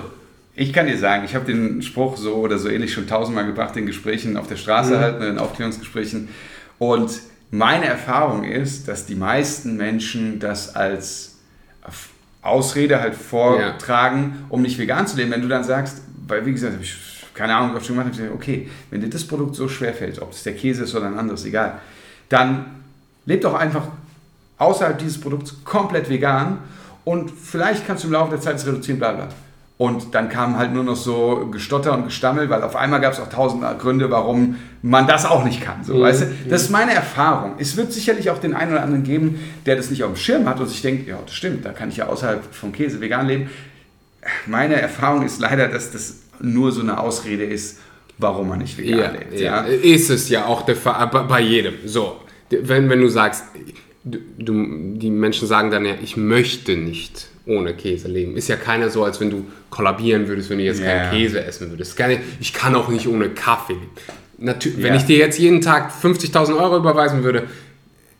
ich 0.54 0.72
kann 0.72 0.86
dir 0.86 0.98
sagen, 0.98 1.24
ich 1.24 1.34
habe 1.34 1.46
den 1.46 1.82
Spruch 1.82 2.16
so 2.16 2.34
oder 2.34 2.58
so 2.58 2.68
ähnlich 2.68 2.92
schon 2.92 3.06
tausendmal 3.06 3.46
gebracht 3.46 3.76
in 3.76 3.86
Gesprächen 3.86 4.36
auf 4.36 4.46
der 4.46 4.56
Straße, 4.56 4.96
mhm. 4.96 5.00
halt, 5.00 5.22
in 5.22 5.38
Aufklärungsgesprächen. 5.38 6.28
Und 6.78 7.10
meine 7.50 7.86
Erfahrung 7.86 8.44
ist, 8.44 8.88
dass 8.88 9.06
die 9.06 9.14
meisten 9.14 9.76
Menschen 9.76 10.38
das 10.40 10.76
als 10.76 11.36
Ausrede 12.48 13.00
halt 13.00 13.14
vortragen, 13.14 14.34
ja. 14.34 14.46
um 14.48 14.62
nicht 14.62 14.78
vegan 14.78 15.06
zu 15.06 15.16
leben. 15.16 15.30
Wenn 15.30 15.42
du 15.42 15.48
dann 15.48 15.64
sagst, 15.64 16.02
weil 16.26 16.44
wie 16.46 16.52
gesagt, 16.52 16.74
habe 16.74 16.84
ich 16.84 16.96
keine 17.34 17.54
Ahnung, 17.54 17.74
was 17.74 17.82
ich 17.82 17.88
schon 17.88 17.96
gemacht 17.96 18.18
habe, 18.18 18.32
okay, 18.32 18.68
wenn 18.90 19.00
dir 19.00 19.10
das 19.10 19.24
Produkt 19.24 19.54
so 19.54 19.68
schwer 19.68 19.92
fällt, 19.92 20.20
ob 20.20 20.32
es 20.32 20.42
der 20.42 20.54
Käse 20.54 20.84
ist 20.84 20.94
oder 20.94 21.06
ein 21.06 21.18
anderes, 21.18 21.44
egal, 21.44 21.80
dann 22.28 22.64
leb 23.26 23.42
doch 23.42 23.54
einfach 23.54 23.88
außerhalb 24.58 24.98
dieses 24.98 25.20
Produkts 25.20 25.54
komplett 25.62 26.08
vegan 26.08 26.58
und 27.04 27.30
vielleicht 27.30 27.86
kannst 27.86 28.04
du 28.04 28.08
im 28.08 28.14
Laufe 28.14 28.30
der 28.30 28.40
Zeit 28.40 28.56
es 28.56 28.66
reduzieren, 28.66 28.98
bla 28.98 29.12
bla. 29.12 29.28
Und 29.78 30.14
dann 30.14 30.30
kam 30.30 30.56
halt 30.56 30.72
nur 30.72 30.84
noch 30.84 30.96
so 30.96 31.48
Gestotter 31.52 31.92
und 31.92 32.04
Gestammel, 32.04 32.48
weil 32.48 32.62
auf 32.62 32.76
einmal 32.76 33.00
gab 33.00 33.12
es 33.12 33.20
auch 33.20 33.28
tausend 33.28 33.62
Gründe, 33.78 34.10
warum 34.10 34.56
man 34.80 35.06
das 35.06 35.26
auch 35.26 35.44
nicht 35.44 35.60
kann. 35.60 35.84
So, 35.84 35.96
mhm. 35.96 36.00
weißt 36.00 36.22
du? 36.22 36.26
Das 36.48 36.62
ist 36.62 36.70
meine 36.70 36.94
Erfahrung. 36.94 37.56
Es 37.58 37.76
wird 37.76 37.92
sicherlich 37.92 38.30
auch 38.30 38.38
den 38.38 38.54
einen 38.54 38.72
oder 38.72 38.82
anderen 38.82 39.04
geben, 39.04 39.38
der 39.66 39.76
das 39.76 39.90
nicht 39.90 40.02
auf 40.02 40.12
dem 40.12 40.16
Schirm 40.16 40.48
hat 40.48 40.60
und 40.60 40.68
sich 40.68 40.80
denkt, 40.80 41.06
ja, 41.06 41.18
das 41.22 41.34
stimmt, 41.34 41.66
da 41.66 41.72
kann 41.72 41.90
ich 41.90 41.98
ja 41.98 42.06
außerhalb 42.06 42.42
vom 42.54 42.72
Käse 42.72 43.02
vegan 43.02 43.26
leben. 43.26 43.50
Meine 44.46 44.80
Erfahrung 44.80 45.24
ist 45.24 45.40
leider, 45.40 45.68
dass 45.68 45.92
das 45.92 46.20
nur 46.40 46.72
so 46.72 46.80
eine 46.80 46.98
Ausrede 46.98 47.44
ist, 47.44 47.78
warum 48.16 48.48
man 48.48 48.60
nicht 48.60 48.78
vegan 48.78 48.98
ja, 48.98 49.10
lebt. 49.10 49.34
Ja. 49.34 49.40
ja. 49.40 49.60
Ist 49.66 50.08
es 50.08 50.30
ja 50.30 50.46
auch 50.46 50.62
der 50.62 50.76
Fall, 50.76 51.06
bei 51.28 51.40
jedem. 51.40 51.74
So, 51.84 52.16
wenn, 52.48 52.88
wenn 52.88 53.02
du 53.02 53.08
sagst, 53.08 53.44
du, 54.04 54.96
die 54.96 55.10
Menschen 55.10 55.46
sagen 55.46 55.70
dann 55.70 55.84
ja, 55.84 55.94
ich 56.02 56.16
möchte 56.16 56.76
nicht 56.76 57.28
ohne 57.46 57.74
Käse 57.74 58.08
leben. 58.08 58.36
Ist 58.36 58.48
ja 58.48 58.56
keiner 58.56 58.90
so, 58.90 59.04
als 59.04 59.20
wenn 59.20 59.30
du 59.30 59.46
kollabieren 59.70 60.28
würdest, 60.28 60.50
wenn 60.50 60.58
du 60.58 60.64
jetzt 60.64 60.80
yeah. 60.80 61.08
keinen 61.08 61.12
Käse 61.12 61.44
essen 61.44 61.70
würdest. 61.70 61.96
Ich 62.40 62.52
kann 62.52 62.74
auch 62.74 62.88
nicht 62.88 63.08
ohne 63.08 63.30
Kaffee 63.30 63.74
leben. 63.74 63.90
Natürlich, 64.38 64.78
yeah. 64.78 64.88
Wenn 64.88 64.94
ich 64.96 65.04
dir 65.04 65.16
jetzt 65.18 65.38
jeden 65.38 65.60
Tag 65.60 65.92
50.000 66.02 66.58
Euro 66.58 66.76
überweisen 66.76 67.22
würde, 67.22 67.44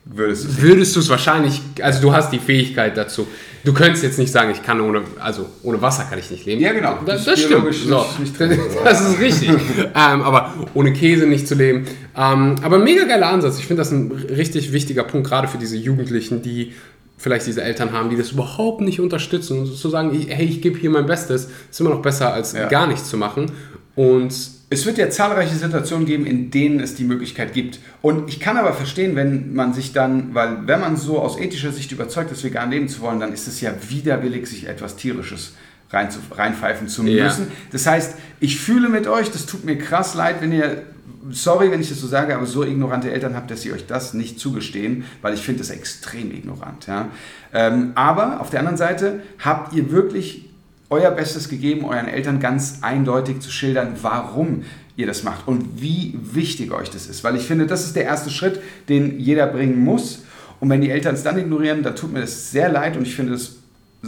würdest 0.05 0.95
du 0.95 1.01
es 1.01 1.09
wahrscheinlich, 1.09 1.61
also 1.83 2.01
du 2.01 2.13
hast 2.13 2.33
die 2.33 2.39
Fähigkeit 2.39 2.97
dazu. 2.97 3.27
Du 3.65 3.73
könntest 3.75 4.05
jetzt 4.05 4.21
nicht 4.21 4.31
sagen, 4.31 4.53
ich 4.53 4.63
kann 4.63 4.81
ohne, 4.81 5.03
also 5.19 5.47
ohne 5.65 5.83
Wasser 5.83 6.05
kann 6.05 6.21
ich 6.21 6.31
nicht 6.31 6.47
leben. 6.47 6.61
Ja, 6.61 6.73
genau. 6.73 7.01
Das, 7.05 7.25
das 7.25 7.41
stimmt. 7.41 7.75
So. 7.75 8.07
Das 8.85 9.01
ist 9.01 9.19
richtig. 9.19 9.49
ähm, 9.49 9.93
aber 9.95 10.55
ohne 10.75 10.93
Käse 10.93 11.27
nicht 11.27 11.49
zu 11.49 11.57
leben. 11.57 11.87
Ähm, 12.17 12.55
aber 12.63 12.79
mega 12.79 13.05
geiler 13.05 13.27
Ansatz. 13.27 13.59
Ich 13.59 13.67
finde 13.67 13.81
das 13.81 13.91
ein 13.91 14.13
richtig 14.13 14.73
wichtiger 14.73 15.03
Punkt, 15.03 15.27
gerade 15.27 15.49
für 15.49 15.59
diese 15.59 15.77
Jugendlichen, 15.77 16.43
die 16.43 16.75
vielleicht 17.17 17.47
diese 17.47 17.63
Eltern 17.63 17.93
haben, 17.93 18.11
die 18.11 18.17
das 18.17 18.33
überhaupt 18.33 18.81
nicht 18.81 19.01
unterstützen 19.01 19.61
und 19.61 19.77
zu 19.77 19.89
sagen, 19.89 20.11
hey, 20.29 20.45
ich 20.45 20.61
gebe 20.61 20.79
hier 20.79 20.91
mein 20.91 21.07
Bestes, 21.07 21.49
ist 21.71 21.81
immer 21.81 21.91
noch 21.91 22.03
besser, 22.03 22.33
als 22.33 22.53
ja. 22.53 22.69
gar 22.69 22.87
nichts 22.87 23.09
zu 23.09 23.17
machen. 23.17 23.51
Und 23.95 24.35
es 24.69 24.85
wird 24.85 24.99
ja 24.99 25.09
zahlreiche 25.11 25.55
Situationen 25.55 26.07
geben, 26.07 26.27
in 26.27 26.51
denen 26.51 26.81
es 26.81 26.95
die 26.97 27.05
Möglichkeit 27.05 27.55
gibt. 27.55 27.79
Und 28.03 28.29
ich 28.29 28.41
kann 28.41 28.57
aber 28.57 28.73
verstehen, 28.73 29.15
wenn 29.15 29.55
man 29.55 29.73
sich 29.73 29.93
dann, 29.93 30.35
weil 30.35 30.67
wenn 30.67 30.81
man 30.81 30.97
so 30.97 31.21
aus 31.21 31.39
ethischer 31.39 31.73
Sicht 31.73 31.93
überzeugt 31.93 32.33
ist, 32.33 32.43
vegan 32.43 32.71
leben 32.71 32.89
zu 32.89 33.01
wollen, 33.01 33.21
dann 33.21 33.33
ist 33.33 33.47
es 33.47 33.61
ja 33.61 33.73
widerwillig, 33.89 34.47
sich 34.47 34.67
etwas 34.67 34.97
Tierisches 34.97 35.55
rein 35.91 36.11
zu, 36.11 36.19
reinpfeifen 36.33 36.89
zu 36.89 37.05
müssen. 37.05 37.45
Ja. 37.45 37.53
Das 37.71 37.87
heißt, 37.87 38.17
ich 38.41 38.59
fühle 38.59 38.89
mit 38.89 39.07
euch, 39.07 39.31
das 39.31 39.47
tut 39.47 39.65
mir 39.65 39.79
krass 39.79 40.15
leid, 40.15 40.37
wenn 40.41 40.53
ihr, 40.53 40.83
sorry, 41.31 41.71
wenn 41.71 41.81
ich 41.81 41.89
das 41.89 42.01
so 42.01 42.07
sage, 42.07 42.35
aber 42.35 42.47
so 42.47 42.65
ignorante 42.65 43.11
Eltern 43.11 43.35
habt, 43.35 43.51
dass 43.51 43.63
sie 43.63 43.73
euch 43.73 43.87
das 43.87 44.15
nicht 44.15 44.39
zugestehen, 44.39 45.05
weil 45.23 45.35
ich 45.35 45.41
finde 45.41 45.61
das 45.61 45.71
extrem 45.71 46.31
ignorant. 46.33 46.87
Ja? 46.87 47.09
Ähm, 47.53 47.93
aber 47.95 48.41
auf 48.41 48.51
der 48.51 48.61
anderen 48.61 48.77
Seite 48.77 49.21
habt 49.43 49.75
ihr 49.75 49.91
wirklich 49.91 50.49
euer 50.89 51.11
Bestes 51.11 51.49
gegeben, 51.49 51.85
euren 51.85 52.09
Eltern 52.09 52.41
ganz 52.41 52.79
eindeutig 52.83 53.41
zu 53.41 53.51
schildern, 53.51 53.97
warum 54.03 54.63
ihr 54.97 55.07
das 55.07 55.25
macht 55.25 55.47
und 55.47 55.81
wie 55.83 56.19
wichtig 56.23 56.73
euch 56.73 56.91
das 56.91 57.07
ist. 57.07 57.25
Weil 57.25 57.37
ich 57.37 57.43
finde, 57.43 57.67
das 57.67 57.85
ist 57.85 57.97
der 57.97 58.05
erste 58.05 58.31
Schritt, 58.31 58.61
den 58.89 59.19
jeder 59.19 59.47
bringen 59.47 59.85
muss. 59.85 60.25
Und 60.61 60.71
wenn 60.71 60.81
die 60.81 60.91
Eltern 60.91 61.15
es 61.15 61.23
dann 61.23 61.39
ignorieren, 61.39 61.83
dann 61.83 61.97
tut 61.97 62.13
mir 62.13 62.21
das 62.21 62.51
sehr 62.51 62.71
leid 62.71 62.97
und 62.97 63.07
ich 63.07 63.15
finde 63.15 63.35
es 63.35 63.59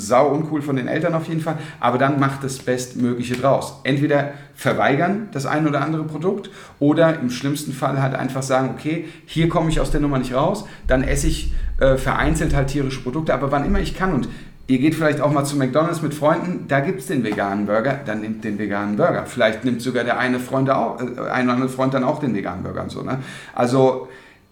sau 0.00 0.28
uncool 0.28 0.62
von 0.62 0.76
den 0.76 0.88
Eltern 0.88 1.14
auf 1.14 1.28
jeden 1.28 1.40
Fall, 1.40 1.58
aber 1.80 1.98
dann 1.98 2.18
macht 2.20 2.44
das 2.44 2.58
Bestmögliche 2.58 3.36
draus. 3.36 3.80
Entweder 3.84 4.32
verweigern 4.54 5.28
das 5.32 5.46
ein 5.46 5.66
oder 5.66 5.82
andere 5.82 6.04
Produkt 6.04 6.50
oder 6.78 7.18
im 7.20 7.30
schlimmsten 7.30 7.72
Fall 7.72 8.00
halt 8.00 8.14
einfach 8.14 8.42
sagen, 8.42 8.70
okay, 8.74 9.06
hier 9.26 9.48
komme 9.48 9.70
ich 9.70 9.80
aus 9.80 9.90
der 9.90 10.00
Nummer 10.00 10.18
nicht 10.18 10.34
raus, 10.34 10.64
dann 10.86 11.02
esse 11.02 11.26
ich 11.26 11.52
äh, 11.80 11.96
vereinzelt 11.96 12.54
halt 12.54 12.68
tierische 12.68 13.00
Produkte, 13.00 13.34
aber 13.34 13.52
wann 13.52 13.64
immer 13.64 13.80
ich 13.80 13.96
kann 13.96 14.12
und 14.12 14.28
Ihr 14.70 14.78
geht 14.80 14.94
vielleicht 14.94 15.22
auch 15.22 15.32
mal 15.32 15.44
zu 15.44 15.56
McDonalds 15.56 16.02
mit 16.02 16.12
Freunden, 16.12 16.68
da 16.68 16.80
gibt 16.80 17.00
es 17.00 17.06
den 17.06 17.24
veganen 17.24 17.64
Burger, 17.64 18.00
dann 18.04 18.20
nimmt 18.20 18.44
den 18.44 18.58
veganen 18.58 18.96
Burger. 18.96 19.24
Vielleicht 19.24 19.64
nimmt 19.64 19.80
sogar 19.80 20.04
der 20.04 20.18
eine 20.18 20.38
Freund, 20.38 20.68
auch, 20.68 21.00
äh, 21.00 21.04
ein 21.30 21.46
oder 21.46 21.54
andere 21.54 21.70
Freund 21.70 21.94
dann 21.94 22.04
auch 22.04 22.20
den 22.20 22.34
veganen 22.34 22.62
Burger 22.64 22.82
und 22.82 22.90
so. 22.90 23.02
Ne? 23.02 23.18
Also 23.54 24.08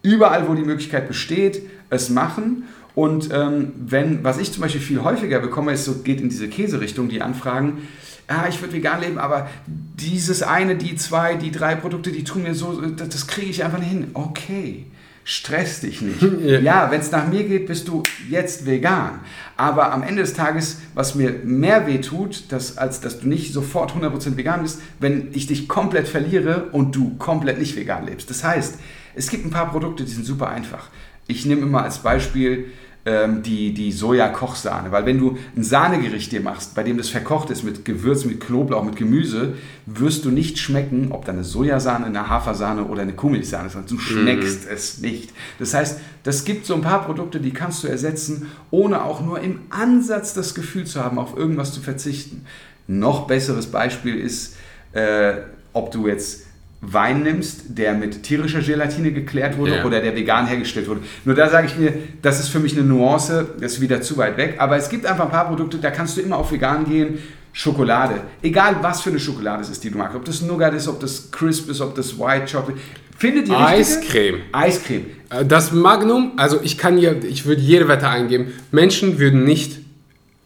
überall, 0.06 0.48
wo 0.48 0.54
die 0.54 0.62
Möglichkeit 0.62 1.08
besteht, 1.08 1.62
es 1.90 2.08
machen. 2.08 2.64
Und 2.94 3.28
ähm, 3.32 3.72
wenn, 3.76 4.24
was 4.24 4.38
ich 4.38 4.52
zum 4.52 4.62
Beispiel 4.62 4.80
viel 4.80 5.02
häufiger 5.02 5.40
bekomme, 5.40 5.72
ist 5.72 5.84
so, 5.84 5.96
geht 5.96 6.20
in 6.20 6.28
diese 6.28 6.48
Käserichtung, 6.48 7.08
die 7.08 7.20
Anfragen, 7.20 7.88
ja, 8.28 8.46
ich 8.48 8.60
würde 8.60 8.72
vegan 8.72 9.00
leben, 9.00 9.18
aber 9.18 9.48
dieses 9.66 10.42
eine, 10.42 10.76
die 10.76 10.96
zwei, 10.96 11.34
die 11.34 11.50
drei 11.50 11.74
Produkte, 11.74 12.10
die 12.10 12.24
tun 12.24 12.42
mir 12.42 12.54
so, 12.54 12.80
das, 12.80 13.08
das 13.08 13.26
kriege 13.26 13.50
ich 13.50 13.64
einfach 13.64 13.78
nicht 13.78 13.90
hin. 13.90 14.10
Okay 14.14 14.86
stress 15.28 15.80
dich 15.80 16.00
nicht. 16.02 16.22
ja, 16.44 16.60
ja 16.60 16.90
wenn 16.90 17.00
es 17.00 17.10
nach 17.10 17.26
mir 17.26 17.42
geht, 17.44 17.66
bist 17.66 17.88
du 17.88 18.04
jetzt 18.30 18.64
vegan. 18.64 19.20
Aber 19.56 19.92
am 19.92 20.02
Ende 20.02 20.22
des 20.22 20.34
Tages, 20.34 20.78
was 20.94 21.16
mir 21.16 21.32
mehr 21.44 21.86
weh 21.86 21.98
tut, 21.98 22.52
dass, 22.52 22.78
als 22.78 23.00
dass 23.00 23.20
du 23.20 23.28
nicht 23.28 23.52
sofort 23.52 23.92
100% 23.92 24.36
vegan 24.36 24.62
bist, 24.62 24.80
wenn 25.00 25.28
ich 25.32 25.48
dich 25.48 25.66
komplett 25.68 26.06
verliere 26.06 26.68
und 26.70 26.94
du 26.94 27.16
komplett 27.16 27.58
nicht 27.58 27.74
vegan 27.76 28.06
lebst. 28.06 28.30
Das 28.30 28.44
heißt, 28.44 28.76
es 29.16 29.30
gibt 29.30 29.44
ein 29.44 29.50
paar 29.50 29.70
Produkte, 29.70 30.04
die 30.04 30.12
sind 30.12 30.24
super 30.24 30.48
einfach. 30.48 30.88
Ich 31.26 31.44
nehme 31.46 31.62
immer 31.62 31.82
als 31.82 31.98
Beispiel 31.98 32.66
ähm, 33.06 33.42
die, 33.42 33.72
die 33.72 33.92
Soja-Kochsahne. 33.92 34.92
Weil 34.92 35.06
wenn 35.06 35.18
du 35.18 35.38
ein 35.56 35.62
Sahnegericht 35.62 36.32
dir 36.32 36.40
machst, 36.40 36.74
bei 36.74 36.82
dem 36.82 36.98
das 36.98 37.08
verkocht 37.08 37.50
ist 37.50 37.62
mit 37.62 37.84
Gewürz, 37.84 38.24
mit 38.24 38.40
Knoblauch, 38.40 38.84
mit 38.84 38.96
Gemüse, 38.96 39.54
wirst 39.86 40.24
du 40.24 40.30
nicht 40.30 40.58
schmecken, 40.58 41.12
ob 41.12 41.24
da 41.24 41.32
eine 41.32 41.44
Sojasahne, 41.44 42.06
eine 42.06 42.28
Hafersahne 42.28 42.84
oder 42.84 43.02
eine 43.02 43.14
Kuhmilchsahne 43.14 43.68
ist. 43.68 43.76
Du 43.88 43.98
schmeckst 43.98 44.66
mhm. 44.66 44.74
es 44.74 44.98
nicht. 44.98 45.32
Das 45.58 45.72
heißt, 45.72 46.00
das 46.24 46.44
gibt 46.44 46.66
so 46.66 46.74
ein 46.74 46.82
paar 46.82 47.04
Produkte, 47.04 47.40
die 47.40 47.52
kannst 47.52 47.84
du 47.84 47.88
ersetzen, 47.88 48.48
ohne 48.70 49.04
auch 49.04 49.20
nur 49.24 49.40
im 49.40 49.60
Ansatz 49.70 50.34
das 50.34 50.54
Gefühl 50.54 50.84
zu 50.84 51.02
haben, 51.02 51.18
auf 51.18 51.36
irgendwas 51.36 51.72
zu 51.72 51.80
verzichten. 51.80 52.44
Noch 52.88 53.26
besseres 53.28 53.66
Beispiel 53.66 54.16
ist, 54.16 54.56
äh, 54.92 55.34
ob 55.72 55.92
du 55.92 56.08
jetzt 56.08 56.45
Wein 56.92 57.22
nimmst, 57.22 57.78
der 57.78 57.94
mit 57.94 58.22
tierischer 58.22 58.60
Gelatine 58.60 59.12
geklärt 59.12 59.58
wurde 59.58 59.72
yeah. 59.72 59.84
oder 59.84 60.00
der 60.00 60.14
vegan 60.14 60.46
hergestellt 60.46 60.88
wurde. 60.88 61.00
Nur 61.24 61.34
da 61.34 61.48
sage 61.48 61.66
ich 61.66 61.76
mir, 61.76 61.92
das 62.22 62.38
ist 62.38 62.48
für 62.48 62.60
mich 62.60 62.76
eine 62.76 62.84
Nuance, 62.86 63.48
das 63.60 63.74
ist 63.74 63.80
wieder 63.80 64.00
zu 64.02 64.16
weit 64.16 64.36
weg. 64.36 64.56
Aber 64.58 64.76
es 64.76 64.88
gibt 64.88 65.06
einfach 65.06 65.24
ein 65.24 65.30
paar 65.30 65.48
Produkte, 65.48 65.78
da 65.78 65.90
kannst 65.90 66.16
du 66.16 66.20
immer 66.20 66.36
auf 66.36 66.52
vegan 66.52 66.84
gehen. 66.84 67.18
Schokolade, 67.52 68.20
egal 68.42 68.76
was 68.82 69.00
für 69.00 69.08
eine 69.08 69.18
Schokolade 69.18 69.62
es 69.62 69.70
ist, 69.70 69.82
die 69.82 69.90
du 69.90 69.96
magst, 69.96 70.14
ob 70.14 70.26
das 70.26 70.42
Nougat 70.42 70.74
ist, 70.74 70.88
ob 70.88 71.00
das 71.00 71.30
Crisp 71.30 71.70
ist, 71.70 71.80
ob 71.80 71.94
das 71.94 72.18
White 72.18 72.52
Chocolate, 72.52 72.78
findet 73.16 73.48
ihr 73.48 73.58
Eiscreme. 73.58 74.40
Eiscreme. 74.52 75.06
Äh, 75.30 75.46
das 75.46 75.72
Magnum, 75.72 76.32
also 76.36 76.60
ich 76.62 76.76
kann 76.76 76.98
hier, 76.98 77.24
ich 77.24 77.46
würde 77.46 77.62
jede 77.62 77.88
Wette 77.88 78.08
eingeben, 78.08 78.52
Menschen 78.72 79.18
würden 79.18 79.44
nicht 79.44 79.78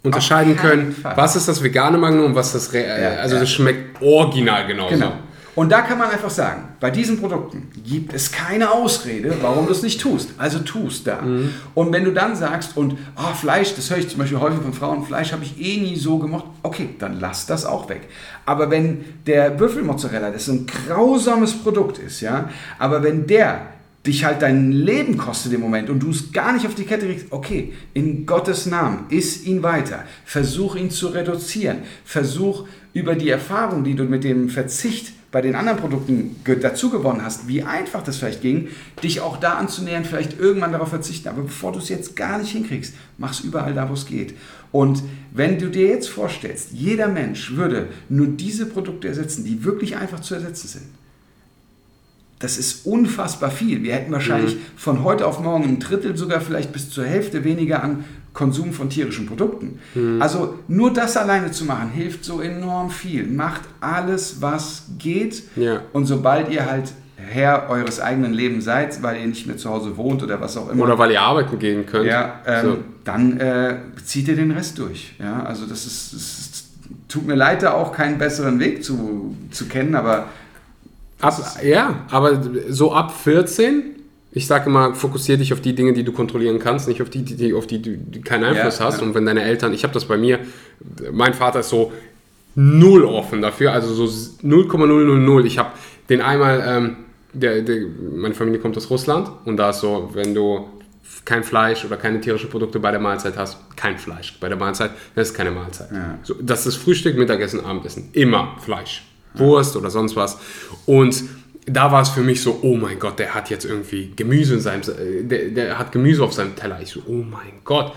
unterscheiden 0.05 0.57
können, 0.57 0.93
Fall. 0.93 1.17
was 1.17 1.35
ist 1.35 1.49
das 1.49 1.63
vegane 1.63 1.99
Magnum 1.99 2.27
und 2.27 2.35
was 2.37 2.55
ist 2.55 2.73
das, 2.73 2.81
ja, 2.81 3.17
also 3.21 3.35
ja. 3.35 3.41
das 3.41 3.51
schmeckt 3.51 4.01
original 4.01 4.67
genauso. 4.69 4.95
Genau. 4.95 5.13
Und 5.57 5.71
da 5.71 5.83
kann 5.83 5.99
man 5.99 6.11
einfach 6.11 6.31
sagen, 6.31 6.69
bei 6.79 6.91
diesen 6.91 7.19
Produkten 7.19 7.69
gibt 7.85 8.13
es 8.13 8.31
keine 8.31 8.71
Ausrede, 8.71 9.35
warum 9.41 9.67
du 9.67 9.73
es 9.73 9.83
nicht 9.83 10.01
tust. 10.01 10.31
Also 10.39 10.61
tust 10.61 11.07
da. 11.07 11.23
Mhm. 11.23 11.51
Und 11.75 11.93
wenn 11.93 12.05
du 12.05 12.13
dann 12.13 12.37
sagst, 12.37 12.77
und 12.77 12.97
oh, 13.17 13.35
Fleisch, 13.35 13.75
das 13.75 13.91
höre 13.91 13.99
ich 13.99 14.09
zum 14.09 14.21
Beispiel 14.21 14.39
häufig 14.39 14.61
von 14.63 14.73
Frauen, 14.73 15.05
Fleisch 15.05 15.33
habe 15.33 15.45
ich 15.45 15.61
eh 15.61 15.81
nie 15.81 15.97
so 15.97 16.19
gemocht, 16.19 16.45
okay, 16.63 16.91
dann 16.99 17.19
lass 17.19 17.47
das 17.47 17.67
auch 17.67 17.89
weg. 17.89 18.03
Aber 18.47 18.71
wenn 18.71 19.05
der 19.27 19.51
Büffelmozzarella, 19.51 20.31
das 20.31 20.49
ein 20.49 20.67
grausames 20.67 21.55
Produkt 21.55 21.99
ist, 21.99 22.21
ja, 22.21 22.49
aber 22.79 23.03
wenn 23.03 23.27
der 23.27 23.67
dich 24.07 24.25
halt 24.25 24.41
dein 24.41 24.73
Leben 24.73 25.19
kostet 25.19 25.53
im 25.53 25.61
Moment 25.61 25.91
und 25.91 26.01
du 26.01 26.11
es 26.11 26.33
gar 26.33 26.53
nicht 26.53 26.67
auf 26.67 26.75
die 26.75 26.85
Kette 26.85 27.07
kriegst, 27.07 27.27
okay, 27.31 27.75
in 27.93 28.25
Gottes 28.25 28.67
Namen, 28.67 29.05
iss 29.11 29.45
ihn 29.45 29.63
weiter. 29.63 30.05
Versuch 30.25 30.77
ihn 30.77 30.91
zu 30.91 31.09
reduzieren. 31.09 31.79
Versuch 32.05 32.67
über 32.95 33.15
die 33.15 33.29
Erfahrung, 33.29 33.85
die 33.85 33.95
du 33.95 34.05
mit 34.05 34.25
dem 34.25 34.49
Verzicht 34.49 35.13
bei 35.33 35.41
den 35.41 35.55
anderen 35.55 35.79
Produkten 35.79 36.37
dazu 36.61 36.91
gewonnen 36.91 37.25
hast, 37.25 37.47
wie 37.47 37.63
einfach 37.63 38.03
das 38.03 38.17
vielleicht 38.17 38.43
ging, 38.43 38.69
dich 39.03 39.21
auch 39.21 39.37
da 39.37 39.55
anzunähern, 39.55 40.05
vielleicht 40.05 40.41
irgendwann 40.41 40.73
darauf 40.73 40.89
verzichten. 40.89 41.29
Aber 41.29 41.43
bevor 41.43 41.73
du 41.73 41.79
es 41.79 41.89
jetzt 41.89 42.17
gar 42.17 42.39
nicht 42.39 42.51
hinkriegst, 42.51 42.95
mach 43.17 43.33
es 43.33 43.41
überall 43.41 43.75
da, 43.75 43.89
wo 43.89 43.95
es 43.95 44.07
geht. 44.07 44.35
Und 44.73 45.03
wenn 45.33 45.59
du 45.59 45.69
dir 45.69 45.87
jetzt 45.87 46.09
vorstellst, 46.09 46.73
jeder 46.73 47.09
Mensch 47.09 47.53
würde 47.53 47.89
nur 48.09 48.27
diese 48.27 48.67
Produkte 48.67 49.09
ersetzen, 49.09 49.45
die 49.45 49.65
wirklich 49.65 49.97
einfach 49.97 50.21
zu 50.21 50.35
ersetzen 50.35 50.69
sind, 50.69 50.87
das 52.41 52.57
ist 52.57 52.87
unfassbar 52.87 53.51
viel. 53.51 53.83
Wir 53.83 53.95
hätten 53.95 54.13
wahrscheinlich 54.13 54.57
mhm. 54.57 54.61
von 54.75 55.05
heute 55.05 55.27
auf 55.27 55.41
morgen 55.41 55.65
ein 55.65 55.79
Drittel, 55.79 56.17
sogar 56.17 56.41
vielleicht 56.41 56.73
bis 56.73 56.89
zur 56.89 57.05
Hälfte 57.05 57.45
weniger 57.45 57.85
an 57.85 58.05
Konsum 58.33 58.73
von 58.73 58.89
tierischen 58.89 59.27
Produkten. 59.27 59.79
Mhm. 59.95 60.23
Also 60.23 60.59
nur 60.69 60.93
das 60.93 61.17
alleine 61.17 61.51
zu 61.51 61.65
machen, 61.65 61.91
hilft 61.91 62.25
so 62.25 62.41
enorm 62.41 62.91
viel. 62.91 63.27
Macht 63.27 63.63
alles, 63.81 64.41
was 64.41 64.85
geht. 64.99 65.43
Ja. 65.57 65.83
Und 65.93 66.07
sobald 66.07 66.51
ihr 66.51 66.67
halt 66.67 66.93
Herr 67.17 67.69
eures 67.69 68.01
eigenen 68.01 68.33
Lebens 68.33 68.65
seid, 68.65 69.03
weil 69.03 69.21
ihr 69.21 69.27
nicht 69.27 69.47
mehr 69.47 69.57
zu 69.57 69.69
Hause 69.71 69.97
wohnt 69.97 70.23
oder 70.23 70.41
was 70.41 70.57
auch 70.57 70.71
immer. 70.71 70.85
Oder 70.85 70.99
weil 70.99 71.11
ihr 71.11 71.21
arbeiten 71.21 71.59
gehen 71.59 71.87
könnt. 71.87 72.07
Ja, 72.07 72.41
ähm, 72.47 72.65
so. 72.65 72.79
dann 73.05 73.39
äh, 73.39 73.77
zieht 74.05 74.29
ihr 74.29 74.37
den 74.37 74.53
Rest 74.53 74.79
durch. 74.79 75.15
Ja, 75.19 75.43
also 75.43 75.67
das 75.67 75.87
ist, 75.87 76.15
das 76.15 76.65
tut 77.09 77.27
mir 77.27 77.35
leid, 77.35 77.63
da 77.63 77.73
auch 77.73 77.93
keinen 77.93 78.19
besseren 78.19 78.59
Weg 78.59 78.83
zu, 78.85 79.37
zu 79.51 79.67
kennen, 79.67 79.95
aber 79.95 80.27
Ab, 81.21 81.39
ja, 81.63 82.07
aber 82.11 82.41
so 82.71 82.95
ab 82.95 83.13
14, 83.13 83.83
ich 84.33 84.47
sage 84.47 84.67
immer, 84.67 84.95
fokussiere 84.95 85.39
dich 85.39 85.53
auf 85.53 85.61
die 85.61 85.75
Dinge, 85.75 85.93
die 85.93 86.05
du 86.05 86.13
kontrollieren 86.13 86.59
kannst, 86.59 86.87
nicht 86.87 87.03
auf 87.03 87.11
die, 87.11 87.25
die 87.25 87.53
auf 87.53 87.67
die 87.67 87.83
du 87.83 88.21
keinen 88.21 88.45
Einfluss 88.45 88.79
ja, 88.79 88.85
hast. 88.85 89.01
Ja. 89.01 89.07
Und 89.07 89.15
wenn 89.15 89.27
deine 89.27 89.43
Eltern, 89.43 89.73
ich 89.73 89.83
habe 89.83 89.93
das 89.93 90.05
bei 90.05 90.17
mir, 90.17 90.39
mein 91.13 91.35
Vater 91.35 91.61
ist 91.61 91.71
so 91.71 91.93
null 92.55 93.05
offen 93.05 93.43
dafür, 93.43 93.73
also 93.73 93.93
so 94.07 94.37
0,000. 94.43 95.47
Ich 95.47 95.59
habe 95.59 95.71
den 96.09 96.21
einmal, 96.21 96.63
ähm, 96.67 96.97
der, 97.33 97.63
der, 97.63 97.83
meine 98.17 98.35
Familie 98.35 98.61
kommt 98.61 98.77
aus 98.77 98.91
Russland 98.91 99.31
und 99.45 99.57
da 99.57 99.71
ist 99.71 99.81
so, 99.81 100.11
wenn 100.15 100.35
du 100.35 100.69
kein 101.25 101.43
Fleisch 101.43 101.85
oder 101.85 101.97
keine 101.97 102.21
tierischen 102.21 102.51
Produkte 102.51 102.79
bei 102.79 102.91
der 102.93 103.01
Mahlzeit 103.01 103.37
hast, 103.37 103.59
kein 103.77 103.99
Fleisch 103.99 104.39
bei 104.41 104.49
der 104.49 104.57
Mahlzeit, 104.57 104.93
das 105.15 105.29
ist 105.29 105.35
keine 105.35 105.51
Mahlzeit. 105.51 105.91
Ja. 105.93 106.19
So, 106.23 106.35
das 106.41 106.67
ist 106.67 106.77
Frühstück, 106.77 107.17
Mittagessen, 107.17 107.65
Abendessen. 107.65 108.11
Immer 108.13 108.57
Fleisch. 108.61 109.05
Wurst 109.35 109.77
oder 109.77 109.91
sonst 109.91 110.17
was. 110.17 110.39
Und 110.87 111.23
da 111.73 111.93
war 111.93 112.03
es 112.03 112.11
für 112.11 112.23
mich 112.23 112.43
so, 112.43 112.61
oh 112.63 112.77
mein 112.77 112.99
Gott, 112.99 113.19
der 113.19 113.35
hat 113.35 113.51
jetzt 113.51 113.65
irgendwie 113.65 114.13
Gemüse 114.17 114.55
in 114.55 114.61
seinem, 114.61 114.83
der, 115.29 115.49
der 115.49 115.79
hat 115.79 115.93
Gemüse 115.93 116.23
auf 116.23 116.33
seinem 116.33 116.57
Teller. 116.57 116.79
Ich 116.83 116.91
so, 116.91 117.01
oh 117.07 117.23
mein 117.23 117.61
Gott, 117.65 117.93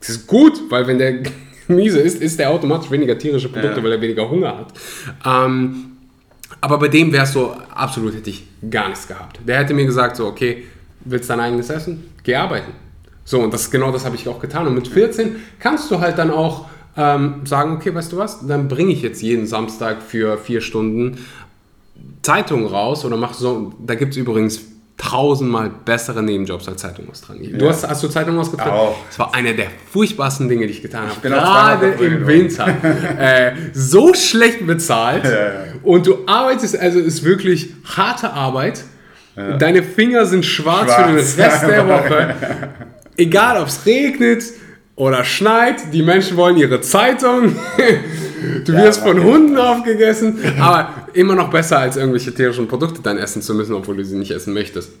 das 0.00 0.10
ist 0.10 0.26
gut, 0.26 0.60
weil 0.70 0.86
wenn 0.86 0.98
der 0.98 1.22
Gemüse 1.66 2.00
isst, 2.00 2.20
isst 2.20 2.40
er 2.40 2.50
automatisch 2.50 2.90
weniger 2.90 3.18
tierische 3.18 3.48
Produkte, 3.48 3.78
ja. 3.78 3.84
weil 3.84 3.92
er 3.92 4.00
weniger 4.00 4.28
Hunger 4.28 4.58
hat. 4.58 4.72
Ähm, 5.24 5.92
aber 6.60 6.78
bei 6.78 6.88
dem 6.88 7.12
wäre 7.12 7.24
es 7.24 7.32
so, 7.32 7.54
absolut 7.74 8.14
hätte 8.14 8.30
ich 8.30 8.44
gar 8.70 8.88
nichts 8.88 9.06
gehabt. 9.06 9.40
Der 9.46 9.58
hätte 9.58 9.74
mir 9.74 9.86
gesagt, 9.86 10.16
so, 10.16 10.26
okay, 10.26 10.64
willst 11.04 11.28
du 11.28 11.34
dein 11.34 11.40
eigenes 11.40 11.70
Essen? 11.70 12.10
Geh 12.22 12.36
arbeiten. 12.36 12.72
So, 13.24 13.40
und 13.40 13.52
das 13.52 13.70
genau 13.70 13.92
das 13.92 14.04
habe 14.04 14.16
ich 14.16 14.26
auch 14.28 14.40
getan. 14.40 14.66
Und 14.66 14.74
mit 14.74 14.88
14 14.88 15.36
kannst 15.60 15.90
du 15.90 16.00
halt 16.00 16.18
dann 16.18 16.30
auch 16.30 16.66
ähm, 16.96 17.46
sagen, 17.46 17.76
okay, 17.76 17.94
weißt 17.94 18.12
du 18.12 18.16
was, 18.16 18.46
dann 18.46 18.68
bringe 18.68 18.92
ich 18.92 19.02
jetzt 19.02 19.22
jeden 19.22 19.46
Samstag 19.46 20.02
für 20.02 20.36
vier 20.36 20.60
Stunden 20.60 21.18
Zeitung 22.22 22.66
raus 22.66 23.04
oder 23.04 23.16
mach 23.16 23.34
so, 23.34 23.72
da 23.84 23.94
gibt 23.94 24.12
es 24.12 24.18
übrigens 24.18 24.60
tausendmal 24.96 25.70
bessere 25.84 26.22
Nebenjobs 26.22 26.66
als 26.68 26.80
Zeitung 26.80 27.08
austragen. 27.08 27.56
Du 27.56 27.64
ja. 27.64 27.70
hast, 27.70 27.88
hast 27.88 28.02
du 28.02 28.08
Zeitung 28.08 28.36
ausgetragen? 28.38 28.70
Auch. 28.72 28.96
Das 29.06 29.18
war 29.18 29.32
eine 29.34 29.54
der 29.54 29.68
furchtbarsten 29.92 30.48
Dinge, 30.48 30.66
die 30.66 30.72
ich 30.72 30.82
getan 30.82 31.08
habe. 31.08 31.20
Gerade 31.20 31.90
im 31.92 32.26
Winter. 32.26 32.66
äh, 33.18 33.52
so 33.72 34.12
schlecht 34.14 34.66
bezahlt. 34.66 35.24
Ja, 35.24 35.30
ja. 35.30 35.50
Und 35.84 36.06
du 36.06 36.18
arbeitest, 36.26 36.78
also 36.78 36.98
ist 36.98 37.22
wirklich 37.24 37.74
harte 37.96 38.32
Arbeit. 38.32 38.84
Deine 39.60 39.84
Finger 39.84 40.26
sind 40.26 40.44
schwarz, 40.44 40.92
schwarz, 40.92 40.96
für 40.96 41.06
den 41.06 41.16
Rest 41.16 41.62
der 41.62 41.88
Woche. 41.88 42.34
Egal, 43.16 43.62
ob 43.62 43.68
es 43.68 43.86
regnet, 43.86 44.42
oder 44.98 45.22
schneit, 45.22 45.92
die 45.92 46.02
Menschen 46.02 46.36
wollen 46.36 46.56
ihre 46.56 46.80
Zeitung, 46.80 47.54
du 48.64 48.72
ja, 48.72 48.84
wirst 48.84 49.02
von 49.02 49.22
Hunden 49.22 49.56
aufgegessen, 49.56 50.38
aber 50.60 51.08
immer 51.14 51.34
noch 51.34 51.50
besser 51.50 51.78
als 51.78 51.96
irgendwelche 51.96 52.34
tierischen 52.34 52.68
Produkte 52.68 53.00
dann 53.02 53.18
essen 53.18 53.42
zu 53.42 53.54
müssen, 53.54 53.74
obwohl 53.74 53.96
du 53.96 54.04
sie 54.04 54.16
nicht 54.16 54.30
essen 54.30 54.54
möchtest. 54.54 54.92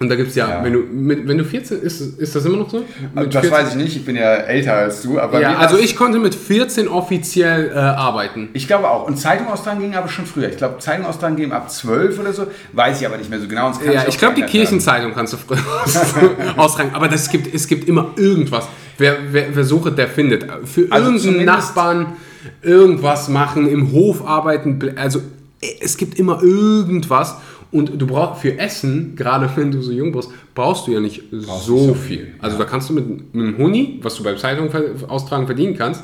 Und 0.00 0.08
da 0.08 0.14
gibt 0.14 0.28
es 0.28 0.36
ja, 0.36 0.48
ja, 0.48 0.64
wenn 0.64 0.72
du 0.72 0.78
mit, 0.78 1.26
wenn 1.26 1.38
du 1.38 1.44
14, 1.44 1.82
ist, 1.82 2.00
ist 2.00 2.36
das 2.36 2.44
immer 2.44 2.58
noch 2.58 2.70
so? 2.70 2.84
Mit 3.14 3.34
das 3.34 3.40
14? 3.40 3.50
weiß 3.50 3.68
ich 3.70 3.74
nicht, 3.74 3.96
ich 3.96 4.04
bin 4.04 4.14
ja 4.14 4.34
älter 4.34 4.74
als 4.74 5.02
du. 5.02 5.18
Aber 5.18 5.40
ja, 5.40 5.56
also 5.56 5.76
ich 5.76 5.96
konnte 5.96 6.20
mit 6.20 6.36
14 6.36 6.86
offiziell 6.86 7.72
äh, 7.74 7.78
arbeiten. 7.78 8.50
Ich 8.52 8.68
glaube 8.68 8.88
auch. 8.88 9.08
Und 9.08 9.18
Zeitung 9.18 9.48
austragen 9.48 9.80
ging 9.80 9.96
aber 9.96 10.08
schon 10.08 10.24
früher. 10.24 10.48
Ich 10.50 10.56
glaube, 10.56 10.78
Zeitung 10.78 11.04
austragen 11.04 11.34
ging 11.34 11.50
ab 11.50 11.68
12 11.68 12.18
oder 12.20 12.32
so. 12.32 12.46
Weiß 12.72 13.00
ich 13.00 13.06
aber 13.06 13.16
nicht 13.16 13.28
mehr 13.28 13.40
so 13.40 13.48
genau. 13.48 13.72
ja, 13.84 14.02
ich, 14.02 14.10
ich 14.10 14.18
glaube, 14.18 14.36
die 14.36 14.42
Kirchenzeitung 14.42 15.14
kannst 15.14 15.32
du 15.32 15.36
früher 15.36 15.58
austragen. 16.56 16.90
Aber 16.92 17.08
das 17.08 17.28
gibt, 17.28 17.52
es 17.52 17.66
gibt 17.66 17.88
immer 17.88 18.12
irgendwas. 18.16 18.68
Wer, 18.98 19.16
wer, 19.32 19.46
wer 19.54 19.64
sucht, 19.64 19.98
der 19.98 20.08
findet. 20.08 20.46
Für 20.64 20.86
also 20.90 21.10
irgendeinen 21.10 21.44
Nachbarn 21.44 22.16
irgendwas 22.62 23.28
machen, 23.28 23.68
im 23.68 23.92
Hof 23.92 24.26
arbeiten. 24.26 24.94
Also 24.96 25.20
es 25.80 25.96
gibt 25.96 26.18
immer 26.18 26.42
irgendwas. 26.42 27.36
Und 27.70 28.00
du 28.00 28.06
brauchst 28.06 28.40
für 28.40 28.58
Essen, 28.58 29.14
gerade 29.14 29.50
wenn 29.56 29.70
du 29.70 29.82
so 29.82 29.92
jung 29.92 30.12
bist, 30.12 30.30
brauchst 30.54 30.86
du 30.86 30.92
ja 30.92 31.00
nicht 31.00 31.24
so, 31.30 31.78
so 31.78 31.94
viel. 31.94 32.34
Also 32.40 32.56
ja. 32.56 32.64
da 32.64 32.70
kannst 32.70 32.88
du 32.88 32.94
mit, 32.94 33.34
mit 33.34 33.34
einem 33.34 33.58
Huni, 33.58 34.00
was 34.02 34.14
du 34.16 34.22
bei 34.22 34.34
Zeitung 34.34 34.70
austragen 35.08 35.46
verdienen 35.46 35.76
kannst, 35.76 36.02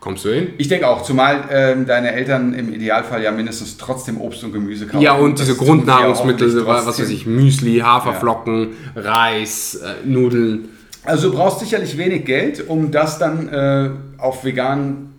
kommst 0.00 0.24
du 0.24 0.34
hin. 0.34 0.48
Ich 0.58 0.68
denke 0.68 0.88
auch, 0.88 1.02
zumal 1.02 1.44
ähm, 1.50 1.86
deine 1.86 2.12
Eltern 2.12 2.54
im 2.54 2.72
Idealfall 2.72 3.22
ja 3.22 3.30
mindestens 3.30 3.76
trotzdem 3.76 4.20
Obst 4.20 4.42
und 4.42 4.52
Gemüse 4.52 4.86
kaufen. 4.86 5.02
Ja, 5.02 5.14
und 5.14 5.38
diese 5.38 5.54
Grundnahrungsmittel, 5.54 6.66
was 6.66 6.86
weiß 6.86 7.10
ich, 7.10 7.26
Müsli, 7.26 7.78
Haferflocken, 7.78 8.70
ja. 8.96 9.02
Reis, 9.02 9.76
äh, 9.76 10.06
Nudeln. 10.06 10.70
Also 11.04 11.30
du 11.30 11.36
brauchst 11.36 11.60
sicherlich 11.60 11.98
wenig 11.98 12.24
Geld, 12.24 12.68
um 12.68 12.90
das 12.90 13.18
dann 13.18 13.48
äh, 13.48 13.90
auf 14.18 14.44
vegan 14.44 15.11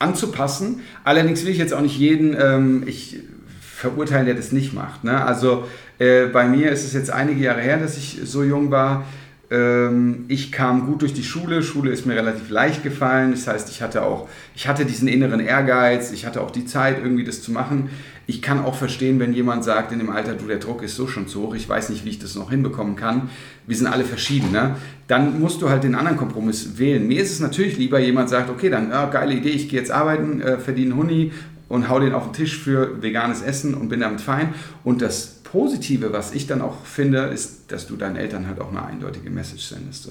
anzupassen. 0.00 0.80
Allerdings 1.04 1.44
will 1.44 1.52
ich 1.52 1.58
jetzt 1.58 1.72
auch 1.72 1.80
nicht 1.80 1.98
jeden, 1.98 2.36
ähm, 2.38 2.82
ich 2.86 3.20
verurteilen, 3.60 4.26
der 4.26 4.34
das 4.34 4.52
nicht 4.52 4.74
macht. 4.74 5.04
Ne? 5.04 5.24
Also 5.24 5.64
äh, 5.98 6.26
bei 6.26 6.46
mir 6.46 6.70
ist 6.72 6.84
es 6.84 6.92
jetzt 6.92 7.10
einige 7.10 7.42
Jahre 7.42 7.60
her, 7.60 7.78
dass 7.78 7.96
ich 7.96 8.20
so 8.24 8.42
jung 8.42 8.70
war. 8.70 9.04
Ähm, 9.50 10.26
ich 10.28 10.52
kam 10.52 10.86
gut 10.86 11.02
durch 11.02 11.12
die 11.12 11.24
Schule. 11.24 11.62
Schule 11.62 11.90
ist 11.90 12.06
mir 12.06 12.14
relativ 12.14 12.50
leicht 12.50 12.82
gefallen. 12.82 13.32
Das 13.32 13.46
heißt, 13.46 13.68
ich 13.70 13.82
hatte 13.82 14.02
auch, 14.02 14.28
ich 14.54 14.68
hatte 14.68 14.84
diesen 14.84 15.08
inneren 15.08 15.40
Ehrgeiz. 15.40 16.12
Ich 16.12 16.24
hatte 16.26 16.40
auch 16.40 16.50
die 16.50 16.66
Zeit, 16.66 16.98
irgendwie 16.98 17.24
das 17.24 17.42
zu 17.42 17.52
machen. 17.52 17.90
ich 18.26 18.42
kann 18.42 18.64
auch 18.64 18.76
verstehen, 18.76 19.18
wenn 19.18 19.32
jemand 19.32 19.64
sagt 19.64 19.90
in 19.90 19.98
dem 19.98 20.10
Alter, 20.10 20.34
du, 20.34 20.46
der 20.46 20.58
Druck 20.58 20.84
ist 20.84 20.94
so 20.94 21.08
schon 21.08 21.26
zu 21.26 21.42
hoch, 21.42 21.54
ich 21.56 21.68
weiß 21.68 21.88
nicht, 21.88 22.04
wie 22.04 22.10
ich 22.10 22.20
das 22.20 22.36
noch 22.36 22.50
hinbekommen 22.50 22.94
kann. 22.94 23.28
Wir 23.66 23.76
sind 23.76 23.88
alle 23.88 24.04
verschieden. 24.04 24.52
Ne? 24.52 24.76
Dann 25.10 25.40
musst 25.40 25.60
du 25.60 25.68
halt 25.68 25.82
den 25.82 25.96
anderen 25.96 26.16
Kompromiss 26.16 26.78
wählen. 26.78 27.04
Mir 27.04 27.20
ist 27.20 27.32
es 27.32 27.40
natürlich 27.40 27.76
lieber, 27.76 27.98
jemand 27.98 28.28
sagt, 28.28 28.48
okay, 28.48 28.70
dann 28.70 28.90
ja, 28.90 29.06
geile 29.06 29.34
Idee, 29.34 29.48
ich 29.48 29.68
gehe 29.68 29.80
jetzt 29.80 29.90
arbeiten, 29.90 30.40
äh, 30.40 30.56
verdiene 30.58 30.94
Huni 30.94 31.32
und 31.68 31.88
hau 31.88 31.98
den 31.98 32.12
auf 32.12 32.26
den 32.26 32.32
Tisch 32.32 32.56
für 32.56 33.02
veganes 33.02 33.42
Essen 33.42 33.74
und 33.74 33.88
bin 33.88 33.98
damit 33.98 34.20
fein. 34.20 34.54
Und 34.84 35.02
das 35.02 35.40
Positive, 35.42 36.12
was 36.12 36.32
ich 36.32 36.46
dann 36.46 36.62
auch 36.62 36.84
finde, 36.84 37.22
ist, 37.22 37.72
dass 37.72 37.88
du 37.88 37.96
deinen 37.96 38.14
Eltern 38.14 38.46
halt 38.46 38.60
auch 38.60 38.70
eine 38.70 38.84
eindeutige 38.84 39.30
Message 39.30 39.64
sendest. 39.64 40.08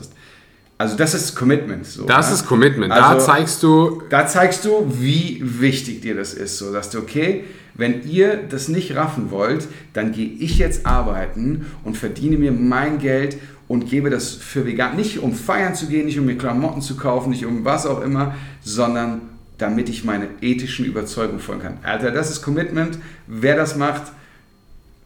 Also 0.78 0.98
das 0.98 1.14
ist 1.14 1.34
Commitment. 1.34 1.86
So, 1.86 2.04
das 2.04 2.28
ne? 2.28 2.36
ist 2.36 2.46
Commitment. 2.46 2.92
Da 2.92 3.12
also, 3.12 3.26
zeigst 3.26 3.64
du. 3.64 4.04
Da 4.10 4.28
zeigst 4.28 4.66
du, 4.66 4.86
wie 5.00 5.42
wichtig 5.42 6.02
dir 6.02 6.16
das 6.16 6.34
ist. 6.34 6.58
So 6.58 6.74
dass 6.74 6.90
du, 6.90 6.98
okay, 6.98 7.46
wenn 7.74 8.04
ihr 8.04 8.36
das 8.50 8.68
nicht 8.68 8.98
raffen 8.98 9.32
wollt, 9.32 9.70
dann 9.94 10.12
gehe 10.12 10.28
ich 10.28 10.58
jetzt 10.58 10.86
arbeiten 10.86 11.68
und 11.86 11.96
verdiene 11.96 12.38
mir 12.38 12.52
mein 12.52 13.00
Geld 13.00 13.38
und 13.70 13.88
gebe 13.88 14.10
das 14.10 14.34
für 14.34 14.66
vegan. 14.66 14.98
Nicht 14.98 15.20
um 15.20 15.34
feiern 15.34 15.76
zu 15.76 15.88
gehen, 15.88 16.08
nicht 16.08 16.20
um 16.20 16.26
mir 16.26 16.38
Klamotten 16.38 16.82
zu 16.82 16.98
kaufen, 16.98 17.30
nicht 17.30 17.46
um 17.46 17.64
was 17.64 17.86
auch 17.86 18.02
immer, 18.02 18.36
sondern 18.62 19.22
damit 19.60 19.90
ich 19.90 20.04
meine 20.04 20.28
ethischen 20.42 20.86
Überzeugungen 20.86 21.40
folgen 21.40 21.62
kann. 21.62 21.78
Alter, 21.84 22.12
das 22.12 22.32
ist 22.32 22.42
Commitment. 22.42 22.98
Wer 23.28 23.56
das 23.56 23.76
macht, 23.76 24.12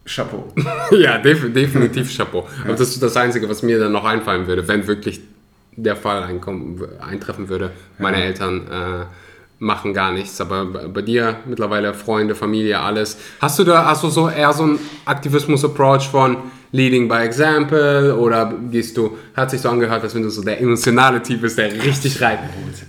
Chapeau. 0.06 0.54
ja, 0.92 1.18
def 1.18 1.54
definitiv 1.54 2.16
Chapeau. 2.16 2.48
Aber 2.64 2.74
das 2.74 2.90
ist 2.90 3.04
das 3.04 3.18
Einzige, 3.18 3.50
was 3.50 3.64
mir 3.64 3.80
dann 3.80 3.92
noch 3.92 4.06
einfallen 4.06 4.48
würde, 4.48 4.68
wenn 4.68 4.88
wirklich 4.88 5.22
der 5.76 5.98
Fall 5.98 6.24
eintreffen 7.02 7.50
würde. 7.50 7.72
Meine 7.98 8.20
ja. 8.20 8.26
Eltern 8.26 8.68
äh, 8.68 9.06
machen 9.60 9.94
gar 9.94 10.14
nichts, 10.14 10.40
aber 10.40 10.66
bei 10.66 11.02
dir 11.02 11.38
mittlerweile 11.46 11.94
Freunde, 11.94 12.36
Familie, 12.36 12.80
alles. 12.80 13.18
Hast 13.42 13.60
du 13.60 13.66
da 13.66 13.94
du 13.94 14.10
so 14.10 14.30
eher 14.30 14.54
so 14.54 14.64
einen 14.64 14.80
Aktivismus-Approach 15.06 16.10
von 16.10 16.38
Leading 16.74 17.08
by 17.08 17.18
Example 17.18 18.18
oder 18.18 18.52
gehst 18.72 18.98
du, 18.98 19.16
hat 19.36 19.52
sich 19.52 19.62
so 19.62 19.70
angehört, 19.70 20.02
als 20.02 20.16
wenn 20.16 20.24
du 20.24 20.30
so 20.30 20.42
der 20.42 20.60
emotionale 20.60 21.22
Typ 21.22 21.42
bist, 21.42 21.56
der 21.60 21.72
richtig 21.72 22.20
rein 22.20 22.40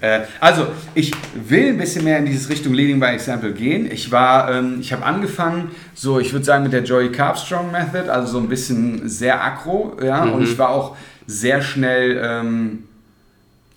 äh, 0.01 0.21
Also, 0.41 0.69
ich 0.95 1.13
will 1.35 1.69
ein 1.69 1.77
bisschen 1.77 2.03
mehr 2.03 2.19
in 2.19 2.25
diese 2.25 2.49
Richtung 2.49 2.73
Leading 2.73 2.99
by 2.99 3.09
Example 3.09 3.53
gehen. 3.53 3.91
Ich 3.93 4.11
war, 4.11 4.51
ähm, 4.51 4.79
ich 4.81 4.91
habe 4.95 5.05
angefangen, 5.05 5.71
so, 5.93 6.19
ich 6.19 6.33
würde 6.33 6.47
sagen, 6.47 6.65
mit 6.65 6.73
der 6.73 6.83
Joey 6.83 7.13
Carpstrong 7.13 7.71
Method, 7.71 8.11
also 8.11 8.33
so 8.33 8.39
ein 8.39 8.49
bisschen 8.49 9.07
sehr 9.07 9.45
aggro, 9.45 9.99
ja, 10.03 10.25
mhm. 10.25 10.33
und 10.33 10.45
ich 10.45 10.57
war 10.57 10.71
auch 10.71 10.97
sehr 11.27 11.61
schnell 11.61 12.19
ähm, 12.25 12.85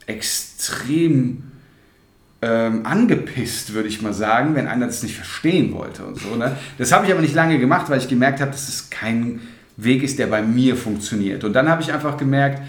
extrem 0.05 1.43
ähm, 2.41 2.86
angepisst, 2.86 3.74
würde 3.74 3.89
ich 3.89 4.01
mal 4.01 4.14
sagen, 4.14 4.55
wenn 4.55 4.68
einer 4.68 4.86
das 4.86 5.03
nicht 5.03 5.16
verstehen 5.16 5.74
wollte 5.74 6.05
und 6.05 6.18
so. 6.18 6.36
Ne? 6.36 6.55
Das 6.78 6.93
habe 6.93 7.05
ich 7.05 7.12
aber 7.12 7.22
nicht 7.22 7.36
lange 7.36 7.60
gemacht, 7.60 7.89
weil 7.89 7.99
ich 7.99 8.08
gemerkt 8.08 8.39
habe, 8.39 8.51
dass 8.51 8.70
es 8.70 8.89
kein 8.89 9.41
Weg 9.78 10.04
ist, 10.04 10.20
der 10.20 10.28
bei 10.28 10.42
mir 10.42 10.76
funktioniert. 10.76 11.44
Und 11.44 11.54
dann 11.54 11.70
habe 11.70 11.82
ich 11.82 11.94
einfach 11.94 12.18
gemerkt, 12.18 12.64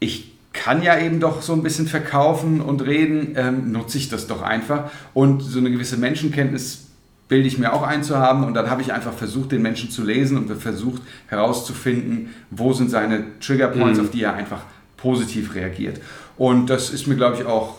ich 0.00 0.32
kann 0.52 0.82
ja 0.82 0.98
eben 0.98 1.20
doch 1.20 1.42
so 1.42 1.52
ein 1.52 1.62
bisschen 1.62 1.86
verkaufen 1.86 2.60
und 2.60 2.84
reden, 2.84 3.34
ähm, 3.36 3.70
nutze 3.72 3.98
ich 3.98 4.08
das 4.08 4.26
doch 4.26 4.42
einfach. 4.42 4.90
Und 5.14 5.40
so 5.40 5.58
eine 5.58 5.70
gewisse 5.70 5.96
Menschenkenntnis 5.96 6.88
bilde 7.28 7.46
ich 7.46 7.58
mir 7.58 7.72
auch 7.72 7.82
einzuhaben 7.82 8.44
und 8.44 8.54
dann 8.54 8.70
habe 8.70 8.82
ich 8.82 8.92
einfach 8.92 9.12
versucht, 9.12 9.52
den 9.52 9.62
Menschen 9.62 9.90
zu 9.90 10.02
lesen 10.02 10.38
und 10.38 10.50
versucht 10.60 11.02
herauszufinden, 11.28 12.34
wo 12.50 12.72
sind 12.72 12.90
seine 12.90 13.24
Triggerpoints, 13.40 13.98
mhm. 13.98 14.04
auf 14.06 14.10
die 14.10 14.22
er 14.22 14.34
einfach 14.34 14.62
positiv 14.96 15.54
reagiert. 15.54 16.00
Und 16.36 16.70
das 16.70 16.90
ist 16.90 17.06
mir, 17.06 17.16
glaube 17.16 17.36
ich, 17.36 17.44
auch 17.44 17.76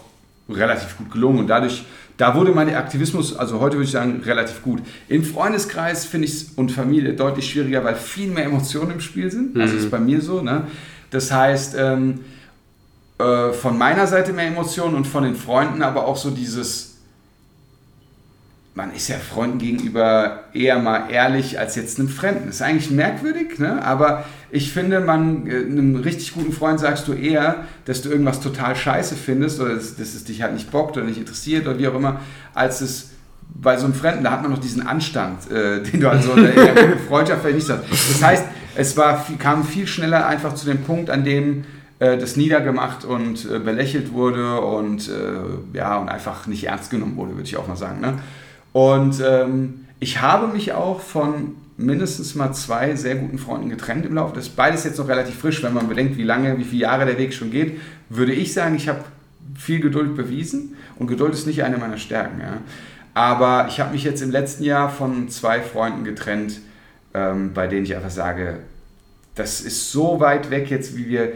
relativ 0.49 0.97
gut 0.97 1.11
gelungen 1.11 1.39
und 1.39 1.47
dadurch, 1.47 1.85
da 2.17 2.35
wurde 2.35 2.51
mein 2.51 2.73
Aktivismus, 2.75 3.35
also 3.35 3.59
heute 3.59 3.77
würde 3.77 3.85
ich 3.85 3.91
sagen, 3.91 4.21
relativ 4.25 4.61
gut. 4.61 4.81
Im 5.07 5.23
Freundeskreis 5.23 6.05
finde 6.05 6.27
ich 6.27 6.33
es 6.33 6.43
und 6.55 6.71
Familie 6.71 7.13
deutlich 7.13 7.49
schwieriger, 7.49 7.83
weil 7.83 7.95
viel 7.95 8.29
mehr 8.29 8.45
Emotionen 8.45 8.91
im 8.91 8.99
Spiel 8.99 9.31
sind. 9.31 9.57
Also 9.57 9.73
mhm. 9.73 9.79
ist 9.79 9.91
bei 9.91 9.99
mir 9.99 10.21
so. 10.21 10.41
Ne? 10.41 10.63
Das 11.11 11.31
heißt, 11.31 11.75
ähm, 11.77 12.19
äh, 13.19 13.53
von 13.53 13.77
meiner 13.77 14.07
Seite 14.07 14.33
mehr 14.33 14.47
Emotionen 14.47 14.95
und 14.95 15.05
von 15.05 15.23
den 15.23 15.35
Freunden 15.35 15.81
aber 15.81 16.05
auch 16.05 16.17
so 16.17 16.29
dieses 16.29 16.88
man 18.79 18.93
ist 18.93 19.09
ja 19.09 19.17
Freunden 19.17 19.57
gegenüber 19.57 20.45
eher 20.53 20.79
mal 20.79 21.11
ehrlich 21.11 21.59
als 21.59 21.75
jetzt 21.75 21.99
einem 21.99 22.07
Fremden. 22.07 22.47
Ist 22.47 22.61
eigentlich 22.61 22.89
merkwürdig, 22.89 23.59
ne? 23.59 23.83
aber 23.83 24.23
ich 24.51 24.71
finde, 24.71 25.01
man, 25.01 25.47
äh, 25.47 25.65
einem 25.65 25.97
richtig 25.97 26.33
guten 26.33 26.53
Freund 26.53 26.79
sagst 26.79 27.05
du 27.09 27.13
eher, 27.13 27.65
dass 27.83 28.01
du 28.01 28.09
irgendwas 28.09 28.39
total 28.39 28.77
scheiße 28.77 29.15
findest 29.15 29.59
oder 29.59 29.75
dass, 29.75 29.97
dass 29.97 30.15
es 30.15 30.23
dich 30.23 30.41
halt 30.41 30.53
nicht 30.53 30.71
bockt 30.71 30.95
oder 30.95 31.05
nicht 31.05 31.19
interessiert 31.19 31.67
oder 31.67 31.77
wie 31.77 31.89
auch 31.89 31.95
immer, 31.95 32.21
als 32.53 32.79
es 32.79 33.09
bei 33.53 33.75
so 33.75 33.83
einem 33.83 33.95
Fremden, 33.95 34.23
da 34.23 34.31
hat 34.31 34.43
man 34.43 34.51
noch 34.51 34.59
diesen 34.59 34.87
Anstand, 34.87 35.51
äh, 35.51 35.83
den 35.91 35.99
du 35.99 36.09
also 36.09 36.31
in 36.31 36.43
der 36.43 36.97
Freundschaft 37.09 37.41
vielleicht 37.41 37.57
nicht 37.57 37.69
hast. 37.69 37.83
Das 37.91 38.23
heißt, 38.23 38.45
es 38.75 38.95
war, 38.95 39.25
kam 39.39 39.65
viel 39.65 39.87
schneller 39.87 40.25
einfach 40.25 40.55
zu 40.55 40.65
dem 40.65 40.83
Punkt, 40.83 41.09
an 41.09 41.25
dem 41.25 41.65
äh, 41.99 42.17
das 42.17 42.37
niedergemacht 42.37 43.03
und 43.03 43.43
äh, 43.43 43.59
belächelt 43.59 44.13
wurde 44.13 44.61
und, 44.61 45.11
ja, 45.73 45.97
und 45.97 46.07
einfach 46.07 46.47
nicht 46.47 46.63
ernst 46.63 46.91
genommen 46.91 47.17
wurde, 47.17 47.31
würde 47.31 47.43
ich 47.43 47.57
auch 47.57 47.67
mal 47.67 47.75
sagen. 47.75 47.99
Ne? 47.99 48.13
Und 48.71 49.21
ähm, 49.25 49.85
ich 49.99 50.21
habe 50.21 50.47
mich 50.47 50.73
auch 50.73 51.01
von 51.01 51.55
mindestens 51.77 52.35
mal 52.35 52.53
zwei 52.53 52.95
sehr 52.95 53.15
guten 53.15 53.37
Freunden 53.37 53.69
getrennt 53.69 54.05
im 54.05 54.15
Laufe. 54.15 54.35
Das 54.35 54.47
ist 54.47 54.55
beides 54.55 54.83
jetzt 54.83 54.97
noch 54.97 55.07
relativ 55.07 55.35
frisch, 55.39 55.63
wenn 55.63 55.73
man 55.73 55.87
bedenkt, 55.87 56.17
wie 56.17 56.23
lange, 56.23 56.57
wie 56.57 56.63
viele 56.63 56.81
Jahre 56.81 57.05
der 57.05 57.17
Weg 57.17 57.33
schon 57.33 57.51
geht. 57.51 57.79
Würde 58.09 58.33
ich 58.33 58.53
sagen, 58.53 58.75
ich 58.75 58.89
habe 58.89 59.03
viel 59.57 59.79
Geduld 59.79 60.15
bewiesen 60.15 60.75
und 60.97 61.07
Geduld 61.07 61.33
ist 61.33 61.47
nicht 61.47 61.63
eine 61.63 61.77
meiner 61.77 61.97
Stärken. 61.97 62.41
Ja. 62.41 62.57
Aber 63.13 63.67
ich 63.69 63.79
habe 63.79 63.93
mich 63.93 64.03
jetzt 64.03 64.21
im 64.21 64.31
letzten 64.31 64.63
Jahr 64.63 64.89
von 64.89 65.29
zwei 65.29 65.61
Freunden 65.61 66.03
getrennt, 66.03 66.59
ähm, 67.13 67.53
bei 67.53 67.67
denen 67.67 67.85
ich 67.85 67.95
einfach 67.95 68.11
sage, 68.11 68.59
das 69.35 69.61
ist 69.61 69.91
so 69.91 70.19
weit 70.19 70.51
weg 70.51 70.69
jetzt, 70.69 70.97
wie 70.97 71.07
wir 71.07 71.31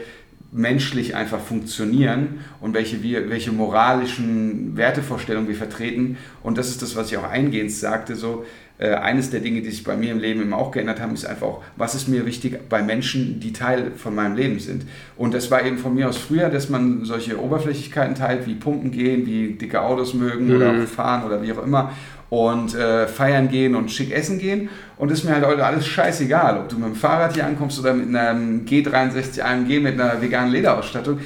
menschlich 0.54 1.16
einfach 1.16 1.39
funktionieren 1.39 2.39
und 2.62 2.74
welche, 2.74 3.01
wir, 3.01 3.30
welche 3.30 3.51
moralischen 3.51 4.78
Wertevorstellungen 4.78 5.49
wir 5.49 5.56
vertreten. 5.56 6.18
Und 6.43 6.58
das 6.58 6.70
ist 6.70 6.82
das, 6.82 6.95
was 6.95 7.12
ich 7.12 7.18
auch 7.18 7.30
eingehend 7.30 7.72
sagte. 7.72 8.16
So, 8.16 8.45
äh, 8.78 8.93
eines 8.93 9.30
der 9.30 9.39
Dinge, 9.39 9.62
die 9.62 9.70
sich 9.70 9.84
bei 9.84 9.95
mir 9.95 10.12
im 10.12 10.20
Leben 10.20 10.41
immer 10.41 10.58
auch 10.58 10.72
geändert 10.72 10.99
haben, 10.99 11.14
ist 11.14 11.26
einfach 11.26 11.47
auch, 11.47 11.64
was 11.76 11.95
ist 11.95 12.08
mir 12.08 12.26
wichtig 12.26 12.70
bei 12.70 12.82
Menschen, 12.82 13.39
die 13.39 13.54
Teil 13.54 13.91
von 13.95 14.14
meinem 14.14 14.36
Leben 14.36 14.60
sind. 14.60 14.86
Und 15.16 15.34
das 15.34 15.49
war 15.51 15.66
eben 15.66 15.78
von 15.78 15.95
mir 15.95 16.10
aus 16.10 16.18
früher, 16.18 16.49
dass 16.49 16.70
man 16.70 17.06
solche 17.06 17.41
Oberflächlichkeiten 17.41 18.16
teilt, 18.16 18.45
wie 18.45 18.56
Pumpen 18.56 18.91
gehen, 18.91 19.26
wie 19.26 19.54
dicke 19.54 19.82
Autos 19.82 20.14
mögen 20.14 20.47
mhm. 20.47 20.56
oder 20.56 20.88
fahren 20.88 21.24
oder 21.24 21.41
wie 21.41 21.51
auch 21.51 21.64
immer 21.64 21.91
und 22.34 22.73
äh, 22.73 23.05
feiern 23.05 23.47
gehen 23.47 23.75
und 23.75 23.91
schick 23.91 24.11
essen 24.11 24.39
gehen. 24.39 24.69
Und 24.97 25.11
ist 25.11 25.23
mir 25.23 25.34
halt 25.34 25.45
heute 25.45 25.63
alles 25.63 25.86
scheißegal, 25.86 26.57
ob 26.57 26.67
du 26.67 26.77
mit 26.77 26.88
dem 26.88 26.95
Fahrrad 26.95 27.36
hier 27.36 27.45
ankommst 27.45 27.79
oder 27.79 27.93
mit 27.93 28.07
einem 28.15 28.65
G63 28.65 29.41
AMG 29.41 29.79
mit 29.79 30.01
einer 30.01 30.19
veganen 30.19 30.51
Lederausstattung. 30.51 31.19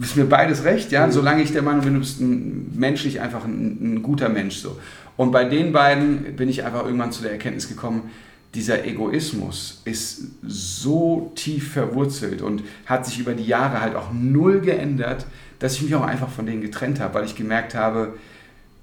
Ist 0.00 0.16
mir 0.16 0.24
beides 0.24 0.64
recht, 0.64 0.90
ja, 0.90 1.06
mhm. 1.06 1.12
solange 1.12 1.42
ich 1.42 1.52
der 1.52 1.60
Meinung 1.60 1.82
bin, 1.82 1.92
du 1.92 2.00
bist 2.00 2.18
ein, 2.22 2.72
menschlich 2.74 3.20
einfach 3.20 3.44
ein, 3.44 3.96
ein 3.96 4.02
guter 4.02 4.30
Mensch 4.30 4.56
so. 4.56 4.78
Und 5.18 5.32
bei 5.32 5.44
den 5.44 5.70
beiden 5.70 6.34
bin 6.34 6.48
ich 6.48 6.64
einfach 6.64 6.86
irgendwann 6.86 7.12
zu 7.12 7.22
der 7.22 7.32
Erkenntnis 7.32 7.68
gekommen, 7.68 8.10
dieser 8.54 8.86
Egoismus 8.86 9.82
ist 9.84 10.22
so 10.42 11.30
tief 11.34 11.72
verwurzelt 11.72 12.40
und 12.40 12.62
hat 12.86 13.04
sich 13.04 13.18
über 13.18 13.34
die 13.34 13.44
Jahre 13.46 13.82
halt 13.82 13.96
auch 13.96 14.12
null 14.12 14.60
geändert, 14.60 15.26
dass 15.58 15.74
ich 15.74 15.82
mich 15.82 15.94
auch 15.94 16.06
einfach 16.06 16.30
von 16.30 16.46
denen 16.46 16.62
getrennt 16.62 17.00
habe, 17.00 17.14
weil 17.14 17.24
ich 17.26 17.34
gemerkt 17.34 17.74
habe, 17.74 18.14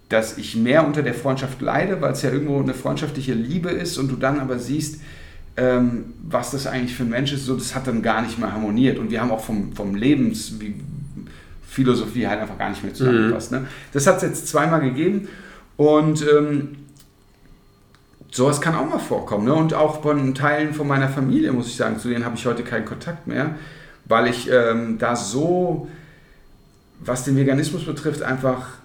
dass 0.10 0.38
ich 0.40 0.56
mehr 0.56 0.86
unter 0.86 1.04
der 1.04 1.14
Freundschaft 1.14 1.62
leide, 1.62 2.02
weil 2.02 2.14
es 2.14 2.24
ja 2.24 2.32
irgendwo 2.32 2.60
eine 2.60 2.74
freundschaftliche 2.74 3.34
Liebe 3.34 3.70
ist 3.70 3.98
und 3.98 4.10
du 4.10 4.16
dann 4.16 4.40
aber 4.40 4.58
siehst, 4.58 5.02
ähm, 5.56 6.14
was 6.28 6.50
das 6.52 6.68
eigentlich 6.68 6.96
für 6.96 7.04
ein 7.04 7.10
Mensch 7.10 7.32
ist, 7.32 7.46
so 7.46 7.56
das 7.56 7.74
hat 7.76 7.88
dann 7.88 8.02
gar 8.02 8.22
nicht 8.22 8.38
mehr 8.40 8.52
harmoniert 8.52 8.98
und 8.98 9.12
wir 9.12 9.22
haben 9.22 9.32
auch 9.32 9.44
vom, 9.44 9.74
vom 9.74 9.96
Lebensphilosophie 9.96 12.28
halt 12.28 12.42
einfach 12.42 12.58
gar 12.58 12.72
nicht 12.72 12.84
mehr 12.84 12.94
zusammengepasst. 12.94 13.52
Mhm. 13.52 13.60
Ne? 13.60 13.68
Das 13.94 14.08
hat 14.08 14.18
es 14.18 14.24
jetzt 14.24 14.48
zweimal 14.48 14.82
gegeben 14.82 15.28
und 15.78 16.26
ähm, 16.28 16.78
sowas 18.32 18.60
kann 18.62 18.76
auch 18.76 18.90
mal 18.90 19.00
vorkommen. 19.00 19.46
Ne? 19.46 19.54
Und 19.54 19.76
auch 19.76 20.02
von 20.02 20.34
Teilen 20.34 20.74
von 20.74 20.88
meiner 20.88 21.10
Familie, 21.10 21.52
muss 21.52 21.68
ich 21.68 21.76
sagen, 21.76 22.00
zu 22.00 22.10
denen 22.10 22.26
habe 22.26 22.36
ich 22.36 22.48
heute 22.48 22.64
keinen 22.64 22.86
Kontakt 22.86 23.28
mehr, 23.28 23.56
weil 24.06 24.26
ich 24.28 24.50
ähm, 24.52 24.98
da 24.98 25.16
so, 25.16 25.88
was 27.00 27.26
den 27.26 27.36
Veganismus 27.36 27.86
betrifft, 27.86 28.24
einfach 28.24 28.79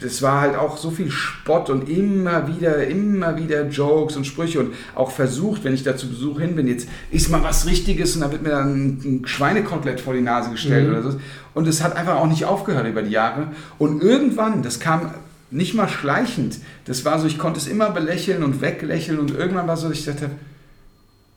das 0.00 0.22
war 0.22 0.40
halt 0.40 0.56
auch 0.56 0.76
so 0.76 0.90
viel 0.90 1.10
Spott 1.10 1.70
und 1.70 1.88
immer 1.88 2.48
wieder, 2.48 2.86
immer 2.86 3.36
wieder 3.36 3.66
Jokes 3.68 4.16
und 4.16 4.26
Sprüche 4.26 4.60
und 4.60 4.74
auch 4.94 5.10
versucht, 5.10 5.64
wenn 5.64 5.74
ich 5.74 5.82
da 5.82 5.96
zu 5.96 6.08
Besuch 6.08 6.40
hin 6.40 6.56
bin, 6.56 6.66
jetzt 6.66 6.88
ist 7.10 7.30
mal 7.30 7.42
was 7.42 7.66
Richtiges 7.66 8.14
und 8.14 8.22
da 8.22 8.32
wird 8.32 8.42
mir 8.42 8.50
dann 8.50 8.98
ein 9.04 9.22
Schweinekotelett 9.26 10.00
vor 10.00 10.14
die 10.14 10.20
Nase 10.20 10.50
gestellt 10.50 10.88
mhm. 10.88 10.94
oder 10.94 11.02
so. 11.02 11.20
Und 11.54 11.68
es 11.68 11.82
hat 11.82 11.96
einfach 11.96 12.16
auch 12.16 12.26
nicht 12.26 12.44
aufgehört 12.44 12.86
über 12.86 13.02
die 13.02 13.12
Jahre. 13.12 13.48
Und 13.78 14.02
irgendwann, 14.02 14.62
das 14.62 14.80
kam 14.80 15.10
nicht 15.50 15.74
mal 15.74 15.88
schleichend, 15.88 16.58
das 16.84 17.04
war 17.04 17.18
so, 17.18 17.26
ich 17.26 17.38
konnte 17.38 17.60
es 17.60 17.66
immer 17.66 17.90
belächeln 17.90 18.42
und 18.42 18.60
weglächeln 18.60 19.18
und 19.18 19.30
irgendwann 19.30 19.68
war 19.68 19.76
so, 19.76 19.88
dass 19.88 19.98
ich 19.98 20.04
dachte, 20.04 20.30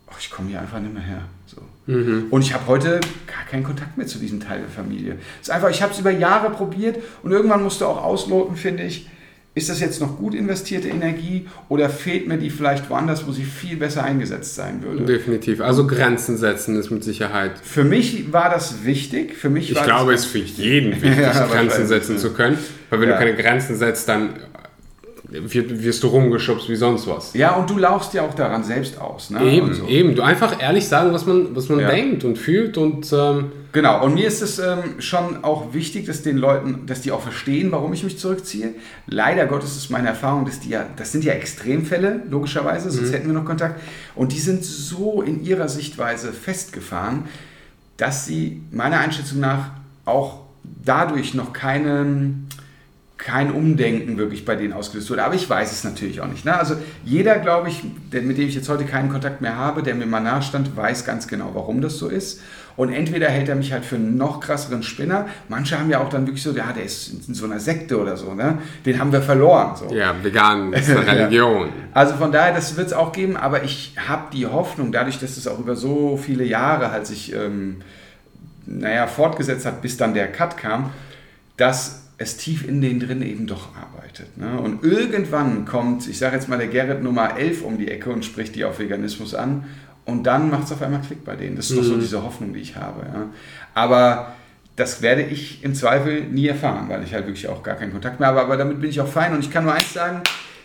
oh, 0.07 0.13
ich 0.19 0.29
komme 0.29 0.49
hier 0.49 0.61
einfach 0.61 0.79
nicht 0.79 0.93
mehr 0.93 1.03
her. 1.03 1.21
So. 1.45 1.57
Mhm. 1.91 2.27
Und 2.29 2.41
ich 2.41 2.53
habe 2.53 2.67
heute 2.67 2.99
gar 3.27 3.45
keinen 3.49 3.63
Kontakt 3.63 3.97
mehr 3.97 4.07
zu 4.07 4.17
diesem 4.19 4.39
Teil 4.39 4.59
der 4.59 4.69
Familie. 4.69 5.17
Es 5.41 5.47
ist 5.47 5.53
einfach, 5.53 5.69
ich 5.69 5.81
habe 5.81 5.93
es 5.93 5.99
über 5.99 6.11
Jahre 6.11 6.49
probiert 6.49 6.97
und 7.23 7.31
irgendwann 7.31 7.63
musst 7.63 7.81
du 7.81 7.85
auch 7.85 8.03
ausloten, 8.03 8.55
finde 8.55 8.83
ich, 8.83 9.07
ist 9.55 9.69
das 9.69 9.79
jetzt 9.79 9.99
noch 10.01 10.17
gut 10.17 10.35
investierte 10.35 10.87
Energie 10.87 11.47
oder 11.67 11.89
fehlt 11.89 12.27
mir 12.27 12.37
die 12.37 12.51
vielleicht 12.51 12.91
woanders, 12.91 13.25
wo 13.25 13.31
sie 13.31 13.43
viel 13.43 13.75
besser 13.77 14.03
eingesetzt 14.03 14.53
sein 14.53 14.83
würde? 14.83 15.03
Definitiv. 15.03 15.61
Also 15.61 15.87
Grenzen 15.87 16.37
setzen 16.37 16.75
ist 16.75 16.91
mit 16.91 17.03
Sicherheit. 17.03 17.53
Für 17.63 17.83
mich 17.83 18.31
war 18.31 18.51
das 18.51 18.85
wichtig. 18.85 19.33
Für 19.35 19.49
mich 19.49 19.71
ich 19.71 19.81
glaube, 19.83 20.13
es 20.13 20.25
ist 20.25 20.31
für 20.31 20.37
jeden 20.37 20.91
wichtig, 21.01 21.17
Ja, 21.21 21.47
Grenzen 21.47 21.87
setzen 21.87 22.19
zu 22.19 22.33
können. 22.33 22.59
Weil 22.91 23.01
wenn 23.01 23.09
Ja. 23.09 23.15
du 23.17 23.25
keine 23.25 23.35
Grenzen 23.35 23.75
setzt, 23.77 24.07
dann 24.07 24.35
wirst, 25.29 26.03
du 26.03 26.07
rumgeschubst 26.07 26.69
wie 26.69 26.75
sonst 26.75 27.07
was. 27.07 27.33
ja, 27.33 27.55
und 27.55 27.69
du 27.69 27.77
lauchst 27.77 28.13
ja 28.13 28.21
auch 28.23 28.33
daran 28.33 28.63
selbst 28.63 28.99
aus. 28.99 29.29
Ne? 29.29 29.43
Eben, 29.43 29.73
so. 29.73 29.85
eben. 29.87 30.15
Du 30.15 30.21
einfach 30.21 30.61
ehrlich 30.61 30.87
sagen, 30.87 31.13
was 31.13 31.25
man, 31.25 31.55
was 31.55 31.67
man 31.69 31.79
Ja. 31.79 31.89
denkt 31.89 32.23
und 32.23 32.37
fühlt 32.37 32.77
und 32.77 33.11
ähm, 33.13 33.51
Genau, 33.73 34.03
und 34.03 34.15
mir 34.15 34.27
ist 34.27 34.41
es 34.41 34.57
ähm, 34.57 34.99
schon 34.99 35.43
auch 35.43 35.73
wichtig, 35.73 36.05
dass 36.07 36.23
den 36.23 36.37
Leuten, 36.37 36.87
dass 36.87 37.01
die 37.01 37.11
auch 37.11 37.21
verstehen, 37.21 37.71
warum 37.71 37.93
ich 37.93 38.03
mich 38.03 38.17
zurückziehe. 38.17 38.73
Leider 39.05 39.45
Gottes 39.45 39.75
ist 39.75 39.91
meine 39.91 40.07
Erfahrung, 40.07 40.45
dass 40.45 40.59
die 40.61 40.69
ja, 40.69 40.85
das 40.95 41.11
sind 41.11 41.23
ja 41.23 41.33
Extremfälle, 41.33 42.21
logischerweise, 42.29 42.89
sonst 42.89 43.11
hätten 43.11 43.27
wir 43.27 43.33
noch 43.33 43.45
Kontakt. 43.45 43.79
Und 44.15 44.31
die 44.31 44.39
sind 44.39 44.63
so 44.63 45.21
in 45.21 45.43
ihrer 45.43 45.67
Sichtweise 45.67 46.31
festgefahren, 46.31 47.25
dass 47.97 48.25
sie 48.25 48.61
meiner 48.71 48.99
Einschätzung 48.99 49.41
nach 49.41 49.71
auch 50.05 50.39
dadurch 50.83 51.33
noch 51.33 51.53
keinen 51.53 52.46
kein 53.17 53.51
Umdenken 53.51 54.17
wirklich 54.17 54.45
bei 54.45 54.55
denen 54.55 54.73
ausgelöst 54.73 55.09
wurde. 55.09 55.23
Aber 55.23 55.35
ich 55.35 55.49
weiß 55.49 55.71
es 55.71 55.83
natürlich 55.83 56.21
auch 56.21 56.27
nicht. 56.27 56.45
Ne? 56.45 56.57
Also 56.57 56.75
jeder, 57.03 57.39
glaube 57.39 57.69
ich, 57.69 57.83
der, 58.11 58.21
mit 58.21 58.37
dem 58.37 58.47
ich 58.47 58.55
jetzt 58.55 58.69
heute 58.69 58.85
keinen 58.85 59.09
Kontakt 59.09 59.41
mehr 59.41 59.55
habe, 59.55 59.81
der 59.81 59.95
mir 59.95 60.05
mal 60.05 60.19
nachstand, 60.19 60.75
weiß 60.75 61.03
ganz 61.05 61.27
genau, 61.27 61.51
warum 61.53 61.81
das 61.81 61.97
so 61.97 62.09
ist. 62.09 62.41
Und 62.75 62.93
entweder 62.93 63.27
hält 63.27 63.49
er 63.49 63.55
mich 63.55 63.73
halt 63.73 63.83
für 63.85 63.95
einen 63.95 64.17
noch 64.17 64.39
krasseren 64.39 64.83
Spinner. 64.83 65.25
Manche 65.49 65.79
haben 65.79 65.89
ja 65.89 65.99
auch 65.99 66.09
dann 66.09 66.27
wirklich 66.27 66.43
so, 66.43 66.51
ja, 66.51 66.71
der 66.71 66.83
ist 66.83 67.27
in 67.27 67.33
so 67.33 67.45
einer 67.45 67.59
Sekte 67.59 67.99
oder 67.99 68.15
so. 68.15 68.35
Ne? 68.35 68.59
Den 68.85 68.99
haben 68.99 69.11
wir 69.11 69.23
verloren. 69.23 69.75
So. 69.75 69.93
ja, 69.95 70.13
vegan 70.21 70.71
ist 70.73 70.91
eine. 70.91 71.07
Religion. 71.07 71.69
Also 71.93 72.13
von 72.15 72.31
daher, 72.31 72.53
das 72.53 72.77
wird 72.77 72.87
es 72.87 72.93
auch 72.93 73.11
geben, 73.13 73.35
aber 73.35 73.63
ich 73.63 73.95
habe 74.07 74.27
die 74.31 74.45
Hoffnung, 74.45 74.91
dadurch, 74.91 75.19
dass 75.19 75.37
es 75.37 75.47
auch 75.47 75.57
über 75.57 75.75
so 75.75 76.17
viele 76.17 76.43
Jahre 76.43 76.91
halt 76.91 77.07
sich, 77.07 77.33
ähm, 77.33 77.77
naja, 78.67 79.07
fortgesetzt 79.07 79.65
hat, 79.65 79.81
bis 79.81 79.97
dann 79.97 80.13
der 80.13 80.31
Cut 80.31 80.57
kam, 80.57 80.91
dass 81.57 82.06
es 82.17 82.37
tief 82.37 82.67
in 82.67 82.81
denen 82.81 82.99
drin 82.99 83.21
eben 83.21 83.45
doch 83.45 83.75
arbeitet. 83.75 84.37
Ne? 84.37 84.59
Und 84.59 84.83
irgendwann 84.83 85.65
kommt, 85.65 86.07
ich 86.07 86.17
sage 86.17 86.35
jetzt 86.35 86.49
mal, 86.49 86.57
der 86.57 86.67
Gerrit 86.67 87.03
Nummer 87.03 87.37
11 87.37 87.63
um 87.63 87.77
die 87.77 87.89
Ecke 87.89 88.09
und 88.09 88.25
spricht 88.25 88.55
die 88.55 88.65
auf 88.65 88.79
Veganismus 88.79 89.35
an 89.35 89.65
und 90.05 90.23
dann 90.23 90.49
macht 90.49 90.63
es 90.65 90.71
auf 90.71 90.81
einmal 90.81 91.01
Klick 91.01 91.23
bei 91.23 91.35
denen. 91.35 91.55
Das 91.55 91.69
ist 91.69 91.77
doch 91.77 91.83
so 91.83 91.97
diese 91.97 92.23
Hoffnung, 92.23 92.53
die 92.53 92.59
ich 92.59 92.75
habe. 92.75 93.01
Ja? 93.05 93.29
Aber 93.75 94.33
das 94.75 95.01
werde 95.01 95.23
ich 95.23 95.63
im 95.63 95.75
Zweifel 95.75 96.23
nie 96.23 96.47
erfahren, 96.47 96.89
weil 96.89 97.03
ich 97.03 97.13
halt 97.13 97.25
wirklich 97.25 97.47
auch 97.47 97.61
gar 97.61 97.75
keinen 97.75 97.91
Kontakt 97.91 98.19
mehr 98.19 98.29
habe. 98.29 98.41
Aber 98.41 98.57
damit 98.57 98.81
bin 98.81 98.89
ich 98.89 98.99
auch 99.01 99.07
fein 99.07 99.33
und 99.33 99.39
ich 99.39 99.51
kann 99.51 99.63
nur 99.63 99.73
eins 99.73 99.93
sagen, 99.93 100.21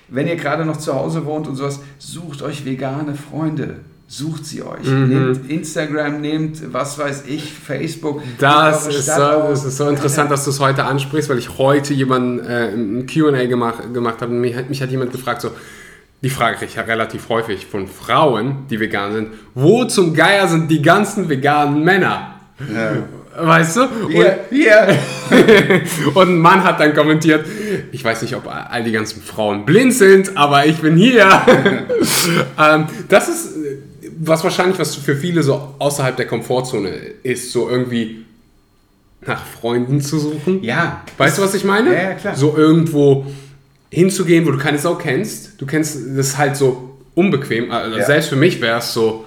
wenn 0.08 0.26
ihr 0.26 0.36
gerade 0.36 0.64
noch 0.64 0.76
zu 0.76 0.94
Hause 0.94 1.26
wohnt 1.26 1.48
und 1.48 1.56
sowas, 1.56 1.80
sucht 1.98 2.42
euch 2.42 2.64
vegane 2.64 3.14
Freunde. 3.14 3.80
Sucht 4.14 4.44
sie 4.44 4.62
euch. 4.62 4.84
Nehmt 4.84 5.50
Instagram, 5.50 6.20
nehmt, 6.20 6.70
was 6.70 6.98
weiß 6.98 7.24
ich, 7.28 7.50
Facebook. 7.50 8.20
Das 8.38 8.86
ist, 8.86 9.06
so, 9.06 9.48
das 9.48 9.64
ist 9.64 9.78
so 9.78 9.88
interessant, 9.88 10.30
dass 10.30 10.44
du 10.44 10.50
es 10.50 10.60
heute 10.60 10.84
ansprichst, 10.84 11.30
weil 11.30 11.38
ich 11.38 11.56
heute 11.56 11.94
jemanden 11.94 12.40
äh, 12.40 12.68
ein 12.74 13.06
QA 13.06 13.46
gemacht, 13.46 13.94
gemacht 13.94 14.20
habe. 14.20 14.32
Mich, 14.34 14.54
hat- 14.54 14.68
mich 14.68 14.82
hat 14.82 14.90
jemand 14.90 15.12
gefragt, 15.12 15.40
so, 15.40 15.52
die 16.22 16.28
frage 16.28 16.62
ich 16.66 16.74
ja 16.74 16.82
relativ 16.82 17.30
häufig 17.30 17.64
von 17.64 17.88
Frauen, 17.88 18.66
die 18.68 18.78
vegan 18.80 19.12
sind, 19.14 19.28
wo 19.54 19.86
zum 19.86 20.12
Geier 20.12 20.46
sind 20.46 20.70
die 20.70 20.82
ganzen 20.82 21.30
veganen 21.30 21.82
Männer? 21.82 22.34
Weißt 23.34 23.76
du? 23.78 23.88
Hier. 24.50 24.88
Und, 25.30 26.16
und 26.16 26.28
ein 26.28 26.38
Mann 26.38 26.62
hat 26.62 26.78
dann 26.80 26.92
kommentiert, 26.94 27.46
ich 27.90 28.04
weiß 28.04 28.20
nicht, 28.20 28.36
ob 28.36 28.46
all 28.46 28.84
die 28.84 28.92
ganzen 28.92 29.22
Frauen 29.22 29.64
blind 29.64 29.94
sind, 29.94 30.36
aber 30.36 30.66
ich 30.66 30.76
bin 30.82 30.96
hier. 30.96 31.26
ähm, 32.58 32.86
das 33.08 33.28
ist 33.30 33.51
was 34.24 34.44
wahrscheinlich, 34.44 34.78
was 34.78 34.94
für 34.94 35.16
viele 35.16 35.42
so 35.42 35.74
außerhalb 35.78 36.16
der 36.16 36.26
Komfortzone 36.26 36.88
ist, 37.22 37.52
so 37.52 37.68
irgendwie 37.68 38.24
nach 39.26 39.44
Freunden 39.44 40.00
zu 40.00 40.18
suchen. 40.18 40.62
Ja. 40.62 41.02
Weißt 41.16 41.38
du, 41.38 41.42
was 41.42 41.54
ich 41.54 41.64
meine? 41.64 41.92
Ja, 41.94 42.02
ja, 42.10 42.14
klar. 42.14 42.36
So 42.36 42.56
irgendwo 42.56 43.26
hinzugehen, 43.90 44.46
wo 44.46 44.50
du 44.52 44.58
keine 44.58 44.78
Sau 44.78 44.94
kennst. 44.94 45.60
Du 45.60 45.66
kennst 45.66 45.96
das 45.96 46.28
ist 46.28 46.38
halt 46.38 46.56
so 46.56 46.98
unbequem. 47.14 47.70
Also 47.70 47.98
Ja. 47.98 48.04
Selbst 48.04 48.28
für 48.28 48.36
mich 48.36 48.60
wäre 48.60 48.78
es 48.78 48.92
so 48.92 49.24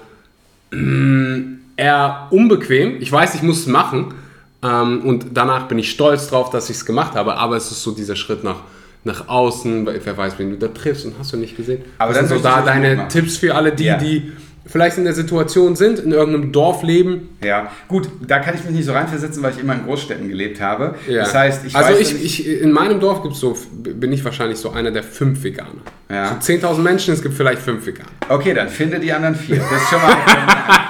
mm, 0.72 1.40
eher 1.76 2.26
unbequem. 2.30 3.00
Ich 3.00 3.10
weiß, 3.12 3.34
ich 3.34 3.42
muss 3.42 3.60
es 3.60 3.66
machen. 3.66 4.14
Ähm, 4.62 5.02
und 5.02 5.26
danach 5.34 5.68
bin 5.68 5.78
ich 5.78 5.90
stolz 5.90 6.28
drauf, 6.28 6.50
dass 6.50 6.70
ich 6.70 6.76
es 6.76 6.86
gemacht 6.86 7.14
habe. 7.14 7.36
Aber 7.36 7.56
es 7.56 7.70
ist 7.70 7.82
so 7.82 7.92
dieser 7.92 8.16
Schritt 8.16 8.44
nach, 8.44 8.60
nach 9.04 9.28
außen. 9.28 9.86
Wer 9.86 10.16
weiß, 10.16 10.38
wen 10.38 10.50
du 10.50 10.56
da 10.56 10.68
triffst 10.68 11.04
und 11.04 11.14
hast 11.18 11.32
du 11.32 11.36
nicht 11.36 11.56
gesehen. 11.56 11.82
Aber 11.98 12.12
das 12.12 12.28
sind 12.28 12.38
so 12.38 12.42
da 12.42 12.62
deine. 12.62 13.08
Tipps 13.08 13.36
für 13.36 13.54
alle, 13.54 13.72
die, 13.72 13.84
Ja. 13.84 13.96
die 13.98 14.32
vielleicht 14.66 14.98
in 14.98 15.04
der 15.04 15.14
Situation 15.14 15.76
sind, 15.76 15.98
in 15.98 16.12
irgendeinem 16.12 16.52
Dorf 16.52 16.82
leben. 16.82 17.36
Ja, 17.44 17.70
gut, 17.88 18.08
da 18.26 18.38
kann 18.40 18.54
ich 18.54 18.64
mich 18.64 18.74
nicht 18.74 18.84
so 18.84 18.92
reinversetzen, 18.92 19.42
weil 19.42 19.52
ich 19.52 19.58
immer 19.60 19.74
in 19.74 19.84
Großstädten 19.84 20.28
gelebt 20.28 20.60
habe. 20.60 20.94
Ja. 21.08 21.20
Das 21.20 21.34
heißt, 21.34 21.64
ich 21.66 21.74
also 21.76 21.90
weiß 21.90 22.00
ich, 22.00 22.08
dann 22.12 22.22
nicht- 22.22 22.40
ich, 22.40 22.60
in 22.60 22.72
meinem 22.72 23.00
Dorf 23.00 23.22
gibt's 23.22 23.40
so, 23.40 23.56
bin 23.72 24.12
ich 24.12 24.24
wahrscheinlich 24.24 24.58
so 24.58 24.70
einer 24.70 24.90
der 24.90 25.02
fünf 25.02 25.42
Veganer. 25.42 25.70
Ja. 26.08 26.36
So 26.40 26.52
10.000 26.52 26.82
Menschen, 26.82 27.14
es 27.14 27.22
gibt 27.22 27.34
vielleicht 27.34 27.60
fünf 27.62 27.84
Veganer. 27.86 28.08
Okay, 28.28 28.54
dann 28.54 28.68
finde 28.68 29.00
die 29.00 29.12
anderen 29.12 29.34
vier. 29.34 29.56
Das 29.56 29.82
ist 29.82 29.88
schon 29.88 30.00
mal. 30.00 30.16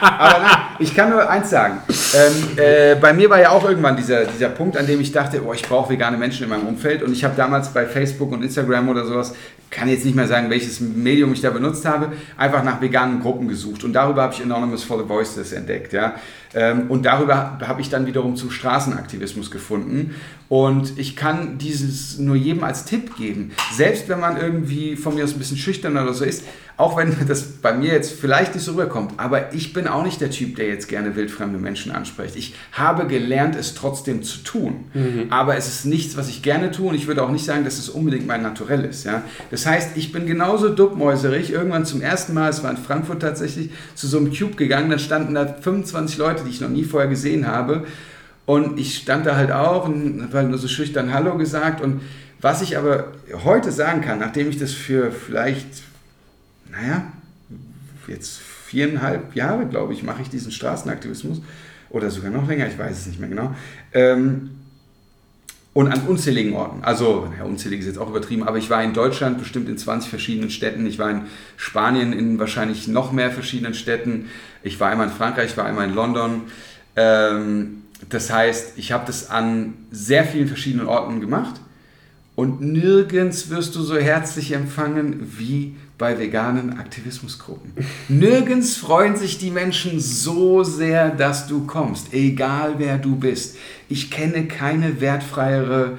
Aber 0.00 0.38
nein, 0.42 0.56
ich 0.78 0.94
kann 0.94 1.10
nur 1.10 1.28
eins 1.28 1.50
sagen. 1.50 1.78
Ähm, 1.88 2.58
äh, 2.58 2.94
bei 2.96 3.12
mir 3.12 3.30
war 3.30 3.40
ja 3.40 3.50
auch 3.50 3.66
irgendwann 3.66 3.96
dieser, 3.96 4.24
dieser 4.24 4.48
Punkt, 4.50 4.76
an 4.76 4.86
dem 4.86 5.00
ich 5.00 5.12
dachte, 5.12 5.40
oh, 5.44 5.52
ich 5.52 5.62
brauche 5.62 5.90
vegane 5.92 6.16
Menschen 6.16 6.44
in 6.44 6.50
meinem 6.50 6.66
Umfeld. 6.66 7.02
Und 7.02 7.12
ich 7.12 7.24
habe 7.24 7.34
damals 7.36 7.68
bei 7.68 7.86
Facebook 7.86 8.32
und 8.32 8.42
Instagram 8.42 8.88
oder 8.88 9.04
sowas, 9.06 9.34
kann 9.70 9.88
jetzt 9.88 10.04
nicht 10.04 10.14
mehr 10.14 10.26
sagen, 10.26 10.48
welches 10.50 10.80
Medium 10.80 11.32
ich 11.32 11.40
da 11.40 11.50
benutzt 11.50 11.84
habe, 11.84 12.12
einfach 12.36 12.62
nach 12.62 12.80
veganen 12.80 13.20
Gruppen 13.20 13.48
gesucht. 13.48 13.84
Und 13.84 13.92
darüber 13.92 14.22
habe 14.22 14.34
ich 14.34 14.42
Anonymous 14.42 14.84
for 14.84 14.98
the 15.02 15.08
Voices 15.08 15.52
entdeckt. 15.52 15.92
Ja? 15.92 16.14
Ähm, 16.54 16.90
und 16.90 17.04
darüber 17.04 17.58
habe 17.66 17.80
ich 17.80 17.88
dann 17.88 18.06
wiederum 18.06 18.36
zum 18.36 18.50
Straßenaktivismus 18.50 19.50
gefunden. 19.50 20.14
Und 20.48 20.98
ich 20.98 21.16
kann 21.16 21.58
dieses 21.58 22.18
nur 22.18 22.36
jedem 22.36 22.62
als 22.62 22.84
Tipp 22.84 23.16
geben. 23.16 23.50
Selbst 23.72 24.08
wenn 24.08 24.20
man 24.20 24.36
irgendwie 24.36 24.96
von 24.96 25.14
mir 25.14 25.24
aus 25.24 25.32
ein 25.32 25.38
bisschen 25.38 25.56
schüchtern 25.56 25.96
oder 25.96 26.14
so 26.14 26.24
ist, 26.24 26.44
auch 26.76 26.96
wenn 26.96 27.16
das 27.28 27.42
bei 27.42 27.72
mir 27.72 27.92
jetzt 27.92 28.12
vielleicht 28.12 28.54
nicht 28.54 28.64
so 28.64 28.72
rüberkommt, 28.72 29.14
aber 29.16 29.54
ich 29.54 29.72
bin 29.72 29.88
auch 29.88 30.04
nicht 30.04 30.20
der 30.20 30.30
Typ, 30.30 30.56
der 30.56 30.68
jetzt 30.68 30.88
gerne 30.88 31.16
wildfremde 31.16 31.58
Menschen 31.58 31.90
anspricht. 31.90 32.36
Ich 32.36 32.54
habe 32.72 33.06
gelernt, 33.06 33.56
es 33.56 33.74
trotzdem 33.74 34.22
zu 34.22 34.38
tun. 34.38 34.84
Aber 35.30 35.56
es 35.56 35.66
ist 35.68 35.84
nichts, 35.86 36.16
was 36.16 36.28
ich 36.28 36.42
gerne 36.42 36.70
tue 36.70 36.88
und 36.88 36.94
ich 36.94 37.06
würde 37.06 37.22
auch 37.22 37.30
nicht 37.30 37.44
sagen, 37.44 37.64
dass 37.64 37.78
es 37.78 37.88
unbedingt 37.88 38.26
mein 38.26 38.42
Naturell 38.42 38.84
ist. 38.84 39.04
Ja? 39.04 39.22
Das 39.50 39.66
heißt, 39.66 39.96
ich 39.96 40.12
bin 40.12 40.26
genauso 40.26 40.68
duckmäuserig, 40.68 41.50
irgendwann 41.50 41.86
zum 41.86 42.02
ersten 42.02 42.34
Mal, 42.34 42.50
es 42.50 42.62
war 42.62 42.70
in 42.70 42.76
Frankfurt 42.76 43.20
tatsächlich, 43.20 43.70
zu 43.94 44.06
so 44.06 44.18
einem 44.18 44.32
Cube 44.32 44.56
gegangen, 44.56 44.90
da 44.90 44.98
standen 44.98 45.34
da 45.34 45.46
25 45.46 46.18
Leute, 46.18 46.44
die 46.46 46.50
ich 46.50 46.60
noch 46.60 46.68
nie 46.68 46.84
vorher 46.84 47.08
gesehen 47.08 47.46
habe. 47.46 47.86
Und 48.46 48.78
ich 48.78 48.96
stand 48.96 49.26
da 49.26 49.36
halt 49.36 49.50
auch 49.50 49.86
und 49.86 50.22
habe 50.22 50.38
halt 50.38 50.48
nur 50.48 50.58
so 50.58 50.68
schüchtern 50.68 51.12
Hallo 51.12 51.36
gesagt. 51.36 51.80
Und 51.80 52.00
was 52.40 52.62
ich 52.62 52.78
aber 52.78 53.12
heute 53.44 53.72
sagen 53.72 54.00
kann, 54.00 54.18
nachdem 54.18 54.48
ich 54.48 54.58
das 54.58 54.72
für 54.72 55.10
vielleicht, 55.10 55.82
naja, 56.70 57.12
jetzt 58.06 58.38
viereinhalb 58.38 59.34
Jahre, 59.34 59.66
glaube 59.66 59.92
ich, 59.92 60.02
mache 60.02 60.22
ich 60.22 60.28
diesen 60.28 60.52
Straßenaktivismus 60.52 61.42
oder 61.90 62.10
sogar 62.10 62.30
noch 62.30 62.46
länger, 62.46 62.68
ich 62.68 62.78
weiß 62.78 62.98
es 62.98 63.06
nicht 63.06 63.20
mehr 63.20 63.28
genau. 63.28 63.54
Ähm, 63.92 64.50
und 65.76 65.92
an 65.92 66.00
unzähligen 66.06 66.54
Orten. 66.54 66.82
Also, 66.84 67.30
ja, 67.38 67.44
unzählig 67.44 67.80
ist 67.80 67.86
jetzt 67.86 67.98
auch 67.98 68.08
übertrieben, 68.08 68.44
aber 68.44 68.56
ich 68.56 68.70
war 68.70 68.82
in 68.82 68.94
Deutschland 68.94 69.36
bestimmt 69.36 69.68
in 69.68 69.76
20 69.76 70.08
verschiedenen 70.08 70.48
Städten. 70.48 70.86
Ich 70.86 70.98
war 70.98 71.10
in 71.10 71.26
Spanien 71.58 72.14
in 72.14 72.38
wahrscheinlich 72.38 72.88
noch 72.88 73.12
mehr 73.12 73.30
verschiedenen 73.30 73.74
Städten. 73.74 74.30
Ich 74.62 74.80
war 74.80 74.88
einmal 74.88 75.08
in 75.08 75.12
Frankreich, 75.12 75.50
ich 75.50 75.56
war 75.58 75.66
einmal 75.66 75.86
in 75.86 75.94
London. 75.94 76.44
Ähm, 76.96 77.82
das 78.08 78.32
heißt, 78.32 78.78
ich 78.78 78.90
habe 78.90 79.04
das 79.06 79.28
an 79.28 79.74
sehr 79.90 80.24
vielen 80.24 80.48
verschiedenen 80.48 80.86
Orten 80.86 81.20
gemacht 81.20 81.60
und 82.36 82.60
nirgends 82.60 83.50
wirst 83.50 83.74
du 83.74 83.82
so 83.82 83.96
herzlich 83.96 84.52
empfangen 84.52 85.32
wie 85.38 85.74
bei 85.98 86.18
veganen 86.18 86.78
Aktivismusgruppen. 86.78 87.72
Nirgends 88.08 88.76
freuen 88.76 89.16
sich 89.16 89.38
die 89.38 89.50
Menschen 89.50 89.98
so 89.98 90.62
sehr, 90.62 91.10
dass 91.10 91.46
du 91.46 91.66
kommst, 91.66 92.12
egal 92.12 92.74
wer 92.76 92.98
du 92.98 93.16
bist. 93.16 93.56
Ich 93.88 94.10
kenne 94.10 94.46
keine 94.46 95.00
wertfreiere 95.00 95.96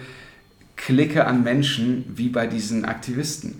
Clique 0.76 1.26
an 1.26 1.44
Menschen 1.44 2.06
wie 2.16 2.30
bei 2.30 2.46
diesen 2.46 2.86
Aktivisten. 2.86 3.56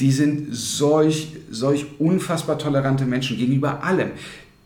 Die 0.00 0.10
sind 0.10 0.48
solch, 0.50 1.36
solch 1.50 1.86
unfassbar 1.98 2.58
tolerante 2.58 3.04
Menschen 3.04 3.36
gegenüber 3.36 3.84
allem. 3.84 4.12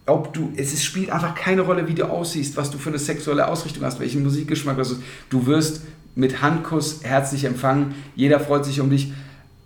Ob 0.07 0.33
du, 0.33 0.53
es 0.57 0.83
spielt 0.83 1.11
einfach 1.11 1.35
keine 1.35 1.63
Rolle, 1.63 1.87
wie 1.89 1.95
du 1.95 2.05
aussiehst, 2.05 2.57
was 2.57 2.71
du 2.71 2.79
für 2.79 2.89
eine 2.91 2.99
sexuelle 2.99 3.49
Ausrichtung 3.49 3.85
hast, 3.85 3.99
welchen 4.01 4.23
Musikgeschmack 4.23 4.79
hast. 4.79 4.97
Du 5.29 5.45
wirst 5.45 5.83
mit 6.15 6.43
Handkuss 6.43 7.01
herzlich 7.03 7.45
empfangen. 7.45 7.95
Jeder 8.15 8.41
freut 8.41 8.65
sich 8.65 8.81
um 8.81 8.91
dich. 8.91 9.13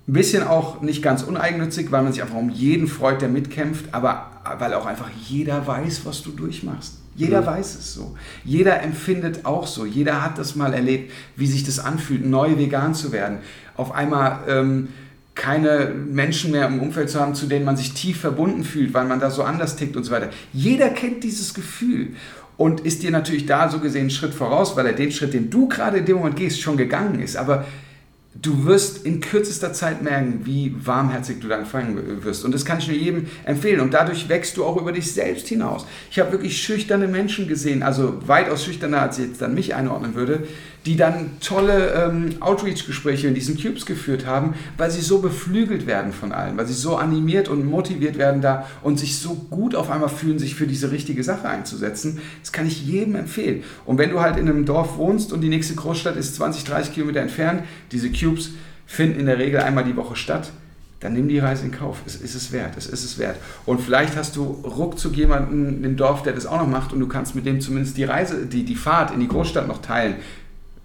Ein 0.08 0.14
bisschen 0.14 0.42
auch 0.42 0.82
nicht 0.82 1.02
ganz 1.02 1.22
uneigennützig, 1.22 1.92
weil 1.92 2.02
man 2.02 2.12
sich 2.12 2.22
einfach 2.22 2.36
um 2.36 2.50
jeden 2.50 2.88
freut, 2.88 3.22
der 3.22 3.28
mitkämpft, 3.28 3.86
aber 3.92 4.30
weil 4.58 4.74
auch 4.74 4.86
einfach 4.86 5.08
jeder 5.26 5.66
weiß, 5.66 6.04
was 6.04 6.22
du 6.22 6.32
durchmachst. 6.32 6.98
Jeder 7.14 7.42
mhm. 7.42 7.46
weiß 7.46 7.74
es 7.76 7.94
so. 7.94 8.16
Jeder 8.44 8.82
empfindet 8.82 9.44
auch 9.44 9.66
so. 9.66 9.84
Jeder 9.84 10.22
hat 10.22 10.38
das 10.38 10.56
mal 10.56 10.74
erlebt, 10.74 11.12
wie 11.36 11.46
sich 11.46 11.64
das 11.64 11.78
anfühlt, 11.78 12.26
neu 12.26 12.58
vegan 12.58 12.94
zu 12.94 13.12
werden. 13.12 13.38
Auf 13.76 13.92
einmal 13.92 14.40
ähm, 14.48 14.88
keine 15.34 15.92
Menschen 15.94 16.52
mehr 16.52 16.66
im 16.66 16.80
Umfeld 16.80 17.10
zu 17.10 17.20
haben, 17.20 17.34
zu 17.34 17.46
denen 17.46 17.64
man 17.64 17.76
sich 17.76 17.94
tief 17.94 18.20
verbunden 18.20 18.64
fühlt, 18.64 18.92
weil 18.92 19.06
man 19.06 19.20
da 19.20 19.30
so 19.30 19.42
anders 19.42 19.76
tickt 19.76 19.96
und 19.96 20.04
so 20.04 20.12
weiter. 20.12 20.30
Jeder 20.52 20.90
kennt 20.90 21.24
dieses 21.24 21.54
Gefühl 21.54 22.14
und 22.56 22.80
ist 22.80 23.02
dir 23.02 23.10
natürlich 23.10 23.46
da 23.46 23.68
so 23.68 23.78
gesehen 23.78 24.02
einen 24.02 24.10
Schritt 24.10 24.34
voraus, 24.34 24.76
weil 24.76 24.86
er 24.86 24.92
den 24.92 25.12
Schritt, 25.12 25.34
den 25.34 25.50
du 25.50 25.68
gerade 25.68 25.98
in 25.98 26.06
dem 26.06 26.16
Moment 26.16 26.36
gehst, 26.36 26.60
schon 26.60 26.76
gegangen 26.76 27.20
ist. 27.20 27.36
Aber 27.36 27.64
du 28.34 28.64
wirst 28.64 29.04
in 29.04 29.20
kürzester 29.20 29.72
Zeit 29.72 30.02
merken, 30.02 30.40
wie 30.44 30.74
warmherzig 30.84 31.40
du 31.40 31.48
dann 31.48 31.66
fangen 31.66 32.24
wirst. 32.24 32.44
Und 32.44 32.52
das 32.52 32.64
kann 32.64 32.78
ich 32.78 32.88
nur 32.88 32.96
jedem 32.96 33.26
empfehlen. 33.44 33.80
Und 33.80 33.94
dadurch 33.94 34.28
wächst 34.28 34.56
du 34.56 34.64
auch 34.64 34.80
über 34.80 34.92
dich 34.92 35.12
selbst 35.12 35.48
hinaus. 35.48 35.86
Ich 36.10 36.18
habe 36.18 36.32
wirklich 36.32 36.60
schüchterne 36.60 37.08
Menschen 37.08 37.48
gesehen, 37.48 37.82
also 37.82 38.26
weitaus 38.26 38.64
schüchterner, 38.64 39.02
als 39.02 39.18
ich 39.18 39.28
jetzt 39.28 39.42
dann 39.42 39.54
mich 39.54 39.74
einordnen 39.74 40.14
würde, 40.14 40.46
die 40.86 40.96
dann 40.96 41.38
tolle 41.40 41.92
ähm, 41.92 42.36
Outreach-Gespräche 42.40 43.28
in 43.28 43.34
diesen 43.34 43.56
Cubes 43.56 43.86
geführt 43.86 44.26
haben, 44.26 44.54
weil 44.76 44.90
sie 44.90 45.00
so 45.00 45.20
beflügelt 45.20 45.86
werden 45.86 46.12
von 46.12 46.32
allen, 46.32 46.56
weil 46.56 46.66
sie 46.66 46.74
so 46.74 46.96
animiert 46.96 47.48
und 47.48 47.64
motiviert 47.64 48.18
werden 48.18 48.42
da 48.42 48.66
und 48.82 48.98
sich 48.98 49.18
so 49.18 49.34
gut 49.50 49.74
auf 49.74 49.90
einmal 49.90 50.08
fühlen, 50.08 50.38
sich 50.38 50.54
für 50.54 50.66
diese 50.66 50.90
richtige 50.90 51.22
Sache 51.22 51.48
einzusetzen. 51.48 52.20
Das 52.40 52.52
kann 52.52 52.66
ich 52.66 52.84
jedem 52.84 53.14
empfehlen. 53.14 53.62
Und 53.86 53.98
wenn 53.98 54.10
du 54.10 54.20
halt 54.20 54.36
in 54.36 54.48
einem 54.48 54.64
Dorf 54.64 54.96
wohnst 54.96 55.32
und 55.32 55.40
die 55.40 55.48
nächste 55.48 55.74
Großstadt 55.74 56.16
ist 56.16 56.34
20, 56.34 56.64
30 56.64 56.94
Kilometer 56.94 57.20
entfernt, 57.20 57.62
diese 57.92 58.10
Cubes 58.10 58.50
finden 58.86 59.20
in 59.20 59.26
der 59.26 59.38
Regel 59.38 59.60
einmal 59.60 59.84
die 59.84 59.96
Woche 59.96 60.16
statt, 60.16 60.50
dann 60.98 61.14
nimm 61.14 61.28
die 61.28 61.40
Reise 61.40 61.64
in 61.64 61.72
Kauf. 61.72 62.00
Es 62.06 62.14
ist 62.14 62.36
es 62.36 62.52
wert. 62.52 62.76
Es 62.76 62.86
ist 62.86 63.04
es 63.04 63.18
wert. 63.18 63.36
Und 63.66 63.80
vielleicht 63.80 64.16
hast 64.16 64.36
du 64.36 64.42
ruckzuck 64.44 65.16
jemanden 65.16 65.82
im 65.82 65.96
Dorf, 65.96 66.22
der 66.22 66.32
das 66.32 66.46
auch 66.46 66.58
noch 66.58 66.68
macht 66.68 66.92
und 66.92 67.00
du 67.00 67.08
kannst 67.08 67.34
mit 67.34 67.44
dem 67.44 67.60
zumindest 67.60 67.96
die 67.96 68.04
Reise, 68.04 68.46
die, 68.46 68.64
die 68.64 68.76
Fahrt 68.76 69.12
in 69.12 69.18
die 69.18 69.26
Großstadt 69.26 69.66
noch 69.66 69.82
teilen 69.82 70.14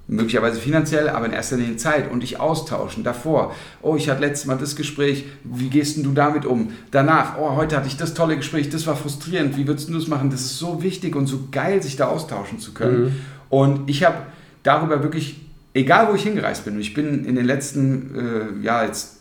möglicherweise 0.08 0.60
finanziell, 0.60 1.10
aber 1.10 1.26
in 1.26 1.34
erster 1.34 1.58
Linie 1.58 1.76
Zeit 1.76 2.10
und 2.10 2.22
dich 2.22 2.40
austauschen. 2.40 3.04
Davor, 3.04 3.54
oh, 3.82 3.96
ich 3.96 4.10
hatte 4.10 4.22
letztes 4.22 4.46
Mal 4.46 4.58
das 4.58 4.76
Gespräch, 4.76 5.26
wie 5.44 5.70
gehst 5.70 5.98
du 5.98 6.12
damit 6.14 6.46
um? 6.46 6.72
Danach, 6.92 7.38
oh, 7.38 7.56
heute 7.56 7.76
hatte 7.76 7.88
ich 7.88 7.98
das 7.98 8.14
tolle 8.14 8.38
Gespräch, 8.38 8.70
das 8.70 8.88
war 8.88 8.96
frustrierend, 8.96 9.58
wie 9.58 9.68
würdest 9.68 9.90
du 9.90 9.94
das 9.94 10.08
machen? 10.08 10.30
Das 10.30 10.42
ist 10.42 10.60
so 10.60 10.82
wichtig 10.82 11.16
und 11.16 11.28
so 11.28 11.50
geil, 11.52 11.84
sich 11.84 11.98
da 11.98 12.08
austauschen 12.08 12.60
zu 12.60 12.74
können. 12.74 13.04
Mhm. 13.04 13.16
Und 13.50 13.90
ich 13.90 14.04
habe 14.06 14.18
darüber 14.64 15.04
wirklich, 15.04 15.42
egal 15.74 16.08
wo 16.10 16.16
ich 16.16 16.24
hingereist 16.24 16.64
bin, 16.64 16.80
ich 16.80 16.94
bin 16.94 17.26
in 17.26 17.36
den 17.36 17.46
letzten, 17.46 18.16
äh, 18.16 18.64
ja, 18.64 18.86
jetzt 18.86 19.18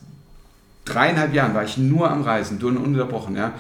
dreieinhalb 0.85 1.35
Jahren 1.35 1.55
war 1.55 1.65
ich 1.65 1.79
nur 1.79 2.11
am 2.11 2.23
Reisen, 2.23 2.63
ununterbrochen, 2.63 3.35
ja. 3.35 3.55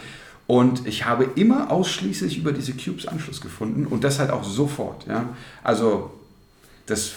Und 0.46 0.86
ich 0.86 1.04
habe 1.06 1.28
immer 1.34 1.72
ausschließlich 1.72 2.38
über 2.38 2.52
diese 2.52 2.72
Cubes 2.72 3.08
Anschluss 3.08 3.40
gefunden 3.40 3.84
und 3.84 4.04
das 4.04 4.20
halt 4.20 4.30
auch 4.30 4.44
sofort. 4.44 5.04
Ja? 5.08 5.30
Also 5.64 6.12
das 6.86 7.12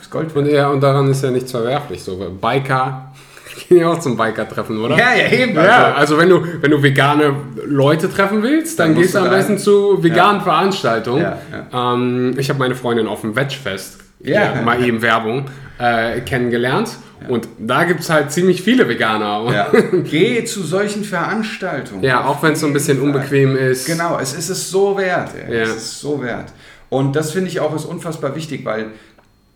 ist 0.00 0.10
Gold 0.10 0.34
Und, 0.36 0.46
ja, 0.46 0.68
und 0.68 0.80
daran 0.80 1.10
ist 1.10 1.22
ja 1.22 1.30
nichts 1.30 1.50
verwerflich. 1.50 2.02
So, 2.02 2.16
Biker 2.40 3.12
gehen 3.68 3.78
ja 3.78 3.90
auch 3.90 3.98
zum 3.98 4.16
Biker-Treffen, 4.16 4.78
oder? 4.78 4.96
Ja, 4.96 5.14
ja, 5.14 5.30
eben. 5.32 5.54
Ja, 5.54 5.92
also, 5.94 6.16
also 6.16 6.18
wenn 6.18 6.28
du, 6.28 6.42
wenn 6.60 6.70
du 6.70 6.82
vegane 6.82 7.34
Leute 7.64 8.10
treffen 8.10 8.42
willst, 8.42 8.78
dann, 8.78 8.92
dann 8.92 9.02
gehst 9.02 9.14
du 9.14 9.18
am 9.18 9.30
besten 9.30 9.58
zu 9.58 10.02
veganen 10.02 10.38
ja. 10.38 10.44
Veranstaltungen. 10.44 11.22
Ja. 11.72 11.94
Ähm, 11.94 12.34
ich 12.38 12.48
habe 12.48 12.58
meine 12.58 12.74
Freundin 12.74 13.06
auf 13.06 13.22
dem 13.22 13.34
Vegfest, 13.34 13.98
ja. 14.20 14.62
mal 14.62 14.82
eben 14.84 15.02
Werbung, 15.02 15.46
äh, 15.78 16.20
kennengelernt. 16.20 16.90
Und 17.26 17.48
da 17.58 17.82
gibt 17.84 18.00
es 18.00 18.10
halt 18.10 18.30
ziemlich 18.30 18.62
viele 18.62 18.88
Veganer. 18.88 19.72
Geh 20.04 20.44
zu 20.44 20.62
solchen 20.62 21.02
Veranstaltungen. 21.02 22.04
Ja, 22.04 22.24
auch 22.24 22.42
wenn 22.42 22.52
es 22.52 22.60
so 22.60 22.66
ein 22.66 22.72
bisschen 22.72 23.00
unbequem 23.00 23.56
ist. 23.56 23.86
Genau, 23.86 24.18
es 24.20 24.34
ist 24.34 24.48
es 24.50 24.70
so 24.70 24.96
wert. 24.96 25.30
Ja. 25.34 25.54
Es 25.56 25.76
ist 25.76 26.00
so 26.00 26.22
wert. 26.22 26.52
Und 26.90 27.16
das 27.16 27.32
finde 27.32 27.48
ich 27.48 27.60
auch 27.60 27.74
ist 27.74 27.84
unfassbar 27.84 28.34
wichtig, 28.34 28.64
weil 28.64 28.92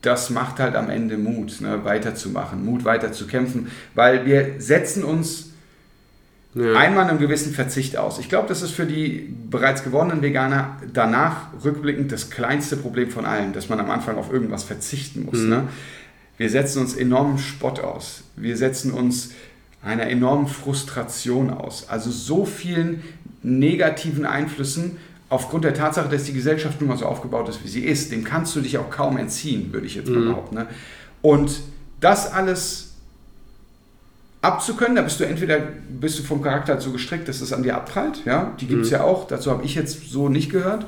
das 0.02 0.30
macht 0.30 0.59
halt 0.59 0.74
am 0.74 0.90
Ende 0.90 1.16
Mut, 1.16 1.60
ne, 1.60 1.84
weiterzumachen, 1.84 2.64
Mut 2.64 2.84
weiterzukämpfen, 2.84 3.68
weil 3.94 4.26
wir 4.26 4.56
setzen 4.59 5.04
uns 5.04 5.50
ja. 6.54 6.74
einmal 6.74 7.09
einem 7.09 7.18
gewissen 7.18 7.54
Verzicht 7.54 7.96
aus. 7.96 8.18
Ich 8.18 8.28
glaube, 8.28 8.48
das 8.48 8.62
ist 8.62 8.72
für 8.72 8.84
die 8.84 9.34
bereits 9.48 9.84
gewordenen 9.84 10.20
Veganer 10.20 10.76
danach 10.92 11.46
rückblickend 11.64 12.12
das 12.12 12.30
kleinste 12.30 12.76
Problem 12.76 13.10
von 13.10 13.24
allen, 13.24 13.52
dass 13.52 13.68
man 13.68 13.80
am 13.80 13.90
Anfang 13.90 14.16
auf 14.16 14.32
irgendwas 14.32 14.64
verzichten 14.64 15.24
muss. 15.24 15.38
Mhm. 15.38 15.48
Ne? 15.48 15.68
Wir 16.36 16.50
setzen 16.50 16.80
uns 16.80 16.94
enormen 16.94 17.38
Spott 17.38 17.80
aus. 17.80 18.24
Wir 18.36 18.56
setzen 18.56 18.92
uns 18.92 19.30
einer 19.82 20.09
enormen 20.09 20.48
Frustration 20.48 21.50
aus. 21.50 21.88
Also 21.88 22.10
so 22.10 22.44
vielen 22.44 23.02
negativen 23.42 24.26
Einflüssen, 24.26 24.98
aufgrund 25.32 25.64
der 25.64 25.72
Tatsache, 25.72 26.10
dass 26.10 26.24
die 26.24 26.34
Gesellschaft 26.34 26.78
nun 26.80 26.90
mal 26.90 26.98
so 26.98 27.06
aufgebaut 27.06 27.48
ist, 27.48 27.64
wie 27.64 27.68
sie 27.68 27.84
ist, 27.84 28.12
dem 28.12 28.22
kannst 28.22 28.54
du 28.54 28.60
dich 28.60 28.76
auch 28.76 28.90
kaum 28.90 29.16
entziehen, 29.16 29.72
würde 29.72 29.86
ich 29.86 29.94
jetzt 29.94 30.10
mhm. 30.10 30.26
behaupten. 30.26 30.56
Ne? 30.56 30.66
Und 31.22 31.60
das 32.00 32.30
alles 32.30 32.92
abzukönnen, 34.42 34.94
da 34.94 35.00
bist 35.00 35.18
du 35.20 35.24
entweder 35.24 35.59
bist 35.88 36.18
du 36.18 36.22
vom 36.22 36.42
Charakter 36.42 36.78
so 36.82 36.92
gestrickt, 36.92 37.28
dass 37.28 37.40
es 37.40 37.54
an 37.54 37.62
dir 37.62 37.76
abprallt, 37.76 38.26
ja, 38.26 38.52
die 38.60 38.66
gibt 38.66 38.82
es 38.82 38.90
mhm. 38.90 38.96
ja 38.96 39.04
auch, 39.04 39.26
dazu 39.26 39.50
habe 39.50 39.64
ich 39.64 39.74
jetzt 39.74 40.10
so 40.10 40.28
nicht 40.28 40.50
gehört. 40.50 40.86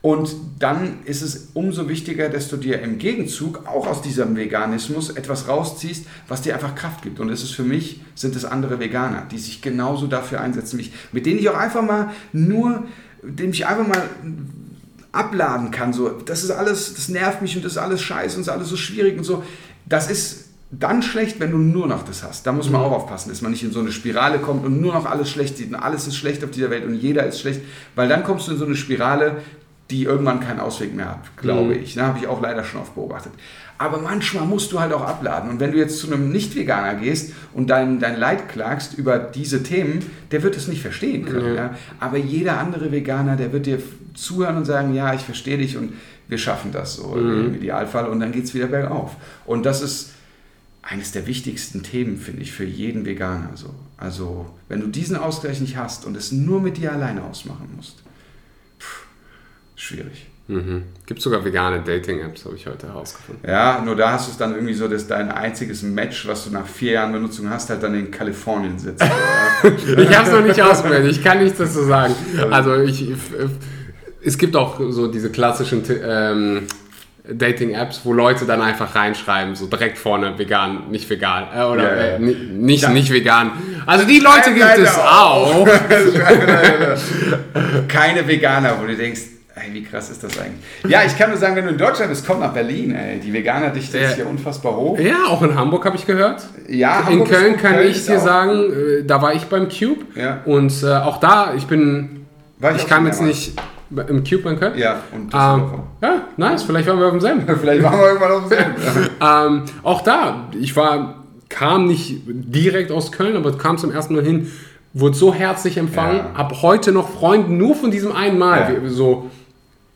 Und 0.00 0.36
dann 0.60 1.00
ist 1.06 1.22
es 1.22 1.48
umso 1.54 1.88
wichtiger, 1.88 2.28
dass 2.28 2.48
du 2.48 2.56
dir 2.56 2.80
im 2.82 2.98
Gegenzug 2.98 3.66
auch 3.66 3.86
aus 3.88 4.00
diesem 4.00 4.36
Veganismus 4.36 5.10
etwas 5.10 5.48
rausziehst, 5.48 6.06
was 6.28 6.42
dir 6.42 6.54
einfach 6.54 6.76
Kraft 6.76 7.02
gibt. 7.02 7.18
Und 7.18 7.30
es 7.30 7.42
ist 7.42 7.50
für 7.50 7.64
mich, 7.64 8.00
sind 8.14 8.36
es 8.36 8.44
andere 8.44 8.78
Veganer, 8.78 9.26
die 9.28 9.38
sich 9.38 9.60
genauso 9.60 10.06
dafür 10.06 10.40
einsetzen 10.40 10.78
wie 10.78 10.82
ich, 10.82 10.92
mit 11.10 11.26
denen 11.26 11.40
ich 11.40 11.48
auch 11.48 11.56
einfach 11.56 11.82
mal 11.82 12.10
nur 12.32 12.84
dem 13.22 13.50
ich 13.50 13.66
einfach 13.66 13.86
mal 13.86 14.02
abladen 15.12 15.70
kann. 15.70 15.92
So, 15.92 16.08
das 16.10 16.44
ist 16.44 16.50
alles, 16.50 16.94
das 16.94 17.08
nervt 17.08 17.42
mich 17.42 17.56
und 17.56 17.64
das 17.64 17.72
ist 17.72 17.78
alles 17.78 18.02
scheiße 18.02 18.36
und 18.36 18.46
das 18.46 18.48
ist 18.48 18.58
alles 18.58 18.68
so 18.68 18.76
schwierig 18.76 19.18
und 19.18 19.24
so. 19.24 19.42
Das 19.86 20.10
ist 20.10 20.48
dann 20.70 21.02
schlecht, 21.02 21.40
wenn 21.40 21.50
du 21.50 21.56
nur 21.56 21.86
noch 21.86 22.04
das 22.04 22.22
hast. 22.22 22.46
Da 22.46 22.52
muss 22.52 22.68
man 22.68 22.82
mhm. 22.82 22.88
auch 22.88 22.92
aufpassen, 22.92 23.30
dass 23.30 23.40
man 23.40 23.52
nicht 23.52 23.62
in 23.62 23.72
so 23.72 23.80
eine 23.80 23.90
Spirale 23.90 24.38
kommt 24.38 24.66
und 24.66 24.80
nur 24.80 24.92
noch 24.92 25.06
alles 25.06 25.30
schlecht 25.30 25.56
sieht 25.56 25.70
und 25.70 25.76
alles 25.76 26.06
ist 26.06 26.16
schlecht 26.16 26.44
auf 26.44 26.50
dieser 26.50 26.68
Welt 26.70 26.84
und 26.84 26.94
jeder 26.94 27.26
ist 27.26 27.40
schlecht, 27.40 27.62
weil 27.94 28.08
dann 28.08 28.22
kommst 28.22 28.48
du 28.48 28.52
in 28.52 28.58
so 28.58 28.66
eine 28.66 28.76
Spirale, 28.76 29.38
die 29.90 30.04
irgendwann 30.04 30.40
keinen 30.40 30.60
Ausweg 30.60 30.94
mehr 30.94 31.10
hat, 31.10 31.36
glaube 31.36 31.74
mhm. 31.74 31.82
ich. 31.82 31.94
Da 31.94 32.08
habe 32.08 32.18
ich 32.18 32.26
auch 32.26 32.42
leider 32.42 32.62
schon 32.64 32.80
oft 32.80 32.94
beobachtet. 32.94 33.32
Aber 33.78 33.98
manchmal 33.98 34.44
musst 34.44 34.72
du 34.72 34.80
halt 34.80 34.92
auch 34.92 35.06
abladen. 35.06 35.50
Und 35.50 35.60
wenn 35.60 35.70
du 35.70 35.78
jetzt 35.78 35.98
zu 35.98 36.08
einem 36.08 36.30
Nicht-Veganer 36.30 36.96
gehst 36.96 37.32
und 37.54 37.70
dein, 37.70 38.00
dein 38.00 38.18
Leid 38.18 38.48
klagst 38.48 38.98
über 38.98 39.18
diese 39.18 39.62
Themen, 39.62 40.04
der 40.32 40.42
wird 40.42 40.56
es 40.56 40.66
nicht 40.66 40.82
verstehen 40.82 41.24
können. 41.24 41.52
Mhm. 41.52 41.56
Ja? 41.56 41.76
Aber 42.00 42.18
jeder 42.18 42.58
andere 42.58 42.90
Veganer, 42.90 43.36
der 43.36 43.52
wird 43.52 43.66
dir 43.66 43.78
zuhören 44.14 44.56
und 44.56 44.64
sagen, 44.64 44.94
ja, 44.94 45.14
ich 45.14 45.22
verstehe 45.22 45.58
dich 45.58 45.76
und 45.76 45.92
wir 46.26 46.38
schaffen 46.38 46.72
das 46.72 46.96
so 46.96 47.14
mhm. 47.14 47.46
im 47.46 47.54
Idealfall 47.54 48.08
und 48.08 48.20
dann 48.20 48.32
geht 48.32 48.44
es 48.44 48.54
wieder 48.54 48.66
bergauf. 48.66 49.16
Und 49.46 49.64
das 49.64 49.80
ist 49.80 50.10
eines 50.82 51.12
der 51.12 51.26
wichtigsten 51.26 51.82
Themen, 51.82 52.18
finde 52.18 52.42
ich, 52.42 52.52
für 52.52 52.64
jeden 52.64 53.04
Veganer. 53.04 53.50
So. 53.54 53.74
Also, 53.96 54.46
wenn 54.68 54.80
du 54.80 54.88
diesen 54.88 55.16
Ausgleich 55.16 55.60
nicht 55.60 55.76
hast 55.76 56.04
und 56.04 56.16
es 56.16 56.32
nur 56.32 56.60
mit 56.60 56.78
dir 56.78 56.92
alleine 56.92 57.22
ausmachen 57.22 57.68
musst, 57.76 58.02
schwierig. 59.78 60.26
Mhm. 60.48 60.84
Gibt 61.04 61.20
sogar 61.20 61.44
vegane 61.44 61.82
Dating-Apps, 61.82 62.46
habe 62.46 62.56
ich 62.56 62.66
heute 62.66 62.86
herausgefunden. 62.86 63.46
Ja, 63.46 63.82
nur 63.84 63.96
da 63.96 64.12
hast 64.12 64.28
du 64.28 64.32
es 64.32 64.38
dann 64.38 64.54
irgendwie 64.54 64.72
so, 64.72 64.88
dass 64.88 65.06
dein 65.06 65.30
einziges 65.30 65.82
Match, 65.82 66.26
was 66.26 66.44
du 66.44 66.50
nach 66.50 66.66
vier 66.66 66.92
Jahren 66.92 67.12
Benutzung 67.12 67.50
hast, 67.50 67.68
halt 67.68 67.82
dann 67.82 67.94
in 67.94 68.10
Kalifornien 68.10 68.78
sitzt. 68.78 69.02
ich 69.62 70.16
habe 70.16 70.26
es 70.26 70.32
noch 70.32 70.42
nicht 70.42 70.62
ausprobiert, 70.62 71.04
ich 71.04 71.22
kann 71.22 71.42
nichts 71.42 71.58
dazu 71.58 71.82
sagen. 71.82 72.14
Also 72.50 72.76
ich, 72.76 73.12
es 74.24 74.38
gibt 74.38 74.56
auch 74.56 74.80
so 74.88 75.08
diese 75.08 75.30
klassischen 75.30 75.82
ähm, 76.02 76.66
Dating-Apps, 77.30 78.00
wo 78.04 78.14
Leute 78.14 78.46
dann 78.46 78.62
einfach 78.62 78.94
reinschreiben, 78.94 79.54
so 79.54 79.66
direkt 79.66 79.98
vorne 79.98 80.38
vegan, 80.38 80.90
nicht 80.90 81.10
vegan. 81.10 81.48
Äh, 81.54 81.64
oder 81.64 81.94
ja, 81.94 82.06
ja. 82.06 82.14
Äh, 82.14 82.20
nicht, 82.20 82.84
ja. 82.84 82.88
nicht 82.88 83.12
vegan. 83.12 83.52
Also 83.84 84.06
die 84.06 84.20
Leute 84.20 84.54
gibt 84.54 84.78
es 84.78 84.96
auch. 84.96 85.66
Keine 87.88 88.26
Veganer, 88.26 88.78
wo 88.80 88.86
du 88.86 88.96
denkst, 88.96 89.20
Ey, 89.64 89.72
wie 89.74 89.82
krass 89.82 90.10
ist 90.10 90.22
das 90.22 90.38
eigentlich? 90.38 90.92
Ja, 90.92 91.00
ich 91.04 91.16
kann 91.16 91.30
nur 91.30 91.38
sagen, 91.38 91.56
wenn 91.56 91.64
du 91.64 91.72
in 91.72 91.78
Deutschland 91.78 92.10
bist, 92.10 92.26
komm 92.26 92.40
nach 92.40 92.52
Berlin. 92.52 92.94
Ey. 92.94 93.18
Die 93.18 93.32
Veganerdichte 93.32 93.98
ist 93.98 94.14
hier 94.14 94.28
unfassbar 94.28 94.76
hoch. 94.76 94.98
Ja, 94.98 95.26
auch 95.28 95.42
in 95.42 95.54
Hamburg 95.54 95.84
habe 95.84 95.96
ich 95.96 96.06
gehört. 96.06 96.46
Ja, 96.68 97.00
In 97.00 97.06
Hamburg 97.06 97.28
Köln 97.28 97.56
kann 97.56 97.74
Köln 97.74 97.90
ich 97.90 98.04
dir 98.04 98.20
sagen, 98.20 98.72
äh, 98.72 99.04
da 99.04 99.20
war 99.22 99.34
ich 99.34 99.44
beim 99.46 99.68
Cube. 99.68 100.04
Ja. 100.14 100.40
Und 100.44 100.82
äh, 100.82 100.86
auch 100.92 101.18
da, 101.18 101.54
ich 101.56 101.66
bin. 101.66 102.26
War 102.58 102.74
ich 102.74 102.82
ich 102.82 102.86
kam 102.86 103.06
jetzt 103.06 103.22
nicht. 103.22 103.58
Im 103.90 104.22
Cube 104.22 104.50
in 104.50 104.60
Köln? 104.60 104.76
Ja, 104.76 104.96
und 105.12 105.32
ähm, 105.32 105.72
Ja, 106.02 106.22
nice, 106.36 106.62
vielleicht 106.62 106.86
waren 106.86 106.98
wir 106.98 107.06
auf 107.06 107.12
dem 107.12 107.20
selben. 107.20 107.44
vielleicht 107.60 107.82
waren 107.82 107.98
wir 107.98 108.06
irgendwann 108.06 108.32
auf 108.32 108.40
dem 108.40 108.48
selben. 108.50 108.74
ähm, 109.20 109.62
auch 109.82 110.02
da, 110.02 110.48
ich 110.60 110.76
war, 110.76 111.24
kam 111.48 111.86
nicht 111.86 112.20
direkt 112.26 112.92
aus 112.92 113.12
Köln, 113.12 113.34
aber 113.34 113.56
kam 113.56 113.78
zum 113.78 113.90
ersten 113.90 114.14
Mal 114.14 114.24
hin, 114.24 114.50
wurde 114.92 115.16
so 115.16 115.32
herzlich 115.32 115.78
empfangen, 115.78 116.18
ja. 116.18 116.30
habe 116.34 116.60
heute 116.60 116.92
noch 116.92 117.08
Freunde 117.08 117.52
nur 117.52 117.74
von 117.74 117.90
diesem 117.90 118.12
einen 118.12 118.38
Mal, 118.38 118.80
ja. 118.82 118.88
so 118.90 119.30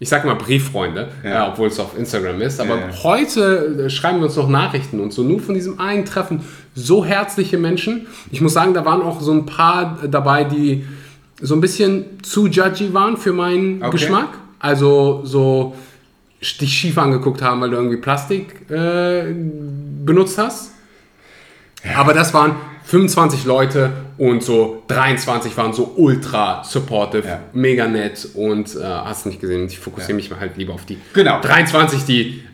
ich 0.02 0.08
sag 0.08 0.24
mal 0.24 0.34
Brieffreunde, 0.34 1.10
ja. 1.22 1.46
äh, 1.46 1.48
obwohl 1.48 1.68
es 1.68 1.78
auf 1.78 1.96
Instagram 1.96 2.42
ist, 2.42 2.60
aber 2.60 2.76
ja, 2.76 3.02
heute 3.04 3.84
äh, 3.86 3.88
schreiben 3.88 4.18
wir 4.18 4.26
uns 4.26 4.34
noch 4.34 4.48
Nachrichten 4.48 4.98
und 4.98 5.12
so 5.12 5.22
nur 5.22 5.38
von 5.38 5.54
diesem 5.54 5.78
einen 5.78 6.04
Treffen 6.04 6.40
so 6.74 7.04
herzliche 7.04 7.56
Menschen. 7.56 8.08
Ich 8.32 8.40
muss 8.40 8.52
sagen, 8.52 8.74
da 8.74 8.84
waren 8.84 9.00
auch 9.00 9.20
so 9.20 9.30
ein 9.32 9.46
paar 9.46 10.00
dabei, 10.10 10.42
die 10.42 10.84
so 11.40 11.54
ein 11.54 11.60
bisschen 11.60 12.20
zu 12.22 12.48
judgy 12.48 12.92
waren 12.92 13.16
für 13.16 13.32
meinen 13.32 13.80
okay. 13.80 13.92
Geschmack. 13.92 14.30
also 14.58 15.20
so 15.22 15.76
dich 16.40 16.72
schief 16.76 16.98
angeguckt 16.98 17.40
haben, 17.40 17.60
weil 17.60 17.70
du 17.70 17.76
irgendwie 17.76 17.98
Plastik 17.98 18.68
äh, 18.72 19.32
benutzt 20.04 20.36
hast. 20.36 20.72
Ja. 21.84 21.98
Aber 21.98 22.12
das 22.12 22.34
waren 22.34 22.56
25 22.84 23.44
Leute 23.44 23.90
und 24.18 24.42
so 24.42 24.82
23 24.88 25.56
waren 25.56 25.72
so 25.72 25.94
ultra 25.96 26.62
supportive, 26.64 27.26
ja. 27.26 27.40
mega 27.52 27.86
nett 27.86 28.28
und 28.34 28.74
äh, 28.76 28.82
hast 28.82 29.26
nicht 29.26 29.40
gesehen. 29.40 29.66
Ich 29.66 29.78
fokussiere 29.78 30.12
ja. 30.12 30.16
mich 30.16 30.30
halt 30.38 30.56
lieber 30.56 30.74
auf 30.74 30.84
die 30.84 30.98
genau. 31.12 31.40
23, 31.40 32.04
die 32.04 32.44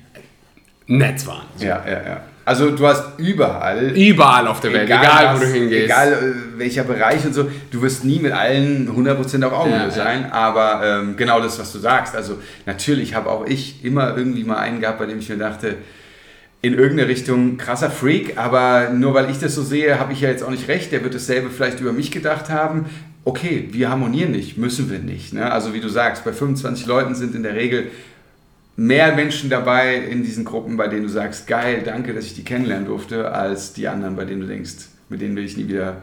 nett 0.87 1.27
waren. 1.27 1.47
So. 1.57 1.67
Ja, 1.67 1.85
ja, 1.87 2.03
ja. 2.03 2.21
Also 2.49 2.71
du 2.71 2.87
hast 2.87 3.19
überall. 3.19 3.91
Überall 3.95 4.47
auf 4.47 4.61
der 4.61 4.73
Welt, 4.73 4.87
egal, 4.87 5.05
egal 5.05 5.27
was, 5.27 5.41
wo 5.41 5.45
du 5.45 5.51
hingehst. 5.53 5.85
Egal 5.85 6.13
äh, 6.15 6.59
welcher 6.59 6.85
Bereich 6.85 7.23
und 7.27 7.35
so. 7.35 7.51
Du 7.71 7.83
wirst 7.83 8.05
nie 8.05 8.21
mit 8.21 8.33
allen 8.33 8.89
100% 8.89 9.45
auf 9.45 9.53
Augenhöhe 9.53 9.81
ja, 9.81 9.91
sein. 9.91 10.23
Ja. 10.23 10.33
Aber 10.33 10.81
ähm, 10.83 11.17
genau 11.19 11.41
das, 11.43 11.59
was 11.59 11.71
du 11.73 11.79
sagst. 11.79 12.17
Also 12.17 12.39
natürlich 12.65 13.15
habe 13.15 13.29
auch 13.29 13.45
ich 13.45 13.85
immer 13.85 14.17
irgendwie 14.17 14.45
mal 14.45 14.57
einen 14.57 14.81
gehabt, 14.81 14.99
bei 14.99 15.05
dem 15.05 15.19
ich 15.19 15.29
mir 15.29 15.37
dachte, 15.37 15.77
in 16.61 16.75
irgendeine 16.75 17.09
Richtung 17.09 17.57
krasser 17.57 17.91
Freak. 17.91 18.39
Aber 18.39 18.91
nur 18.91 19.15
weil 19.15 19.31
ich 19.31 19.39
das 19.39 19.55
so 19.55 19.63
sehe, 19.63 19.99
habe 19.99 20.13
ich 20.13 20.21
ja 20.21 20.31
jetzt 20.31 20.43
auch 20.43 20.51
nicht 20.51 20.69
recht. 20.69 20.93
Der 20.93 21.03
wird 21.03 21.15
dasselbe 21.15 21.51
vielleicht 21.51 21.81
über 21.81 21.93
mich 21.93 22.11
gedacht 22.11 22.51
haben. 22.51 22.87
Okay, 23.25 23.69
wir 23.73 23.91
harmonieren 23.91 24.33
nicht, 24.33 24.57
müssen 24.57 24.91
wir 24.91 24.99
nicht. 24.99 25.35
Ne? 25.35 25.51
Also 25.51 25.75
wie 25.75 25.81
du 25.81 25.89
sagst, 25.89 26.25
bei 26.25 26.33
25 26.33 26.87
Leuten 26.87 27.15
sind 27.15 27.35
in 27.35 27.43
der 27.43 27.55
Regel 27.55 27.91
mehr 28.77 29.15
Menschen 29.15 29.51
dabei 29.51 29.97
in 29.97 30.23
diesen 30.23 30.45
Gruppen, 30.45 30.77
bei 30.77 30.89
denen 30.89 31.03
du 31.03 31.09
sagst, 31.09 31.47
geil, 31.47 31.83
danke, 31.85 32.15
dass 32.15 32.25
ich 32.27 32.35
die 32.35 32.45
kennenlernen 32.45 32.87
durfte, 32.87 33.33
als 33.33 33.73
die 33.73 33.89
anderen, 33.89 34.15
bei 34.17 34.25
denen 34.25 34.41
du 34.41 34.47
denkst, 34.47 34.89
mit 35.09 35.21
denen 35.21 35.37
will 35.37 35.45
ich 35.45 35.57
nie 35.57 35.69
wieder 35.69 36.01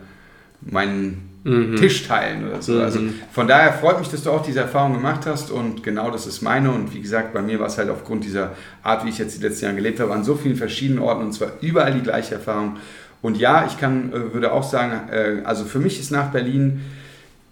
meinen 0.61 1.35
mhm. 1.46 1.76
Tisch 1.78 2.08
teilen 2.08 2.48
oder 2.48 2.62
so. 2.62 2.74
Mhm. 2.74 2.82
Also 2.82 3.00
von 3.32 3.48
daher 3.48 3.74
freut 3.74 4.00
mich, 4.00 4.10
dass 4.10 4.24
du 4.24 4.32
auch 4.32 4.42
diese 4.42 4.60
Erfahrung 4.60 4.94
gemacht 4.94 5.26
hast 5.26 5.52
und 5.52 5.84
genau 5.84 6.12
das 6.12 6.28
ist 6.28 6.42
meine 6.42 6.72
und 6.72 6.94
wie 6.94 7.02
gesagt, 7.02 7.34
bei 7.34 7.42
mir 7.42 7.60
war 7.60 7.68
es 7.68 7.78
halt 7.78 7.90
aufgrund 7.90 8.26
dieser 8.26 8.52
Art, 8.84 9.06
wie 9.06 9.10
ich 9.10 9.18
jetzt 9.18 9.38
die 9.38 9.42
letzten 9.42 9.66
Jahre 9.66 9.78
gelebt 9.78 10.00
habe, 10.00 10.14
an 10.14 10.24
so 10.24 10.36
vielen 10.36 10.56
verschiedenen 10.56 11.00
Orten 11.00 11.24
und 11.24 11.34
zwar 11.34 11.52
überall 11.62 11.94
die 11.94 12.02
gleiche 12.02 12.36
Erfahrung. 12.36 12.78
Und 13.22 13.38
ja, 13.38 13.66
ich 13.66 13.80
kann, 13.80 14.12
äh, 14.12 14.34
würde 14.34 14.52
auch 14.52 14.64
sagen, 14.64 15.10
äh, 15.10 15.42
also 15.46 15.64
für 15.64 15.80
mich 15.80 16.00
ist 16.00 16.12
nach 16.12 16.32
Berlin 16.32 16.82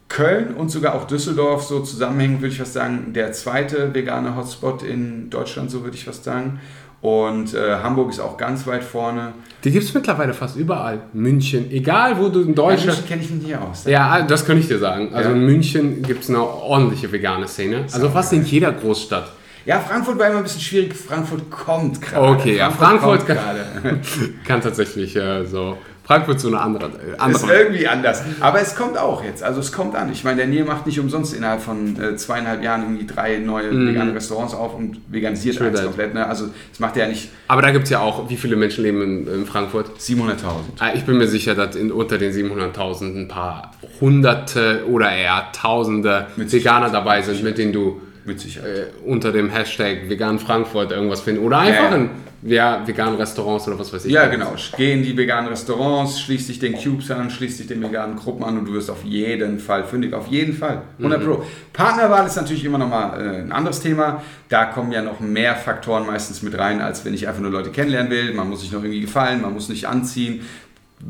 Köln 0.10 0.54
und 0.54 0.70
sogar 0.70 0.94
auch 0.94 1.08
Düsseldorf 1.08 1.64
so 1.64 1.80
zusammenhängen, 1.80 2.40
würde 2.40 2.54
ich 2.54 2.60
fast 2.60 2.74
sagen, 2.74 3.14
der 3.14 3.32
zweite 3.32 3.96
vegane 3.96 4.36
Hotspot 4.36 4.84
in 4.84 5.32
Deutschland, 5.32 5.72
so 5.72 5.84
würde 5.84 5.96
ich 5.96 6.06
fast 6.06 6.24
sagen. 6.24 6.60
Und 7.04 7.54
äh, 7.54 7.76
Hamburg 7.84 8.12
ist 8.12 8.22
auch 8.22 8.38
ganz 8.38 8.66
weit 8.66 8.82
vorne. 8.82 9.34
Die 9.66 9.72
gibt 9.72 9.84
es 9.84 9.94
mittlerweile 9.94 10.34
fast 10.34 10.56
überall. 10.56 11.02
München, 11.12 11.70
egal 11.70 12.18
wo 12.18 12.30
du 12.30 12.40
in 12.40 12.56
Deutschland. 12.56 12.80
Ja, 12.80 12.86
München 12.86 13.08
kenne 13.10 13.22
ich 13.22 13.30
mich 13.30 13.44
nicht 13.44 13.58
aus. 13.58 13.84
Ja, 13.84 14.22
das 14.22 14.46
kann 14.46 14.58
ich 14.58 14.70
dir 14.70 14.80
sagen. 14.80 15.14
Also 15.14 15.32
ja. 15.32 15.36
in 15.36 15.46
München 15.46 16.02
gibt 16.02 16.24
es 16.24 16.30
eine 16.30 16.40
ordentliche 16.40 17.12
vegane 17.12 17.46
Szene. 17.50 17.88
Also 17.92 18.10
fast 18.10 18.32
geil. 18.32 18.40
in 18.40 18.46
jeder 18.46 18.72
Großstadt. 18.72 19.34
Ja, 19.66 19.82
Frankfurt 19.82 20.18
war 20.18 20.28
immer 20.28 20.38
ein 20.38 20.44
bisschen 20.44 20.62
schwierig. 20.62 20.94
Frankfurt 20.94 21.52
kommt 21.52 22.02
gerade. 22.02 22.26
Okay, 22.26 22.56
ja, 22.56 22.72
Frankfurt, 22.72 23.24
Frankfurt 23.24 23.84
kann, 23.84 24.02
kann, 24.48 24.62
tatsächlich 24.62 25.14
äh, 25.18 25.44
so 25.44 25.78
Frankfurt 26.04 26.40
so 26.40 26.50
eine 26.50 26.60
andere. 26.60 26.86
Äh, 26.86 27.18
andere. 27.18 27.44
Ist 27.44 27.50
irgendwie 27.50 27.88
anders. 27.88 28.24
Aber 28.42 28.62
es 28.62 28.76
kommt 28.76 28.98
auch 28.98 29.24
jetzt. 29.24 29.42
Also 29.42 29.62
es 29.62 29.72
kommt 29.72 29.96
an. 29.96 30.12
Ich 30.12 30.24
meine, 30.24 30.38
der 30.38 30.48
Neil 30.48 30.66
macht 30.66 30.86
nicht 30.86 31.00
umsonst 31.00 31.34
innerhalb 31.34 31.62
von 31.62 32.00
äh, 32.02 32.16
zweieinhalb 32.18 32.62
Jahren 32.62 32.84
irgendwie 32.84 33.06
drei 33.06 33.38
neue 33.38 33.72
mm. 33.72 33.88
vegane 33.88 34.16
Restaurants 34.16 34.54
auf 34.54 34.76
und 34.76 35.00
veganisiert 35.08 35.62
eins 35.62 35.82
komplett. 35.82 36.14
Ne? 36.14 36.26
Also 36.26 36.48
das 36.70 36.80
macht 36.80 36.98
er 36.98 37.06
ja 37.06 37.10
nicht. 37.10 37.30
Aber 37.48 37.62
da 37.62 37.72
gibt 37.72 37.86
es 37.86 37.90
ja 37.90 38.00
auch, 38.00 38.30
wie 38.30 38.36
viele 38.36 38.58
Menschen 38.58 38.84
leben 38.84 39.02
in, 39.02 39.28
in 39.28 39.46
Frankfurt? 39.46 39.98
700.000. 39.98 40.34
Ah, 40.80 40.92
ich 40.94 41.06
bin 41.06 41.18
mir 41.18 41.28
sicher, 41.28 41.56
dass 41.56 41.76
in, 41.76 41.92
unter 41.92 42.18
den 42.18 42.34
700.000 42.34 43.22
ein 43.22 43.28
paar 43.30 43.72
Hunderte 44.02 44.84
oder 44.88 45.12
eher 45.12 45.48
Tausende 45.54 46.28
Veganer 46.36 46.90
dabei 46.90 47.22
sind, 47.22 47.44
mit 47.44 47.58
denen 47.58 47.72
du 47.72 48.02
mit 48.26 48.40
Sicherheit. 48.40 48.70
Äh, 48.70 48.86
unter 49.06 49.32
dem 49.32 49.50
Hashtag 49.50 50.10
vegan 50.10 50.40
Frankfurt 50.40 50.92
irgendwas 50.92 51.22
finden. 51.22 51.44
Oder 51.44 51.60
einfach 51.60 51.84
ja, 51.84 51.90
ja. 51.92 51.96
in 51.96 52.10
ja, 52.46 52.86
veganen 52.86 53.16
Restaurants 53.16 53.68
oder 53.68 53.80
was 53.80 53.94
weiß 53.94 54.06
ich. 54.06 54.12
Ja, 54.12 54.28
genau. 54.28 54.54
Geh 54.76 54.94
in 54.94 55.04
die 55.04 55.16
veganen 55.16 55.50
Restaurants, 55.50 56.20
schließ 56.20 56.48
dich 56.48 56.60
den 56.60 56.76
Cubes 56.76 57.10
an, 57.12 57.30
schließ 57.30 57.58
dich 57.58 57.68
den 57.68 57.82
veganen 57.82 58.16
Gruppen 58.16 58.44
an 58.44 58.58
und 58.58 58.66
du 58.66 58.74
wirst 58.74 58.90
auf 58.90 59.04
jeden 59.04 59.60
Fall 59.60 59.84
fündig. 59.84 60.14
Auf 60.14 60.28
jeden 60.28 60.54
Fall. 60.54 60.82
100 60.98 61.22
mhm. 61.22 61.26
Pro. 61.26 61.46
Partnerwahl 61.72 62.26
ist 62.26 62.36
natürlich 62.36 62.66
immer 62.66 62.78
nochmal 62.78 63.22
äh, 63.22 63.40
ein 63.40 63.52
anderes 63.52 63.80
Thema. 63.80 64.22
Da 64.50 64.66
kommen 64.66 64.92
ja 64.92 65.02
noch 65.02 65.20
mehr 65.20 65.56
Faktoren 65.56 66.06
meistens 66.06 66.42
mit 66.42 66.58
rein, 66.58 66.82
als 66.82 67.06
wenn 67.06 67.14
ich 67.14 67.28
einfach 67.28 67.42
nur 67.42 67.52
Leute 67.52 67.70
kennenlernen 67.70 68.12
will. 68.12 68.34
Man 68.34 68.50
muss 68.50 68.62
sich 68.62 68.72
noch 68.72 68.84
irgendwie 68.84 69.02
gefallen, 69.02 69.42
man 69.42 69.54
muss 69.54 69.70
nicht 69.70 69.88
anziehen 69.88 70.42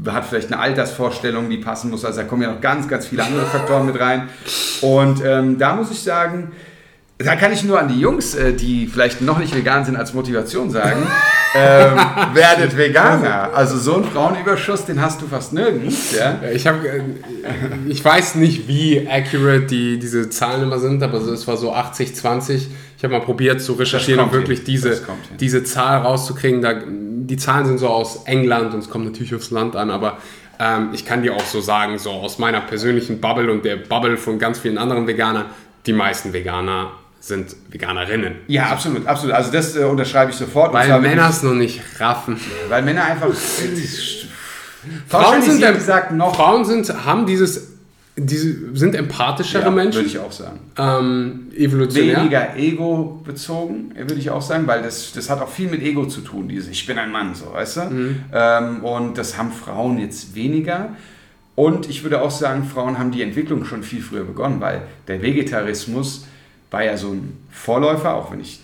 hat 0.07 0.25
vielleicht 0.25 0.51
eine 0.51 0.59
Altersvorstellung, 0.59 1.49
die 1.49 1.57
passen 1.57 1.91
muss. 1.91 2.03
Also 2.03 2.21
da 2.21 2.27
kommen 2.27 2.41
ja 2.41 2.51
noch 2.51 2.61
ganz, 2.61 2.87
ganz 2.87 3.05
viele 3.05 3.23
andere 3.23 3.45
Faktoren 3.45 3.85
mit 3.85 3.99
rein. 3.99 4.27
Und 4.81 5.23
ähm, 5.23 5.57
da 5.57 5.75
muss 5.75 5.91
ich 5.91 6.01
sagen, 6.01 6.51
da 7.19 7.35
kann 7.35 7.53
ich 7.53 7.63
nur 7.63 7.79
an 7.79 7.87
die 7.87 7.99
Jungs, 7.99 8.33
äh, 8.33 8.53
die 8.53 8.87
vielleicht 8.87 9.21
noch 9.21 9.37
nicht 9.37 9.55
vegan 9.55 9.85
sind, 9.85 9.95
als 9.95 10.13
Motivation 10.13 10.69
sagen, 10.71 11.07
ähm, 11.55 11.97
werdet 12.33 12.75
Veganer. 12.75 13.51
Also 13.53 13.77
so 13.77 13.95
einen 13.95 14.05
Frauenüberschuss, 14.05 14.85
den 14.85 14.99
hast 15.01 15.21
du 15.21 15.27
fast 15.27 15.53
nirgends. 15.53 16.15
Ja? 16.17 16.41
Ich, 16.53 16.65
hab, 16.65 16.83
äh, 16.83 17.01
ich 17.87 18.03
weiß 18.03 18.35
nicht, 18.35 18.67
wie 18.67 19.07
accurate 19.07 19.67
die, 19.67 19.99
diese 19.99 20.29
Zahlen 20.29 20.63
immer 20.63 20.79
sind, 20.79 21.03
aber 21.03 21.19
es 21.19 21.47
war 21.47 21.57
so 21.57 21.73
80, 21.73 22.15
20. 22.15 22.69
Ich 22.97 23.03
habe 23.03 23.13
mal 23.13 23.23
probiert 23.23 23.61
zu 23.61 23.73
recherchieren, 23.73 24.19
um 24.25 24.31
wirklich 24.31 24.59
hin. 24.59 24.67
diese, 24.67 25.01
diese 25.39 25.63
Zahl 25.63 25.99
rauszukriegen. 25.99 26.61
Da, 26.61 26.75
die 26.85 27.37
Zahlen 27.37 27.65
sind 27.65 27.77
so 27.77 27.89
aus 27.89 28.23
England 28.25 28.73
und 28.73 28.79
es 28.79 28.89
kommt 28.89 29.05
natürlich 29.05 29.35
aufs 29.35 29.51
Land 29.51 29.75
an, 29.75 29.91
aber 29.91 30.17
ähm, 30.59 30.89
ich 30.93 31.05
kann 31.05 31.21
dir 31.21 31.35
auch 31.35 31.45
so 31.45 31.61
sagen, 31.61 31.99
so 31.99 32.11
aus 32.11 32.39
meiner 32.39 32.61
persönlichen 32.61 33.21
Bubble 33.21 33.51
und 33.51 33.63
der 33.63 33.75
Bubble 33.75 34.17
von 34.17 34.39
ganz 34.39 34.59
vielen 34.59 34.77
anderen 34.77 35.05
Veganern, 35.07 35.45
die 35.85 35.93
meisten 35.93 36.33
Veganer 36.33 36.91
sind 37.23 37.55
Veganerinnen. 37.69 38.35
Ja, 38.47 38.65
absolut, 38.65 39.07
absolut. 39.07 39.33
Also 39.33 39.49
das 39.49 39.77
äh, 39.77 39.85
unterschreibe 39.85 40.31
ich 40.31 40.37
sofort. 40.37 40.73
Weil 40.73 40.99
Männer 40.99 41.29
es 41.29 41.41
noch 41.41 41.53
nicht 41.53 41.81
raffen. 41.99 42.37
Weil 42.67 42.83
Männer 42.83 43.05
einfach... 43.05 43.29
Frauen 45.07 45.41
sind, 45.41 45.61
gesagt, 45.61 46.11
noch 46.11 46.35
Frauen 46.35 46.65
sind, 46.65 47.05
haben 47.05 47.25
dieses, 47.25 47.69
diese, 48.17 48.75
sind 48.75 48.95
empathischere 48.95 49.63
ja, 49.63 49.71
Menschen. 49.71 49.99
würde 49.99 50.09
ich 50.09 50.19
auch 50.19 50.33
sagen. 50.33 50.59
Ähm, 50.77 51.47
evolutionär. 51.55 52.17
Weniger 52.17 52.57
ego 52.57 53.21
bezogen, 53.23 53.93
würde 53.95 54.15
ich 54.15 54.29
auch 54.29 54.41
sagen, 54.41 54.67
weil 54.67 54.83
das, 54.83 55.13
das 55.13 55.29
hat 55.29 55.41
auch 55.41 55.47
viel 55.47 55.69
mit 55.69 55.81
Ego 55.81 56.05
zu 56.05 56.19
tun, 56.19 56.49
dieses 56.49 56.67
Ich 56.67 56.85
bin 56.85 56.97
ein 56.97 57.13
Mann, 57.13 57.33
so, 57.33 57.53
weißt 57.53 57.77
du? 57.77 57.81
Mhm. 57.83 58.15
Ähm, 58.33 58.83
und 58.83 59.17
das 59.17 59.37
haben 59.37 59.53
Frauen 59.53 59.97
jetzt 59.99 60.35
weniger. 60.35 60.89
Und 61.55 61.89
ich 61.89 62.03
würde 62.03 62.21
auch 62.21 62.31
sagen, 62.31 62.65
Frauen 62.65 62.99
haben 62.99 63.11
die 63.11 63.21
Entwicklung 63.21 63.63
schon 63.63 63.83
viel 63.83 64.01
früher 64.01 64.25
begonnen, 64.25 64.59
weil 64.59 64.81
der 65.07 65.21
Vegetarismus 65.21 66.25
war 66.73 66.83
ja 66.83 66.97
so 66.97 67.11
ein 67.11 67.37
Vorläufer, 67.51 68.15
auch 68.15 68.31
wenn 68.31 68.39
ich 68.39 68.59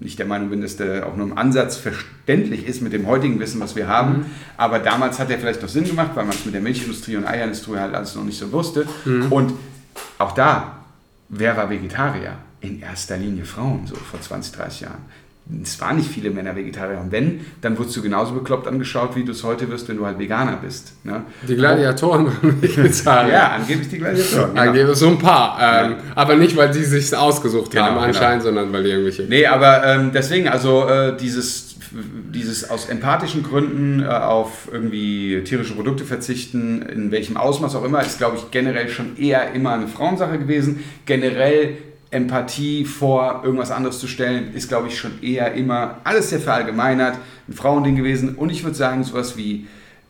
nicht 0.00 0.18
der 0.18 0.26
Meinung 0.26 0.48
bin, 0.48 0.62
dass 0.62 0.76
der 0.76 1.06
auch 1.06 1.16
nur 1.16 1.26
im 1.26 1.36
Ansatz 1.36 1.76
verständlich 1.76 2.66
ist 2.66 2.80
mit 2.80 2.94
dem 2.94 3.06
heutigen 3.06 3.38
Wissen, 3.40 3.60
was 3.60 3.76
wir 3.76 3.88
haben. 3.88 4.18
Mhm. 4.18 4.26
Aber 4.56 4.78
damals 4.78 5.18
hat 5.18 5.30
er 5.30 5.38
vielleicht 5.38 5.60
noch 5.60 5.68
Sinn 5.68 5.84
gemacht, 5.84 6.12
weil 6.14 6.24
man 6.24 6.34
es 6.34 6.46
mit 6.46 6.54
der 6.54 6.62
Milchindustrie 6.62 7.16
und 7.16 7.26
Eierindustrie 7.26 7.76
halt 7.76 7.94
alles 7.94 8.14
noch 8.14 8.24
nicht 8.24 8.38
so 8.38 8.50
wusste. 8.52 8.86
Mhm. 9.04 9.30
Und 9.30 9.52
auch 10.18 10.32
da, 10.32 10.78
wer 11.28 11.56
war 11.56 11.68
Vegetarier? 11.68 12.38
In 12.60 12.80
erster 12.80 13.18
Linie 13.18 13.44
Frauen, 13.44 13.86
so 13.86 13.94
vor 13.96 14.20
20, 14.20 14.54
30 14.54 14.80
Jahren 14.80 15.04
es 15.62 15.80
waren 15.80 15.96
nicht 15.96 16.08
viele 16.08 16.30
Männer 16.30 16.56
Vegetarier. 16.56 16.98
Und 16.98 17.12
wenn, 17.12 17.40
dann 17.60 17.78
wurdest 17.78 17.96
du 17.96 18.02
genauso 18.02 18.34
bekloppt 18.34 18.66
angeschaut, 18.66 19.14
wie 19.14 19.24
du 19.24 19.30
es 19.30 19.44
heute 19.44 19.70
wirst, 19.70 19.88
wenn 19.88 19.96
du 19.96 20.04
halt 20.04 20.18
Veganer 20.18 20.58
bist. 20.60 20.94
Ne? 21.04 21.22
Die 21.46 21.54
Gladiatoren 21.54 22.26
waren 22.26 22.60
Vegetarier. 22.60 23.32
ja, 23.32 23.52
angeblich 23.52 23.88
die 23.88 23.98
Gladiatoren. 23.98 24.50
Genau. 24.50 24.60
Angeblich 24.60 24.96
so 24.96 25.08
ein 25.08 25.18
paar. 25.18 25.56
Ähm, 25.60 25.90
ja. 25.92 25.96
Aber 26.16 26.34
nicht, 26.34 26.56
weil 26.56 26.70
die 26.70 26.82
sich 26.82 27.16
ausgesucht 27.16 27.70
genau, 27.70 27.84
haben 27.84 27.94
genau. 27.94 28.06
anscheinend, 28.06 28.42
genau. 28.42 28.56
sondern 28.56 28.72
weil 28.72 28.82
die 28.82 28.90
irgendwelche... 28.90 29.22
Nee, 29.22 29.46
aber 29.46 29.84
ähm, 29.86 30.10
deswegen, 30.12 30.48
also 30.48 30.88
äh, 30.88 31.16
dieses, 31.16 31.76
dieses 32.34 32.68
aus 32.68 32.86
empathischen 32.86 33.44
Gründen 33.44 34.02
äh, 34.02 34.06
auf 34.06 34.68
irgendwie 34.72 35.44
tierische 35.44 35.74
Produkte 35.74 36.04
verzichten, 36.04 36.82
in 36.82 37.12
welchem 37.12 37.36
Ausmaß 37.36 37.76
auch 37.76 37.84
immer, 37.84 38.00
ist, 38.00 38.18
glaube 38.18 38.36
ich, 38.36 38.50
generell 38.50 38.88
schon 38.88 39.16
eher 39.16 39.52
immer 39.52 39.74
eine 39.74 39.86
Frauensache 39.86 40.38
gewesen. 40.38 40.82
Generell 41.04 41.76
Empathie 42.16 42.84
vor 42.84 43.42
irgendwas 43.44 43.70
anderes 43.70 44.00
zu 44.00 44.08
stellen, 44.08 44.54
ist, 44.54 44.68
glaube 44.68 44.88
ich, 44.88 44.98
schon 44.98 45.22
eher 45.22 45.52
immer 45.52 45.98
alles 46.04 46.30
sehr 46.30 46.40
verallgemeinert, 46.40 47.18
ein 47.48 47.52
Frauending 47.52 47.94
gewesen. 47.94 48.34
Und 48.36 48.50
ich 48.50 48.64
würde 48.64 48.76
sagen, 48.76 49.04
sowas 49.04 49.36
wie 49.36 49.66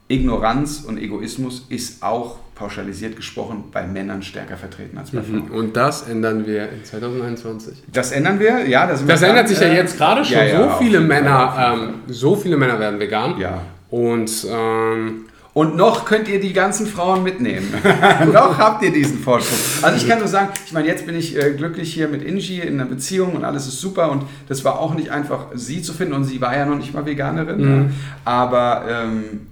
Ignoranz 0.09 0.85
und 0.87 0.99
Egoismus 0.99 1.66
ist 1.69 2.03
auch 2.03 2.37
pauschalisiert 2.55 3.16
gesprochen 3.16 3.65
bei 3.70 3.87
Männern 3.87 4.23
stärker 4.23 4.57
vertreten 4.57 4.97
als 4.97 5.11
bei 5.11 5.20
mhm. 5.20 5.47
Frauen. 5.47 5.51
Und 5.51 5.77
das 5.77 6.09
ändern 6.09 6.47
wir 6.47 6.70
in 6.70 6.85
2021. 6.85 7.83
Das 7.93 8.12
ändern 8.12 8.39
wir, 8.39 8.66
ja. 8.66 8.87
Das, 8.87 9.05
das 9.05 9.23
ändert 9.23 9.49
sich 9.49 9.61
ja 9.61 9.69
jetzt 9.69 9.99
gerade 9.99 10.24
schon. 10.24 10.37
Ja, 10.37 10.45
ja, 10.45 10.62
so 10.62 10.78
viele 10.78 11.01
Männer, 11.01 11.77
ähm, 11.77 11.95
so 12.07 12.37
viele 12.37 12.57
Männer 12.57 12.78
werden 12.78 12.99
vegan. 13.01 13.39
Ja. 13.39 13.62
Und 13.91 14.47
ähm, 14.49 15.27
und 15.57 15.74
noch 15.74 16.05
könnt 16.05 16.28
ihr 16.28 16.39
die 16.39 16.53
ganzen 16.53 16.87
Frauen 16.87 17.23
mitnehmen. 17.23 17.73
noch 18.35 18.59
habt 18.59 18.83
ihr 18.83 18.93
diesen 18.93 19.20
Vorschuss. 19.20 19.83
Also 19.83 19.97
ich 19.97 20.07
kann 20.07 20.19
nur 20.19 20.28
sagen, 20.28 20.51
ich 20.66 20.74
meine, 20.74 20.87
jetzt 20.87 21.07
bin 21.07 21.16
ich 21.16 21.35
äh, 21.35 21.53
glücklich 21.53 21.95
hier 21.95 22.09
mit 22.09 22.23
Inji 22.23 22.61
in 22.61 22.78
einer 22.78 22.85
Beziehung 22.85 23.33
und 23.33 23.43
alles 23.43 23.66
ist 23.66 23.81
super 23.81 24.11
und 24.11 24.24
das 24.51 24.66
war 24.66 24.78
auch 24.78 24.93
nicht 24.93 25.11
einfach, 25.11 25.47
sie 25.55 25.81
zu 25.81 25.95
finden 25.95 26.12
und 26.12 26.24
sie 26.24 26.43
war 26.43 26.55
ja 26.55 26.66
noch 26.66 26.77
nicht 26.77 26.93
mal 26.93 27.07
Veganerin. 27.07 27.59
Mhm. 27.59 27.83
Ja. 27.85 27.91
Aber 28.27 28.85
ähm, 28.87 29.47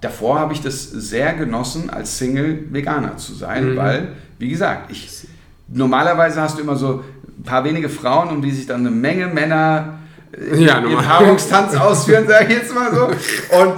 davor 0.00 0.38
habe 0.38 0.52
ich 0.52 0.62
das 0.62 0.92
sehr 0.92 1.34
genossen, 1.34 1.90
als 1.90 2.18
Single 2.18 2.66
Veganer 2.70 3.16
zu 3.16 3.34
sein, 3.34 3.72
mhm. 3.72 3.76
weil, 3.76 4.08
wie 4.38 4.50
gesagt, 4.50 4.92
ich 4.92 5.26
normalerweise 5.66 6.40
hast 6.40 6.58
du 6.58 6.62
immer 6.62 6.76
so 6.76 7.02
ein 7.36 7.42
paar 7.42 7.64
wenige 7.64 7.88
Frauen, 7.88 8.28
um 8.28 8.42
die 8.42 8.52
sich 8.52 8.68
dann 8.68 8.86
eine 8.86 8.92
Menge 8.92 9.26
Männer 9.26 9.98
äh, 10.30 10.56
Ja, 10.64 10.80
normal. 10.80 11.02
Paarungstanz 11.02 11.74
ausführen, 11.74 12.28
sage 12.28 12.44
ich 12.44 12.58
jetzt 12.58 12.72
mal 12.72 12.94
so. 12.94 13.06
Und 13.60 13.74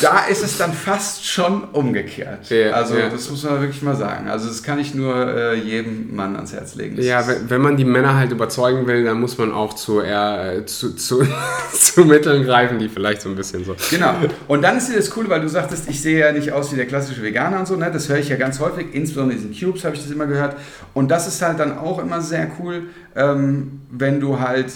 da 0.00 0.26
ist 0.26 0.42
es 0.42 0.56
dann 0.58 0.72
fast 0.72 1.26
schon 1.26 1.64
umgekehrt. 1.64 2.48
Ja, 2.48 2.72
also 2.72 2.96
ja. 2.96 3.08
das 3.08 3.30
muss 3.30 3.42
man 3.42 3.60
wirklich 3.60 3.82
mal 3.82 3.94
sagen. 3.94 4.28
Also 4.28 4.48
das 4.48 4.62
kann 4.62 4.78
ich 4.78 4.94
nur 4.94 5.14
äh, 5.14 5.54
jedem 5.54 6.14
Mann 6.14 6.34
ans 6.36 6.52
Herz 6.52 6.74
legen. 6.74 6.96
Das 6.96 7.04
Ja, 7.04 7.24
wenn 7.48 7.60
man 7.60 7.76
die 7.76 7.84
Männer 7.84 8.16
halt 8.16 8.32
überzeugen 8.32 8.86
will, 8.86 9.04
dann 9.04 9.20
muss 9.20 9.36
man 9.38 9.52
auch 9.52 9.74
zu 9.74 10.00
eher 10.00 10.56
äh, 10.56 10.66
zu, 10.66 10.94
zu, 10.96 11.26
zu 11.72 12.04
Mitteln 12.04 12.44
greifen, 12.44 12.78
die 12.78 12.88
vielleicht 12.88 13.22
so 13.22 13.28
ein 13.28 13.36
bisschen 13.36 13.64
so. 13.64 13.76
Genau. 13.90 14.14
Und 14.48 14.62
dann 14.62 14.78
ist 14.78 14.88
dir 14.88 14.96
das 14.96 15.14
cool, 15.16 15.28
weil 15.28 15.40
du 15.40 15.48
sagtest, 15.48 15.88
ich 15.88 16.00
sehe 16.00 16.20
ja 16.20 16.32
nicht 16.32 16.52
aus 16.52 16.72
wie 16.72 16.76
der 16.76 16.86
klassische 16.86 17.22
Veganer 17.22 17.58
und 17.60 17.66
so. 17.66 17.76
Ne? 17.76 17.90
Das 17.92 18.08
höre 18.08 18.18
ich 18.18 18.28
ja 18.28 18.36
ganz 18.36 18.60
häufig. 18.60 18.88
Insbesondere 18.92 19.38
in 19.38 19.50
diesen 19.50 19.68
Cubes 19.68 19.84
habe 19.84 19.94
ich 19.94 20.02
das 20.02 20.10
immer 20.10 20.26
gehört. 20.26 20.56
Und 20.94 21.10
das 21.10 21.26
ist 21.26 21.42
halt 21.42 21.60
dann 21.60 21.76
auch 21.76 21.98
immer 21.98 22.20
sehr 22.20 22.50
cool, 22.58 22.84
ähm, 23.14 23.82
wenn 23.90 24.20
du 24.20 24.40
halt 24.40 24.72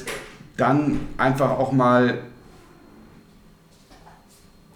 dann 0.56 1.00
einfach 1.16 1.50
auch 1.50 1.72
mal 1.72 2.18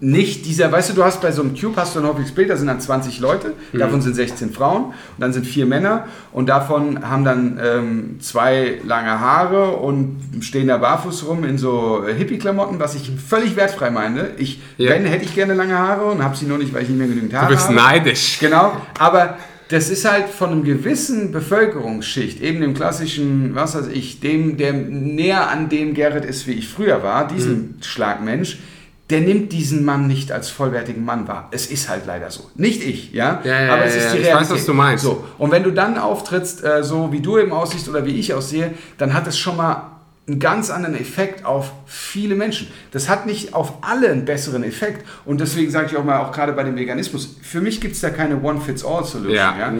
nicht 0.04 0.44
dieser, 0.44 0.70
weißt 0.70 0.90
du, 0.90 0.94
du 0.94 1.04
hast 1.04 1.22
bei 1.22 1.32
so 1.32 1.40
einem 1.42 1.54
Cube 1.58 1.74
hast 1.76 1.94
du 1.96 2.00
ein 2.00 2.06
häufiges 2.06 2.32
Bild, 2.32 2.50
da 2.50 2.56
sind 2.56 2.66
dann 2.66 2.80
20 2.80 3.20
Leute, 3.20 3.54
davon 3.72 4.02
sind 4.02 4.14
16 4.14 4.52
Frauen 4.52 4.84
und 4.86 4.92
dann 5.18 5.32
sind 5.32 5.46
vier 5.46 5.64
Männer 5.66 6.06
und 6.32 6.48
davon 6.48 7.08
haben 7.08 7.24
dann 7.24 7.58
ähm, 7.62 8.16
zwei 8.20 8.80
lange 8.84 9.18
Haare 9.20 9.76
und 9.76 10.20
stehen 10.40 10.68
da 10.68 10.76
barfuß 10.76 11.26
rum 11.26 11.44
in 11.44 11.56
so 11.58 12.04
äh, 12.06 12.12
Hippie-Klamotten, 12.14 12.78
was 12.78 12.94
ich 12.94 13.10
völlig 13.26 13.56
wertfrei 13.56 13.90
meine. 13.90 14.30
Ich, 14.36 14.60
Ja. 14.76 14.90
wenn, 14.90 15.06
hätte 15.06 15.24
ich 15.24 15.34
gerne 15.34 15.54
lange 15.54 15.78
Haare 15.78 16.04
und 16.06 16.22
habe 16.22 16.36
sie 16.36 16.46
nur 16.46 16.58
nicht, 16.58 16.74
weil 16.74 16.82
ich 16.82 16.88
nicht 16.90 16.98
mehr 16.98 17.08
genügend 17.08 17.32
Haare 17.32 17.46
Du 17.48 17.54
bist 17.54 17.66
habe. 17.68 17.74
neidisch. 17.76 18.38
Genau, 18.40 18.72
aber 18.98 19.38
das 19.68 19.88
ist 19.88 20.04
halt 20.08 20.28
von 20.28 20.50
einem 20.50 20.64
gewissen 20.64 21.32
Bevölkerungsschicht, 21.32 22.42
eben 22.42 22.60
dem 22.60 22.74
klassischen, 22.74 23.54
was 23.54 23.74
weiß 23.74 23.86
ich, 23.92 24.20
dem, 24.20 24.56
der 24.58 24.74
näher 24.74 25.48
an 25.48 25.70
dem 25.70 25.94
Gerrit 25.94 26.24
ist, 26.26 26.46
wie 26.46 26.52
ich 26.52 26.68
früher 26.68 27.02
war, 27.02 27.26
diesen 27.26 27.78
Schlagmensch, 27.80 28.58
der 29.10 29.20
nimmt 29.20 29.52
diesen 29.52 29.84
Mann 29.84 30.06
nicht 30.06 30.32
als 30.32 30.48
vollwertigen 30.48 31.04
Mann 31.04 31.28
wahr. 31.28 31.48
Es 31.50 31.66
ist 31.66 31.88
halt 31.90 32.06
leider 32.06 32.30
so. 32.30 32.50
Nicht 32.54 32.82
ich, 32.82 33.12
ja? 33.12 33.40
Ja, 33.44 33.60
ja, 33.62 33.74
aber 33.74 33.84
es 33.84 33.96
ist 33.96 34.04
ja. 34.04 34.12
die 34.12 34.18
Ich 34.18 34.24
Realität. 34.26 34.50
weiß, 34.50 34.56
was 34.56 34.66
du 34.66 34.72
meinst. 34.74 35.04
So, 35.04 35.24
und 35.38 35.50
wenn 35.50 35.62
du 35.62 35.72
dann 35.72 35.98
auftrittst, 35.98 36.64
äh, 36.64 36.82
so 36.82 37.12
wie 37.12 37.20
du 37.20 37.38
eben 37.38 37.52
aussiehst 37.52 37.88
oder 37.88 38.06
wie 38.06 38.18
ich 38.18 38.32
aussehe, 38.32 38.72
dann 38.96 39.12
hat 39.12 39.26
es 39.26 39.38
schon 39.38 39.56
mal 39.58 39.90
einen 40.26 40.38
ganz 40.40 40.70
anderen 40.70 40.94
Effekt 40.94 41.44
auf 41.44 41.70
viele 41.84 42.34
Menschen. 42.34 42.68
Das 42.92 43.10
hat 43.10 43.26
nicht 43.26 43.52
auf 43.52 43.74
alle 43.82 44.08
einen 44.08 44.24
besseren 44.24 44.64
Effekt. 44.64 45.04
Und 45.26 45.38
deswegen 45.38 45.70
sage 45.70 45.88
ich 45.90 45.96
auch 45.98 46.04
mal, 46.04 46.18
auch 46.20 46.32
gerade 46.32 46.54
bei 46.54 46.62
dem 46.64 46.74
Veganismus, 46.76 47.36
für 47.42 47.60
mich 47.60 47.82
gibt 47.82 47.94
es 47.96 48.00
da 48.00 48.08
keine 48.08 48.40
One-Fits-All-Solution. 48.40 49.34
Ja. 49.34 49.54
Ja. 49.58 49.72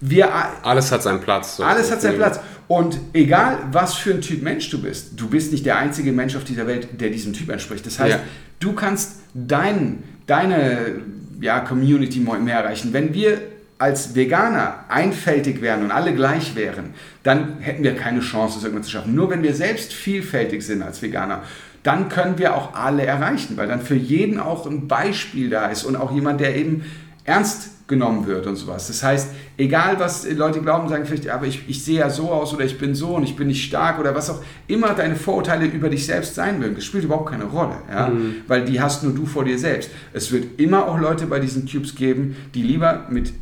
Wir, 0.00 0.28
Alles 0.62 0.92
hat 0.92 1.02
seinen 1.02 1.20
Platz. 1.20 1.56
So. 1.56 1.64
alles 1.64 1.90
hat 1.90 2.02
seinen 2.02 2.18
Platz. 2.18 2.38
Und 2.68 2.98
egal, 3.14 3.58
was 3.72 3.94
für 3.94 4.10
ein 4.12 4.20
Typ 4.20 4.42
Mensch 4.42 4.68
du 4.70 4.80
bist, 4.82 5.18
du 5.18 5.26
bist 5.26 5.52
nicht 5.52 5.64
der 5.64 5.78
einzige 5.78 6.12
Mensch 6.12 6.36
auf 6.36 6.44
dieser 6.44 6.66
Welt, 6.66 7.00
der 7.00 7.08
diesem 7.08 7.32
Typ 7.32 7.48
entspricht. 7.48 7.86
Das 7.86 7.98
heißt, 7.98 8.16
Ja. 8.16 8.20
Du 8.60 8.72
kannst 8.72 9.20
dein, 9.34 10.02
deine 10.26 11.02
ja, 11.40 11.60
Community 11.60 12.20
mehr 12.20 12.60
erreichen. 12.60 12.92
Wenn 12.92 13.14
wir 13.14 13.40
als 13.78 14.14
Veganer 14.14 14.84
einfältig 14.88 15.62
wären 15.62 15.84
und 15.84 15.92
alle 15.92 16.14
gleich 16.14 16.56
wären, 16.56 16.94
dann 17.22 17.58
hätten 17.60 17.84
wir 17.84 17.94
keine 17.94 18.20
Chance, 18.20 18.56
das 18.56 18.64
irgendwann 18.64 18.84
zu 18.84 18.90
schaffen. 18.90 19.14
Nur 19.14 19.30
wenn 19.30 19.42
wir 19.42 19.54
selbst 19.54 19.92
vielfältig 19.92 20.66
sind 20.66 20.82
als 20.82 21.00
Veganer, 21.00 21.42
dann 21.84 22.08
können 22.08 22.38
wir 22.38 22.56
auch 22.56 22.74
alle 22.74 23.06
erreichen, 23.06 23.56
weil 23.56 23.68
dann 23.68 23.80
für 23.80 23.94
jeden 23.94 24.40
auch 24.40 24.66
ein 24.66 24.88
Beispiel 24.88 25.48
da 25.48 25.66
ist 25.66 25.84
und 25.84 25.94
auch 25.94 26.12
jemand, 26.12 26.40
der 26.40 26.56
eben 26.56 26.84
ernst 27.24 27.70
genommen 27.88 28.26
wird 28.26 28.46
und 28.46 28.56
sowas. 28.56 28.86
Das 28.86 29.02
heißt, 29.02 29.30
egal 29.56 29.98
was 29.98 30.30
Leute 30.30 30.60
glauben, 30.60 30.88
sagen 30.88 31.06
vielleicht, 31.06 31.28
aber 31.30 31.46
ich, 31.46 31.64
ich 31.68 31.82
sehe 31.82 32.00
ja 32.00 32.10
so 32.10 32.30
aus 32.30 32.52
oder 32.54 32.64
ich 32.64 32.78
bin 32.78 32.94
so 32.94 33.16
und 33.16 33.24
ich 33.24 33.34
bin 33.34 33.48
nicht 33.48 33.64
stark 33.64 33.98
oder 33.98 34.14
was 34.14 34.28
auch 34.28 34.40
immer 34.66 34.94
deine 34.94 35.16
Vorurteile 35.16 35.64
über 35.64 35.88
dich 35.88 36.04
selbst 36.04 36.34
sein 36.34 36.60
mögen, 36.60 36.74
das 36.74 36.84
spielt 36.84 37.04
überhaupt 37.04 37.30
keine 37.30 37.44
Rolle, 37.44 37.76
ja? 37.90 38.12
weil 38.46 38.66
die 38.66 38.80
hast 38.80 39.02
nur 39.02 39.14
du 39.14 39.24
vor 39.24 39.44
dir 39.44 39.58
selbst. 39.58 39.90
Es 40.12 40.30
wird 40.30 40.60
immer 40.60 40.86
auch 40.86 40.98
Leute 41.00 41.26
bei 41.26 41.40
diesen 41.40 41.66
Cubes 41.66 41.94
geben, 41.94 42.36
die 42.54 42.62
lieber 42.62 43.06
mit 43.08 43.32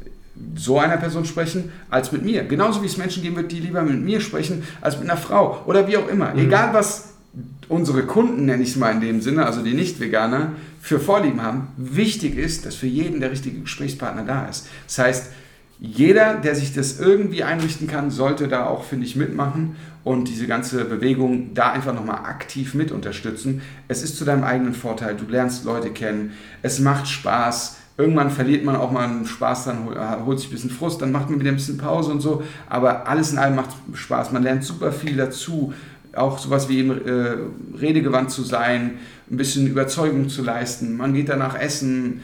so 0.55 0.79
einer 0.79 0.97
Person 0.97 1.25
sprechen 1.25 1.73
als 1.91 2.13
mit 2.13 2.25
mir. 2.25 2.45
Genauso 2.45 2.83
wie 2.83 2.87
es 2.87 2.97
Menschen 2.97 3.23
geben 3.23 3.37
wird, 3.37 3.51
die 3.51 3.59
lieber 3.59 3.83
mit 3.83 4.01
mir 4.01 4.21
sprechen 4.21 4.63
als 4.81 4.99
mit 4.99 5.11
einer 5.11 5.19
Frau 5.19 5.63
oder 5.67 5.89
wie 5.89 5.97
auch 5.97 6.09
immer. 6.09 6.35
Egal 6.37 6.73
was 6.73 7.16
unsere 7.69 8.05
Kunden, 8.05 8.47
nenne 8.47 8.63
ich 8.63 8.71
es 8.71 8.77
mal 8.77 8.93
in 8.93 9.01
dem 9.01 9.21
Sinne, 9.21 9.47
also 9.47 9.63
die 9.63 9.75
Nicht-Veganer, 9.75 10.53
für 10.81 11.01
Vorlieben 11.01 11.43
haben. 11.43 11.69
Wichtig 11.77 12.37
ist, 12.37 12.65
dass 12.67 12.77
für 12.77 12.87
jeden 12.87 13.21
der 13.21 13.31
richtige 13.31 13.61
Gesprächspartner 13.61 14.25
da 14.25 14.47
ist. 14.47 14.69
Das 14.87 14.99
heißt, 14.99 15.27
jeder, 15.79 16.35
der 16.35 16.55
sich 16.55 16.73
das 16.73 17.01
irgendwie 17.01 17.43
einrichten 17.43 17.87
kann, 17.87 18.11
sollte 18.11 18.49
da 18.49 18.67
auch, 18.67 18.85
finde 18.85 19.05
ich, 19.05 19.17
mitmachen 19.17 19.77
und 20.05 20.29
diese 20.29 20.47
ganze 20.47 20.85
Bewegung 20.85 21.53
da 21.53 21.73
einfach 21.73 21.93
nochmal 21.93 22.25
aktiv 22.25 22.75
mit 22.75 22.93
unterstützen. 22.93 23.61
Es 23.89 24.03
ist 24.03 24.17
zu 24.17 24.25
deinem 24.25 24.45
eigenen 24.45 24.73
Vorteil. 24.73 25.17
Du 25.17 25.31
lernst 25.31 25.65
Leute 25.65 25.91
kennen. 25.91 26.33
Es 26.63 26.79
macht 26.79 27.09
Spaß. 27.09 27.79
Irgendwann 27.99 28.31
verliert 28.31 28.65
man 28.65 28.77
auch 28.77 28.91
mal 28.91 29.09
einen 29.09 29.27
Spaß, 29.27 29.65
dann 29.65 29.89
äh, 29.93 30.25
holt 30.25 30.39
sich 30.39 30.49
ein 30.49 30.53
bisschen 30.53 30.71
Frust, 30.71 31.01
dann 31.01 31.13
macht 31.13 31.31
man 31.31 31.41
wieder 31.41 31.51
ein 31.51 31.57
bisschen 31.57 31.79
Pause 31.79 32.11
und 32.11 32.21
so. 32.21 32.43
Aber 32.69 33.09
alles 33.09 33.33
in 33.33 33.39
allem 33.39 33.57
macht 33.57 33.71
Spaß. 33.95 34.33
Man 34.33 34.43
lernt 34.43 34.65
super 34.65 34.93
viel 34.93 35.17
dazu. 35.17 35.73
Auch 36.17 36.39
sowas 36.39 36.69
wie 36.69 36.79
eben 36.79 36.91
äh, 36.91 37.37
redegewandt 37.81 38.31
zu 38.31 38.43
sein, 38.43 38.99
ein 39.31 39.37
bisschen 39.37 39.67
Überzeugung 39.67 40.29
zu 40.29 40.43
leisten. 40.43 40.97
Man 40.97 41.15
geht 41.15 41.29
danach 41.29 41.59
essen. 41.59 42.23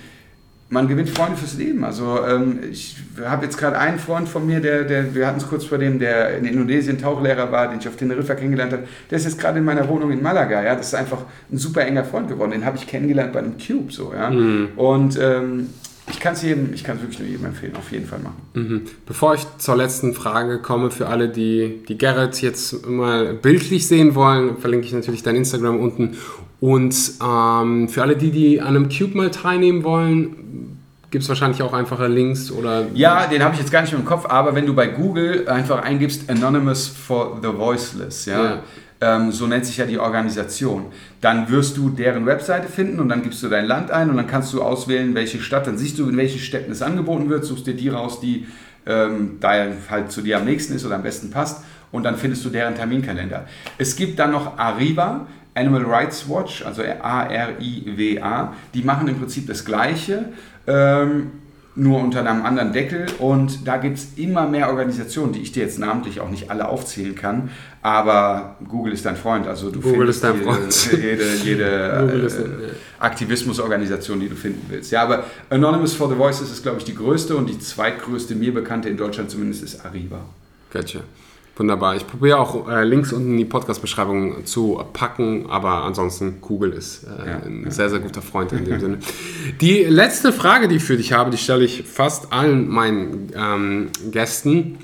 Man 0.69 0.89
gewinnt 0.89 1.10
Freunde 1.10 1.36
fürs 1.36 1.59
Leben. 1.59 1.85
Also 1.85 2.24
ähm, 2.27 2.60
ich 2.70 2.97
habe 3.23 3.44
jetzt 3.44 3.59
gerade 3.59 3.78
einen 3.78 3.98
Freund 3.98 4.27
von 4.27 4.47
mir, 4.47 4.60
der, 4.60 4.85
der 4.85 5.14
wir 5.14 5.27
hatten 5.27 5.36
es 5.39 5.47
kurz 5.47 5.64
vor 5.64 5.77
dem, 5.77 5.98
der 5.98 6.39
in 6.39 6.47
Indonesien 6.47 6.97
Tauchlehrer 6.97 7.52
war, 7.52 7.69
den 7.69 7.81
ich 7.81 7.89
auf 7.89 7.97
Teneriffa 7.97 8.35
kennengelernt 8.35 8.73
habe. 8.73 8.85
Der 9.10 9.19
ist 9.19 9.24
jetzt 9.24 9.39
gerade 9.39 9.59
in 9.59 9.66
meiner 9.66 9.86
Wohnung 9.89 10.10
in 10.10 10.23
Malaga. 10.23 10.62
Ja, 10.62 10.74
das 10.74 10.86
ist 10.86 10.94
einfach 10.94 11.27
ein 11.51 11.59
super 11.59 11.82
enger 11.82 12.05
Freund 12.05 12.28
geworden. 12.28 12.52
Den 12.52 12.64
habe 12.64 12.78
ich 12.78 12.86
kennengelernt 12.86 13.35
bei 13.35 13.40
einem 13.40 13.56
Cube 13.59 13.93
so. 13.93 14.14
Ja, 14.14 14.28
und 14.77 15.19
ähm, 15.20 15.66
ich 16.11 16.19
kann 16.20 16.35
es 16.35 16.43
jedem, 16.43 16.73
ich 16.74 16.85
kann 16.85 16.97
es 16.97 17.03
wirklich 17.03 17.20
nur 17.20 17.29
jedem 17.29 17.47
empfehlen, 17.47 17.77
auf 17.77 17.91
jeden 17.93 18.07
Fall 18.07 18.19
machen. 18.19 18.43
Mhm. 18.55 18.83
Bevor 19.07 19.35
ich 19.35 19.47
zur 19.59 19.77
letzten 19.77 20.15
Frage 20.15 20.59
komme, 20.59 20.91
für 20.91 21.09
alle, 21.09 21.29
die, 21.29 21.83
die 21.89 21.97
Gerrit 21.97 22.43
jetzt 22.43 22.87
mal 22.87 23.35
bildlich 23.35 23.87
sehen 23.87 24.15
wollen, 24.15 24.59
verlinke 24.59 24.87
ich 24.87 24.93
natürlich 24.93 25.23
dein 25.23 25.37
Instagram 25.37 25.79
unten. 25.79 26.16
Und 26.61 26.95
ähm, 27.24 27.89
für 27.89 28.03
alle 28.03 28.16
die, 28.16 28.31
die 28.31 28.61
an 28.61 28.69
einem 28.69 28.89
Cube 28.89 29.16
mal 29.16 29.31
teilnehmen 29.31 29.85
wollen, 29.85 30.79
gibt 31.11 31.23
es 31.23 31.29
wahrscheinlich 31.29 31.62
auch 31.62 31.73
einfache 31.73 32.09
Links 32.09 32.51
oder. 32.51 32.87
Ja, 32.95 33.27
den 33.27 33.43
habe 33.45 33.55
ich 33.55 33.61
jetzt 33.61 33.70
gar 33.70 33.83
nicht 33.83 33.93
mehr 33.93 34.01
im 34.01 34.07
Kopf, 34.07 34.27
aber 34.27 34.55
wenn 34.55 34.66
du 34.66 34.74
bei 34.74 34.89
Google 34.89 35.47
einfach 35.49 35.83
eingibst 35.83 36.29
Anonymous 36.29 36.89
for 36.89 37.39
the 37.43 37.49
Voiceless, 37.49 38.27
ja, 38.27 38.45
Ja. 38.45 38.62
Ähm, 39.03 39.33
so 39.33 39.49
nennt 39.49 39.66
sich 39.66 39.79
ja 39.79 39.85
die 39.85 39.99
Organisation, 39.99 40.87
dann 41.20 41.51
wirst 41.51 41.77
du 41.77 41.91
deren 41.91 42.24
Webseite 42.24 42.69
finden 42.69 43.01
und 43.01 43.09
dann 43.09 43.24
gibst 43.24 43.43
du 43.43 43.49
dein 43.49 43.66
Land 43.66 43.91
ein 43.91 44.09
und 44.09 44.16
dann 44.16 44.29
kannst 44.29 44.53
du 44.53 44.62
auswählen, 44.62 45.12
welche 45.16 45.41
Stadt, 45.41 45.66
dann 45.66 45.77
siehst 45.77 45.99
du, 45.99 46.09
in 46.09 46.16
welchen 46.16 46.39
Städten 46.39 46.70
es 46.70 46.83
angeboten 46.83 47.29
wird, 47.29 47.45
suchst 47.45 47.66
dir 47.66 47.74
die 47.74 47.89
raus, 47.89 48.20
die 48.20 48.47
ähm, 48.87 49.39
da 49.41 49.66
halt 49.91 50.12
zu 50.12 50.23
dir 50.23 50.39
am 50.39 50.45
nächsten 50.45 50.74
ist 50.74 50.87
oder 50.87 50.95
am 50.95 51.03
besten 51.03 51.33
passt 51.33 51.65
und 51.91 52.05
dann 52.05 52.16
findest 52.16 52.45
du 52.45 52.51
deren 52.51 52.77
Terminkalender. 52.77 53.47
Es 53.77 53.97
gibt 53.97 54.20
dann 54.20 54.31
noch 54.31 54.57
Arriva, 54.57 55.27
Animal 55.55 55.85
Rights 55.85 56.29
Watch, 56.29 56.65
also 56.65 56.83
A-R-I-W-A, 56.83 58.53
die 58.73 58.83
machen 58.83 59.09
im 59.09 59.19
Prinzip 59.19 59.49
das 59.49 59.65
Gleiche. 59.65 60.27
Ähm, 60.69 61.33
nur 61.74 62.01
unter 62.01 62.20
einem 62.20 62.44
anderen 62.44 62.73
Deckel 62.73 63.07
und 63.19 63.66
da 63.66 63.78
gibt 63.78 63.97
es 63.97 64.09
immer 64.16 64.47
mehr 64.47 64.69
Organisationen, 64.69 65.32
die 65.32 65.40
ich 65.40 65.53
dir 65.53 65.62
jetzt 65.62 65.78
namentlich 65.78 66.20
auch 66.20 66.28
nicht 66.28 66.51
alle 66.51 66.69
aufzählen 66.69 67.15
kann, 67.15 67.51
aber 67.81 68.57
Google 68.69 68.93
ist 68.93 69.07
dein 69.07 69.16
Freund, 69.16 69.47
also 69.47 69.70
du 69.70 69.81
Google 69.81 70.12
findest 70.12 70.16
ist 70.16 70.24
dein 70.24 70.35
jede, 70.35 70.44
Freund. 70.44 70.93
jede, 71.03 71.35
jede 71.43 72.28
äh, 72.28 73.03
Aktivismusorganisation, 73.03 74.20
die 74.20 74.28
du 74.28 74.36
finden 74.36 74.66
willst. 74.69 74.93
Ja, 74.93 75.03
aber 75.03 75.24
Anonymous 75.49 75.94
for 75.94 76.09
the 76.11 76.16
Voices 76.16 76.51
ist, 76.51 76.62
glaube 76.62 76.78
ich, 76.78 76.85
die 76.85 76.94
größte 76.94 77.36
und 77.36 77.49
die 77.49 77.59
zweitgrößte, 77.59 78.35
mir 78.35 78.53
bekannte 78.53 78.89
in 78.90 78.97
Deutschland 78.99 79.31
zumindest, 79.31 79.62
ist 79.62 79.85
Arriva. 79.85 80.20
Gotcha. 80.73 81.01
Wunderbar. 81.57 81.97
Ich 81.97 82.07
probiere 82.07 82.39
auch 82.39 82.66
äh, 82.69 82.83
Links 82.83 83.12
unten 83.12 83.33
in 83.33 83.37
die 83.37 83.45
Podcast-Beschreibung 83.45 84.47
zu 84.47 84.83
packen, 84.95 85.51
aber 85.51 85.85
ansonsten 85.85 86.41
Google 86.41 86.73
ist 86.73 87.05
äh, 87.05 87.29
Ja, 87.29 87.37
ein 87.41 87.65
ja. 87.65 87.70
sehr, 87.70 87.91
sehr 87.91 88.01
guter 88.01 88.23
Freund 88.23 88.53
in 88.53 88.65
dem 88.65 88.81
Sinne. 88.81 88.99
Die 89.61 89.85
letzte 89.85 90.33
Frage, 90.33 90.66
die 90.66 90.77
ich 90.77 90.85
für 90.85 90.97
dich 90.97 91.12
habe, 91.12 91.31
die 91.31 91.37
stelle 91.37 91.65
ich 91.65 91.83
fast 91.83 92.33
allen 92.33 92.69
meinen 92.69 93.31
ähm, 93.37 93.91
Gästen. 94.11 94.79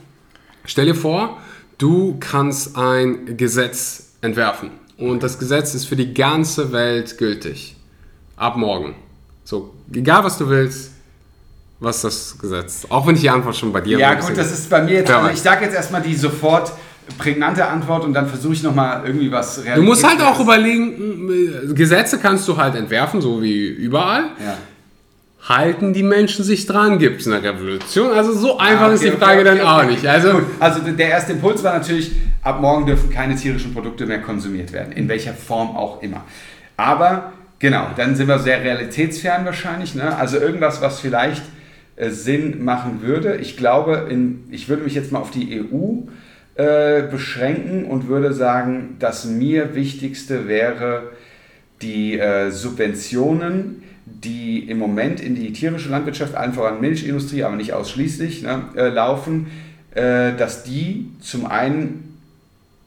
Stell 0.67 0.85
dir 0.85 0.95
vor, 0.95 1.39
du 1.79 2.17
kannst 2.21 2.77
ein 2.77 3.39
Gesetz 3.39 4.13
entwerfen 4.21 4.71
und 4.99 5.23
das 5.23 5.39
Gesetz 5.39 5.75
ist 5.75 5.87
für 5.87 5.97
die 5.97 6.13
ganze 6.13 6.71
Welt 6.73 7.17
gültig. 7.17 7.77
Ab 8.37 8.57
morgen. 8.59 8.95
So, 9.45 9.73
egal 9.93 10.23
was 10.25 10.37
du 10.37 10.51
willst, 10.51 10.93
was 11.81 12.03
das 12.03 12.37
Gesetz? 12.41 12.87
Auch 12.89 13.07
wenn 13.07 13.15
ich 13.15 13.21
die 13.21 13.31
Antwort 13.31 13.57
schon 13.57 13.73
bei 13.73 13.81
dir 13.81 13.99
Ja, 13.99 14.15
gut, 14.15 14.37
das 14.37 14.53
ist 14.53 14.69
bei 14.69 14.83
mir 14.83 14.95
jetzt, 14.95 15.09
Ja, 15.09 15.19
also 15.21 15.31
ich 15.31 15.41
sage 15.41 15.65
jetzt 15.65 15.75
erstmal 15.75 16.03
die 16.03 16.15
sofort 16.15 16.73
prägnante 17.17 17.67
Antwort 17.67 18.05
und 18.05 18.13
dann 18.13 18.29
versuche 18.29 18.53
ich 18.53 18.63
nochmal 18.63 19.03
irgendwie 19.07 19.31
was 19.33 19.63
Du 19.75 19.83
musst 19.83 20.07
halt 20.07 20.21
auch 20.21 20.39
überlegen, 20.41 21.75
Gesetze 21.75 22.19
kannst 22.19 22.47
du 22.49 22.57
halt 22.57 22.75
entwerfen, 22.75 23.21
so 23.23 23.41
wie 23.43 23.67
überall. 23.67 24.25
Ja. 24.45 24.57
Halten 25.49 25.95
die 25.95 26.03
Menschen 26.03 26.45
sich 26.45 26.67
dran? 26.67 26.99
Gibt 26.99 27.23
es 27.23 27.27
eine 27.27 27.43
Revolution? 27.43 28.11
Also 28.13 28.33
so 28.35 28.59
einfach 28.59 28.89
Ah, 28.89 28.93
ist 28.93 29.03
die 29.03 29.09
okay, 29.09 29.17
Frage 29.17 29.41
okay, 29.41 29.45
dann 29.45 29.61
okay, 29.61 29.67
auch 29.67 29.79
okay. 29.79 29.87
nicht. 29.93 30.07
Also 30.07 30.33
Gut, 30.33 30.45
also 30.61 30.81
der 30.81 31.09
erste 31.09 31.33
Impuls 31.33 31.63
war 31.65 31.73
natürlich, 31.79 32.11
ab 32.43 32.61
morgen 32.61 32.85
dürfen 32.85 33.09
keine 33.09 33.35
tierischen 33.37 33.73
Produkte 33.73 34.05
mehr 34.05 34.21
konsumiert 34.21 34.73
werden, 34.73 34.93
in 34.93 35.09
welcher 35.09 35.33
Form 35.33 35.75
auch 35.77 36.03
immer. 36.03 36.25
Aber 36.77 37.33
genau, 37.59 37.87
dann 37.97 38.15
sind 38.17 38.29
wir 38.29 38.39
sehr 38.41 38.61
realitätsfern 38.63 39.47
wahrscheinlich. 39.47 39.95
Ne? 39.95 40.15
Also 40.15 40.37
irgendwas, 40.39 40.83
was 40.83 41.01
vielleicht 41.01 41.43
Sinn 42.11 42.65
machen 42.65 43.03
würde. 43.03 43.37
Ich 43.37 43.57
glaube, 43.57 44.07
in, 44.11 44.45
ich 44.51 44.69
würde 44.69 44.83
mich 44.83 44.95
jetzt 44.95 45.13
mal 45.13 45.21
auf 45.21 45.31
die 45.31 45.61
EU 45.61 46.03
äh, 46.55 47.03
beschränken 47.03 47.85
und 47.85 48.09
würde 48.09 48.33
sagen, 48.33 48.97
das 48.99 49.25
mir 49.25 49.75
wichtigste 49.75 50.49
wäre 50.49 51.13
die 51.83 52.19
äh, 52.19 52.51
Subventionen, 52.51 53.83
die 54.07 54.69
im 54.69 54.79
Moment 54.79 55.21
in 55.21 55.35
die 55.35 55.53
tierische 55.53 55.91
Landwirtschaft, 55.91 56.35
allen 56.35 56.53
voran 56.53 56.81
Milchindustrie, 56.81 57.45
aber 57.45 57.57
nicht 57.57 57.73
ausschließlich, 57.73 58.43
ne, 58.43 58.65
äh, 58.77 58.89
laufen, 58.89 59.49
äh, 59.95 60.35
dass 60.37 60.65
die 60.65 61.11
zum 61.21 61.47
einen 61.47 62.19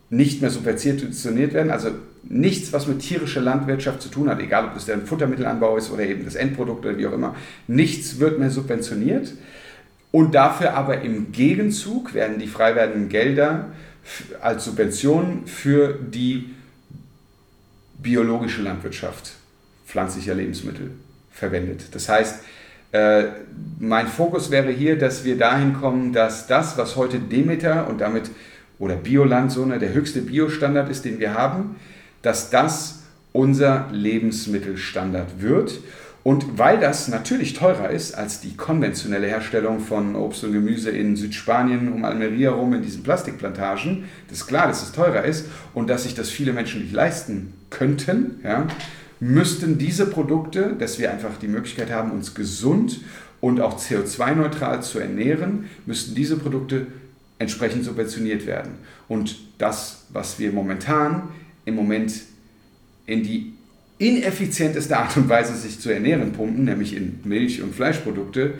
nicht 0.10 0.42
mehr 0.42 0.50
subventioniert 0.50 1.54
werden, 1.54 1.72
also 1.72 1.92
nichts, 2.24 2.72
was 2.72 2.88
mit 2.88 3.00
tierischer 3.00 3.42
Landwirtschaft 3.42 4.02
zu 4.02 4.10
tun 4.10 4.30
hat, 4.30 4.40
egal 4.40 4.66
ob 4.66 4.76
es 4.76 4.86
der 4.86 5.00
Futtermittelanbau 5.00 5.78
ist 5.78 5.92
oder 5.92 6.04
eben 6.04 6.26
das 6.26 6.36
Endprodukt 6.36 6.86
oder 6.86 6.98
wie 6.98 7.08
auch 7.08 7.14
immer, 7.14 7.36
nichts 7.68 8.20
wird 8.20 8.40
mehr 8.40 8.50
subventioniert. 8.50 9.34
Und 10.12 10.36
dafür 10.36 10.74
aber 10.74 11.02
im 11.02 11.32
Gegenzug 11.32 12.14
werden 12.14 12.38
die 12.38 12.48
frei 12.48 12.76
werdenden 12.76 13.10
Gelder 13.10 13.72
als 14.42 14.66
Subvention 14.66 15.44
für 15.46 15.94
die 15.94 16.50
biologische 18.02 18.62
Landwirtschaft 18.62 19.34
pflanzlicher 19.86 20.34
Lebensmittel 20.34 20.92
verwendet. 21.32 21.84
Das 21.94 22.10
heißt, 22.10 22.44
äh, 22.92 23.24
mein 23.80 24.08
Fokus 24.08 24.52
wäre 24.52 24.72
hier, 24.72 24.98
dass 24.98 25.24
wir 25.24 25.38
dahin 25.38 25.74
kommen, 25.74 26.14
dass 26.14 26.48
das, 26.48 26.78
was 26.78 26.96
heute 26.96 27.20
Demeter 27.20 27.88
und 27.88 28.02
damit 28.02 28.30
oder 28.80 28.96
Bioland 28.96 29.52
so 29.52 29.66
ne, 29.66 29.80
der 29.80 29.94
höchste 29.94 30.22
Biostandard 30.22 30.90
ist, 30.90 31.06
den 31.06 31.20
wir 31.20 31.36
haben, 31.36 31.76
dass 32.22 32.50
das 32.50 33.04
unser 33.34 33.88
Lebensmittelstandard 33.92 35.42
wird. 35.42 35.80
Und 36.24 36.60
weil 36.60 36.80
das 36.80 37.08
natürlich 37.08 37.54
teurer 37.54 37.90
ist 37.90 38.14
als 38.14 38.42
die 38.42 38.56
konventionelle 38.56 39.26
Herstellung 39.26 39.80
von 39.80 40.16
Obst 40.16 40.44
und 40.44 40.54
Gemüse 40.54 40.92
in 40.92 41.16
Südspanien 41.16 41.92
um 41.92 42.06
Almeria 42.06 42.52
rum 42.52 42.74
in 42.74 42.84
diesen 42.84 43.02
Plastikplantagen, 43.02 44.04
das 44.30 44.40
ist 44.40 44.48
klar, 44.48 44.68
dass 44.68 44.84
es 44.84 44.92
teurer 44.92 45.24
ist 45.24 45.48
und 45.74 45.90
dass 45.90 46.04
sich 46.04 46.14
das 46.14 46.30
viele 46.30 46.54
Menschen 46.54 46.82
nicht 46.82 46.94
leisten 46.94 47.54
könnten, 47.72 48.40
ja, 48.44 48.68
müssten 49.20 49.80
diese 49.80 50.06
Produkte, 50.06 50.76
dass 50.78 51.00
wir 51.00 51.12
einfach 51.12 51.38
die 51.42 51.48
Möglichkeit 51.48 51.92
haben, 51.92 52.12
uns 52.12 52.36
gesund 52.36 53.00
und 53.40 53.60
auch 53.60 53.80
CO2-neutral 53.80 54.84
zu 54.84 55.00
ernähren, 55.00 55.66
müssten 55.88 56.14
diese 56.14 56.38
Produkte 56.38 56.88
entsprechend 57.40 57.84
subventioniert 57.84 58.46
werden. 58.46 58.74
Und 59.08 59.40
das, 59.58 60.06
was 60.10 60.38
wir 60.38 60.52
momentan 60.52 61.30
im 61.66 61.76
Moment 61.76 62.14
in 63.06 63.24
die 63.24 63.54
ineffizienteste 63.98 64.98
Art 64.98 65.16
und 65.18 65.30
Weise 65.30 65.56
sich 65.56 65.80
zu 65.80 65.92
ernähren 65.92 66.32
pumpen, 66.32 66.66
nämlich 66.66 66.96
in 66.96 67.20
Milch- 67.24 67.62
und 67.62 67.76
Fleischprodukte, 67.76 68.56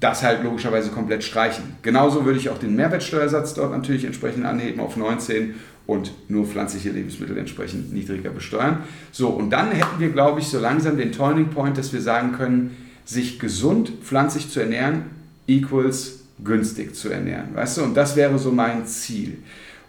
das 0.00 0.22
halt 0.22 0.44
logischerweise 0.44 0.90
komplett 0.90 1.24
streichen. 1.24 1.64
Genauso 1.82 2.24
würde 2.24 2.38
ich 2.38 2.48
auch 2.48 2.58
den 2.58 2.76
Mehrwertsteuersatz 2.76 3.54
dort 3.54 3.72
natürlich 3.72 4.04
entsprechend 4.04 4.44
anheben 4.46 4.80
auf 4.80 4.96
19 4.96 5.54
und 5.86 6.12
nur 6.28 6.46
pflanzliche 6.46 6.90
Lebensmittel 6.90 7.36
entsprechend 7.36 7.92
niedriger 7.92 8.30
besteuern. 8.30 8.78
So, 9.10 9.28
und 9.28 9.50
dann 9.50 9.72
hätten 9.72 9.98
wir, 9.98 10.10
glaube 10.10 10.40
ich, 10.40 10.48
so 10.48 10.58
langsam 10.58 10.96
den 10.96 11.12
Turning 11.12 11.48
Point, 11.48 11.78
dass 11.78 11.92
wir 11.92 12.00
sagen 12.00 12.32
können, 12.32 12.76
sich 13.04 13.38
gesund 13.38 13.90
pflanzlich 14.02 14.50
zu 14.50 14.60
ernähren 14.60 15.04
equals 15.46 16.20
günstig 16.44 16.94
zu 16.94 17.08
ernähren. 17.08 17.54
Weißt 17.54 17.78
du, 17.78 17.82
und 17.82 17.94
das 17.94 18.16
wäre 18.16 18.38
so 18.38 18.52
mein 18.52 18.86
Ziel. 18.86 19.38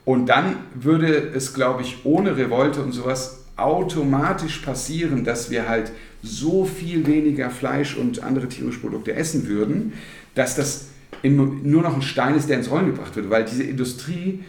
Und 0.09 0.25
dann 0.25 0.55
würde 0.73 1.33
es, 1.35 1.53
glaube 1.53 1.83
ich, 1.83 2.03
ohne 2.03 2.35
Revolte 2.35 2.81
und 2.81 2.93
sowas 2.93 3.43
automatisch 3.57 4.57
passieren, 4.57 5.23
dass 5.23 5.51
wir 5.51 5.69
halt 5.69 5.91
so 6.23 6.65
viel 6.65 7.05
weniger 7.05 7.51
Fleisch 7.51 7.95
und 7.95 8.23
andere 8.23 8.47
tierische 8.47 8.79
Produkte 8.79 9.13
essen 9.13 9.47
würden, 9.47 9.93
dass 10.33 10.55
das 10.55 10.87
nur 11.21 11.83
noch 11.83 11.93
ein 11.93 12.01
Stein 12.01 12.33
ist, 12.33 12.49
der 12.49 12.57
ins 12.57 12.71
Rollen 12.71 12.87
gebracht 12.87 13.15
wird, 13.15 13.29
weil 13.29 13.45
diese 13.45 13.61
Industrie 13.61 14.43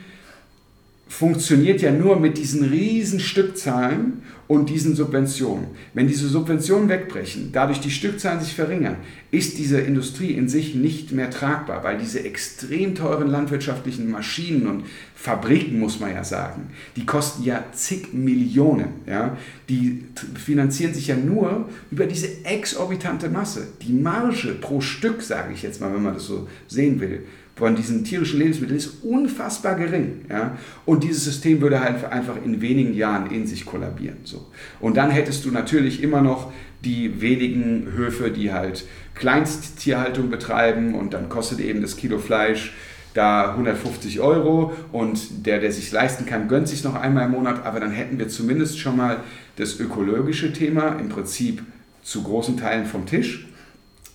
funktioniert 1.11 1.83
ja 1.83 1.91
nur 1.91 2.21
mit 2.21 2.39
diesen 2.39 2.65
riesen 2.65 3.19
Stückzahlen 3.19 4.23
und 4.47 4.71
diesen 4.71 4.95
Subventionen. 4.95 5.67
Wenn 5.93 6.07
diese 6.07 6.29
Subventionen 6.29 6.89
wegbrechen, 6.89 7.51
dadurch 7.53 7.81
die 7.81 7.91
Stückzahlen 7.91 8.41
sich 8.41 8.55
verringern, 8.55 8.97
ist 9.33 9.59
diese 9.59 9.81
Industrie 9.81 10.31
in 10.31 10.49
sich 10.49 10.77
nicht 10.77 11.11
mehr 11.11 11.29
tragbar, 11.29 11.83
weil 11.83 11.99
diese 11.99 12.25
extrem 12.25 12.95
teuren 12.95 13.29
landwirtschaftlichen 13.29 14.09
Maschinen 14.09 14.69
und 14.69 14.85
Fabriken, 15.17 15.81
muss 15.81 15.99
man 15.99 16.15
ja 16.15 16.23
sagen, 16.23 16.71
die 16.95 17.05
kosten 17.05 17.43
ja 17.43 17.65
zig 17.73 18.13
Millionen. 18.13 18.89
Ja? 19.07 19.37
Die 19.69 20.05
finanzieren 20.37 20.95
sich 20.95 21.09
ja 21.09 21.17
nur 21.17 21.69
über 21.91 22.07
diese 22.07 22.45
exorbitante 22.45 23.29
Masse. 23.29 23.67
Die 23.83 23.93
Marge 23.93 24.57
pro 24.61 24.81
Stück, 24.81 25.23
sage 25.23 25.53
ich 25.55 25.63
jetzt 25.63 25.81
mal, 25.81 25.93
wenn 25.93 26.05
man 26.05 26.15
das 26.15 26.27
so 26.27 26.47
sehen 26.69 27.01
will, 27.01 27.25
von 27.61 27.77
diesen 27.77 28.05
tierischen 28.05 28.39
Lebensmitteln 28.39 28.79
ist 28.79 29.05
unfassbar 29.05 29.75
gering. 29.75 30.25
Ja? 30.31 30.57
Und 30.87 31.05
dieses 31.05 31.25
System 31.25 31.61
würde 31.61 31.81
halt 31.81 32.03
einfach 32.07 32.37
in 32.43 32.63
wenigen 32.63 32.95
Jahren 32.95 33.31
in 33.31 33.47
sich 33.47 33.67
kollabieren. 33.67 34.17
So. 34.25 34.47
Und 34.81 34.97
dann 34.97 35.11
hättest 35.11 35.45
du 35.45 35.51
natürlich 35.51 36.03
immer 36.03 36.23
noch 36.23 36.51
die 36.83 37.21
wenigen 37.21 37.93
Höfe, 37.95 38.31
die 38.31 38.51
halt 38.51 38.87
Kleinsttierhaltung 39.15 40.31
betreiben 40.31 40.95
und 40.95 41.13
dann 41.13 41.29
kostet 41.29 41.61
eben 41.61 41.83
das 41.83 41.99
Kilo 41.99 42.19
Fleisch 42.19 42.73
da 43.13 43.51
150 43.51 44.21
Euro 44.21 44.73
und 44.91 45.45
der, 45.47 45.61
der 45.61 45.71
sich 45.71 45.93
leisten 45.93 46.25
kann, 46.25 46.49
gönnt 46.49 46.67
sich 46.67 46.83
noch 46.83 46.95
einmal 46.95 47.27
im 47.27 47.33
Monat, 47.33 47.67
aber 47.67 47.79
dann 47.79 47.91
hätten 47.91 48.19
wir 48.19 48.29
zumindest 48.29 48.79
schon 48.79 48.97
mal 48.97 49.19
das 49.57 49.79
ökologische 49.79 50.55
Thema 50.55 50.99
im 50.99 51.11
Prinzip 51.11 51.63
zu 52.03 52.23
großen 52.23 52.57
Teilen 52.57 52.87
vom 52.87 53.05
Tisch, 53.05 53.49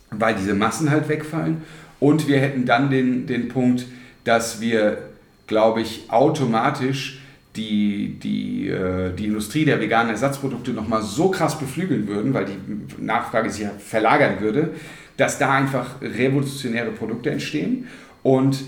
weil 0.09 0.34
diese 0.34 0.55
Massen 0.55 0.89
halt 0.89 1.07
wegfallen 1.09 1.57
und 2.06 2.27
wir 2.27 2.40
hätten 2.40 2.68
dann 2.68 2.91
den, 2.91 3.26
den 3.26 3.48
Punkt, 3.48 3.88
dass 4.26 4.61
wir, 4.61 4.99
glaube 5.48 5.82
ich, 5.82 6.03
automatisch 6.10 7.19
die, 7.56 8.19
die, 8.22 8.69
äh, 8.69 9.11
die 9.11 9.26
Industrie 9.26 9.65
der 9.65 9.82
veganen 9.82 10.11
Ersatzprodukte 10.11 10.69
nochmal 10.69 11.02
so 11.02 11.32
krass 11.32 11.57
beflügeln 11.57 12.07
würden, 12.07 12.32
weil 12.36 12.45
die 12.45 13.03
Nachfrage 13.03 13.49
sich 13.49 13.64
ja 13.64 13.72
verlagern 13.80 14.40
würde, 14.40 14.76
dass 15.18 15.40
da 15.40 15.52
einfach 15.52 15.99
revolutionäre 15.99 16.91
Produkte 16.91 17.32
entstehen 17.32 17.88
und 18.22 18.64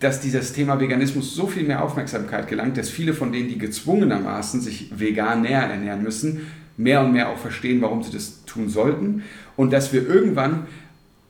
dass 0.00 0.20
dieses 0.20 0.52
Thema 0.52 0.78
Veganismus 0.78 1.34
so 1.34 1.46
viel 1.46 1.62
mehr 1.62 1.82
Aufmerksamkeit 1.82 2.48
gelangt, 2.48 2.76
dass 2.76 2.90
viele 2.90 3.14
von 3.14 3.32
denen, 3.32 3.48
die 3.48 3.56
gezwungenermaßen 3.56 4.60
sich 4.60 4.90
vegan 4.94 5.40
näher 5.40 5.62
ernähren 5.62 6.02
müssen, 6.02 6.48
mehr 6.76 7.02
und 7.02 7.14
mehr 7.14 7.30
auch 7.30 7.38
verstehen, 7.38 7.80
warum 7.80 8.02
sie 8.02 8.12
das 8.12 8.44
tun 8.44 8.68
sollten. 8.68 9.22
Und 9.56 9.72
dass 9.72 9.94
wir 9.94 10.06
irgendwann 10.06 10.66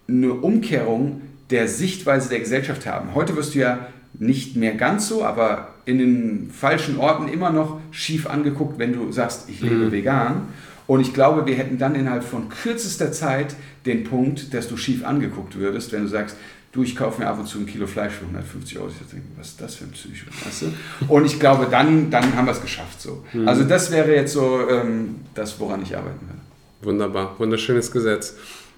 eine 0.09 0.33
Umkehrung 0.33 1.21
der 1.51 1.69
Sichtweise 1.69 2.29
der 2.29 2.41
Gesellschaft 2.41 2.87
haben. 2.87 3.15
Heute 3.15 3.37
wirst 3.37 3.55
du 3.55 3.61
ja 3.61 3.87
nicht 4.15 4.57
mehr 4.57 4.75
ganz 4.75 5.09
so, 5.09 5.25
aber 5.25 5.75
in 5.85 5.99
den 5.99 6.51
falschen 6.51 6.99
Orten 6.99 7.29
immer 7.29 7.51
noch 7.51 7.81
schief 7.91 8.27
angeguckt, 8.27 8.79
wenn 8.79 8.93
du 8.93 9.13
sagst, 9.13 9.49
ich 9.49 9.61
lebe 9.61 9.87
mhm. 9.87 9.93
vegan. 9.93 10.49
Und 10.87 11.01
ich 11.01 11.15
glaube, 11.15 11.47
wir 11.47 11.55
hätten 11.55 11.79
dann 11.79 11.95
innerhalb 11.95 12.25
von 12.25 12.49
kürzester 12.49 13.11
Zeit 13.11 13.57
den 13.87 14.05
Punkt, 14.05 14.53
dass 14.53 14.69
du 14.69 14.77
schief 14.77 15.05
angeguckt 15.05 15.57
würdest, 15.57 15.93
wenn 15.93 16.03
du 16.03 16.09
sagst, 16.09 16.37
du, 16.73 16.83
ich 16.83 16.97
kaufe 16.97 17.23
mir 17.23 17.29
ab 17.29 17.39
und 17.39 17.47
zu 17.47 17.59
ein 17.59 17.67
Kilo 17.67 17.87
Fleisch 17.87 18.15
für 18.15 18.25
150 18.25 18.79
Euro. 18.79 18.89
Ich 18.89 19.11
denke, 19.11 19.27
was 19.39 19.49
ist 19.49 19.61
das 19.61 19.77
für 19.77 19.85
ein 19.85 19.93
Psycho? 19.93 20.27
Weißt 20.45 20.63
du? 20.63 20.67
Und 21.09 21.25
ich 21.25 21.39
glaube, 21.41 21.69
dann, 21.71 22.11
dann 22.11 22.35
haben 22.35 22.47
wir 22.47 22.53
es 22.53 22.61
geschafft. 22.61 23.01
So. 23.01 23.25
Mhm. 23.33 23.49
Also 23.49 23.65
das 23.65 23.91
wäre 23.91 24.15
jetzt 24.15 24.33
so 24.33 24.69
ähm, 24.69 25.17
das, 25.35 25.59
woran 25.61 25.83
ich 25.83 25.97
arbeiten 25.97 26.27
werde. 26.27 26.41
Wunderbar, 26.83 27.35
wunderschönes 27.39 27.91
Gesetz. 27.91 28.35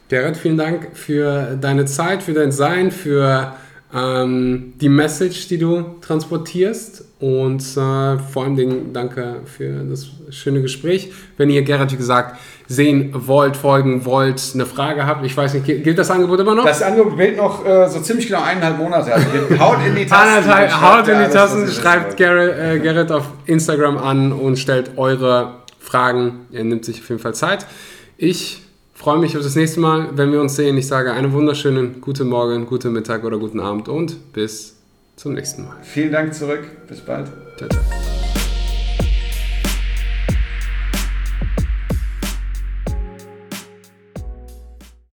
Gerrit, 0.08 0.36
vielen 0.36 0.56
Dank 0.56 0.90
für 0.94 1.56
deine 1.60 1.84
Zeit, 1.84 2.22
für 2.22 2.32
dein 2.32 2.52
Sein, 2.52 2.92
für 2.92 3.54
ähm, 3.94 4.74
die 4.80 4.88
Message, 4.88 5.48
die 5.48 5.58
du 5.58 5.96
transportierst 6.00 7.04
und 7.18 7.60
äh, 7.60 8.18
vor 8.18 8.44
allem 8.44 8.56
Dingen 8.56 8.92
danke 8.92 9.40
für 9.44 9.84
das 9.88 10.06
schöne 10.30 10.60
Gespräch. 10.60 11.12
Wenn 11.36 11.50
ihr 11.50 11.62
Gerrit, 11.62 11.92
wie 11.92 11.96
gesagt, 11.96 12.38
sehen 12.68 13.10
wollt, 13.14 13.56
folgen 13.56 14.04
wollt, 14.04 14.42
eine 14.54 14.66
Frage 14.66 15.06
habt, 15.06 15.24
ich 15.24 15.36
weiß 15.36 15.54
nicht, 15.54 15.64
gilt 15.64 15.98
das 15.98 16.10
Angebot 16.10 16.40
immer 16.40 16.54
noch? 16.54 16.64
Das 16.64 16.82
Angebot 16.82 17.16
gilt 17.16 17.36
noch 17.36 17.64
äh, 17.66 17.88
so 17.88 18.00
ziemlich 18.00 18.26
genau 18.26 18.42
eineinhalb 18.42 18.78
Monate. 18.78 19.14
Also 19.14 19.26
haut 19.58 19.78
in 19.86 19.94
die 19.94 20.06
Tasten. 20.06 20.82
haut 20.82 21.08
in 21.08 21.18
die 21.18 21.30
Tasten, 21.32 21.68
schreibt 21.68 22.16
Gerrit, 22.16 22.58
äh, 22.58 22.78
Gerrit 22.80 23.10
auf 23.10 23.28
Instagram 23.46 23.98
an 23.98 24.32
und 24.32 24.58
stellt 24.58 24.98
eure 24.98 25.62
Fragen. 25.80 26.46
Er 26.52 26.64
nimmt 26.64 26.84
sich 26.84 27.00
auf 27.00 27.08
jeden 27.08 27.20
Fall 27.20 27.34
Zeit. 27.34 27.66
Ich 28.18 28.65
freue 28.96 29.18
mich 29.18 29.36
auf 29.36 29.42
das 29.42 29.54
nächste 29.54 29.78
Mal, 29.78 30.08
wenn 30.14 30.32
wir 30.32 30.40
uns 30.40 30.56
sehen. 30.56 30.76
Ich 30.76 30.88
sage 30.88 31.12
einen 31.12 31.32
wunderschönen 31.32 32.00
guten 32.00 32.28
Morgen, 32.28 32.66
guten 32.66 32.92
Mittag 32.92 33.24
oder 33.24 33.38
guten 33.38 33.60
Abend 33.60 33.88
und 33.88 34.32
bis 34.32 34.76
zum 35.16 35.34
nächsten 35.34 35.64
Mal. 35.64 35.76
Vielen 35.82 36.12
Dank 36.12 36.34
zurück. 36.34 36.64
Bis 36.88 37.00
bald. 37.00 37.28
Ciao, 37.56 37.68
ciao. 37.68 38.15